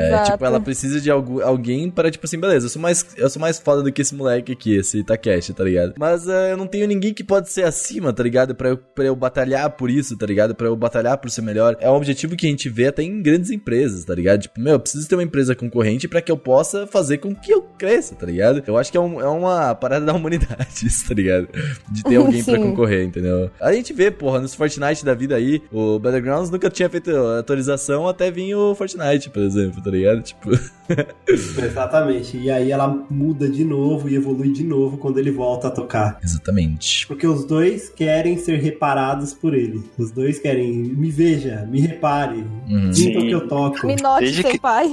É, 0.00 0.08
exato. 0.08 0.32
tipo, 0.32 0.44
ela 0.44 0.60
precisa 0.60 1.00
de 1.00 1.10
algu- 1.10 1.42
alguém 1.42 1.90
para, 1.90 2.10
tipo 2.10 2.26
assim, 2.26 2.38
beleza, 2.38 2.66
eu 2.66 2.70
sou 2.70 2.80
mais, 2.82 3.06
eu 3.16 3.30
sou 3.30 3.40
mais 3.40 3.58
foda 3.58 3.82
do 3.82 3.92
que 3.92 4.02
esse 4.02 4.14
moleque 4.14 4.52
aqui, 4.52 4.76
esse 4.76 5.02
Takeshi, 5.04 5.52
tá 5.52 5.64
ligado? 5.64 5.94
Mas 5.98 6.28
ah, 6.28 6.48
eu 6.50 6.56
não 6.56 6.66
tenho 6.66 6.86
ninguém 6.86 7.12
que 7.14 7.22
pode 7.24 7.50
ser 7.50 7.64
acima, 7.64 8.12
tá 8.12 8.22
ligado? 8.22 8.54
Pra 8.54 8.70
eu, 8.70 8.76
pra 8.78 9.04
eu 9.04 9.14
batalhar 9.16 9.70
por 9.70 9.90
isso, 9.90 10.16
tá 10.16 10.26
ligado? 10.26 10.54
Pra 10.54 10.66
eu 10.66 10.76
batalhar 10.76 11.16
por 11.18 11.30
ser 11.30 11.42
melhor. 11.42 11.76
É 11.80 11.90
um 11.90 11.94
objetivo 11.94 12.36
que 12.36 12.46
a 12.46 12.50
gente 12.50 12.68
vê 12.68 12.86
até 12.88 13.02
em 13.02 13.22
grandes 13.22 13.50
empresas, 13.50 14.04
tá 14.04 14.14
ligado? 14.14 14.40
Tipo, 14.42 14.60
meu, 14.60 14.74
eu 14.74 14.80
preciso 14.80 15.08
ter 15.08 15.14
uma 15.16 15.22
empresa 15.22 15.54
concorrente 15.54 16.08
pra 16.08 16.20
que 16.22 16.30
eu 16.32 16.36
possa 16.36 16.86
fazer 16.86 17.18
com 17.18 17.34
que 17.34 17.52
eu 17.52 17.62
cresça, 17.78 18.14
tá 18.14 18.26
ligado? 18.26 18.62
Eu 18.66 18.76
acho 18.78 18.90
que 18.90 18.96
é, 18.96 19.00
um- 19.00 19.20
é 19.20 19.28
uma 19.28 19.74
parada 19.74 20.04
da 20.06 20.12
humanidade 20.14 20.58
isso, 20.86 21.08
tá 21.08 21.14
ligado? 21.14 21.48
De 21.90 22.02
ter 22.02 22.16
alguém 22.16 22.42
pra 22.42 22.54
Sim. 22.56 22.62
concorrer, 22.62 23.04
entendeu? 23.04 23.17
A 23.60 23.72
gente 23.72 23.92
vê, 23.92 24.10
porra, 24.10 24.40
nos 24.40 24.54
Fortnite 24.54 25.04
da 25.04 25.14
vida 25.14 25.36
aí, 25.36 25.62
o 25.72 25.98
Battlegrounds 25.98 26.50
nunca 26.50 26.70
tinha 26.70 26.88
feito 26.88 27.10
atualização 27.38 28.06
até 28.08 28.30
vir 28.30 28.54
o 28.54 28.74
Fortnite, 28.74 29.30
por 29.30 29.42
exemplo, 29.42 29.82
tá 29.82 29.90
ligado? 29.90 30.22
Tipo, 30.22 30.50
Exatamente. 31.28 32.36
E 32.36 32.50
aí 32.50 32.70
ela 32.70 32.88
muda 33.10 33.48
de 33.48 33.64
novo 33.64 34.08
e 34.08 34.14
evolui 34.16 34.50
de 34.52 34.64
novo 34.64 34.96
quando 34.98 35.18
ele 35.18 35.30
volta 35.30 35.68
a 35.68 35.70
tocar. 35.70 36.18
exatamente. 36.22 37.06
Porque 37.06 37.26
os 37.26 37.44
dois 37.44 37.88
querem 37.88 38.36
ser 38.38 38.58
reparados 38.58 39.32
por 39.34 39.54
ele. 39.54 39.82
Os 39.98 40.10
dois 40.10 40.38
querem, 40.38 40.72
me 40.72 41.10
veja, 41.10 41.66
me 41.70 41.80
repare, 41.80 42.44
Uhum. 42.68 42.92
sinta 42.92 43.18
o 43.18 43.22
que 43.22 43.30
eu 43.30 43.48
toco. 43.48 43.86
Me 43.86 43.96
note 43.96 44.24
Desde 44.24 44.42
Senpai. 44.42 44.88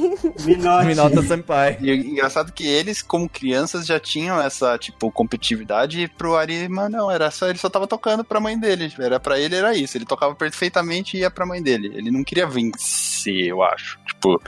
Minote. 0.46 0.86
Minota 0.88 1.22
Senpai. 1.24 1.78
E 1.82 1.90
é 1.90 1.96
engraçado 1.96 2.52
que 2.52 2.66
eles, 2.66 3.02
como 3.02 3.28
crianças, 3.30 3.86
já 3.86 4.00
tinham 4.00 4.40
essa, 4.42 4.78
tipo, 4.78 5.12
competitividade 5.12 6.02
e 6.02 6.08
pro 6.08 6.36
Arima, 6.36 6.88
não, 6.90 7.10
era 7.12 7.30
só, 7.32 7.48
ele 7.50 7.58
só 7.58 7.70
tava 7.70 7.88
tocando 7.88 8.15
pra 8.24 8.40
mãe 8.40 8.58
dele. 8.58 8.92
Era 9.00 9.20
pra 9.20 9.40
ele, 9.40 9.56
era 9.56 9.76
isso. 9.76 9.98
Ele 9.98 10.06
tocava 10.06 10.36
perfeitamente 10.36 11.18
e 11.18 11.22
ia 11.22 11.32
pra 11.32 11.46
mãe 11.46 11.62
dele. 11.62 11.92
Ele 11.96 12.12
não 12.12 12.24
queria 12.24 12.48
vencer, 12.48 13.48
eu 13.48 13.64
acho. 13.64 14.00
Tipo, 14.06 14.42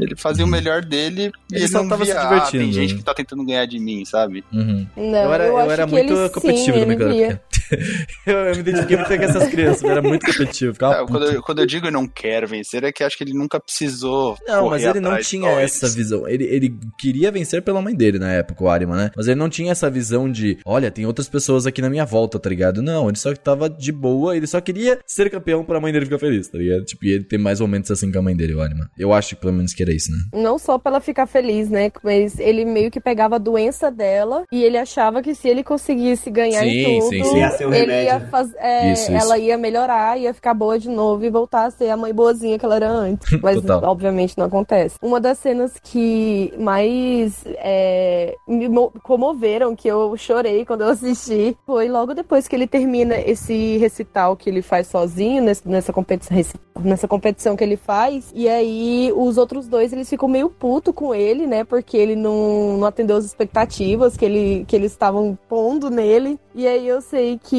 ele 0.00 0.16
fazia 0.16 0.44
o 0.44 0.48
melhor 0.48 0.84
dele 0.84 1.32
e 1.50 1.54
Ele 1.54 1.64
ele, 1.64 1.68
só 1.68 1.82
não 1.82 1.88
tava 1.88 2.04
se 2.04 2.12
via, 2.12 2.20
ah, 2.20 2.28
divertindo, 2.28 2.64
tem 2.64 2.72
gente 2.72 2.92
né? 2.92 2.98
que 2.98 3.04
tá 3.04 3.14
tentando 3.14 3.44
ganhar 3.44 3.66
de 3.66 3.78
mim, 3.78 4.04
sabe? 4.04 4.44
Uhum. 4.52 4.86
Não, 4.96 5.04
eu 5.04 5.32
era, 5.32 5.46
eu 5.46 5.58
acho 5.58 5.70
era 5.70 5.86
que 5.86 5.92
muito 5.92 6.12
ele, 6.12 6.28
competitivo 6.30 6.78
sim, 6.78 6.84
quando 6.84 7.40
eu 8.26 8.42
eu, 8.46 8.54
me 8.54 8.60
identifiquei 8.60 8.96
muito 8.96 9.08
com 9.08 9.22
essas 9.22 9.48
crianças, 9.48 9.84
era 9.84 10.02
muito 10.02 10.26
competitivo. 10.26 10.72
Ficava 10.72 11.02
É, 11.02 11.06
quando, 11.06 11.26
eu, 11.26 11.42
quando 11.42 11.58
eu 11.60 11.66
digo 11.66 11.86
eu 11.86 11.92
não 11.92 12.06
quero 12.06 12.46
vencer, 12.46 12.84
é 12.84 12.92
que 12.92 13.02
acho 13.02 13.16
que 13.16 13.24
ele 13.24 13.34
nunca 13.34 13.60
precisou. 13.60 14.36
Não, 14.46 14.68
mas 14.68 14.84
ele 14.84 15.00
não 15.00 15.18
tinha 15.18 15.50
essa 15.60 15.86
eles. 15.86 15.94
visão. 15.94 16.28
Ele, 16.28 16.44
ele 16.44 16.78
queria 16.98 17.30
vencer 17.30 17.62
pela 17.62 17.80
mãe 17.80 17.94
dele 17.94 18.18
na 18.18 18.32
época, 18.32 18.64
o 18.64 18.68
Arima, 18.68 18.96
né? 18.96 19.10
Mas 19.16 19.26
ele 19.26 19.38
não 19.38 19.48
tinha 19.48 19.72
essa 19.72 19.90
visão 19.90 20.30
de, 20.30 20.58
olha, 20.64 20.90
tem 20.90 21.06
outras 21.06 21.28
pessoas 21.28 21.66
aqui 21.66 21.80
na 21.80 21.90
minha 21.90 22.04
volta, 22.04 22.38
tá 22.38 22.48
ligado? 22.48 22.82
Não, 22.82 23.08
ele 23.08 23.18
só 23.18 23.32
tava 23.34 23.68
de 23.68 23.92
boa, 23.92 24.36
ele 24.36 24.46
só 24.46 24.60
queria 24.60 24.98
ser 25.06 25.30
campeão 25.30 25.64
pra 25.64 25.80
mãe 25.80 25.92
dele 25.92 26.06
ficar 26.06 26.18
feliz, 26.18 26.48
tá 26.48 26.58
ligado? 26.58 26.84
Tipo, 26.84 27.04
e 27.04 27.10
ele 27.12 27.24
tem 27.24 27.38
mais 27.38 27.60
momentos 27.60 27.90
assim 27.90 28.10
com 28.10 28.18
a 28.18 28.22
mãe 28.22 28.36
dele, 28.36 28.54
o 28.54 28.60
Arima. 28.60 28.90
Eu 28.98 29.12
acho 29.12 29.30
que 29.30 29.40
pelo 29.40 29.52
menos 29.52 29.72
que 29.72 29.82
era 29.82 29.92
isso, 29.92 30.10
né? 30.10 30.18
Não 30.34 30.58
só 30.58 30.78
pra 30.78 30.92
ela 30.92 31.00
ficar 31.00 31.26
feliz, 31.26 31.68
né? 31.68 31.90
Mas 32.02 32.38
ele 32.38 32.64
meio 32.64 32.90
que 32.90 33.00
pegava 33.00 33.36
a 33.36 33.38
doença 33.38 33.90
dela 33.90 34.44
e 34.52 34.62
ele 34.62 34.76
achava 34.76 35.22
que 35.22 35.34
se 35.34 35.48
ele 35.48 35.62
conseguisse 35.62 36.30
ganhar 36.30 36.62
Sim, 36.62 36.68
em 36.68 37.00
tudo, 37.00 37.10
sim, 37.10 37.24
sim. 37.24 37.61
Ser 37.62 37.66
o 37.68 37.74
ele 37.74 37.80
remédio. 37.92 38.04
ia 38.04 38.20
faz... 38.28 38.54
é, 38.56 38.92
Isso, 38.92 39.12
isso. 39.12 39.24
ela 39.24 39.38
ia 39.38 39.56
melhorar, 39.58 40.18
ia 40.18 40.32
ficar 40.34 40.54
boa 40.54 40.78
de 40.78 40.88
novo 40.88 41.24
e 41.24 41.30
voltar 41.30 41.64
a 41.66 41.70
ser 41.70 41.88
a 41.90 41.96
mãe 41.96 42.12
boazinha 42.12 42.58
que 42.58 42.64
ela 42.64 42.76
era 42.76 42.88
antes. 42.90 43.30
Mas 43.42 43.60
Total. 43.60 43.82
obviamente 43.90 44.36
não 44.38 44.46
acontece. 44.46 44.96
Uma 45.02 45.20
das 45.20 45.38
cenas 45.38 45.72
que 45.82 46.52
mais 46.58 47.44
é, 47.58 48.34
me 48.46 48.68
mo- 48.68 48.92
comoveram, 49.02 49.74
que 49.76 49.88
eu 49.88 50.16
chorei 50.16 50.64
quando 50.64 50.82
eu 50.82 50.88
assisti, 50.88 51.56
foi 51.66 51.88
logo 51.88 52.14
depois 52.14 52.46
que 52.48 52.56
ele 52.56 52.66
termina 52.66 53.16
esse 53.18 53.76
recital 53.78 54.36
que 54.36 54.48
ele 54.48 54.62
faz 54.62 54.86
sozinho, 54.86 55.42
nessa 55.64 55.92
competição, 55.92 56.36
nessa 56.80 57.06
competição 57.08 57.56
que 57.56 57.64
ele 57.64 57.76
faz. 57.76 58.30
E 58.34 58.48
aí 58.48 59.12
os 59.14 59.38
outros 59.38 59.68
dois 59.68 59.92
eles 59.92 60.08
ficam 60.08 60.28
meio 60.28 60.48
puto 60.48 60.92
com 60.92 61.14
ele, 61.14 61.46
né? 61.46 61.64
Porque 61.64 61.96
ele 61.96 62.16
não, 62.16 62.78
não 62.78 62.86
atendeu 62.86 63.16
as 63.16 63.24
expectativas 63.24 64.16
que, 64.16 64.24
ele, 64.24 64.64
que 64.66 64.74
eles 64.76 64.92
estavam 64.92 65.38
pondo 65.48 65.90
nele. 65.90 66.38
E 66.54 66.66
aí 66.66 66.86
eu 66.86 67.00
sei 67.00 67.38
que 67.42 67.51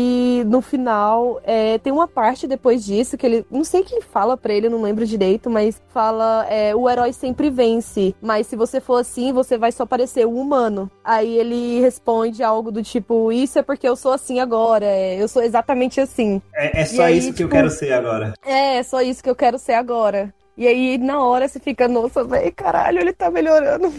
no 0.45 0.61
final 0.61 1.39
é, 1.43 1.77
tem 1.77 1.91
uma 1.91 2.07
parte 2.07 2.47
depois 2.47 2.83
disso 2.83 3.17
que 3.17 3.25
ele. 3.25 3.45
Não 3.49 3.63
sei 3.63 3.83
quem 3.83 4.01
fala 4.01 4.35
pra 4.37 4.53
ele, 4.53 4.69
não 4.69 4.81
lembro 4.81 5.05
direito, 5.05 5.49
mas 5.49 5.81
fala: 5.89 6.45
é, 6.49 6.75
o 6.75 6.89
herói 6.89 7.13
sempre 7.13 7.49
vence. 7.49 8.15
Mas 8.21 8.47
se 8.47 8.55
você 8.55 8.79
for 8.79 8.97
assim, 8.97 9.31
você 9.31 9.57
vai 9.57 9.71
só 9.71 9.85
parecer 9.85 10.25
um 10.27 10.39
humano. 10.39 10.89
Aí 11.03 11.37
ele 11.37 11.79
responde 11.81 12.43
algo 12.43 12.71
do 12.71 12.83
tipo: 12.83 13.31
Isso 13.31 13.59
é 13.59 13.61
porque 13.61 13.87
eu 13.87 13.95
sou 13.95 14.11
assim 14.11 14.39
agora. 14.39 14.85
é, 14.85 15.21
eu 15.21 15.27
sou 15.27 15.41
exatamente 15.41 15.99
assim. 15.99 16.41
É, 16.55 16.81
é 16.81 16.85
só 16.85 17.03
aí, 17.03 17.17
isso 17.17 17.33
que 17.33 17.43
eu 17.43 17.47
tipo, 17.47 17.51
quero 17.51 17.69
ser 17.69 17.93
agora. 17.93 18.33
É, 18.45 18.77
é 18.77 18.83
só 18.83 19.01
isso 19.01 19.23
que 19.23 19.29
eu 19.29 19.35
quero 19.35 19.57
ser 19.57 19.73
agora. 19.73 20.33
E 20.55 20.67
aí, 20.67 20.97
na 20.97 21.19
hora, 21.19 21.47
você 21.47 21.59
fica, 21.59 21.87
nossa, 21.87 22.23
velho, 22.23 22.53
caralho, 22.55 22.99
ele 22.99 23.13
tá 23.13 23.31
melhorando. 23.31 23.91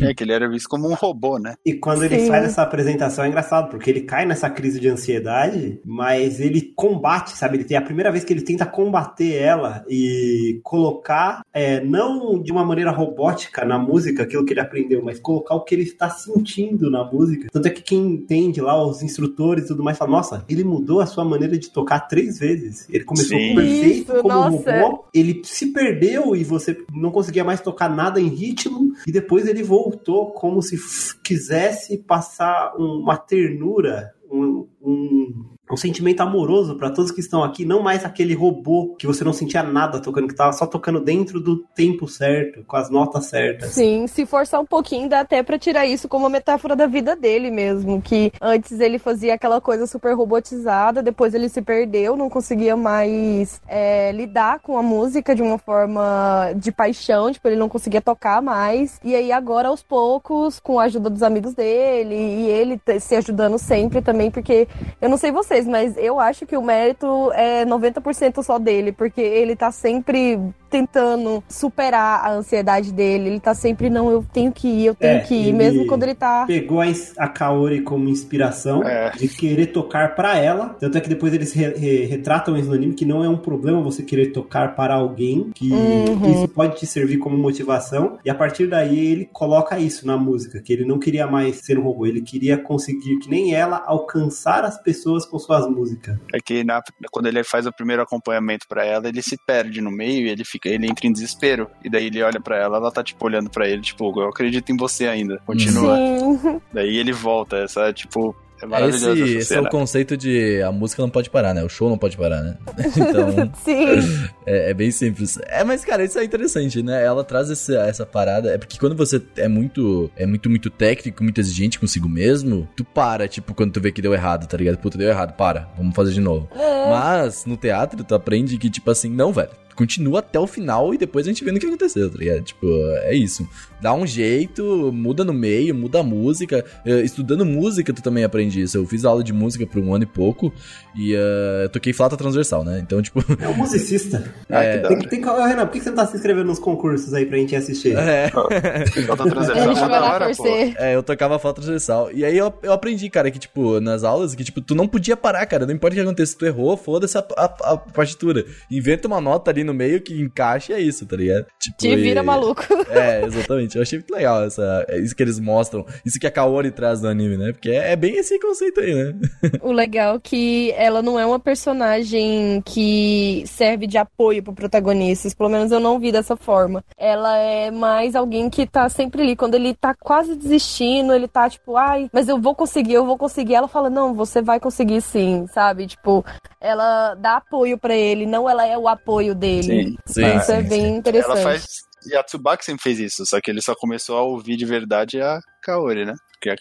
É 0.00 0.14
que 0.14 0.22
ele 0.22 0.32
era 0.32 0.48
visto 0.48 0.68
como 0.68 0.88
um 0.88 0.94
robô, 0.94 1.38
né? 1.38 1.54
E 1.66 1.74
quando 1.74 2.04
ele 2.04 2.20
Sim. 2.20 2.28
faz 2.28 2.44
essa 2.44 2.62
apresentação 2.62 3.24
é 3.24 3.28
engraçado, 3.28 3.68
porque 3.68 3.90
ele 3.90 4.02
cai 4.02 4.24
nessa 4.24 4.48
crise 4.48 4.78
de 4.78 4.88
ansiedade, 4.88 5.80
mas 5.84 6.38
ele 6.40 6.72
combate, 6.76 7.36
sabe? 7.36 7.56
Ele 7.56 7.64
tem 7.64 7.76
a 7.76 7.82
primeira 7.82 8.12
vez 8.12 8.24
que 8.24 8.32
ele 8.32 8.42
tenta 8.42 8.64
combater 8.64 9.34
ela 9.34 9.84
e 9.88 10.60
colocar, 10.62 11.42
é, 11.52 11.80
não 11.80 12.40
de 12.40 12.52
uma 12.52 12.64
maneira 12.64 12.92
robótica 12.92 13.64
na 13.64 13.78
música, 13.78 14.22
aquilo 14.22 14.44
que 14.44 14.52
ele 14.52 14.60
aprendeu, 14.60 15.02
mas 15.04 15.18
colocar 15.18 15.56
o 15.56 15.64
que 15.64 15.74
ele 15.74 15.82
está 15.82 16.08
sentindo 16.08 16.88
na 16.88 17.04
música. 17.04 17.48
Tanto 17.50 17.66
é 17.66 17.70
que 17.70 17.82
quem 17.82 17.98
entende 17.98 18.60
lá, 18.60 18.80
os 18.82 19.02
instrutores 19.02 19.64
e 19.64 19.68
tudo 19.68 19.82
mais, 19.82 19.98
fala, 19.98 20.12
nossa, 20.12 20.44
ele 20.48 20.62
mudou 20.62 21.00
a 21.00 21.06
sua 21.06 21.24
maneira 21.24 21.58
de 21.58 21.70
tocar 21.70 22.00
três 22.00 22.38
vezes. 22.38 22.88
Ele 22.88 23.04
começou 23.04 23.36
Sim. 23.36 23.54
perfeito 23.54 24.12
Isso, 24.12 24.22
como 24.22 24.34
nossa. 24.34 24.80
robô, 24.80 25.04
ele 25.12 25.41
se 25.42 25.72
perdeu 25.72 26.34
e 26.36 26.44
você 26.44 26.76
não 26.92 27.10
conseguia 27.10 27.44
mais 27.44 27.60
tocar 27.60 27.88
nada 27.88 28.20
em 28.20 28.28
ritmo, 28.28 28.92
e 29.06 29.12
depois 29.12 29.46
ele 29.46 29.62
voltou 29.62 30.32
como 30.32 30.62
se 30.62 30.76
quisesse 31.22 31.98
passar 31.98 32.74
um- 32.78 33.00
uma 33.02 33.16
ternura, 33.16 34.12
um, 34.30 34.66
um, 34.82 35.44
um 35.72 35.76
sentimento 35.76 36.20
amoroso 36.20 36.76
pra 36.76 36.90
todos 36.90 37.10
que 37.10 37.20
estão 37.20 37.42
aqui, 37.42 37.64
não 37.64 37.82
mais 37.82 38.04
aquele 38.04 38.34
robô 38.34 38.94
que 38.98 39.06
você 39.06 39.24
não 39.24 39.32
sentia 39.32 39.62
nada 39.62 40.00
tocando, 40.00 40.28
que 40.28 40.34
tava 40.34 40.52
só 40.52 40.66
tocando 40.66 41.00
dentro 41.00 41.40
do 41.40 41.58
tempo 41.74 42.06
certo, 42.06 42.62
com 42.64 42.76
as 42.76 42.90
notas 42.90 43.26
certas. 43.26 43.70
Sim, 43.70 44.06
se 44.06 44.26
forçar 44.26 44.60
um 44.60 44.66
pouquinho, 44.66 45.08
dá 45.08 45.20
até 45.20 45.42
pra 45.42 45.58
tirar 45.58 45.86
isso 45.86 46.08
como 46.08 46.24
uma 46.24 46.30
metáfora 46.30 46.76
da 46.76 46.86
vida 46.86 47.16
dele 47.16 47.50
mesmo. 47.50 48.00
Que 48.02 48.32
antes 48.40 48.78
ele 48.80 48.98
fazia 48.98 49.34
aquela 49.34 49.60
coisa 49.60 49.86
super 49.86 50.14
robotizada, 50.14 51.02
depois 51.02 51.34
ele 51.34 51.48
se 51.48 51.62
perdeu, 51.62 52.16
não 52.16 52.28
conseguia 52.28 52.76
mais 52.76 53.60
é, 53.66 54.12
lidar 54.12 54.60
com 54.60 54.76
a 54.76 54.82
música 54.82 55.34
de 55.34 55.42
uma 55.42 55.58
forma 55.58 56.52
de 56.56 56.70
paixão, 56.70 57.32
tipo, 57.32 57.48
ele 57.48 57.56
não 57.56 57.68
conseguia 57.68 58.00
tocar 58.00 58.42
mais. 58.42 59.00
E 59.02 59.14
aí 59.14 59.32
agora, 59.32 59.68
aos 59.68 59.82
poucos, 59.82 60.60
com 60.60 60.78
a 60.78 60.84
ajuda 60.84 61.08
dos 61.08 61.22
amigos 61.22 61.54
dele 61.54 62.14
e 62.14 62.46
ele 62.48 62.80
se 63.00 63.14
ajudando 63.16 63.58
sempre 63.58 64.02
também, 64.02 64.30
porque 64.30 64.68
eu 65.00 65.08
não 65.08 65.16
sei 65.16 65.32
vocês, 65.32 65.61
mas 65.66 65.96
eu 65.96 66.20
acho 66.20 66.46
que 66.46 66.56
o 66.56 66.62
mérito 66.62 67.30
é 67.32 67.64
90% 67.64 68.42
só 68.42 68.58
dele, 68.58 68.92
porque 68.92 69.20
ele 69.20 69.56
tá 69.56 69.70
sempre 69.70 70.38
tentando 70.72 71.44
superar 71.48 72.24
a 72.24 72.32
ansiedade 72.32 72.90
dele. 72.92 73.28
Ele 73.28 73.40
tá 73.40 73.54
sempre, 73.54 73.90
não, 73.90 74.10
eu 74.10 74.24
tenho 74.32 74.50
que 74.50 74.66
ir, 74.66 74.86
eu 74.86 74.94
tenho 74.94 75.18
É, 75.18 75.20
que 75.20 75.34
ir, 75.34 75.52
mesmo 75.52 75.86
quando 75.86 76.02
ele 76.04 76.14
tá. 76.14 76.46
Pegou 76.46 76.80
a, 76.80 76.86
a 77.18 77.28
Kaori 77.28 77.82
como 77.82 78.08
inspiração 78.08 78.82
É. 78.82 79.10
de 79.10 79.28
querer 79.28 79.66
tocar 79.66 80.14
pra 80.14 80.38
ela. 80.38 80.70
Tanto 80.80 80.96
é 80.96 81.00
que 81.00 81.08
depois 81.10 81.32
eles 81.34 81.52
re- 81.52 81.74
re- 81.76 82.06
retratam 82.06 82.56
isso 82.56 82.68
no 82.68 82.74
anime 82.74 82.94
que 82.94 83.04
não 83.04 83.22
é 83.22 83.28
um 83.28 83.36
problema 83.36 83.82
você 83.82 84.02
querer 84.02 84.32
tocar 84.32 84.74
para 84.74 84.94
alguém, 84.94 85.50
que 85.54 85.70
Uhum. 85.70 86.32
isso 86.32 86.48
pode 86.48 86.76
te 86.78 86.86
servir 86.86 87.18
como 87.18 87.36
motivação. 87.36 88.18
E 88.24 88.30
a 88.30 88.34
partir 88.34 88.66
daí 88.66 88.98
ele 89.12 89.28
coloca 89.32 89.78
isso 89.78 90.06
na 90.06 90.16
música, 90.16 90.60
que 90.62 90.72
ele 90.72 90.84
não 90.86 90.98
queria 90.98 91.26
mais 91.26 91.56
ser 91.56 91.78
um 91.78 91.82
robô, 91.82 92.06
ele 92.06 92.22
queria 92.22 92.56
conseguir, 92.56 93.18
que 93.18 93.28
nem 93.28 93.54
ela, 93.54 93.82
alcançar 93.86 94.64
as 94.64 94.80
pessoas 94.82 95.26
com 95.26 95.38
suas 95.38 95.68
músicas. 95.68 96.16
É 96.32 96.38
que 96.40 96.64
na- 96.64 96.82
quando 97.10 97.26
ele 97.26 97.44
faz 97.44 97.66
o 97.66 97.72
primeiro 97.72 98.00
acompanhamento 98.02 98.66
pra 98.66 98.84
ela, 98.84 99.08
ele 99.08 99.20
se 99.20 99.36
perde 99.46 99.80
no 99.80 99.90
meio 99.90 100.26
e 100.26 100.30
ele 100.30 100.44
fica, 100.44 100.61
ele 100.68 100.86
entra 100.86 101.06
em 101.06 101.12
desespero. 101.12 101.68
E 101.84 101.90
daí 101.90 102.06
ele 102.06 102.22
olha 102.22 102.40
pra 102.40 102.56
ela, 102.56 102.76
ela 102.76 102.90
tá 102.90 103.02
tipo 103.02 103.24
olhando 103.24 103.50
pra 103.50 103.68
ele, 103.68 103.82
tipo, 103.82 104.20
eu 104.20 104.28
acredito 104.28 104.70
em 104.70 104.76
você 104.76 105.06
ainda. 105.06 105.40
Continua. 105.46 105.96
Sim. 105.96 106.60
Daí 106.72 106.96
ele 106.96 107.12
volta, 107.12 107.56
essa 107.56 107.88
é 107.88 107.92
tipo, 107.92 108.34
é 108.62 108.66
maravilhoso 108.66 109.24
esse, 109.24 109.36
esse 109.38 109.54
é 109.56 109.60
o 109.60 109.68
conceito 109.68 110.16
de 110.16 110.62
a 110.62 110.70
música 110.70 111.02
não 111.02 111.10
pode 111.10 111.28
parar, 111.28 111.52
né? 111.52 111.64
O 111.64 111.68
show 111.68 111.90
não 111.90 111.98
pode 111.98 112.16
parar, 112.16 112.40
né? 112.42 112.56
Então, 112.96 113.52
Sim. 113.64 114.28
é, 114.46 114.70
é 114.70 114.74
bem 114.74 114.90
simples. 114.92 115.36
É, 115.48 115.64
mas, 115.64 115.84
cara, 115.84 116.04
isso 116.04 116.16
é 116.18 116.24
interessante, 116.24 116.80
né? 116.80 117.04
Ela 117.04 117.24
traz 117.24 117.50
essa, 117.50 117.74
essa 117.74 118.06
parada. 118.06 118.50
É 118.52 118.58
porque 118.58 118.78
quando 118.78 118.94
você 118.94 119.20
é 119.36 119.48
muito, 119.48 120.08
é 120.16 120.24
muito, 120.24 120.48
muito 120.48 120.70
técnico, 120.70 121.24
muito 121.24 121.40
exigente 121.40 121.80
consigo 121.80 122.08
mesmo, 122.08 122.68
tu 122.76 122.84
para, 122.84 123.26
tipo, 123.26 123.52
quando 123.52 123.72
tu 123.72 123.80
vê 123.80 123.90
que 123.90 124.00
deu 124.00 124.14
errado, 124.14 124.46
tá 124.46 124.56
ligado? 124.56 124.78
Puta, 124.78 124.96
deu 124.96 125.08
errado, 125.08 125.34
para, 125.34 125.68
vamos 125.76 125.94
fazer 125.96 126.12
de 126.12 126.20
novo. 126.20 126.48
É. 126.54 126.88
Mas 126.88 127.44
no 127.44 127.56
teatro 127.56 128.04
tu 128.04 128.14
aprende 128.14 128.56
que, 128.58 128.70
tipo 128.70 128.88
assim, 128.92 129.10
não, 129.10 129.32
velho. 129.32 129.50
Continua 129.76 130.18
até 130.20 130.38
o 130.38 130.46
final 130.46 130.92
e 130.94 130.98
depois 130.98 131.26
a 131.26 131.30
gente 131.30 131.44
vê 131.44 131.50
no 131.52 131.58
que 131.58 131.66
aconteceu, 131.66 132.10
tá 132.10 132.18
ligado? 132.18 132.42
Tipo, 132.42 132.66
é 133.04 133.14
isso. 133.14 133.46
Dá 133.80 133.92
um 133.94 134.06
jeito, 134.06 134.92
muda 134.92 135.24
no 135.24 135.32
meio, 135.32 135.74
muda 135.74 136.00
a 136.00 136.02
música. 136.02 136.64
Eh, 136.86 137.00
Estudando 137.02 137.44
música, 137.44 137.92
tu 137.92 138.02
também 138.02 138.22
aprende 138.24 138.60
isso. 138.62 138.76
Eu 138.76 138.86
fiz 138.86 139.04
aula 139.04 139.24
de 139.24 139.32
música 139.32 139.66
por 139.66 139.82
um 139.82 139.94
ano 139.94 140.04
e 140.04 140.06
pouco 140.06 140.52
e 140.96 141.14
eh, 141.16 141.68
toquei 141.72 141.92
flauta 141.92 142.16
transversal, 142.16 142.64
né? 142.64 142.78
Então, 142.80 143.00
tipo. 143.02 143.24
É 143.42 143.48
um 143.48 143.56
musicista. 143.56 144.22
Ah, 144.48 144.62
É. 144.62 144.76
que 144.76 144.82
da 144.82 144.88
Tem, 144.88 144.98
tem, 145.08 145.20
que- 145.22 145.28
Ô, 145.28 145.44
Renan, 145.46 145.66
por 145.66 145.72
que 145.72 145.80
você 145.80 145.88
não 145.88 145.96
tá 145.96 146.06
se 146.06 146.16
inscrevendo 146.16 146.46
nos 146.48 146.58
concursos 146.58 147.14
aí 147.14 147.24
pra 147.24 147.38
gente 147.38 147.56
assistir? 147.56 147.96
É. 147.96 148.30
Transversal, 148.92 149.56
gente 149.74 149.82
é 149.82 149.88
da 149.88 150.04
hora, 150.04 150.34
pô. 150.36 150.46
É, 150.46 150.94
eu 150.94 151.02
tocava 151.02 151.38
flauta 151.38 151.60
transversal. 151.60 152.10
E 152.12 152.24
aí 152.24 152.36
eu, 152.36 152.52
eu 152.62 152.72
aprendi, 152.72 153.08
cara, 153.10 153.30
que, 153.30 153.38
tipo, 153.38 153.80
nas 153.80 154.04
aulas, 154.04 154.34
que, 154.34 154.44
tipo, 154.44 154.60
tu 154.60 154.74
não 154.74 154.86
podia 154.86 155.16
parar, 155.16 155.44
cara. 155.46 155.66
Não 155.66 155.74
importa 155.74 155.94
o 155.94 155.96
que 155.96 156.02
aconteça, 156.02 156.36
tu 156.38 156.44
errou, 156.46 156.76
foda-se 156.76 157.16
a, 157.18 157.24
a- 157.36 157.72
a 157.72 157.76
partitura. 157.76 158.44
Inventa 158.70 159.08
uma 159.08 159.20
nota 159.20 159.50
ali 159.50 159.61
no 159.64 159.74
meio 159.74 160.00
que 160.00 160.20
encaixa 160.20 160.72
e 160.72 160.76
é 160.76 160.80
isso, 160.80 161.06
tá 161.06 161.16
ligado? 161.16 161.46
Tipo, 161.60 161.76
Te 161.78 161.96
vira 161.96 162.20
e- 162.20 162.24
maluco. 162.24 162.62
É, 162.92 163.24
exatamente. 163.24 163.76
Eu 163.76 163.82
achei 163.82 163.98
muito 163.98 164.12
legal 164.14 164.44
essa, 164.44 164.84
é 164.88 164.98
isso 164.98 165.14
que 165.16 165.22
eles 165.22 165.40
mostram, 165.40 165.84
isso 166.04 166.18
que 166.20 166.26
a 166.26 166.30
Kaori 166.30 166.70
traz 166.70 167.00
no 167.00 167.08
anime, 167.08 167.36
né? 167.38 167.52
Porque 167.52 167.70
é, 167.70 167.92
é 167.92 167.96
bem 167.96 168.16
esse 168.16 168.38
conceito 168.38 168.80
aí, 168.80 168.94
né? 168.94 169.14
O 169.62 169.72
legal 169.72 170.16
é 170.16 170.20
que 170.22 170.72
ela 170.76 171.00
não 171.00 171.18
é 171.18 171.24
uma 171.24 171.38
personagem 171.40 172.62
que 172.64 173.44
serve 173.46 173.86
de 173.86 173.96
apoio 173.98 174.42
pro 174.42 174.52
protagonista. 174.52 175.28
Pelo 175.36 175.48
menos 175.50 175.70
eu 175.72 175.80
não 175.80 175.98
vi 175.98 176.12
dessa 176.12 176.36
forma. 176.36 176.84
Ela 176.98 177.36
é 177.38 177.70
mais 177.70 178.14
alguém 178.14 178.50
que 178.50 178.66
tá 178.66 178.88
sempre 178.88 179.22
ali. 179.22 179.36
Quando 179.36 179.54
ele 179.54 179.74
tá 179.74 179.94
quase 179.94 180.34
desistindo, 180.36 181.14
ele 181.14 181.28
tá 181.28 181.48
tipo, 181.48 181.76
ai, 181.76 182.08
mas 182.12 182.28
eu 182.28 182.38
vou 182.40 182.54
conseguir, 182.54 182.94
eu 182.94 183.06
vou 183.06 183.16
conseguir. 183.16 183.54
Ela 183.54 183.68
fala, 183.68 183.88
não, 183.88 184.14
você 184.14 184.42
vai 184.42 184.60
conseguir 184.60 185.00
sim, 185.00 185.46
sabe? 185.52 185.86
Tipo, 185.86 186.24
ela 186.60 187.14
dá 187.14 187.36
apoio 187.36 187.78
pra 187.78 187.94
ele, 187.94 188.26
não 188.26 188.48
ela 188.48 188.66
é 188.66 188.76
o 188.76 188.88
apoio 188.88 189.34
dele. 189.34 189.51
Dele. 189.60 189.96
Sim. 190.06 190.12
Sim, 190.14 190.36
Isso 190.36 190.52
é 190.52 190.62
sim, 190.62 190.68
bem 190.68 190.80
sim. 190.80 190.96
interessante. 190.96 191.30
Ela 191.32 191.42
faz. 191.42 191.66
E 192.04 192.16
a 192.16 192.22
Tsubaki 192.22 192.64
sempre 192.64 192.82
fez 192.82 192.98
isso, 192.98 193.24
só 193.24 193.40
que 193.40 193.50
ele 193.50 193.60
só 193.62 193.74
começou 193.74 194.16
a 194.16 194.22
ouvir 194.22 194.56
de 194.56 194.64
verdade 194.64 195.20
a 195.20 195.40
Kaori, 195.62 196.04
né? 196.04 196.14
Porque 196.32 196.50
a, 196.50 196.54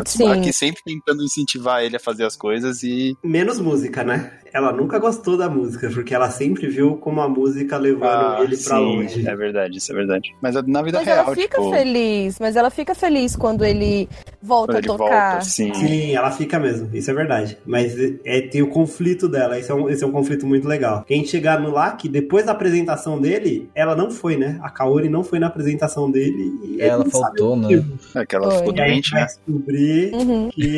a 0.00 0.02
Tsubaki 0.02 0.44
Sim. 0.46 0.52
sempre 0.52 0.82
tentando 0.82 1.22
incentivar 1.22 1.82
ele 1.84 1.96
a 1.96 2.00
fazer 2.00 2.24
as 2.24 2.34
coisas 2.34 2.82
e. 2.82 3.14
Menos 3.22 3.60
música, 3.60 4.02
né? 4.02 4.32
Ela 4.50 4.72
nunca 4.72 4.98
gostou 4.98 5.36
da 5.36 5.50
música, 5.50 5.90
porque 5.90 6.14
ela 6.14 6.30
sempre 6.30 6.66
viu 6.68 6.96
como 6.96 7.20
a 7.20 7.28
música 7.28 7.76
levando 7.76 8.06
Ah, 8.06 8.38
ele 8.40 8.56
pra 8.56 8.76
sim, 8.78 8.82
longe. 8.96 9.28
É 9.28 9.36
verdade, 9.36 9.76
isso 9.76 9.92
é 9.92 9.94
verdade. 9.94 10.34
Mas 10.40 10.54
na 10.66 10.80
vida 10.80 10.96
Mas 10.98 11.06
real, 11.06 11.26
ela 11.26 11.34
fica 11.34 11.58
tipo. 11.58 11.70
feliz, 11.70 12.38
mas 12.40 12.56
ela 12.56 12.70
fica 12.70 12.94
feliz 12.94 13.36
quando 13.36 13.62
ele 13.62 14.08
volta 14.40 14.72
quando 14.72 14.76
a 14.76 14.78
ele 14.78 14.86
tocar. 14.86 15.30
volta, 15.32 15.44
sim. 15.44 15.74
Sim, 15.74 16.14
ela 16.16 16.30
fica 16.30 16.58
mesmo, 16.58 16.88
isso 16.94 17.10
é 17.10 17.14
verdade. 17.14 17.58
Mas 17.66 17.94
é, 18.24 18.40
tem 18.40 18.62
o 18.62 18.68
conflito 18.70 19.28
dela, 19.28 19.58
esse 19.58 19.70
é, 19.70 19.74
um, 19.74 19.90
esse 19.90 20.02
é 20.02 20.06
um 20.06 20.12
conflito 20.12 20.46
muito 20.46 20.66
legal. 20.66 21.04
Quem 21.06 21.26
chegar 21.26 21.60
no 21.60 21.70
LAC, 21.72 22.08
depois 22.08 22.46
da 22.46 22.52
apresentação 22.52 23.20
dele, 23.20 23.68
ela 23.74 23.94
não 23.94 24.10
foi, 24.10 24.36
né? 24.38 24.58
A 24.62 24.70
Kaori 24.70 25.10
não 25.10 25.22
foi 25.22 25.38
na 25.38 25.48
apresentação 25.48 26.10
dele 26.10 26.50
e 26.64 26.80
Ela 26.80 27.04
faltou, 27.04 27.54
né? 27.54 27.62
motivo. 27.64 27.98
É 28.14 28.24
que 28.24 28.34
ela 28.34 28.45
Foi. 28.50 28.58
ficou 28.58 28.74
E 28.76 28.80
aí 28.80 28.86
a 28.86 28.92
doente, 28.92 29.04
gente 29.04 29.10
vai 29.12 29.20
né? 29.20 29.26
descobrir 29.26 30.14
Uhum. 30.14 30.50
que 30.50 30.70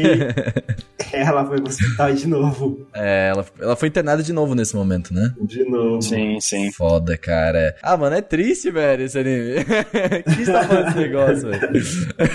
ela 1.16 1.46
foi 1.46 1.56
pro 1.60 1.68
hospital 1.68 2.12
de 2.14 2.26
novo. 2.28 2.86
É, 2.94 3.28
ela, 3.32 3.46
ela 3.60 3.76
foi 3.76 3.88
internada 3.88 4.22
de 4.22 4.32
novo 4.32 4.54
nesse 4.54 4.74
momento, 4.76 5.12
né? 5.14 5.32
De 5.42 5.64
novo. 5.64 6.02
Sim, 6.02 6.38
sim. 6.40 6.70
Foda, 6.72 7.16
cara. 7.16 7.74
Ah, 7.82 7.96
mano, 7.96 8.16
é 8.16 8.20
triste, 8.22 8.70
velho, 8.70 9.04
esse 9.04 9.18
anime. 9.18 9.64
Quem 10.36 10.44
tá 10.44 10.64
falando 10.64 10.88
esse 10.88 10.96
negócio, 10.98 11.48
velho? 11.50 11.70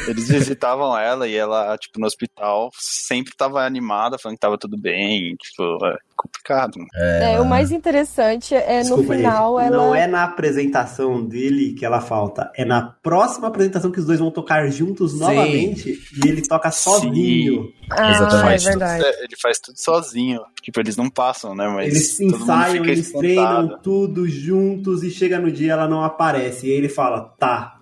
Eles 0.07 0.27
visitavam 0.27 0.97
ela 0.97 1.27
e 1.27 1.35
ela, 1.35 1.77
tipo, 1.77 1.99
no 1.99 2.05
hospital, 2.07 2.69
sempre 2.79 3.33
tava 3.37 3.61
animada, 3.65 4.17
falando 4.17 4.35
que 4.37 4.41
tava 4.41 4.57
tudo 4.57 4.77
bem. 4.79 5.35
Tipo, 5.35 5.85
é 5.85 5.95
complicado. 6.15 6.79
É, 6.95 7.39
o 7.39 7.45
mais 7.45 7.71
interessante 7.71 8.53
é 8.55 8.77
no 8.77 8.95
Desculpa, 8.97 9.15
final 9.15 9.59
gente, 9.59 9.67
ela. 9.67 9.77
Não 9.77 9.95
é 9.95 10.07
na 10.07 10.23
apresentação 10.23 11.25
dele 11.25 11.73
que 11.73 11.85
ela 11.85 12.01
falta, 12.01 12.51
é 12.55 12.63
na 12.65 12.81
próxima 12.81 13.47
apresentação 13.47 13.91
que 13.91 13.99
os 13.99 14.05
dois 14.05 14.19
vão 14.19 14.31
tocar 14.31 14.67
juntos 14.69 15.11
Sim. 15.13 15.19
novamente 15.19 15.99
e 16.23 16.27
ele 16.27 16.41
toca 16.41 16.71
sozinho. 16.71 17.71
Ah, 17.91 18.11
Exatamente. 18.11 18.65
é 18.65 18.69
verdade. 18.69 19.03
ele 19.19 19.35
faz 19.41 19.59
tudo 19.59 19.77
sozinho. 19.77 20.41
Tipo, 20.61 20.79
eles 20.79 20.95
não 20.95 21.09
passam, 21.09 21.53
né? 21.55 21.67
Mas 21.67 21.87
Eles 21.87 22.17
todo 22.17 22.31
mundo 22.31 22.41
ensaiam, 22.43 22.71
fica 22.73 22.85
eles 22.91 22.99
espantado. 23.07 23.21
treinam 23.27 23.79
tudo 23.81 24.27
juntos 24.27 25.03
e 25.03 25.11
chega 25.11 25.39
no 25.39 25.51
dia 25.51 25.73
ela 25.73 25.87
não 25.87 26.03
aparece. 26.03 26.67
E 26.67 26.71
aí 26.71 26.77
ele 26.77 26.89
fala: 26.89 27.21
tá, 27.37 27.79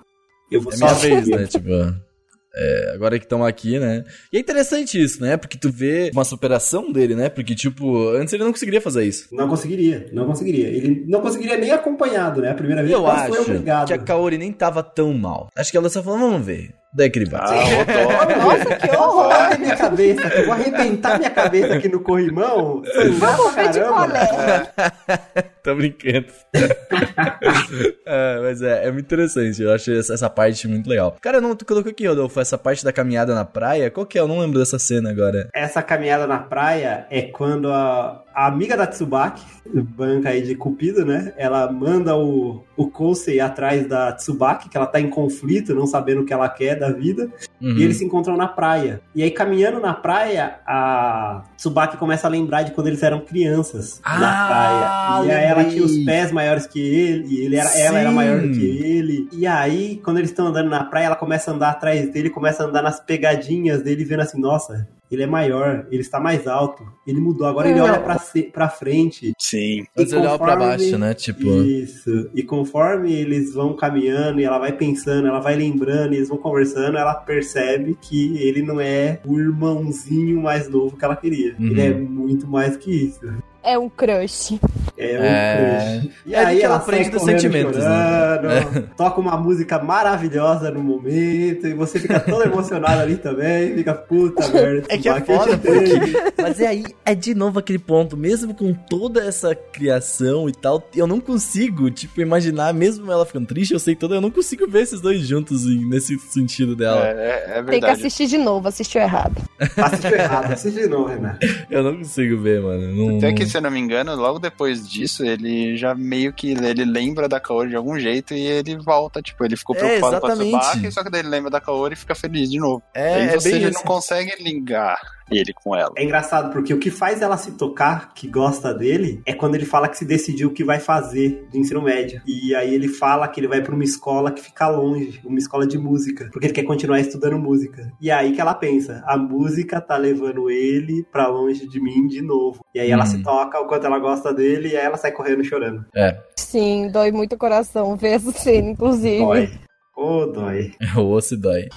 eu 0.52 0.62
vou 0.62 0.74
É 0.74 0.94
vez, 0.96 1.28
né? 1.28 1.46
Tipo. 1.48 2.11
É, 2.56 2.92
agora 2.94 3.18
que 3.18 3.26
estão 3.26 3.44
aqui, 3.46 3.80
né? 3.80 4.04
E 4.32 4.38
é 4.38 4.40
interessante 4.40 5.02
isso, 5.02 5.22
né? 5.22 5.38
Porque 5.38 5.58
tu 5.58 5.72
vê 5.72 6.12
uma 6.14 6.26
superação 6.26 6.92
dele, 6.92 7.16
né? 7.16 7.30
Porque, 7.30 7.56
tipo, 7.56 8.10
antes 8.10 8.34
ele 8.34 8.44
não 8.44 8.52
conseguiria 8.52 8.82
fazer 8.82 9.04
isso. 9.06 9.28
Não 9.32 9.48
conseguiria, 9.48 10.08
não 10.12 10.26
conseguiria. 10.26 10.68
Ele 10.68 11.06
não 11.08 11.22
conseguiria 11.22 11.58
nem 11.58 11.72
acompanhado, 11.72 12.42
né? 12.42 12.52
A 12.52 12.56
primeira 12.56 12.82
vez 12.82 12.94
Eu 12.94 13.04
quase 13.04 13.28
foi 13.30 13.40
acho 13.40 13.52
obrigado. 13.52 13.88
que 13.88 13.94
a 13.94 13.98
Kaori 13.98 14.38
nem 14.38 14.52
tava 14.52 14.84
tão 14.84 15.14
mal. 15.14 15.50
Acho 15.56 15.72
que 15.72 15.78
ela 15.78 15.90
só 15.90 16.04
falou, 16.04 16.20
vamos 16.20 16.46
ver. 16.46 16.72
Daí 16.94 17.10
que 17.10 17.20
ele 17.20 17.30
vai. 17.30 17.42
Ah. 17.42 18.36
Nossa, 18.38 18.76
que 18.76 18.96
horror! 18.96 19.60
Minha 19.60 19.78
cabeça, 19.78 20.30
que 20.30 20.40
eu 20.40 20.46
vou 20.46 20.54
arrebentar 20.54 21.18
minha 21.18 21.30
cabeça 21.30 21.76
aqui 21.76 21.88
no 21.88 22.02
corrimão. 22.02 22.82
Vamos 23.18 23.56
ver 23.56 23.70
de 23.70 23.80
qual 23.80 24.10
é. 24.12 25.42
Tô 25.64 25.76
brincando. 25.76 26.28
É, 28.06 28.40
mas 28.42 28.62
é, 28.62 28.88
é 28.88 28.92
muito 28.92 29.06
interessante. 29.06 29.62
Eu 29.62 29.72
acho 29.72 29.92
essa, 29.92 30.14
essa 30.14 30.30
parte 30.30 30.68
muito 30.68 30.90
legal. 30.90 31.16
Cara, 31.22 31.40
não, 31.40 31.56
tu 31.56 31.66
colocou 31.66 31.92
aqui, 31.92 32.06
Rodolfo, 32.06 32.40
essa 32.40 32.58
parte 32.58 32.84
da 32.84 32.92
caminhada 32.92 33.34
na 33.34 33.46
praia. 33.46 33.90
Qual 33.90 34.06
que 34.06 34.18
é? 34.18 34.22
Eu 34.22 34.28
não 34.28 34.40
lembro 34.40 34.60
dessa 34.60 34.78
cena 34.78 35.10
agora. 35.12 35.48
Essa 35.54 35.82
caminhada 35.82 36.28
na 36.28 36.40
praia 36.40 37.06
é 37.10 37.22
quando 37.22 37.72
a, 37.72 38.24
a 38.34 38.48
amiga 38.48 38.76
da 38.78 38.88
Tsubaki, 38.88 39.44
banca 39.74 40.30
aí 40.30 40.42
de 40.42 40.56
Cupido, 40.56 41.06
né? 41.06 41.34
Ela 41.38 41.72
manda 41.72 42.16
o, 42.16 42.64
o 42.76 42.90
Kousei 42.90 43.40
atrás 43.40 43.88
da 43.88 44.12
Tsubaki, 44.14 44.70
que 44.70 44.78
ela 44.78 44.86
tá 44.86 45.00
em 45.00 45.10
conflito, 45.10 45.76
não 45.76 45.86
sabendo 45.86 46.22
o 46.22 46.26
que 46.26 46.34
ela 46.34 46.50
quer 46.50 46.80
da 46.80 46.92
vida. 46.92 47.30
Uhum. 47.62 47.78
E 47.78 47.84
eles 47.84 47.98
se 47.98 48.06
encontram 48.06 48.36
na 48.36 48.48
praia. 48.48 49.02
E 49.14 49.22
aí, 49.24 49.32
caminhando 49.32 49.80
na 49.80 49.94
praia, 49.94 50.60
a 50.66 51.44
Tsubaki 51.58 51.98
começa 51.98 52.28
a 52.28 52.30
lembrar 52.30 52.64
de 52.64 52.72
quando 52.72 52.88
eles 52.88 53.04
eram 53.04 53.22
crianças 53.22 54.02
na 54.04 54.12
Ah, 54.14 54.48
praia. 54.48 55.28
E 55.28 55.32
aí 55.32 55.46
ela 55.46 55.64
tinha 55.66 55.84
os 55.84 55.98
pés 56.06 56.32
maiores 56.32 56.66
que 56.66 56.80
ele, 56.80 57.28
e 57.28 57.46
ele 57.46 57.56
era, 57.56 57.70
ela 57.78 58.00
era 58.00 58.12
maior 58.12 58.42
do 58.42 58.52
que 58.52 58.66
ele. 58.66 59.30
E 59.32 59.46
aí, 59.46 60.02
quando 60.04 60.18
eles 60.18 60.30
estão 60.30 60.48
andando 60.48 60.70
na 60.70 60.84
praia, 60.84 61.06
ela 61.06 61.16
começa 61.16 61.52
a 61.52 61.54
andar 61.54 61.70
atrás 61.72 62.12
dele, 62.12 62.30
começa 62.30 62.64
a 62.64 62.66
andar 62.68 62.82
nas 62.82 63.00
pegadinhas 63.00 63.82
dele, 63.82 64.04
vendo 64.04 64.22
assim, 64.22 64.40
nossa, 64.40 64.88
ele 65.12 65.24
é 65.24 65.28
maior, 65.28 65.86
ele 65.92 66.02
está 66.02 66.20
mais 66.20 66.48
alto, 66.48 66.84
ele 67.06 67.20
mudou, 67.20 67.46
agora 67.48 67.70
ele 67.70 67.80
Não. 67.80 67.86
olha 67.86 68.00
pra, 68.00 68.20
pra 68.54 68.70
frente. 68.70 69.34
Sim. 69.38 69.86
Antes 69.98 70.12
E 70.12 70.16
ele 70.16 70.22
olhava 70.22 70.38
pra 70.40 70.54
conforme- 70.56 70.78
baixo, 70.78 70.98
né? 70.98 71.14
Tipo. 71.14 71.44
Isso. 71.64 72.30
E 72.34 72.44
conforme 72.44 73.14
eles 73.14 73.54
vão 73.54 73.76
caminhando 73.76 74.40
e 74.40 74.44
ela 74.44 74.58
vai 74.60 74.72
pensando, 74.72 75.28
ela 75.28 75.40
vai 75.40 75.56
lembrando, 75.56 76.14
e 76.14 76.18
eles 76.18 76.30
vão 76.30 76.38
conversando, 76.38 76.98
ela 76.98 77.14
percebe 77.16 77.98
que 78.02 78.38
ele 78.38 78.62
não 78.62 78.80
é 78.80 79.20
o 79.26 79.38
irmãozinho 79.40 80.42
mais 80.42 80.70
novo 80.70 80.96
que 80.98 81.04
ela 81.06 81.16
queria. 81.16 81.56
Uhum. 81.60 81.68
Ele 81.68 81.82
é 81.82 81.94
muito 81.94 82.48
mais 82.48 82.78
que 82.78 82.92
isso. 82.92 83.20
É 83.64 83.78
um 83.78 83.88
crush. 83.90 84.60
É 84.98 85.20
um 85.20 85.24
É. 85.24 86.00
crush. 86.02 86.12
E 86.26 86.36
É 86.36 86.40
aí 86.46 86.60
que 86.60 86.66
ela 86.66 86.76
aprende 86.78 87.04
sai 87.06 87.12
dos 87.12 87.24
sentimentos, 87.24 87.78
né? 87.78 87.84
chorando, 87.84 88.90
toca 88.98 89.20
uma 89.22 89.38
música 89.38 89.78
maravilhosa 89.80 90.72
no 90.72 90.82
momento, 90.84 91.68
e 91.68 91.74
você 91.74 92.00
fica 92.00 92.20
todo 92.20 92.44
emocionado 92.44 93.02
ali 93.02 93.18
também, 93.18 93.76
fica 93.76 93.94
puta 93.94 94.48
merda. 94.50 94.86
É 94.90 94.98
que 94.98 95.08
é 95.08 95.22
foda, 95.22 95.54
entendo. 95.54 96.18
Mas 96.42 96.60
é 96.60 96.68
aí, 96.68 96.84
é 97.06 97.14
de 97.14 97.36
novo 97.36 97.60
aquele 97.60 97.80
ponto, 97.80 98.18
mesmo 98.18 98.54
com 98.54 98.74
toda 98.74 99.24
essa 99.24 99.54
criação 99.54 100.50
e 100.50 100.52
tal, 100.52 100.82
eu 100.96 101.06
não 101.06 101.20
consigo, 101.20 101.90
tipo, 101.92 102.20
imaginar, 102.22 102.74
mesmo 102.74 103.12
ela 103.12 103.26
ficando 103.26 103.46
triste, 103.48 103.74
eu 103.74 103.80
sei 103.80 103.96
toda, 103.96 104.16
eu 104.16 104.22
não 104.22 104.32
consigo 104.32 104.68
ver 104.68 104.82
esses 104.82 105.00
dois 105.02 105.22
juntos 105.22 105.66
em- 105.66 105.86
nesse 105.88 106.18
sentido 106.18 106.74
É, 106.74 106.76
dela. 106.76 107.08
é, 107.08 107.12
é 107.12 107.54
Tem 107.54 107.64
que 107.66 107.72
verdade. 107.72 107.94
assistir 108.00 108.28
de 108.28 108.38
novo, 108.38 108.68
assistiu 108.68 109.02
errado. 109.02 109.42
Assistiu 109.78 110.16
errado, 110.18 110.52
assiste 110.54 110.80
de 110.82 110.88
novo, 110.88 111.08
Renato. 111.10 111.40
Eu 111.70 111.84
não 111.84 111.98
consigo 111.98 112.42
ver, 112.42 112.62
mano. 112.62 112.88
Não, 112.94 113.18
Até 113.18 113.34
que, 113.34 113.46
se 113.52 113.58
eu 113.58 113.62
não 113.62 113.70
me 113.72 113.80
engano, 113.80 114.16
logo 114.16 114.40
depois 114.40 114.88
disso, 114.90 115.24
ele 115.26 115.76
já 115.78 115.94
meio 115.94 116.34
que 116.34 116.52
ele 116.52 116.86
lembra 116.86 117.28
da 117.28 117.40
Kaori 117.40 117.70
de 117.70 117.76
algum 117.76 118.00
jeito 118.00 118.34
e 118.34 118.40
ele 118.42 118.78
volta, 118.78 119.22
tipo, 119.22 119.44
ele 119.44 119.56
ficou 119.58 119.76
É, 119.76 119.80
preocupado 119.80 120.22
com 120.22 120.28
a. 120.28 120.36
Tsubaki, 120.36 120.92
só 120.92 121.04
que 121.04 121.10
daí 121.10 121.22
ele 121.22 121.30
lembra 121.30 121.50
da 121.52 121.62
Kaori 121.62 121.94
e 121.94 121.98
fica 121.98 122.16
feliz 122.16 122.50
de 122.50 122.60
novo. 122.60 122.82
É, 122.94 123.16
Aí 123.16 123.22
é 123.30 123.40
você 123.40 123.52
bem 123.52 123.62
já 123.62 123.70
isso. 123.70 123.78
não 123.80 123.84
consegue 123.86 124.36
ligar 124.44 124.98
ele 125.38 125.54
com 125.54 125.76
ela. 125.76 125.92
É 125.96 126.04
engraçado, 126.04 126.52
porque 126.52 126.74
o 126.74 126.80
que 126.80 126.90
faz 126.92 127.22
ela 127.22 127.38
se 127.38 127.52
tocar, 127.54 128.14
que 128.14 128.28
gosta 128.28 128.74
dele, 128.74 129.22
é 129.26 129.34
quando 129.34 129.56
ele 129.56 129.66
fala 129.66 129.88
que 129.88 129.98
se 129.98 130.06
decidiu 130.06 130.50
o 130.50 130.54
que 130.54 130.64
vai 130.64 130.80
fazer 130.80 131.48
do 131.52 131.58
ensino 131.58 131.82
médio. 131.82 132.22
E 132.28 132.54
aí 132.56 132.74
ele 132.74 132.88
fala 132.88 133.28
que 133.28 133.40
ele 133.40 133.48
vai 133.48 133.62
pra 133.62 133.74
uma 133.74 133.84
escola 133.84 134.32
que 134.32 134.42
fica 134.42 134.68
longe, 134.68 135.20
uma 135.26 135.38
escola 135.40 135.66
de 135.66 135.78
música, 135.78 136.30
porque 136.32 136.48
ele 136.48 136.54
quer 136.54 136.64
continuar 136.64 137.00
estudando 137.00 137.38
música. 137.40 137.92
E 138.02 138.10
aí 138.12 138.34
que 138.34 138.42
ela 138.42 138.54
pensa, 138.54 139.04
a 139.06 139.18
música 139.18 139.80
tá 139.82 139.98
levando 139.98 140.50
ele 140.50 141.04
pra 141.12 141.28
longe 141.28 141.68
de 141.68 141.80
mim 141.82 142.08
de 142.08 142.22
novo. 142.22 142.60
E 142.74 142.80
aí 142.80 142.92
ela 142.92 143.04
Hum. 143.04 143.08
se 143.08 143.24
toca 143.24 143.60
o 143.60 143.68
quanto 143.68 143.86
ela 143.86 144.00
gosta 144.00 144.34
dele 144.34 144.70
e 144.70 144.78
aí 144.78 144.86
ela 144.86 144.98
sai 144.98 145.12
correndo 145.12 145.44
chorando. 145.44 145.86
É, 145.96 146.18
Sim, 146.38 146.90
dói 146.92 147.12
muito 147.12 147.34
o 147.34 147.38
coração 147.38 147.96
ver 147.96 148.10
essa 148.16 148.32
cena, 148.32 148.70
inclusive. 148.72 149.20
Dói. 149.20 149.50
Ô, 149.96 150.26
dói. 150.26 150.72
o 150.98 151.12
osso 151.12 151.38
dói. 151.38 151.68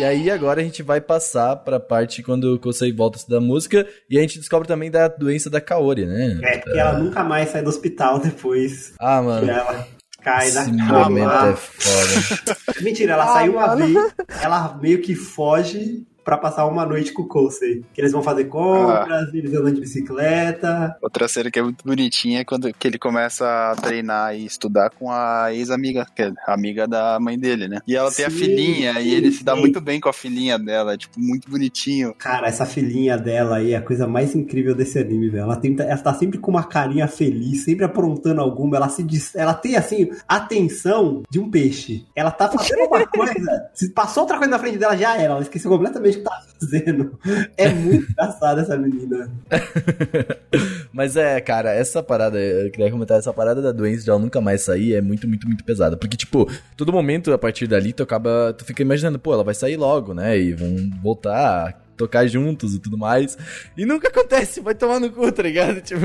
E 0.00 0.04
aí 0.04 0.30
agora 0.30 0.62
a 0.62 0.64
gente 0.64 0.82
vai 0.82 0.98
passar 0.98 1.56
pra 1.56 1.78
parte 1.78 2.22
quando 2.22 2.54
o 2.54 2.58
Kosei 2.58 2.90
volta 2.90 3.18
a 3.18 3.20
estudar 3.20 3.38
música 3.40 3.86
e 4.08 4.16
a 4.16 4.22
gente 4.22 4.38
descobre 4.38 4.66
também 4.66 4.90
da 4.90 5.08
doença 5.08 5.50
da 5.50 5.60
Kaori, 5.60 6.06
né? 6.06 6.40
É, 6.42 6.56
porque 6.56 6.78
ela 6.78 6.94
nunca 6.98 7.22
mais 7.22 7.50
sai 7.50 7.62
do 7.62 7.68
hospital 7.68 8.18
depois 8.18 8.94
Ah, 8.98 9.18
que 9.20 9.24
mano. 9.26 9.50
ela 9.50 9.86
cai 10.22 10.50
da 10.52 10.62
Esse 10.62 10.72
momento 10.72 11.28
é 11.30 11.38
cama. 11.38 11.56
foda. 11.56 12.56
Mentira, 12.80 13.12
ela 13.12 13.24
Ah, 13.24 13.32
saiu 13.34 13.52
uma 13.52 13.66
mano. 13.66 13.86
vez, 13.86 14.12
ela 14.42 14.78
meio 14.80 15.02
que 15.02 15.14
foge 15.14 16.06
pra 16.30 16.38
passar 16.38 16.64
uma 16.66 16.86
noite 16.86 17.12
com 17.12 17.22
o 17.22 17.26
Kosei. 17.26 17.82
Que 17.92 18.00
eles 18.00 18.12
vão 18.12 18.22
fazer 18.22 18.44
compras, 18.44 19.34
eles 19.34 19.52
andam 19.52 19.72
de 19.74 19.80
bicicleta. 19.80 20.96
Outra 21.02 21.26
cena 21.26 21.50
que 21.50 21.58
é 21.58 21.62
muito 21.62 21.84
bonitinha 21.84 22.40
é 22.40 22.44
quando 22.44 22.72
que 22.72 22.86
ele 22.86 22.98
começa 23.00 23.44
a 23.72 23.74
treinar 23.74 24.36
e 24.36 24.46
estudar 24.46 24.90
com 24.90 25.10
a 25.10 25.52
ex-amiga, 25.52 26.06
que 26.14 26.22
é 26.22 26.32
amiga 26.46 26.86
da 26.86 27.18
mãe 27.18 27.36
dele, 27.36 27.66
né? 27.66 27.80
E 27.84 27.96
ela 27.96 28.12
tem 28.12 28.24
a 28.24 28.30
Sim, 28.30 28.36
filhinha 28.36 29.00
e 29.00 29.12
ele 29.12 29.32
se 29.32 29.42
dá 29.42 29.54
sim. 29.54 29.60
muito 29.60 29.80
bem 29.80 29.98
com 29.98 30.08
a 30.08 30.12
filhinha 30.12 30.56
dela, 30.56 30.96
tipo, 30.96 31.18
muito 31.18 31.50
bonitinho. 31.50 32.14
Cara, 32.16 32.46
essa 32.46 32.64
filhinha 32.64 33.18
dela 33.18 33.56
aí 33.56 33.72
é 33.72 33.76
a 33.76 33.82
coisa 33.82 34.06
mais 34.06 34.32
incrível 34.36 34.72
desse 34.74 34.98
anime, 35.00 35.28
velho. 35.30 35.42
Ela, 35.42 35.56
tenta, 35.56 35.82
ela 35.82 35.98
tá 35.98 36.14
sempre 36.14 36.38
com 36.38 36.52
uma 36.52 36.62
carinha 36.62 37.08
feliz, 37.08 37.64
sempre 37.64 37.84
aprontando 37.84 38.40
alguma. 38.40 38.76
Ela 38.76 38.88
se 38.88 39.02
dis- 39.02 39.34
ela 39.34 39.54
tem 39.54 39.74
assim 39.76 40.10
a 40.28 40.36
atenção 40.36 41.22
de 41.28 41.40
um 41.40 41.50
peixe. 41.50 42.04
Ela 42.14 42.30
tá 42.30 42.48
fazendo 42.48 42.84
uma 42.86 43.04
coisa, 43.08 43.70
se 43.74 43.90
passou 43.90 44.22
outra 44.22 44.36
coisa 44.38 44.50
na 44.50 44.58
frente 44.60 44.78
dela 44.78 44.96
já 44.96 45.16
era. 45.16 45.32
Ela 45.32 45.42
esqueceu 45.42 45.70
completamente 45.70 46.18
tava 46.22 46.44
fazendo. 46.58 47.18
É 47.56 47.68
muito 47.70 48.10
engraçada 48.12 48.60
essa 48.60 48.76
menina. 48.76 49.30
Mas 50.92 51.16
é, 51.16 51.40
cara, 51.40 51.72
essa 51.72 52.02
parada, 52.02 52.38
eu 52.38 52.70
queria 52.70 52.90
comentar, 52.90 53.18
essa 53.18 53.32
parada 53.32 53.62
da 53.62 53.72
doença 53.72 54.04
de 54.04 54.10
ela 54.10 54.18
nunca 54.18 54.40
mais 54.40 54.62
sair 54.62 54.94
é 54.94 55.00
muito, 55.00 55.26
muito, 55.28 55.46
muito 55.46 55.64
pesada. 55.64 55.96
Porque, 55.96 56.16
tipo, 56.16 56.50
todo 56.76 56.92
momento 56.92 57.32
a 57.32 57.38
partir 57.38 57.66
dali 57.66 57.92
tu 57.92 58.02
acaba, 58.02 58.54
tu 58.56 58.64
fica 58.64 58.82
imaginando, 58.82 59.18
pô, 59.18 59.32
ela 59.32 59.44
vai 59.44 59.54
sair 59.54 59.76
logo, 59.76 60.14
né? 60.14 60.38
E 60.38 60.52
vão 60.52 60.90
voltar 61.02 61.80
tocar 62.00 62.26
juntos 62.26 62.74
e 62.74 62.78
tudo 62.78 62.96
mais. 62.96 63.36
E 63.76 63.84
nunca 63.84 64.08
acontece, 64.08 64.60
vai 64.60 64.74
tomar 64.74 64.98
no 64.98 65.10
cu, 65.10 65.30
tá 65.30 65.42
ligado? 65.42 65.80
Tipo, 65.82 66.00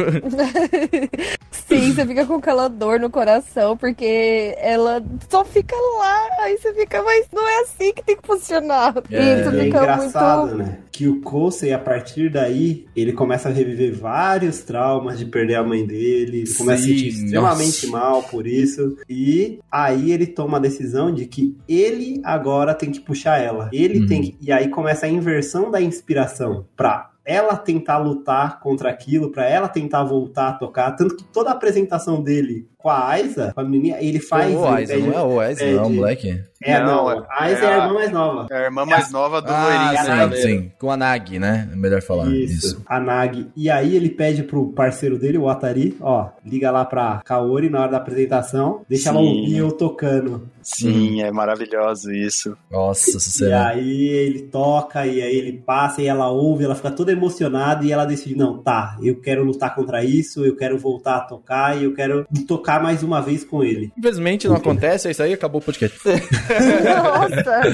Sim, 1.52 1.94
você 1.94 2.06
fica 2.06 2.26
com 2.26 2.36
aquela 2.36 2.68
dor 2.68 3.00
no 3.00 3.10
coração, 3.10 3.76
porque 3.78 4.56
ela 4.60 5.04
só 5.30 5.44
fica 5.44 5.76
lá, 5.98 6.28
aí 6.44 6.58
você 6.58 6.74
fica, 6.74 7.02
mas 7.02 7.26
não 7.34 7.48
é 7.48 7.62
assim 7.62 7.94
que 7.94 8.04
tem 8.04 8.16
que 8.16 8.26
funcionar. 8.28 8.94
É. 9.10 9.38
e 9.38 9.42
isso 9.42 9.50
É 9.50 9.68
engraçado, 9.68 10.48
muito. 10.56 10.58
né? 10.58 10.78
Que 10.92 11.08
o 11.10 11.20
Coulson, 11.22 11.74
a 11.74 11.78
partir 11.80 12.30
daí, 12.30 12.86
ele 12.96 13.12
começa 13.12 13.50
a 13.50 13.52
reviver 13.52 13.94
vários 13.94 14.60
traumas 14.60 15.18
de 15.20 15.26
perder 15.26 15.56
a 15.56 15.64
mãe 15.64 15.86
dele, 15.86 16.38
ele 16.40 16.54
começa 16.56 16.84
a 16.84 16.86
se 16.86 16.90
sentir 16.94 17.12
Sim, 17.12 17.24
extremamente 17.26 17.88
nossa. 17.88 18.06
mal 18.06 18.24
por 18.24 18.48
isso. 18.48 18.98
E 19.10 19.60
aí 19.70 20.12
ele 20.12 20.26
toma 20.28 20.58
a 20.58 20.62
decisão 20.62 21.14
de 21.14 21.26
que 21.26 21.56
ele 21.68 22.22
agora 22.24 22.74
tem 22.74 22.92
que 22.92 23.02
puxar 23.02 23.42
ela. 23.42 23.70
Ele 23.74 24.00
Uhum. 24.02 24.08
tem 24.08 24.22
que... 24.22 24.38
E 24.42 24.52
aí 24.52 24.70
começa 24.70 25.06
a 25.06 25.10
inversão 25.10 25.70
da 25.70 25.82
inspiração 25.86 26.68
pra 26.76 27.12
ela 27.24 27.58
tentar 27.58 27.98
lutar 27.98 28.60
contra 28.60 28.90
aquilo, 28.90 29.32
pra 29.32 29.46
ela 29.50 29.68
tentar 29.68 30.04
voltar 30.04 30.50
a 30.50 30.54
tocar. 30.54 30.92
Tanto 30.92 31.16
que 31.16 31.24
toda 31.24 31.50
a 31.50 31.54
apresentação 31.54 32.22
dele 32.22 32.70
com 32.86 32.92
a 32.92 33.08
Aiza, 33.08 33.52
com 33.56 33.62
a 33.62 33.64
menina, 33.64 33.98
ele 34.00 34.20
faz. 34.20 34.54
o 34.54 34.60
ele 34.60 34.68
Aiza, 34.68 34.94
pede- 34.94 35.08
não 35.08 35.14
é 35.18 35.24
o 35.24 35.40
Aiza, 35.40 35.66
não 35.66 35.72
é 35.72 35.82
o 35.82 35.84
pede- 35.86 35.96
moleque? 35.96 36.44
É, 36.64 36.80
não. 36.80 36.86
Não, 36.86 37.10
a 37.10 37.26
Aiza 37.44 37.66
é, 37.66 37.66
é 37.66 37.74
a 37.74 37.78
irmã 37.78 37.94
mais 37.96 38.12
nova. 38.12 38.48
É 38.52 38.56
a 38.56 38.64
irmã 38.64 38.86
mais 38.86 39.12
nova 39.12 39.42
do 39.42 39.52
Ah, 39.52 39.92
loirinho. 40.04 40.36
sim, 40.36 40.42
sim. 40.42 40.72
Com 40.80 40.92
a 40.92 40.98
Nag, 40.98 41.40
né? 41.40 41.68
É 41.72 41.76
melhor 41.76 42.02
falar. 42.04 42.28
Isso, 42.28 42.68
Isso. 42.68 42.82
a 42.88 43.00
Nag. 43.00 43.48
E 43.56 43.70
aí 43.72 43.96
ele 43.96 44.10
pede 44.10 44.44
pro 44.44 44.68
parceiro 44.72 45.18
dele, 45.18 45.38
o 45.40 45.50
Atari, 45.50 45.98
ó, 46.00 46.30
liga 46.46 46.70
lá 46.72 46.86
pra 46.86 47.22
Kaori 47.26 47.70
na 47.70 47.82
hora 47.82 47.92
da 47.92 47.98
apresentação, 47.98 48.82
deixa 48.88 49.10
ela 49.10 49.20
Sim. 49.20 49.26
ouvir 49.26 49.58
eu 49.58 49.72
tocando. 49.72 50.48
Sim, 50.62 51.22
é 51.22 51.32
maravilhoso 51.32 52.12
isso. 52.12 52.58
Nossa, 52.72 53.18
essa 53.18 53.46
E 53.46 53.54
aí 53.54 54.08
ele 54.08 54.42
toca, 54.44 55.06
e 55.06 55.22
aí 55.22 55.36
ele 55.36 55.54
passa, 55.54 56.02
e 56.02 56.08
ela 56.08 56.30
ouve, 56.30 56.64
ela 56.64 56.74
fica 56.74 56.90
toda 56.90 57.12
emocionada, 57.12 57.86
e 57.86 57.92
ela 57.92 58.06
decide, 58.06 58.36
não, 58.36 58.58
tá, 58.58 58.98
eu 59.04 59.20
quero 59.22 59.44
lutar 59.44 59.76
contra 59.76 60.04
isso, 60.04 60.44
eu 60.44 60.56
quero 60.56 60.80
voltar 60.80 61.18
a 61.18 61.22
tocar, 61.22 61.78
e 61.80 61.84
eu 61.84 61.94
quero 61.94 62.26
tocar 62.48 62.75
mais 62.80 63.04
uma 63.04 63.22
vez 63.22 63.44
com 63.44 63.64
ele. 63.64 63.92
Infelizmente 63.98 64.48
não 64.48 64.56
acontece, 64.56 65.08
é 65.08 65.12
isso 65.12 65.24
aí, 65.24 65.34
acabou 65.34 65.62
o 65.62 65.64
podcast. 65.64 65.98
Nossa! 66.06 67.74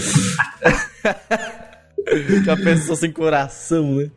Já 2.43 2.57
pensou 2.57 2.95
sem 2.95 3.11
coração, 3.11 3.95
né? 3.95 4.09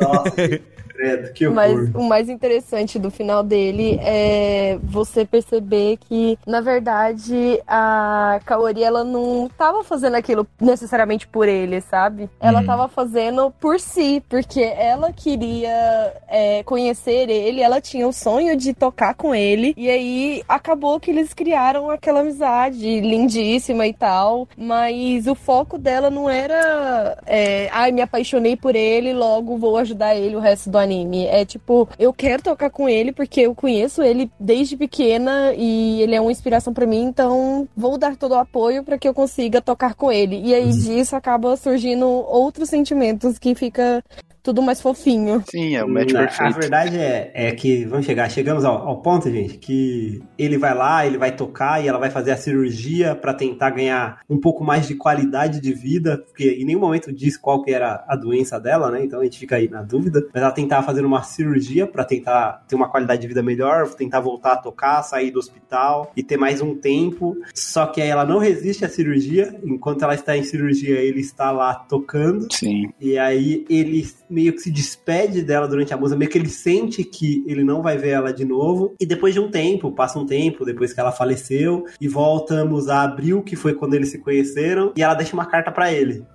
Nossa, 0.00 0.34
credo, 0.94 1.32
que 1.32 1.46
horror. 1.46 1.56
Mas 1.56 1.94
o 1.94 2.02
mais 2.02 2.28
interessante 2.28 2.98
do 2.98 3.10
final 3.10 3.42
dele 3.42 3.98
é 4.02 4.78
você 4.82 5.24
perceber 5.24 5.98
que, 6.08 6.38
na 6.46 6.60
verdade, 6.60 7.60
a 7.66 8.40
Kaori 8.44 8.82
ela 8.82 9.02
não 9.04 9.50
tava 9.58 9.82
fazendo 9.82 10.14
aquilo 10.14 10.46
necessariamente 10.60 11.26
por 11.26 11.48
ele, 11.48 11.80
sabe? 11.80 12.28
Ela 12.40 12.60
Uhum. 12.60 12.66
tava 12.66 12.88
fazendo 12.88 13.50
por 13.60 13.80
si, 13.80 14.22
porque 14.28 14.60
ela 14.62 15.12
queria 15.12 16.12
é, 16.28 16.62
conhecer 16.62 17.28
ele, 17.28 17.60
ela 17.60 17.80
tinha 17.80 18.06
o 18.06 18.12
sonho 18.12 18.56
de 18.56 18.72
tocar 18.72 19.14
com 19.14 19.34
ele, 19.34 19.74
e 19.76 19.90
aí 19.90 20.42
acabou 20.48 21.00
que 21.00 21.10
eles 21.10 21.34
criaram 21.34 21.90
aquela 21.90 22.20
amizade 22.20 23.00
lindíssima 23.00 23.86
e 23.86 23.92
tal, 23.92 24.48
mas 24.56 25.26
o 25.26 25.34
foco 25.34 25.76
dela 25.78 26.10
não 26.10 26.28
era, 26.30 27.18
é, 27.26 27.68
ai, 27.72 27.90
me 27.92 28.00
apaixonei 28.00 28.56
por 28.56 28.74
ele, 28.76 29.12
logo 29.12 29.56
vou 29.56 29.76
ajudar 29.78 30.14
ele 30.14 30.36
o 30.36 30.40
resto 30.40 30.70
do 30.70 30.78
anime. 30.84 31.26
É 31.26 31.44
tipo, 31.44 31.88
eu 31.98 32.12
quero 32.12 32.42
tocar 32.42 32.70
com 32.70 32.88
ele 32.88 33.12
porque 33.12 33.40
eu 33.40 33.54
conheço 33.54 34.02
ele 34.02 34.30
desde 34.38 34.76
pequena 34.76 35.52
e 35.56 36.02
ele 36.02 36.14
é 36.14 36.20
uma 36.20 36.32
inspiração 36.32 36.72
pra 36.72 36.86
mim, 36.86 37.02
então 37.04 37.68
vou 37.76 37.98
dar 37.98 38.16
todo 38.16 38.32
o 38.32 38.38
apoio 38.38 38.84
pra 38.84 38.98
que 38.98 39.08
eu 39.08 39.14
consiga 39.14 39.60
tocar 39.60 39.94
com 39.94 40.12
ele. 40.12 40.40
E 40.40 40.54
aí 40.54 40.70
disso 40.70 41.16
acaba 41.16 41.56
surgindo 41.56 42.06
outros 42.06 42.68
sentimentos 42.68 43.38
que 43.38 43.54
fica 43.54 44.02
tudo 44.44 44.60
mais 44.62 44.80
fofinho. 44.80 45.42
Sim, 45.50 45.74
é 45.74 45.82
o 45.82 45.88
match 45.88 46.12
Na- 46.12 46.20
A 46.20 46.26
perfeito. 46.26 46.54
verdade 46.60 46.98
é, 46.98 47.30
é 47.34 47.50
que, 47.52 47.84
vamos 47.86 48.04
chegar, 48.04 48.30
chegamos 48.30 48.62
ao, 48.64 48.76
ao 48.86 49.00
ponto, 49.00 49.30
gente, 49.30 49.56
que 49.56 50.22
ele 50.38 50.58
vai 50.58 50.74
lá, 50.74 51.06
ele 51.06 51.16
vai 51.16 51.34
tocar 51.34 51.82
e 51.82 51.88
ela 51.88 51.98
vai 51.98 52.10
fazer 52.10 52.30
a 52.30 52.36
cirurgia 52.36 53.14
pra 53.16 53.32
tentar 53.32 53.70
ganhar 53.70 54.20
um 54.28 54.38
pouco 54.38 54.62
mais 54.62 54.86
de 54.86 54.94
qualidade 54.94 55.60
de 55.60 55.72
vida, 55.72 56.18
porque 56.18 56.50
em 56.60 56.64
nenhum 56.66 56.80
momento 56.80 57.10
diz 57.10 57.38
qual 57.38 57.62
que 57.62 57.72
era 57.72 58.04
a 58.06 58.14
doença 58.14 58.60
dela, 58.60 58.90
né? 58.90 59.02
Então 59.02 59.20
a 59.20 59.24
gente 59.24 59.38
fica 59.38 59.56
aí 59.56 59.68
na 59.68 59.82
dúvida. 59.82 60.26
Mas 60.32 60.42
ela 60.42 60.52
tentava 60.52 60.84
fazer 60.86 61.04
uma 61.06 61.22
cirurgia 61.22 61.86
pra 61.86 62.04
tentar 62.04 62.64
ter 62.68 62.76
uma 62.76 62.88
qualidade 62.90 63.22
de 63.22 63.28
vida 63.28 63.42
melhor, 63.42 63.88
tentar 63.94 64.20
voltar 64.20 64.52
a 64.52 64.56
tocar, 64.58 65.02
sair 65.02 65.30
do 65.30 65.38
hospital 65.38 66.12
e 66.14 66.22
ter 66.22 66.36
mais 66.36 66.60
um 66.60 66.74
tempo. 66.74 67.34
Só 67.54 67.86
que 67.86 68.02
aí 68.02 68.08
ela 68.08 68.26
não 68.26 68.38
resiste 68.38 68.84
à 68.84 68.88
cirurgia, 68.90 69.58
enquanto 69.64 70.02
ela 70.02 70.14
está 70.14 70.36
em 70.36 70.42
cirurgia, 70.42 71.00
ele 71.00 71.20
está 71.20 71.50
lá 71.50 71.74
tocando. 71.74 72.46
Sim. 72.52 72.90
E 73.00 73.16
aí 73.16 73.64
ele 73.70 74.04
meio 74.34 74.52
que 74.52 74.60
se 74.60 74.70
despede 74.70 75.42
dela 75.42 75.68
durante 75.68 75.94
a 75.94 75.96
música, 75.96 76.18
meio 76.18 76.30
que 76.30 76.36
ele 76.36 76.48
sente 76.48 77.04
que 77.04 77.44
ele 77.46 77.62
não 77.62 77.80
vai 77.80 77.96
ver 77.96 78.10
ela 78.10 78.32
de 78.32 78.44
novo. 78.44 78.94
E 79.00 79.06
depois 79.06 79.32
de 79.32 79.40
um 79.40 79.50
tempo, 79.50 79.92
passa 79.92 80.18
um 80.18 80.26
tempo, 80.26 80.64
depois 80.64 80.92
que 80.92 81.00
ela 81.00 81.12
faleceu, 81.12 81.84
e 82.00 82.08
voltamos 82.08 82.88
a 82.88 83.02
abril, 83.02 83.42
que 83.42 83.54
foi 83.54 83.74
quando 83.74 83.94
eles 83.94 84.10
se 84.10 84.18
conheceram, 84.18 84.92
e 84.96 85.02
ela 85.02 85.14
deixa 85.14 85.34
uma 85.34 85.46
carta 85.46 85.70
pra 85.70 85.92
ele. 85.92 86.26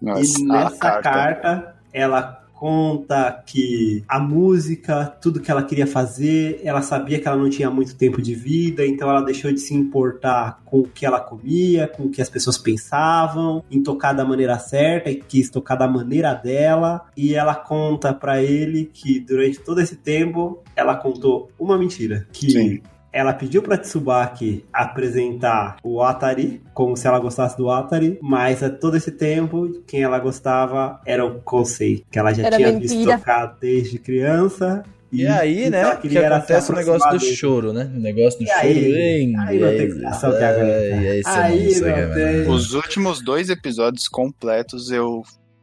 Nossa, 0.00 0.40
e 0.40 0.44
nessa 0.44 1.00
carta. 1.00 1.76
ela 1.92 2.41
conta 2.62 3.42
que 3.44 4.04
a 4.06 4.20
música, 4.20 5.06
tudo 5.20 5.40
que 5.40 5.50
ela 5.50 5.64
queria 5.64 5.84
fazer, 5.84 6.60
ela 6.62 6.80
sabia 6.80 7.18
que 7.18 7.26
ela 7.26 7.36
não 7.36 7.50
tinha 7.50 7.68
muito 7.68 7.96
tempo 7.96 8.22
de 8.22 8.36
vida, 8.36 8.86
então 8.86 9.10
ela 9.10 9.20
deixou 9.20 9.50
de 9.52 9.58
se 9.58 9.74
importar 9.74 10.62
com 10.64 10.78
o 10.78 10.84
que 10.86 11.04
ela 11.04 11.18
comia, 11.18 11.88
com 11.88 12.04
o 12.04 12.08
que 12.08 12.22
as 12.22 12.30
pessoas 12.30 12.56
pensavam, 12.56 13.64
em 13.68 13.82
tocar 13.82 14.12
da 14.12 14.24
maneira 14.24 14.56
certa 14.60 15.10
e 15.10 15.16
quis 15.16 15.50
tocar 15.50 15.74
da 15.74 15.88
maneira 15.88 16.34
dela. 16.34 17.04
E 17.16 17.34
ela 17.34 17.56
conta 17.56 18.14
pra 18.14 18.40
ele 18.40 18.88
que 18.94 19.18
durante 19.18 19.58
todo 19.58 19.80
esse 19.80 19.96
tempo 19.96 20.62
ela 20.76 20.94
contou 20.94 21.50
uma 21.58 21.76
mentira, 21.76 22.28
que 22.32 22.48
Sim. 22.48 22.80
Ela 23.12 23.32
pediu 23.34 23.62
pra 23.62 23.76
Tsubaki 23.76 24.64
apresentar 24.72 25.76
o 25.82 26.02
Atari, 26.02 26.62
como 26.72 26.96
se 26.96 27.06
ela 27.06 27.18
gostasse 27.18 27.56
do 27.56 27.70
Atari, 27.70 28.18
mas 28.22 28.62
a 28.62 28.70
todo 28.70 28.96
esse 28.96 29.10
tempo, 29.12 29.82
quem 29.86 30.02
ela 30.02 30.18
gostava 30.18 31.00
era 31.04 31.24
o 31.24 31.40
Kosei, 31.42 32.04
que 32.10 32.18
ela 32.18 32.32
já 32.32 32.44
Era 32.46 32.56
tinha 32.56 32.72
mentira. 32.72 32.94
visto 32.94 33.18
tocar 33.18 33.46
desde 33.60 33.98
criança. 33.98 34.82
E 35.14 35.26
aí, 35.26 35.66
o 35.66 35.70
né, 35.70 35.80
ela 35.80 35.96
que 35.96 36.16
acontece 36.16 36.72
o 36.72 36.74
negócio 36.74 37.10
do 37.10 37.18
dele. 37.18 37.34
choro, 37.36 37.72
né? 37.74 37.90
O 37.94 38.00
negócio 38.00 38.38
do 38.38 38.44
E 38.44 38.48
choro. 38.48 38.58
aí? 38.62 39.34
Aí 39.38 39.58
não 39.60 39.68
tem 39.68 39.86
explicação 39.88 40.30
que 40.30 40.42
aguenta. 40.42 40.96
Ai, 40.96 41.08
aí 41.08 41.22
você 41.22 41.28
Aí 41.28 41.58
não 41.58 41.64
consegue 41.66 41.84
não 41.90 41.92
aguentar. 42.12 42.14
tem. 42.44 42.48
Os 42.50 42.72
últimos 42.72 43.22
dois 43.22 43.50
episódios 43.50 44.08
completos 44.08 44.90
eu 44.90 45.22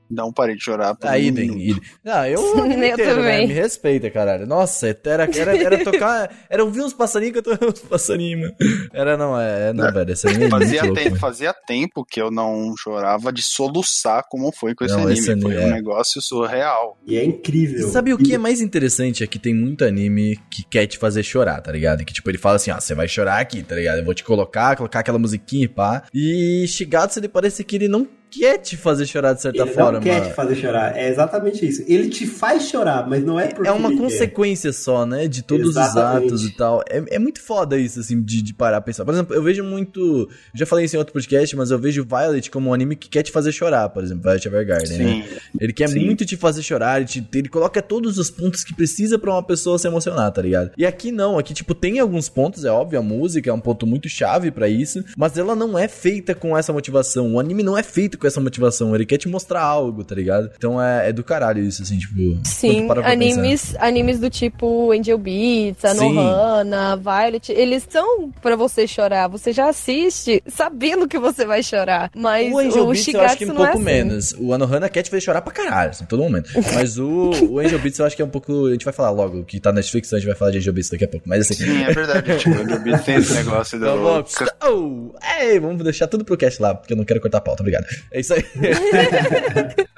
não 0.10 0.32
parei 0.34 0.55
de 0.55 0.64
chorar. 0.64 0.95
por 0.95 1.07
Aí, 1.07 1.30
um 1.32 1.34
bem. 1.34 1.80
Não, 2.03 2.26
eu, 2.26 2.41
Eu 2.57 2.66
inteiro, 2.66 2.97
né? 2.97 3.16
também. 3.16 3.47
Me 3.47 3.53
respeita, 3.53 4.10
caralho. 4.10 4.45
Nossa, 4.47 4.88
era, 5.05 5.30
era, 5.36 5.57
era 5.57 5.84
tocar. 5.84 6.30
Era 6.49 6.64
ouvir 6.64 6.82
uns 6.82 6.93
passarinhos 6.93 7.34
que 7.34 7.49
eu 7.49 7.57
tô 7.57 7.66
uns 7.68 7.80
passarinhos, 7.80 8.41
mano. 8.41 8.55
Era, 8.93 9.18
não, 9.18 9.39
é, 9.39 9.72
não, 9.74 9.91
velho. 9.91 10.12
Esse 10.12 10.28
anime 10.28 10.45
é 10.45 10.49
muito 10.49 10.60
Fazia 10.64 10.82
louco, 10.84 10.95
tempo, 10.95 11.10
mano. 11.12 11.20
fazia 11.22 11.53
tempo 11.53 12.05
que 12.05 12.22
eu 12.22 12.32
não 12.32 12.74
chorava 12.78 13.32
de 13.32 13.41
soluçar 13.41 14.24
como 14.30 14.51
foi 14.51 14.74
com 14.76 14.84
esse 14.84 14.93
Não, 14.95 15.03
anime. 15.03 15.20
esse 15.20 15.32
anime, 15.32 15.53
Foi 15.53 15.64
é. 15.64 15.66
um 15.66 15.70
negócio 15.72 16.22
surreal. 16.22 16.97
E 17.05 17.18
é 17.18 17.24
incrível. 17.24 17.88
E 17.88 17.91
sabe 17.91 18.14
o 18.14 18.18
que 18.18 18.34
é 18.34 18.38
mais 18.38 18.62
interessante? 18.62 19.24
É 19.24 19.28
que 19.28 19.39
tem 19.39 19.53
muito 19.53 19.84
anime 19.86 20.39
que 20.49 20.64
quer 20.64 20.88
te 20.88 20.97
fazer 20.97 21.24
chorar, 21.24 21.62
tá 21.62 21.72
ligado? 21.72 22.03
Que 22.03 22.14
tipo, 22.14 22.30
ele 22.30 22.38
fala 22.38 22.55
assim, 22.55 22.72
ó, 22.72 22.80
você 22.80 22.93
vai 22.95 23.07
chorar 23.07 23.39
aqui, 23.39 23.64
tá 23.64 23.76
ligado? 23.76 23.99
Eu 23.99 24.05
vou 24.05 24.14
te 24.14 24.24
colocar, 24.24 24.76
colocar 24.76 24.99
aquela 24.99 25.20
musiquinha 25.20 25.66
e 25.66 25.68
pá. 25.68 26.03
E 26.14 26.66
Shigatsu, 26.68 27.20
ele 27.20 27.28
parece 27.30 27.64
que 27.64 27.76
ele 27.76 27.88
não 27.88 28.07
quer 28.30 28.57
te 28.59 28.77
fazer 28.77 29.05
chorar 29.05 29.34
de 29.34 29.41
certa 29.41 29.61
Ele 29.63 29.71
forma. 29.71 29.91
não 29.93 30.01
quer 30.01 30.27
te 30.27 30.34
fazer 30.34 30.55
chorar. 30.55 30.95
É 30.97 31.09
exatamente 31.09 31.67
isso. 31.67 31.84
Ele 31.88 32.09
te 32.09 32.25
faz 32.27 32.63
chorar, 32.69 33.07
mas 33.07 33.23
não 33.23 33.39
é 33.39 33.47
porque 33.47 33.67
É 33.67 33.71
uma 33.71 33.89
ele 33.89 33.97
quer. 33.97 34.03
consequência 34.03 34.71
só, 34.71 35.05
né? 35.05 35.27
De 35.27 35.41
todos 35.43 35.69
Exatamente. 35.69 36.25
os 36.27 36.41
atos 36.41 36.45
e 36.45 36.51
tal. 36.55 36.84
É, 36.89 37.03
é 37.15 37.19
muito 37.19 37.41
foda 37.41 37.77
isso, 37.77 37.99
assim, 37.99 38.21
de, 38.21 38.41
de 38.41 38.53
parar 38.53 38.77
a 38.77 38.82
pensar. 38.82 39.05
Por 39.05 39.13
exemplo, 39.13 39.36
eu 39.36 39.41
vejo 39.43 39.63
muito. 39.63 39.99
Eu 39.99 40.30
já 40.53 40.65
falei 40.65 40.86
isso 40.86 40.95
em 40.95 40.99
outro 40.99 41.13
podcast, 41.13 41.55
mas 41.55 41.71
eu 41.71 41.80
vejo 41.80 42.05
Violet 42.05 42.49
como 42.51 42.69
um 42.69 42.73
anime 42.73 42.95
que 42.95 43.09
quer 43.09 43.23
te 43.23 43.32
fazer 43.32 43.51
chorar, 43.51 43.89
por 43.89 44.03
exemplo, 44.03 44.23
Violet 44.23 44.47
Evergarden, 44.47 44.97
né? 44.97 45.05
Sim. 45.27 45.38
Ele 45.59 45.73
quer 45.73 45.89
Sim. 45.89 46.05
muito 46.05 46.25
te 46.25 46.36
fazer 46.38 46.61
chorar, 46.61 46.97
ele, 46.97 47.05
te- 47.05 47.27
ele 47.34 47.49
coloca 47.49 47.82
todos 47.82 48.17
os 48.17 48.30
pontos 48.30 48.63
que 48.63 48.73
precisa 48.73 49.17
pra 49.17 49.32
uma 49.32 49.43
pessoa 49.43 49.77
se 49.80 49.88
emocionar, 49.88 50.32
tá 50.32 50.41
ligado? 50.41 50.71
E 50.77 50.86
aqui 50.86 51.11
não, 51.11 51.38
aqui, 51.39 51.53
tipo, 51.53 51.73
tem 51.73 51.99
alguns 51.99 52.30
pontos, 52.30 52.65
é 52.65 52.71
óbvio, 52.71 52.99
a 52.99 53.01
música 53.01 53.49
é 53.49 53.53
um 53.53 53.59
ponto 53.59 53.88
muito 53.88 54.07
chave 54.09 54.51
pra 54.51 54.67
isso, 54.69 55.03
mas 55.17 55.38
ela 55.38 55.55
não 55.55 55.77
é 55.77 55.88
feita 55.88 56.36
com 56.36 56.57
essa 56.57 56.71
motivação. 56.73 57.34
O 57.34 57.39
anime 57.39 57.63
não 57.63 57.77
é 57.77 57.84
feito 57.84 58.17
com 58.20 58.28
essa 58.28 58.39
motivação, 58.39 58.93
ele 58.93 59.05
quer 59.05 59.17
te 59.17 59.28
mostrar 59.28 59.61
algo, 59.61 60.03
tá 60.03 60.15
ligado? 60.15 60.51
Então 60.55 60.82
é, 60.82 61.09
é 61.09 61.13
do 61.13 61.24
caralho 61.24 61.63
isso, 61.63 61.82
assim, 61.82 61.97
tipo. 61.97 62.38
Sim, 62.43 62.88
para 62.88 63.01
pensar. 63.01 63.13
animes, 63.13 63.76
animes 63.80 64.20
do 64.20 64.30
tipo 64.30 64.91
Angel 64.91 65.17
Beats. 65.17 65.84
Anohana, 65.86 66.95
Violet, 66.97 67.51
eles 67.51 67.86
são 67.89 68.32
pra 68.41 68.55
você 68.55 68.88
chorar. 68.88 69.28
Você 69.28 69.51
já 69.51 69.70
assiste 69.70 70.43
sabendo 70.47 71.07
que 71.07 71.17
você 71.17 71.45
vai 71.45 71.63
chorar. 71.63 72.11
Mas 72.15 72.51
O 72.51 72.55
o, 72.55 72.59
Angel 72.59 72.86
Beats 72.88 73.07
eu 73.13 73.22
acho 73.22 73.38
que 73.38 73.45
Shigatsu 73.45 73.51
um 73.51 73.55
não 73.55 73.65
é 73.65 73.72
pouco 73.72 73.78
assim. 73.78 73.84
menos. 73.86 74.36
O 74.38 74.53
Anohana 74.53 74.89
quer 74.89 75.01
te 75.01 75.09
fazer 75.09 75.22
chorar 75.22 75.41
pra 75.41 75.53
caralho, 75.53 75.91
assim, 75.91 76.05
todo 76.05 76.22
momento. 76.22 76.49
Mas 76.74 76.97
o, 76.97 77.32
o 77.49 77.59
Angel 77.59 77.80
Beats 77.80 77.99
eu 77.99 78.05
acho 78.05 78.15
que 78.15 78.22
é 78.22 78.26
um 78.26 78.30
pouco. 78.30 78.67
A 78.67 78.72
gente 78.72 78.86
vai 78.86 78.93
falar 78.93 79.11
logo, 79.11 79.43
que 79.43 79.59
tá 79.59 79.72
na 79.72 79.80
Netflix, 79.80 80.11
a 80.13 80.17
gente 80.17 80.28
vai 80.28 80.36
falar 80.36 80.51
de 80.51 80.57
Angel 80.57 80.74
Beats 80.74 80.89
daqui 80.89 81.05
a 81.05 81.07
pouco. 81.07 81.28
Mas 81.28 81.41
assim. 81.41 81.55
Sim, 81.55 81.84
é 81.84 81.93
verdade. 81.93 82.38
tipo, 82.39 82.55
o 82.55 82.61
Angel 82.61 82.80
Beats 82.80 83.05
tem 83.05 83.15
esse 83.15 83.34
negócio 83.34 83.80
do... 83.80 83.86
Vamos, 83.86 84.36
oh, 84.67 85.11
ei, 85.39 85.59
vamos 85.59 85.84
deixar 85.84 86.07
tudo 86.07 86.26
pro 86.26 86.38
cast 86.38 86.61
lá, 86.61 86.76
porque 86.76 86.93
eu 86.93 86.97
não 86.97 87.05
quero 87.05 87.22
cortar 87.22 87.39
a 87.39 87.41
pauta, 87.41 87.63
obrigado. 87.63 87.86
É 88.12 88.20
isso 88.20 88.34
aí. 88.34 88.43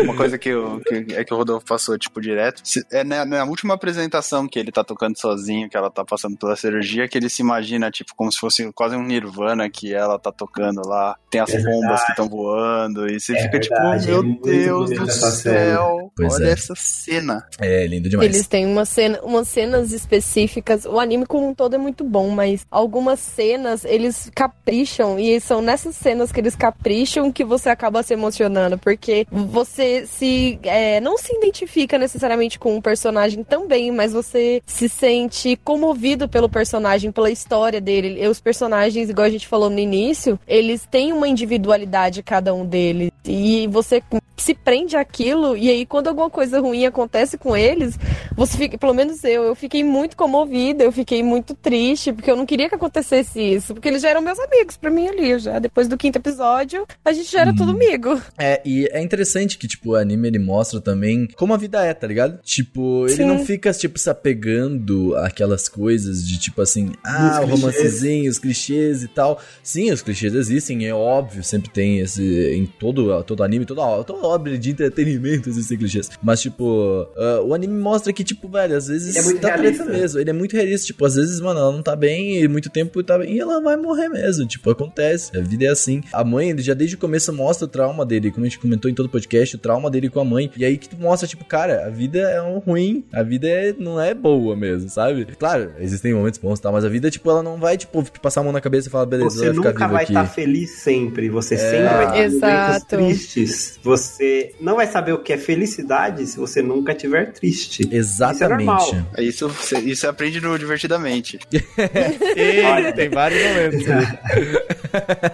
Uma 0.00 0.16
coisa 0.16 0.38
que, 0.38 0.48
eu, 0.48 0.80
que 0.80 1.14
é 1.14 1.24
que 1.24 1.34
o 1.34 1.36
Rodolfo 1.36 1.66
passou, 1.66 1.98
tipo, 1.98 2.20
direto. 2.20 2.62
É 2.90 3.04
na, 3.04 3.24
na 3.24 3.44
última 3.44 3.74
apresentação 3.74 4.48
que 4.48 4.58
ele 4.58 4.72
tá 4.72 4.82
tocando 4.82 5.18
sozinho, 5.18 5.68
que 5.68 5.76
ela 5.76 5.90
tá 5.90 6.04
passando 6.04 6.36
pela 6.36 6.56
cirurgia, 6.56 7.06
que 7.06 7.18
ele 7.18 7.28
se 7.28 7.42
imagina, 7.42 7.90
tipo, 7.90 8.12
como 8.16 8.32
se 8.32 8.38
fosse 8.38 8.72
quase 8.72 8.96
um 8.96 9.02
Nirvana 9.02 9.68
que 9.68 9.94
ela 9.94 10.18
tá 10.18 10.32
tocando 10.32 10.80
lá. 10.86 11.16
Tem 11.30 11.40
as 11.40 11.50
É 11.50 11.58
bombas 11.58 11.80
verdade. 11.80 12.04
que 12.04 12.10
estão 12.12 12.28
voando. 12.28 13.08
E 13.08 13.20
você 13.20 13.36
É 13.36 13.42
fica 13.42 13.58
verdade, 13.58 14.06
tipo, 14.06 14.08
é 14.08 14.12
meu 14.12 14.22
muito 14.22 14.42
Deus 14.42 14.90
do 14.90 15.10
céu. 15.10 16.10
Pois 16.16 16.34
olha 16.34 16.48
é. 16.48 16.52
essa 16.52 16.74
cena. 16.76 17.46
É, 17.60 17.86
lindo 17.86 18.08
demais. 18.08 18.34
Eles 18.34 18.48
têm 18.48 18.66
uma 18.66 18.84
cena, 18.84 19.20
umas 19.22 19.48
cenas 19.48 19.92
específicas. 19.92 20.84
O 20.86 20.98
anime 20.98 21.26
como 21.26 21.48
um 21.48 21.54
todo 21.54 21.74
é 21.74 21.78
muito 21.78 22.02
bom, 22.02 22.30
mas 22.30 22.66
algumas 22.70 23.20
cenas 23.20 23.84
eles 23.84 24.30
capricham 24.34 25.18
e 25.18 25.38
são 25.40 25.60
nessas 25.60 25.94
cenas 25.96 26.32
que 26.32 26.40
eles 26.40 26.56
capricham 26.56 27.11
que 27.32 27.44
você 27.44 27.68
acaba 27.68 28.02
se 28.02 28.14
emocionando, 28.14 28.78
porque 28.78 29.26
você 29.30 30.06
se 30.06 30.58
é, 30.62 31.00
não 31.00 31.18
se 31.18 31.34
identifica 31.34 31.98
necessariamente 31.98 32.58
com 32.58 32.76
o 32.76 32.82
personagem 32.82 33.44
também, 33.44 33.90
mas 33.90 34.12
você 34.12 34.62
se 34.64 34.88
sente 34.88 35.56
comovido 35.56 36.28
pelo 36.28 36.48
personagem, 36.48 37.12
pela 37.12 37.30
história 37.30 37.80
dele. 37.80 38.22
E 38.22 38.26
os 38.28 38.40
personagens, 38.40 39.10
igual 39.10 39.26
a 39.26 39.30
gente 39.30 39.48
falou 39.48 39.68
no 39.68 39.78
início, 39.78 40.38
eles 40.46 40.86
têm 40.90 41.12
uma 41.12 41.28
individualidade 41.28 42.22
cada 42.22 42.54
um 42.54 42.64
deles 42.64 43.12
e 43.24 43.66
você 43.68 44.02
se 44.36 44.54
prende 44.54 44.96
àquilo 44.96 45.56
e 45.56 45.70
aí 45.70 45.86
quando 45.86 46.08
alguma 46.08 46.28
coisa 46.28 46.60
ruim 46.60 46.84
acontece 46.84 47.38
com 47.38 47.56
eles, 47.56 47.96
você 48.34 48.56
fica, 48.56 48.76
pelo 48.76 48.94
menos 48.94 49.22
eu, 49.22 49.44
eu 49.44 49.54
fiquei 49.54 49.84
muito 49.84 50.16
comovida, 50.16 50.82
eu 50.82 50.90
fiquei 50.90 51.22
muito 51.22 51.54
triste, 51.54 52.12
porque 52.12 52.30
eu 52.30 52.36
não 52.36 52.46
queria 52.46 52.68
que 52.68 52.74
acontecesse 52.74 53.40
isso, 53.40 53.74
porque 53.74 53.88
eles 53.88 54.02
já 54.02 54.10
eram 54.10 54.20
meus 54.20 54.38
amigos 54.38 54.76
pra 54.76 54.90
mim 54.90 55.06
ali, 55.06 55.38
já 55.38 55.58
depois 55.58 55.86
do 55.86 55.96
quinto 55.96 56.18
episódio, 56.18 56.86
a 57.04 57.12
gente 57.12 57.30
já 57.30 57.42
era 57.42 57.54
tudo 57.54 57.72
amigo. 57.72 58.20
É, 58.38 58.60
e 58.64 58.88
é 58.90 59.02
interessante 59.02 59.58
que, 59.58 59.68
tipo, 59.68 59.90
o 59.90 59.96
anime 59.96 60.28
ele 60.28 60.38
mostra 60.38 60.80
também 60.80 61.28
como 61.36 61.54
a 61.54 61.56
vida 61.56 61.84
é, 61.84 61.92
tá 61.94 62.06
ligado? 62.06 62.40
Tipo, 62.42 63.06
ele 63.06 63.16
Sim. 63.16 63.24
não 63.24 63.44
fica, 63.44 63.72
tipo, 63.72 63.98
se 63.98 64.10
apegando 64.10 65.16
àquelas 65.16 65.68
coisas 65.68 66.26
de, 66.26 66.38
tipo 66.38 66.60
assim, 66.62 66.92
ah, 67.04 67.40
o 67.42 67.46
clichês. 67.46 67.50
romancezinho, 67.50 68.30
os 68.30 68.38
clichês 68.38 69.02
e 69.02 69.08
tal. 69.08 69.40
Sim, 69.62 69.92
os 69.92 70.02
clichês 70.02 70.34
existem, 70.34 70.86
é 70.86 70.94
óbvio, 70.94 71.44
sempre 71.44 71.70
tem 71.70 71.98
esse. 71.98 72.22
Em 72.52 72.66
todo, 72.66 73.11
todo 73.22 73.42
anime, 73.42 73.64
toda, 73.64 74.04
toda 74.04 74.26
obra 74.26 74.56
de 74.56 74.70
entretenimento 74.70 75.48
existem 75.48 75.76
clichês. 75.76 76.10
Mas, 76.22 76.40
tipo, 76.40 77.06
ah, 77.16 77.40
o 77.44 77.54
anime 77.54 77.78
mostra 77.80 78.12
que, 78.12 78.22
tipo, 78.22 78.48
velho, 78.48 78.76
às 78.76 78.86
vezes 78.86 79.14
Ele 79.16 79.18
é 79.18 79.22
muito 79.22 79.40
dá 79.40 79.48
realista. 79.56 79.84
treta 79.84 79.98
mesmo. 79.98 80.20
Ele 80.20 80.30
é 80.30 80.32
muito 80.32 80.52
realista. 80.54 80.86
Tipo, 80.86 81.04
às 81.04 81.14
vezes, 81.16 81.40
mano, 81.40 81.58
ela 81.60 81.72
não 81.72 81.82
tá 81.82 81.96
bem 81.96 82.40
e 82.42 82.48
muito 82.48 82.70
tempo 82.70 83.02
tá 83.02 83.18
bem 83.18 83.34
e 83.34 83.40
ela 83.40 83.60
vai 83.60 83.76
morrer 83.76 84.08
mesmo. 84.08 84.46
Tipo, 84.46 84.70
acontece. 84.70 85.36
A 85.36 85.40
vida 85.40 85.64
é 85.64 85.68
assim. 85.68 86.00
A 86.12 86.22
mãe, 86.24 86.50
ele 86.50 86.62
já 86.62 86.74
desde 86.74 86.96
o 86.96 86.98
começo 86.98 87.32
mostra 87.32 87.64
o 87.64 87.68
trauma 87.68 88.06
dele. 88.06 88.30
Como 88.30 88.44
a 88.46 88.48
gente 88.48 88.58
comentou 88.58 88.90
em 88.90 88.94
todo 88.94 89.06
o 89.06 89.08
podcast, 89.08 89.56
o 89.56 89.58
trauma 89.58 89.90
dele 89.90 90.08
com 90.08 90.20
a 90.20 90.24
mãe. 90.24 90.50
E 90.56 90.64
aí 90.64 90.76
que 90.78 90.88
tu 90.88 90.96
mostra, 90.96 91.26
tipo, 91.26 91.44
cara, 91.44 91.86
a 91.86 91.90
vida 91.90 92.18
é 92.20 92.40
um 92.42 92.58
ruim. 92.58 93.04
A 93.12 93.22
vida 93.22 93.48
é, 93.48 93.74
não 93.78 94.00
é 94.00 94.14
boa 94.14 94.54
mesmo, 94.56 94.88
sabe? 94.88 95.24
Claro, 95.38 95.70
existem 95.78 96.14
momentos 96.14 96.38
bons, 96.38 96.60
tá? 96.60 96.70
Mas 96.70 96.84
a 96.84 96.88
vida, 96.88 97.10
tipo, 97.10 97.28
ela 97.30 97.42
não 97.42 97.56
vai, 97.58 97.76
tipo, 97.76 98.04
passar 98.20 98.40
a 98.40 98.44
mão 98.44 98.52
na 98.52 98.60
cabeça 98.60 98.88
e 98.88 98.90
falar, 98.90 99.06
beleza, 99.06 99.30
Você 99.30 99.46
vai 99.46 99.54
ficar 99.54 99.70
nunca 99.72 99.88
vai 99.88 100.04
estar 100.04 100.26
feliz 100.26 100.70
sempre. 100.78 101.28
Você 101.28 101.54
É. 101.54 101.58
sempre 101.58 101.82
vai 101.88 102.12
ter 102.12 102.12
momentos 102.12 102.34
Exato. 102.36 102.96
Tristes. 103.08 103.78
Você 103.82 104.54
não 104.60 104.76
vai 104.76 104.86
saber 104.86 105.12
o 105.12 105.18
que 105.18 105.32
é 105.32 105.38
felicidade 105.38 106.26
se 106.26 106.36
você 106.36 106.62
nunca 106.62 106.92
estiver 106.92 107.32
triste. 107.32 107.88
Exatamente. 107.90 108.66
normal. 108.66 109.06
É 109.16 109.22
Isso, 109.22 109.48
você- 109.48 109.78
isso 109.80 110.00
você 110.02 110.06
aprende 110.06 110.40
no 110.40 110.58
Divertidamente. 110.58 111.38
Sim, 111.50 112.92
tem 112.94 113.08
vários 113.08 113.42
momentos. 113.42 113.82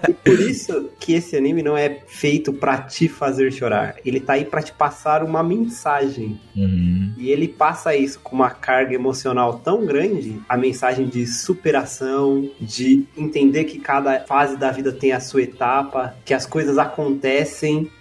E 0.09 0.13
por 0.25 0.41
isso 0.41 0.91
que 0.99 1.15
esse 1.15 1.37
anime 1.37 1.63
não 1.63 1.77
é 1.77 1.99
feito 2.07 2.53
pra 2.53 2.79
te 2.79 3.09
fazer 3.09 3.53
chorar. 3.53 3.97
Ele 4.05 4.21
tá 4.21 4.35
aí 4.35 4.45
pra 4.45 4.63
te 4.63 4.73
passar 4.73 5.23
uma 5.23 5.43
mensagem. 5.43 6.41
Uhum. 6.57 7.13
E 7.17 7.31
ele 7.31 7.49
passa 7.49 7.95
isso 7.95 8.21
com 8.21 8.35
uma 8.37 8.51
carga 8.51 8.95
emocional 8.95 9.59
tão 9.59 9.85
grande, 9.85 10.41
a 10.49 10.57
mensagem 10.57 11.07
de 11.07 11.27
superação, 11.27 12.49
de 12.61 13.05
entender 13.17 13.65
que 13.65 13.79
cada 13.79 14.21
fase 14.21 14.57
da 14.57 14.71
vida 14.71 14.93
tem 14.93 15.13
a 15.13 15.21
sua 15.21 15.43
etapa, 15.43 16.15
que 16.25 16.33
as 16.35 16.47
coisas 16.47 16.79
acontecem, 16.79 17.39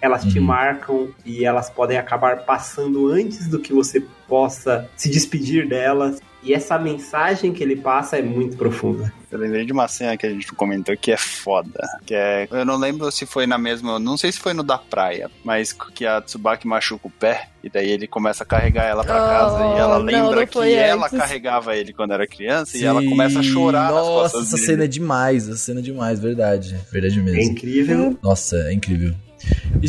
elas 0.00 0.24
te 0.24 0.38
Uhum. 0.38 0.44
marcam 0.44 1.08
e 1.24 1.44
elas 1.44 1.68
podem 1.70 1.96
acabar 1.98 2.44
passando 2.44 3.08
antes 3.08 3.48
do 3.48 3.58
que 3.58 3.72
você 3.72 4.02
possa 4.28 4.88
se 4.96 5.08
despedir 5.10 5.66
delas. 5.68 6.20
E 6.40 6.54
essa 6.54 6.78
mensagem 6.78 7.52
que 7.52 7.62
ele 7.64 7.74
passa 7.74 8.16
é 8.16 8.22
muito 8.22 8.56
profunda. 8.56 9.12
Eu 9.30 9.40
lembrei 9.40 9.66
de 9.66 9.72
uma 9.72 9.88
cena 9.88 10.16
que 10.16 10.24
a 10.24 10.30
gente 10.30 10.46
comentou 10.52 10.96
que 10.96 11.10
é 11.10 11.16
foda. 11.16 11.80
Que 12.06 12.14
é. 12.14 12.46
Eu 12.50 12.64
não 12.64 12.76
lembro 12.76 13.10
se 13.10 13.26
foi 13.26 13.44
na 13.44 13.58
mesma. 13.58 13.98
Não 13.98 14.16
sei 14.16 14.30
se 14.30 14.38
foi 14.38 14.54
no 14.54 14.62
da 14.62 14.78
praia, 14.78 15.28
mas 15.44 15.72
que 15.72 16.06
a 16.06 16.20
Tsubaki 16.22 16.66
machuca 16.66 17.08
o 17.08 17.10
pé. 17.10 17.48
E 17.62 17.68
daí 17.68 17.90
ele 17.90 18.06
começa 18.06 18.44
a 18.44 18.46
carregar 18.46 18.84
ela 18.84 19.02
pra 19.04 19.16
casa. 19.16 19.58
E 19.58 19.78
ela 19.78 19.96
Oh, 19.96 19.98
não, 19.98 20.04
lembra 20.04 20.36
não 20.36 20.46
que 20.46 20.52
foi 20.52 20.72
ela 20.72 21.06
antes. 21.06 21.18
carregava 21.18 21.76
ele 21.76 21.92
quando 21.92 22.12
era 22.12 22.26
criança. 22.26 22.78
E 22.78 22.84
ela 22.84 23.04
começa 23.04 23.40
a 23.40 23.42
chorar 23.42 23.90
nas 23.92 23.94
Nossa, 23.94 24.10
costas 24.12 24.42
essa 24.46 24.54
dele. 24.56 24.66
cena 24.66 24.84
é 24.84 24.86
demais. 24.86 25.48
Essa 25.48 25.58
cena 25.58 25.80
é 25.80 25.82
demais, 25.82 26.20
verdade. 26.20 26.78
Verdade 26.92 27.18
É 27.18 27.22
mesmo. 27.22 27.52
incrível. 27.52 28.18
Nossa, 28.22 28.56
é 28.68 28.72
incrível. 28.72 29.12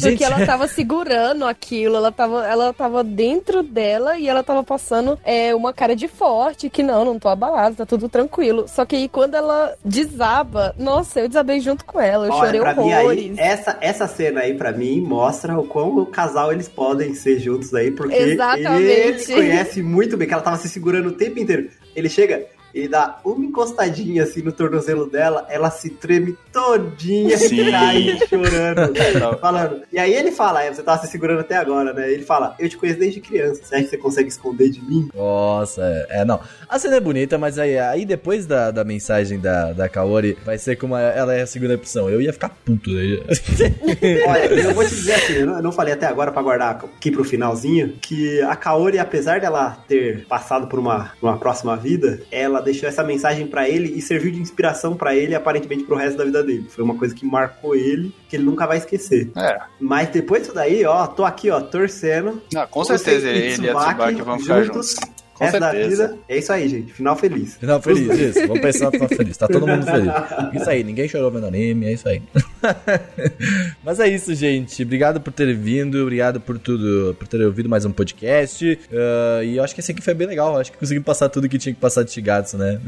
Porque 0.01 0.23
ela 0.23 0.45
tava 0.45 0.67
segurando 0.67 1.45
aquilo, 1.45 1.95
ela 1.95 2.11
tava, 2.11 2.47
ela 2.47 2.73
tava 2.73 3.03
dentro 3.03 3.63
dela 3.63 4.17
e 4.17 4.27
ela 4.27 4.43
tava 4.43 4.63
passando 4.63 5.19
é, 5.23 5.53
uma 5.55 5.73
cara 5.73 5.95
de 5.95 6.07
forte, 6.07 6.69
que 6.69 6.83
não, 6.83 7.03
não 7.03 7.19
tô 7.19 7.27
abalada, 7.27 7.77
tá 7.77 7.85
tudo 7.85 8.07
tranquilo. 8.07 8.67
Só 8.67 8.85
que 8.85 8.95
aí 8.95 9.09
quando 9.09 9.35
ela 9.35 9.75
desaba, 9.83 10.75
nossa, 10.77 11.21
eu 11.21 11.27
desabei 11.27 11.59
junto 11.59 11.85
com 11.85 11.99
ela, 11.99 12.27
eu 12.27 12.33
Olha, 12.33 12.45
chorei 12.45 12.61
pra 12.61 12.75
mim 12.75 12.93
horrores. 12.93 13.39
aí, 13.39 13.45
essa, 13.45 13.77
essa 13.81 14.07
cena 14.07 14.41
aí, 14.41 14.53
pra 14.53 14.71
mim, 14.71 15.01
mostra 15.01 15.57
o 15.57 15.65
quão 15.65 15.97
o 15.97 16.05
casal 16.05 16.51
eles 16.51 16.67
podem 16.67 17.13
ser 17.13 17.39
juntos 17.39 17.73
aí, 17.73 17.91
porque 17.91 18.15
Exatamente. 18.15 19.31
ele 19.31 19.33
conhece 19.33 19.81
muito 19.81 20.17
bem, 20.17 20.27
que 20.27 20.33
ela 20.33 20.43
tava 20.43 20.57
se 20.57 20.69
segurando 20.69 21.09
o 21.09 21.13
tempo 21.13 21.39
inteiro. 21.39 21.69
Ele 21.95 22.09
chega, 22.09 22.45
ele 22.73 22.87
dá 22.87 23.19
uma 23.23 23.45
encostadinha 23.45 24.23
assim 24.23 24.41
no 24.41 24.51
tornozelo 24.51 25.09
dela, 25.09 25.45
ela 25.49 25.69
se 25.69 25.89
treme 25.89 26.37
todinha 26.51 27.37
Sim. 27.37 27.67
e 27.67 27.71
cai 27.71 28.19
chorando, 28.27 28.93
falando. 29.39 29.81
E 29.91 29.99
aí 29.99 30.13
ele 30.13 30.31
fala, 30.31 30.63
é, 30.63 30.73
você 30.73 30.83
tava 30.83 31.01
se 31.01 31.11
segurando 31.11 31.41
até 31.41 31.57
agora, 31.57 31.93
né? 31.93 32.11
Ele 32.11 32.23
fala, 32.23 32.55
eu 32.59 32.69
te 32.69 32.77
conheço 32.77 32.99
desde 32.99 33.19
criança, 33.19 33.61
você 33.63 33.75
acha 33.75 33.83
que 33.85 33.89
você 33.91 33.97
consegue 33.97 34.29
esconder 34.29 34.69
de 34.69 34.81
mim? 34.81 35.09
Nossa, 35.13 35.81
é, 35.81 36.21
é, 36.21 36.25
não. 36.25 36.39
A 36.67 36.79
cena 36.79 36.97
é 36.97 36.99
bonita, 36.99 37.37
mas 37.37 37.57
aí, 37.57 37.77
aí 37.77 38.05
depois 38.05 38.45
da, 38.45 38.71
da 38.71 38.83
mensagem 38.83 39.39
da, 39.39 39.73
da 39.73 39.89
Kaori, 39.89 40.37
vai 40.45 40.57
ser 40.57 40.75
como 40.75 40.95
ela 40.95 41.33
é 41.33 41.41
a 41.41 41.47
segunda 41.47 41.75
opção. 41.75 42.09
Eu 42.09 42.21
ia 42.21 42.33
ficar 42.33 42.49
puto. 42.49 42.91
Né? 42.91 43.19
Olha, 44.27 44.45
eu 44.45 44.73
vou 44.73 44.83
te 44.83 44.95
dizer 44.95 45.13
assim, 45.13 45.33
eu 45.33 45.47
não, 45.47 45.55
eu 45.57 45.63
não 45.63 45.71
falei 45.71 45.93
até 45.93 46.05
agora 46.05 46.31
pra 46.31 46.41
guardar 46.41 46.75
aqui 46.75 47.11
pro 47.11 47.23
finalzinho, 47.23 47.95
que 48.01 48.41
a 48.41 48.55
Kaori, 48.55 48.99
apesar 48.99 49.39
dela 49.39 49.77
ter 49.87 50.25
passado 50.25 50.67
por 50.67 50.79
uma, 50.79 51.11
uma 51.21 51.37
próxima 51.37 51.75
vida, 51.75 52.21
ela 52.31 52.58
deixou 52.61 52.87
essa 52.87 53.03
mensagem 53.03 53.47
pra 53.47 53.67
ele 53.67 53.97
e 53.97 54.01
serviu 54.01 54.31
de 54.31 54.39
inspiração 54.39 54.95
pra 54.95 55.15
ele, 55.15 55.35
aparentemente 55.35 55.83
pro 55.83 55.95
resto 55.95 56.17
da 56.17 56.25
vida 56.25 56.43
dele. 56.43 56.65
Foi 56.69 56.83
uma 56.83 56.95
coisa 56.95 57.13
que 57.13 57.25
marcou 57.25 57.75
ele, 57.75 58.13
que 58.27 58.35
ele 58.35 58.43
nunca 58.43 58.65
vai 58.65 58.77
esquecer. 58.77 59.29
É. 59.35 59.59
Mas 59.79 60.09
depois 60.09 60.41
disso 60.41 60.53
daí, 60.53 60.85
ó, 60.85 61.07
tô 61.07 61.25
aqui, 61.25 61.49
ó, 61.49 61.59
torcendo. 61.61 62.41
Não, 62.53 62.67
com 62.67 62.83
certeza 62.83 63.27
e 63.27 63.37
ele 63.37 63.65
e 63.65 63.69
a 63.69 63.75
Tsubaki 63.75 64.21
vão 64.21 64.39
ficar 64.39 64.63
juntos. 64.63 64.95
Com 65.39 65.45
resto 65.45 65.59
da 65.59 65.71
certeza. 65.71 66.07
vida. 66.09 66.19
É 66.27 66.37
isso 66.37 66.53
aí, 66.53 66.69
gente. 66.69 66.93
Final 66.93 67.15
feliz. 67.15 67.55
Final 67.55 67.81
feliz, 67.81 68.19
isso. 68.19 68.47
Vamos 68.47 68.61
pensar 68.61 68.85
no 68.85 68.91
final 68.91 69.07
feliz. 69.07 69.37
Tá 69.37 69.47
todo 69.47 69.65
mundo 69.65 69.85
feliz. 69.85 70.13
Isso 70.53 70.69
aí, 70.69 70.83
ninguém 70.83 71.07
chorou 71.07 71.31
vendo 71.31 71.47
anime, 71.47 71.87
é 71.87 71.93
isso 71.93 72.07
aí. 72.07 72.21
Mas 73.83 73.99
é 73.99 74.07
isso, 74.07 74.33
gente. 74.35 74.83
Obrigado 74.83 75.21
por 75.21 75.31
ter 75.33 75.53
vindo, 75.55 76.01
obrigado 76.01 76.39
por 76.39 76.59
tudo, 76.59 77.15
por 77.17 77.27
ter 77.27 77.41
ouvido 77.41 77.69
mais 77.69 77.85
um 77.85 77.91
podcast. 77.91 78.79
Ah, 78.91 79.43
e 79.43 79.57
eu 79.57 79.63
acho 79.63 79.73
que 79.73 79.81
esse 79.81 79.91
aqui 79.91 80.01
foi 80.01 80.13
bem 80.13 80.27
legal. 80.27 80.57
Acho 80.57 80.71
que 80.71 80.77
conseguimos 80.77 81.05
passar 81.05 81.29
tudo 81.29 81.47
que 81.47 81.57
tinha 81.57 81.73
que 81.73 81.79
passar 81.79 82.03
de 82.03 82.11
Shigatsu, 82.11 82.57
né? 82.57 82.79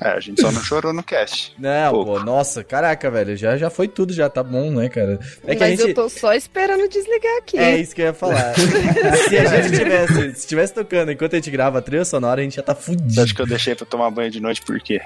É, 0.00 0.08
a 0.08 0.20
gente 0.20 0.40
só 0.40 0.50
não 0.50 0.62
chorou 0.62 0.92
no 0.92 1.02
cast. 1.02 1.54
Não, 1.58 1.92
Pouco. 1.92 2.12
pô, 2.12 2.24
nossa, 2.24 2.64
caraca, 2.64 3.10
velho. 3.10 3.36
Já, 3.36 3.56
já 3.56 3.68
foi 3.70 3.88
tudo, 3.88 4.12
já 4.12 4.28
tá 4.28 4.42
bom, 4.42 4.70
né, 4.70 4.88
cara? 4.88 5.18
É 5.46 5.54
que 5.54 5.62
a 5.62 5.68
Mas 5.68 5.78
gente. 5.78 5.90
eu 5.90 5.94
tô 5.94 6.08
só 6.08 6.32
esperando 6.32 6.88
desligar 6.88 7.36
aqui. 7.38 7.58
É 7.58 7.76
isso 7.76 7.94
que 7.94 8.00
eu 8.00 8.06
ia 8.06 8.14
falar. 8.14 8.54
se 9.28 9.36
a 9.36 9.62
gente 9.62 9.78
tivesse, 9.78 10.34
se 10.40 10.46
tivesse 10.46 10.74
tocando 10.74 11.12
enquanto 11.12 11.34
a 11.34 11.36
gente 11.36 11.50
grava 11.50 11.78
a 11.78 11.82
trilha 11.90 12.04
sonora, 12.04 12.40
a 12.40 12.44
gente 12.44 12.56
já 12.56 12.62
tá 12.62 12.74
Você 12.74 12.82
fudido. 12.82 13.20
acha 13.22 13.34
que 13.34 13.42
eu 13.42 13.46
deixei 13.46 13.74
pra 13.74 13.84
tomar 13.84 14.10
banho 14.10 14.30
de 14.30 14.40
noite 14.40 14.62
por 14.62 14.80
quê? 14.80 15.00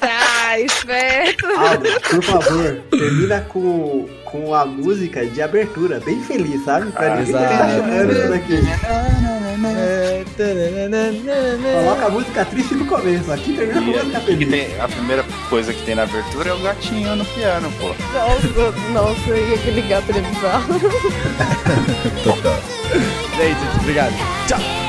Tá, 0.00 0.58
esperto. 0.64 1.46
Aldo, 1.46 1.88
por 2.08 2.22
favor, 2.22 2.80
termina 2.90 3.40
com, 3.42 4.08
com 4.24 4.54
a 4.54 4.64
música 4.64 5.26
de 5.26 5.42
abertura, 5.42 6.00
bem 6.00 6.22
feliz, 6.22 6.64
sabe? 6.64 6.90
Pra 6.92 7.12
Ah, 7.12 7.16
ninguém 7.16 7.34
exato. 7.34 7.52
ficar 7.52 7.70
chorando 7.76 8.12
isso 8.12 8.28
daqui. 8.30 8.56
Coloca 11.74 12.06
a 12.06 12.08
música 12.10 12.44
triste 12.44 12.74
no 12.74 12.84
começo, 12.86 13.32
aqui 13.32 13.52
termina 13.56 13.80
com 13.82 13.90
a 13.90 14.02
música 14.04 14.20
Que 14.20 14.26
feliz. 14.26 14.48
tem, 14.50 14.80
a 14.80 14.88
primeira 14.88 15.24
coisa 15.48 15.72
que 15.72 15.82
tem 15.84 15.94
na 15.94 16.02
abertura 16.04 16.50
é 16.50 16.52
o 16.52 16.58
gatinho 16.58 17.16
no 17.16 17.24
piano, 17.24 17.72
pô. 17.78 17.88
Nossa, 18.12 18.72
nossa, 18.92 19.30
eu 19.30 19.48
ia 19.48 19.56
ligar 19.72 19.98
a 19.98 20.02
televisão. 20.02 20.62
Total. 22.24 22.60
Gente, 23.36 23.80
obrigado. 23.80 24.14
Tchau. 24.46 24.85